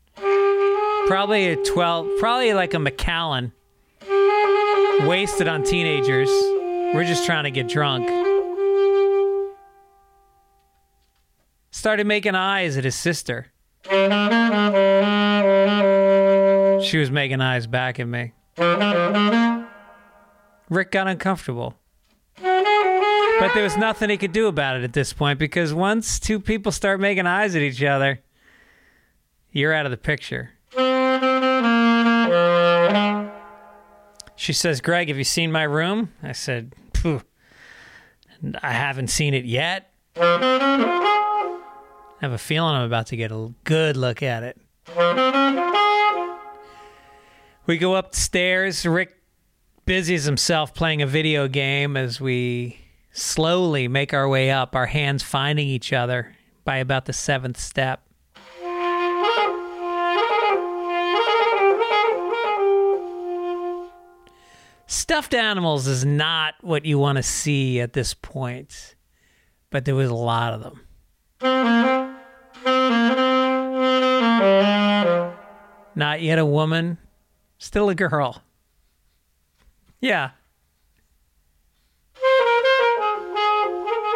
Probably 1.08 1.48
a 1.48 1.56
12, 1.56 2.08
probably 2.20 2.54
like 2.54 2.74
a 2.74 2.80
Macallan. 2.80 3.52
Wasted 5.02 5.48
on 5.48 5.64
teenagers. 5.64 6.30
We're 6.30 7.06
just 7.06 7.26
trying 7.26 7.44
to 7.44 7.52
get 7.52 7.68
drunk. 7.68 8.10
Started 11.72 12.08
making 12.08 12.36
eyes 12.36 12.78
at 12.78 12.84
his 12.84 12.96
sister. 12.96 13.48
She 16.84 16.98
was 16.98 17.10
making 17.12 17.42
eyes 17.42 17.68
back 17.68 18.00
at 18.00 18.08
me. 18.08 18.34
Rick 20.70 20.92
got 20.92 21.08
uncomfortable. 21.08 21.76
But 22.42 23.54
there 23.54 23.64
was 23.64 23.78
nothing 23.78 24.10
he 24.10 24.18
could 24.18 24.32
do 24.32 24.48
about 24.48 24.78
it 24.78 24.84
at 24.84 24.94
this 24.94 25.14
point 25.14 25.40
because 25.40 25.74
once 25.74 26.20
two 26.20 26.40
people 26.40 26.72
start 26.72 27.00
making 27.00 27.28
eyes 27.28 27.56
at 27.56 27.62
each 27.62 27.84
other, 27.84 28.22
you're 29.52 29.74
out 29.74 29.86
of 29.86 29.92
the 29.92 29.98
picture. 29.98 30.52
She 34.36 34.54
says, 34.54 34.82
Greg, 34.82 35.08
have 35.08 35.18
you 35.18 35.24
seen 35.24 35.52
my 35.52 35.64
room? 35.64 36.12
I 36.24 36.32
said, 36.32 36.74
"Phew, 36.94 37.22
I 38.62 38.72
haven't 38.72 39.08
seen 39.08 39.34
it 39.34 39.46
yet. 39.46 39.92
I 42.20 42.26
have 42.26 42.32
a 42.32 42.40
feeling 42.40 42.74
I'm 42.74 42.82
about 42.82 43.08
to 43.08 43.16
get 43.16 43.32
a 43.32 43.54
good 43.64 43.96
look 43.96 44.24
at 44.24 44.42
it. 44.42 44.58
We 47.68 47.78
go 47.78 47.96
upstairs. 47.96 48.86
Rick 48.88 49.16
busies 49.86 50.24
himself 50.24 50.74
playing 50.74 51.04
a 51.04 51.08
video 51.08 51.48
game 51.48 51.96
as 51.96 52.20
we 52.20 52.80
slowly 53.12 53.88
make 53.88 54.16
our 54.16 54.28
way 54.28 54.50
up, 54.50 54.76
our 54.76 54.88
hands 54.88 55.22
finding 55.22 55.68
each 55.68 55.94
other 55.94 56.36
by 56.64 56.78
about 56.78 57.06
the 57.06 57.14
seventh 57.14 57.60
step. 57.60 58.02
Stuffed 64.88 65.36
animals 65.36 65.86
is 65.86 66.04
not 66.04 66.56
what 66.62 66.84
you 66.84 66.98
want 66.98 67.18
to 67.18 67.24
see 67.24 67.80
at 67.80 67.94
this 67.94 68.16
point, 68.16 68.96
but 69.70 69.86
there 69.86 69.96
was 69.96 70.10
a 70.10 70.16
lot 70.16 70.54
of 70.54 70.64
them. 70.64 72.07
Not 75.98 76.22
yet 76.22 76.38
a 76.38 76.46
woman, 76.46 77.00
still 77.58 77.90
a 77.90 77.96
girl. 77.96 78.44
Yeah. 80.00 80.30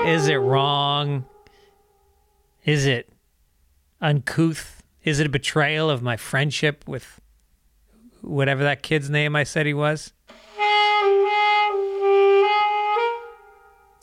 Is 0.05 0.27
it 0.27 0.35
wrong? 0.35 1.25
Is 2.65 2.85
it 2.85 3.09
uncouth? 3.99 4.83
Is 5.03 5.19
it 5.19 5.25
a 5.25 5.29
betrayal 5.29 5.89
of 5.89 6.03
my 6.03 6.17
friendship 6.17 6.83
with 6.87 7.19
whatever 8.21 8.61
that 8.61 8.83
kid's 8.83 9.09
name 9.09 9.35
I 9.35 9.43
said 9.43 9.65
he 9.65 9.73
was? 9.73 10.13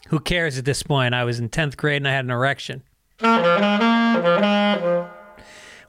Who 0.08 0.18
cares 0.18 0.58
at 0.58 0.64
this 0.64 0.82
point? 0.82 1.14
I 1.14 1.22
was 1.22 1.38
in 1.38 1.48
10th 1.48 1.76
grade 1.76 1.98
and 1.98 2.08
I 2.08 2.12
had 2.12 2.24
an 2.24 2.32
erection. 2.32 2.82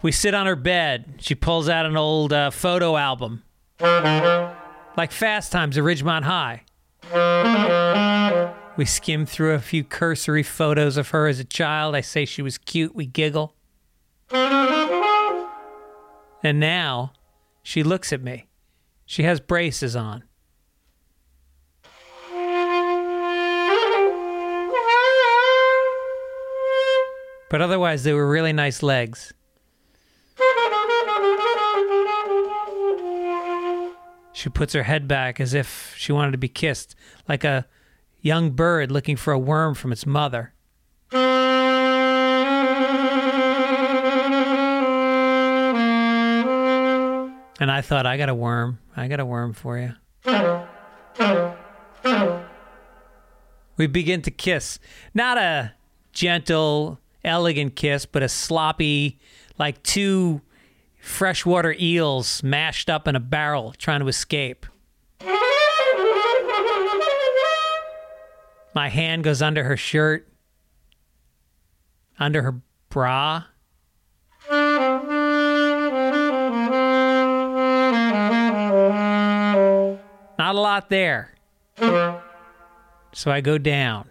We 0.01 0.13
sit 0.13 0.33
on 0.33 0.45
her 0.45 0.55
bed. 0.55 1.15
She 1.19 1.35
pulls 1.35 1.67
out 1.67 1.85
an 1.85 1.97
old 1.97 2.31
uh, 2.31 2.51
photo 2.51 2.95
album. 2.95 3.43
Like 3.81 5.11
Fast 5.11 5.51
Times 5.51 5.77
at 5.77 5.83
Ridgemont 5.83 6.23
High. 6.23 6.63
We 8.77 8.85
skim 8.85 9.25
through 9.25 9.55
a 9.55 9.59
few 9.59 9.83
cursory 9.83 10.43
photos 10.43 10.95
of 10.95 11.09
her 11.09 11.27
as 11.27 11.39
a 11.39 11.43
child. 11.43 11.95
I 11.95 12.01
say 12.01 12.23
she 12.23 12.41
was 12.41 12.57
cute. 12.57 12.95
We 12.95 13.05
giggle. 13.05 13.55
And 14.31 15.49
now 16.61 17.11
she 17.61 17.83
looks 17.83 18.13
at 18.13 18.21
me. 18.21 18.47
She 19.05 19.23
has 19.23 19.41
braces 19.41 19.97
on. 19.97 20.23
But 27.49 27.61
otherwise, 27.61 28.03
they 28.03 28.13
were 28.13 28.29
really 28.29 28.53
nice 28.53 28.83
legs. 28.83 29.33
She 34.39 34.47
puts 34.47 34.71
her 34.71 34.83
head 34.83 35.05
back 35.05 35.41
as 35.41 35.53
if 35.53 35.93
she 35.97 36.13
wanted 36.13 36.31
to 36.31 36.37
be 36.37 36.47
kissed, 36.47 36.95
like 37.27 37.43
a 37.43 37.65
young 38.21 38.51
bird 38.51 38.89
looking 38.89 39.17
for 39.17 39.33
a 39.33 39.37
worm 39.37 39.75
from 39.75 39.91
its 39.91 40.05
mother. 40.05 40.53
And 47.61 47.69
I 47.69 47.81
thought, 47.81 48.05
I 48.05 48.15
got 48.15 48.29
a 48.29 48.33
worm. 48.33 48.79
I 48.95 49.09
got 49.09 49.19
a 49.19 49.25
worm 49.25 49.51
for 49.51 49.77
you. 49.77 49.93
We 53.75 53.87
begin 53.87 54.21
to 54.21 54.31
kiss. 54.31 54.79
Not 55.13 55.37
a 55.37 55.73
gentle, 56.13 57.01
elegant 57.25 57.75
kiss, 57.75 58.05
but 58.05 58.23
a 58.23 58.29
sloppy, 58.29 59.19
like 59.57 59.83
two 59.83 60.39
freshwater 60.99 61.75
eels 61.79 62.43
mashed 62.43 62.89
up 62.89 63.07
in 63.07 63.15
a 63.15 63.19
barrel 63.19 63.73
trying 63.77 63.99
to 64.01 64.07
escape. 64.07 64.65
My 68.75 68.89
hand 68.89 69.23
goes 69.23 69.41
under 69.41 69.63
her 69.63 69.75
shirt, 69.75 70.27
under 72.19 72.41
her 72.43 72.61
bra. 72.89 73.45
Not 80.37 80.55
a 80.55 80.59
lot 80.59 80.89
there. 80.89 81.33
So 83.13 83.31
I 83.31 83.41
go 83.41 83.57
down. 83.57 84.09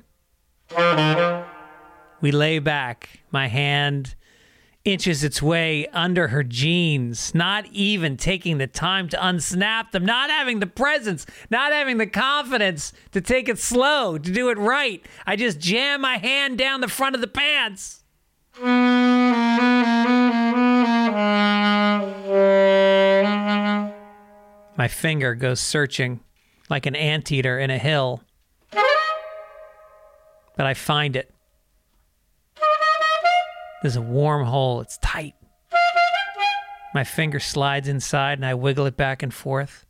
We 2.21 2.33
lay 2.33 2.59
back. 2.59 3.21
My 3.31 3.47
hand 3.47 4.15
inches 4.89 5.23
its 5.23 5.43
way 5.43 5.87
under 5.89 6.29
her 6.29 6.43
jeans, 6.43 7.35
not 7.35 7.67
even 7.73 8.17
taking 8.17 8.57
the 8.59 8.67
time 8.67 9.09
to 9.11 9.17
unsnap 9.19 9.91
them, 9.91 10.05
not 10.05 10.31
having 10.31 10.61
the 10.61 10.67
presence, 10.67 11.27
not 11.51 11.73
having 11.73 11.99
the 11.99 12.07
confidence 12.07 12.93
to 13.13 13.21
take 13.21 13.49
it 13.49 13.59
slow, 13.59 14.17
to 14.17 14.33
do 14.33 14.49
it 14.49 14.57
right. 14.57 15.05
I 15.27 15.37
just 15.37 15.61
jam 15.61 16.01
my 16.01 16.17
hand 16.17 16.57
down 16.57 16.81
the 16.81 16.89
front 16.89 17.15
of 17.15 17.21
the 17.21 17.27
pants. 17.27 18.03
My 24.77 24.89
finger 24.89 25.35
goes 25.35 25.61
searching 25.61 26.21
like 26.71 26.87
an 26.87 26.97
anteater 26.97 27.59
in 27.59 27.71
a 27.71 27.79
hill. 27.79 28.23
But 30.57 30.67
I 30.67 30.75
find 30.75 31.15
it. 31.15 31.31
There's 33.83 33.97
a 33.97 34.03
warm 34.03 34.45
hole. 34.47 34.81
It's 34.81 34.99
tight. 34.99 35.35
My 36.95 37.05
finger 37.05 37.39
slides 37.39 37.87
inside 37.87 38.39
and 38.39 38.47
I 38.47 38.55
wiggle 38.55 38.87
it 38.87 38.97
back 38.97 39.23
and 39.23 39.33
forth. 39.33 39.85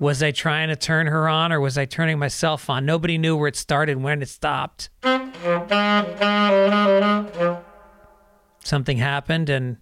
Was 0.00 0.22
I 0.22 0.32
trying 0.32 0.68
to 0.68 0.76
turn 0.76 1.06
her 1.06 1.28
on 1.28 1.52
or 1.52 1.60
was 1.60 1.78
I 1.78 1.84
turning 1.84 2.18
myself 2.18 2.68
on? 2.68 2.84
Nobody 2.84 3.16
knew 3.16 3.36
where 3.36 3.48
it 3.48 3.56
started 3.56 3.92
and 3.92 4.04
when 4.04 4.22
it 4.22 4.28
stopped. 4.28 4.90
Something 8.64 8.96
happened 8.98 9.50
and 9.50 9.76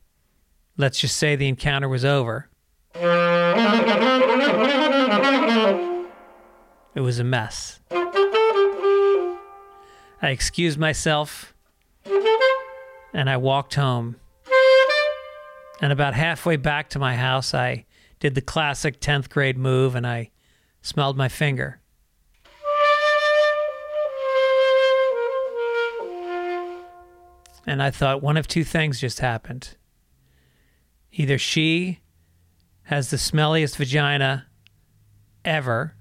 let's 0.77 0.99
just 0.99 1.17
say 1.17 1.37
the 1.37 1.49
encounter 1.49 1.89
was 1.89 2.05
over. 2.05 2.51
It 6.95 7.01
was 7.01 7.19
a 7.19 7.25
mess. 7.25 7.81
I 7.91 10.31
excused 10.31 10.79
myself 10.79 11.55
and 13.15 13.31
I 13.31 13.39
walked 13.39 13.75
home. 13.75 14.17
And 15.81 15.93
about 15.93 16.15
halfway 16.15 16.57
back 16.57 16.91
to 16.91 16.99
my 16.99 17.17
house, 17.17 17.55
I 17.55 17.87
did 18.21 18.35
the 18.35 18.41
classic 18.41 19.01
10th 19.01 19.31
grade 19.31 19.59
move 19.59 19.95
and 19.95 20.07
I 20.07 20.31
smelled 20.81 21.17
my 21.17 21.29
finger. 21.29 21.81
And 27.67 27.83
I 27.83 27.91
thought 27.91 28.23
one 28.23 28.37
of 28.37 28.47
two 28.47 28.65
things 28.65 29.01
just 29.01 29.21
happened. 29.21 29.77
Either 31.13 31.39
she 31.39 32.01
has 32.85 33.11
the 33.11 33.17
smelliest 33.17 33.77
vagina 33.77 34.47
ever, 35.45 35.95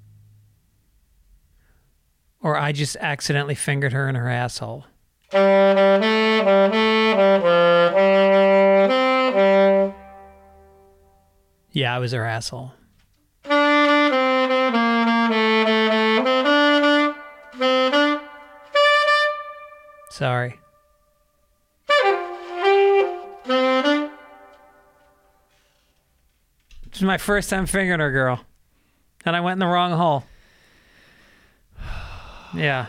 or 2.41 2.57
I 2.57 2.72
just 2.72 2.95
accidentally 2.97 3.55
fingered 3.55 3.93
her 3.93 4.09
in 4.09 4.15
her 4.15 4.30
asshole. 4.30 4.85
Yeah, 11.73 11.95
I 11.95 11.99
was 11.99 12.11
her 12.11 12.26
asshole. 12.26 12.73
Sorry. 20.09 20.59
This 26.84 26.97
is 26.97 27.03
my 27.03 27.18
first 27.18 27.49
time 27.49 27.65
fingering 27.65 28.01
her, 28.01 28.11
girl. 28.11 28.41
And 29.26 29.35
I 29.35 29.39
went 29.39 29.53
in 29.53 29.59
the 29.59 29.68
wrong 29.68 29.91
hole. 29.91 30.26
Yeah. 32.55 32.87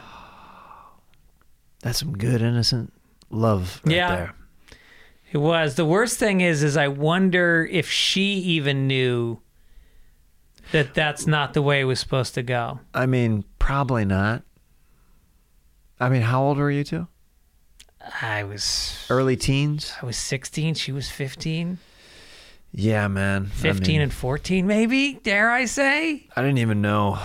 That's 1.82 1.98
some 1.98 2.12
good 2.16 2.42
innocent 2.42 2.92
love 3.30 3.80
right 3.84 3.94
Yeah. 3.96 4.14
there. 4.16 4.34
It 5.32 5.38
was. 5.38 5.76
The 5.76 5.84
worst 5.86 6.18
thing 6.18 6.40
is 6.42 6.62
is 6.62 6.76
I 6.76 6.88
wonder 6.88 7.66
if 7.70 7.90
she 7.90 8.34
even 8.34 8.86
knew 8.86 9.40
that 10.72 10.94
that's 10.94 11.26
not 11.26 11.54
the 11.54 11.62
way 11.62 11.80
it 11.80 11.84
was 11.84 11.98
supposed 12.00 12.34
to 12.34 12.42
go. 12.42 12.80
I 12.94 13.06
mean, 13.06 13.44
probably 13.58 14.04
not. 14.04 14.42
I 15.98 16.08
mean, 16.08 16.22
how 16.22 16.42
old 16.42 16.58
were 16.58 16.70
you 16.70 16.84
two? 16.84 17.08
I 18.20 18.42
was 18.44 19.06
Early 19.08 19.36
teens? 19.36 19.92
I 20.02 20.06
was 20.06 20.16
16, 20.16 20.74
she 20.74 20.92
was 20.92 21.08
15. 21.08 21.78
Yeah, 22.72 23.06
man. 23.08 23.46
15 23.46 23.84
I 23.84 23.88
mean, 23.88 24.00
and 24.02 24.12
14 24.12 24.66
maybe, 24.66 25.14
dare 25.22 25.50
I 25.50 25.66
say? 25.66 26.26
I 26.34 26.42
didn't 26.42 26.58
even 26.58 26.80
know, 26.82 27.18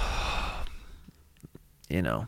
you 1.89 2.01
know, 2.01 2.27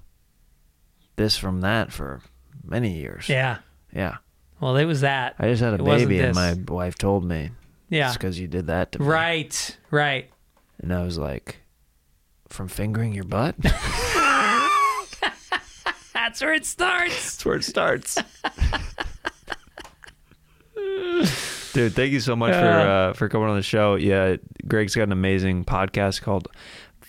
this 1.15 1.37
from 1.37 1.61
that 1.61 1.91
for 1.91 2.21
many 2.63 2.97
years. 2.97 3.27
Yeah. 3.29 3.57
Yeah. 3.93 4.17
Well, 4.59 4.75
it 4.77 4.85
was 4.85 5.01
that. 5.01 5.35
I 5.39 5.47
just 5.49 5.61
had 5.61 5.71
a 5.73 5.75
It 5.75 5.85
baby, 5.85 6.19
and 6.19 6.35
my 6.35 6.53
wife 6.67 6.95
told 6.97 7.23
me, 7.25 7.51
Yeah. 7.89 8.07
it's 8.09 8.17
because 8.17 8.39
you 8.39 8.47
did 8.47 8.67
that 8.67 8.91
to 8.93 8.99
me. 8.99 9.05
Right. 9.05 9.77
Right. 9.91 10.29
And 10.81 10.93
I 10.93 11.03
was 11.03 11.17
like, 11.17 11.57
from 12.47 12.67
fingering 12.67 13.13
your 13.13 13.23
butt? 13.25 13.55
That's 16.13 16.41
where 16.41 16.53
it 16.53 16.65
starts. 16.65 17.13
That's 17.15 17.45
where 17.45 17.55
it 17.55 17.63
starts. 17.63 18.17
Dude, 21.73 21.93
thank 21.93 22.11
you 22.11 22.19
so 22.19 22.35
much 22.35 22.53
for 22.53 22.59
uh, 22.67 23.13
for 23.13 23.29
coming 23.29 23.47
on 23.49 23.55
the 23.55 23.61
show. 23.63 23.95
Yeah, 23.95 24.37
Greg's 24.67 24.95
got 24.95 25.03
an 25.03 25.11
amazing 25.11 25.65
podcast 25.65 26.21
called 26.21 26.47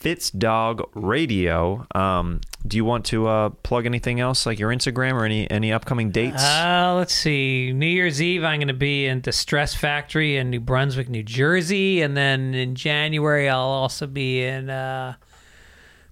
Fitz 0.01 0.31
Dog 0.31 0.83
Radio. 0.95 1.87
Um, 1.95 2.41
do 2.67 2.79
you 2.79 2.87
want 2.87 3.05
to 3.07 3.29
uh, 3.29 3.49
plug 3.51 3.85
anything 3.85 4.19
else, 4.19 4.47
like 4.47 4.59
your 4.59 4.71
Instagram 4.71 5.13
or 5.13 5.27
any 5.27 5.49
any 5.51 5.73
upcoming 5.73 6.11
dates? 6.11 6.43
Uh, 6.43 6.95
let's 6.97 7.13
see. 7.13 7.71
New 7.75 7.87
Year's 7.87 8.21
Eve, 8.21 8.43
I'm 8.43 8.61
going 8.61 8.69
to 8.69 8.75
be 8.75 9.05
in 9.05 9.21
the 9.21 9.33
Stress 9.33 9.75
Factory 9.75 10.39
in 10.39 10.49
New 10.49 10.61
Brunswick, 10.61 11.11
New 11.11 11.23
Jersey. 11.23 12.01
And 12.01 12.17
then 12.17 12.55
in 12.55 12.75
January, 12.77 13.51
I'll 13.51 13.61
also 13.61 14.07
be 14.07 14.43
in 14.43 14.71
uh, 14.71 15.17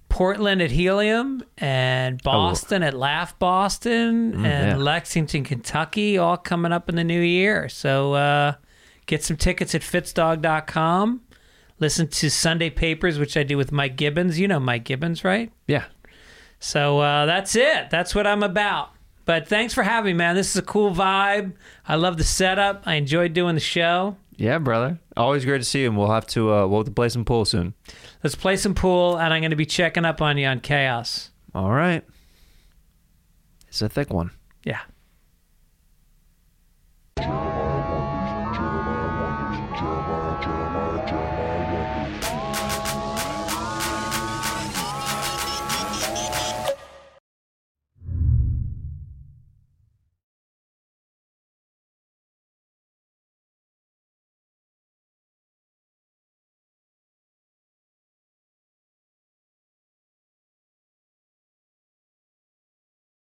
Portland 0.07 0.61
at 0.61 0.69
Helium 0.69 1.41
and 1.57 2.21
Boston 2.21 2.83
at 2.83 2.93
Laugh 2.93 3.39
Boston 3.39 4.45
and 4.45 4.77
yeah. 4.77 4.77
Lexington, 4.77 5.43
Kentucky, 5.43 6.19
all 6.19 6.37
coming 6.37 6.71
up 6.71 6.89
in 6.89 6.95
the 6.95 7.03
new 7.03 7.21
year. 7.21 7.67
So 7.69 8.13
uh, 8.13 8.53
get 9.07 9.23
some 9.23 9.35
tickets 9.35 9.73
at 9.73 9.81
fitzdog.com. 9.81 11.21
Listen 11.79 12.07
to 12.07 12.29
Sunday 12.29 12.69
Papers, 12.69 13.17
which 13.19 13.37
I 13.37 13.43
do 13.43 13.57
with 13.57 13.71
Mike 13.71 13.95
Gibbons. 13.95 14.39
You 14.39 14.47
know 14.47 14.59
Mike 14.59 14.83
Gibbons, 14.83 15.23
right? 15.23 15.51
yeah. 15.67 15.85
So 16.61 16.99
uh, 16.99 17.25
that's 17.25 17.55
it. 17.55 17.89
That's 17.89 18.13
what 18.13 18.27
I'm 18.27 18.43
about. 18.43 18.89
But 19.23 19.47
thanks 19.47 19.73
for 19.73 19.81
having 19.83 20.13
me, 20.15 20.17
man. 20.17 20.35
This 20.35 20.49
is 20.49 20.57
a 20.57 20.61
cool 20.61 20.93
vibe. 20.93 21.53
I 21.87 21.95
love 21.95 22.17
the 22.17 22.23
setup. 22.25 22.83
I 22.85 22.95
enjoyed 22.95 23.33
doing 23.33 23.55
the 23.55 23.61
show. 23.61 24.17
Yeah, 24.35 24.57
brother. 24.57 24.99
Always 25.15 25.45
great 25.45 25.59
to 25.59 25.63
see 25.63 25.81
you, 25.83 25.87
and 25.87 25.97
we'll 25.97 26.11
have 26.11 26.25
to 26.27 26.51
uh, 26.51 26.67
we'll 26.67 26.79
have 26.79 26.87
to 26.87 26.91
play 26.91 27.07
some 27.09 27.23
pool 27.23 27.45
soon. 27.45 27.75
Let's 28.23 28.35
play 28.35 28.57
some 28.57 28.73
pool, 28.73 29.17
and 29.17 29.33
I'm 29.33 29.41
going 29.41 29.51
to 29.51 29.55
be 29.55 29.65
checking 29.65 30.03
up 30.03 30.21
on 30.21 30.37
you 30.37 30.47
on 30.47 30.59
Chaos. 30.59 31.29
All 31.55 31.71
right. 31.71 32.03
It's 33.67 33.81
a 33.81 33.87
thick 33.87 34.11
one. 34.11 34.31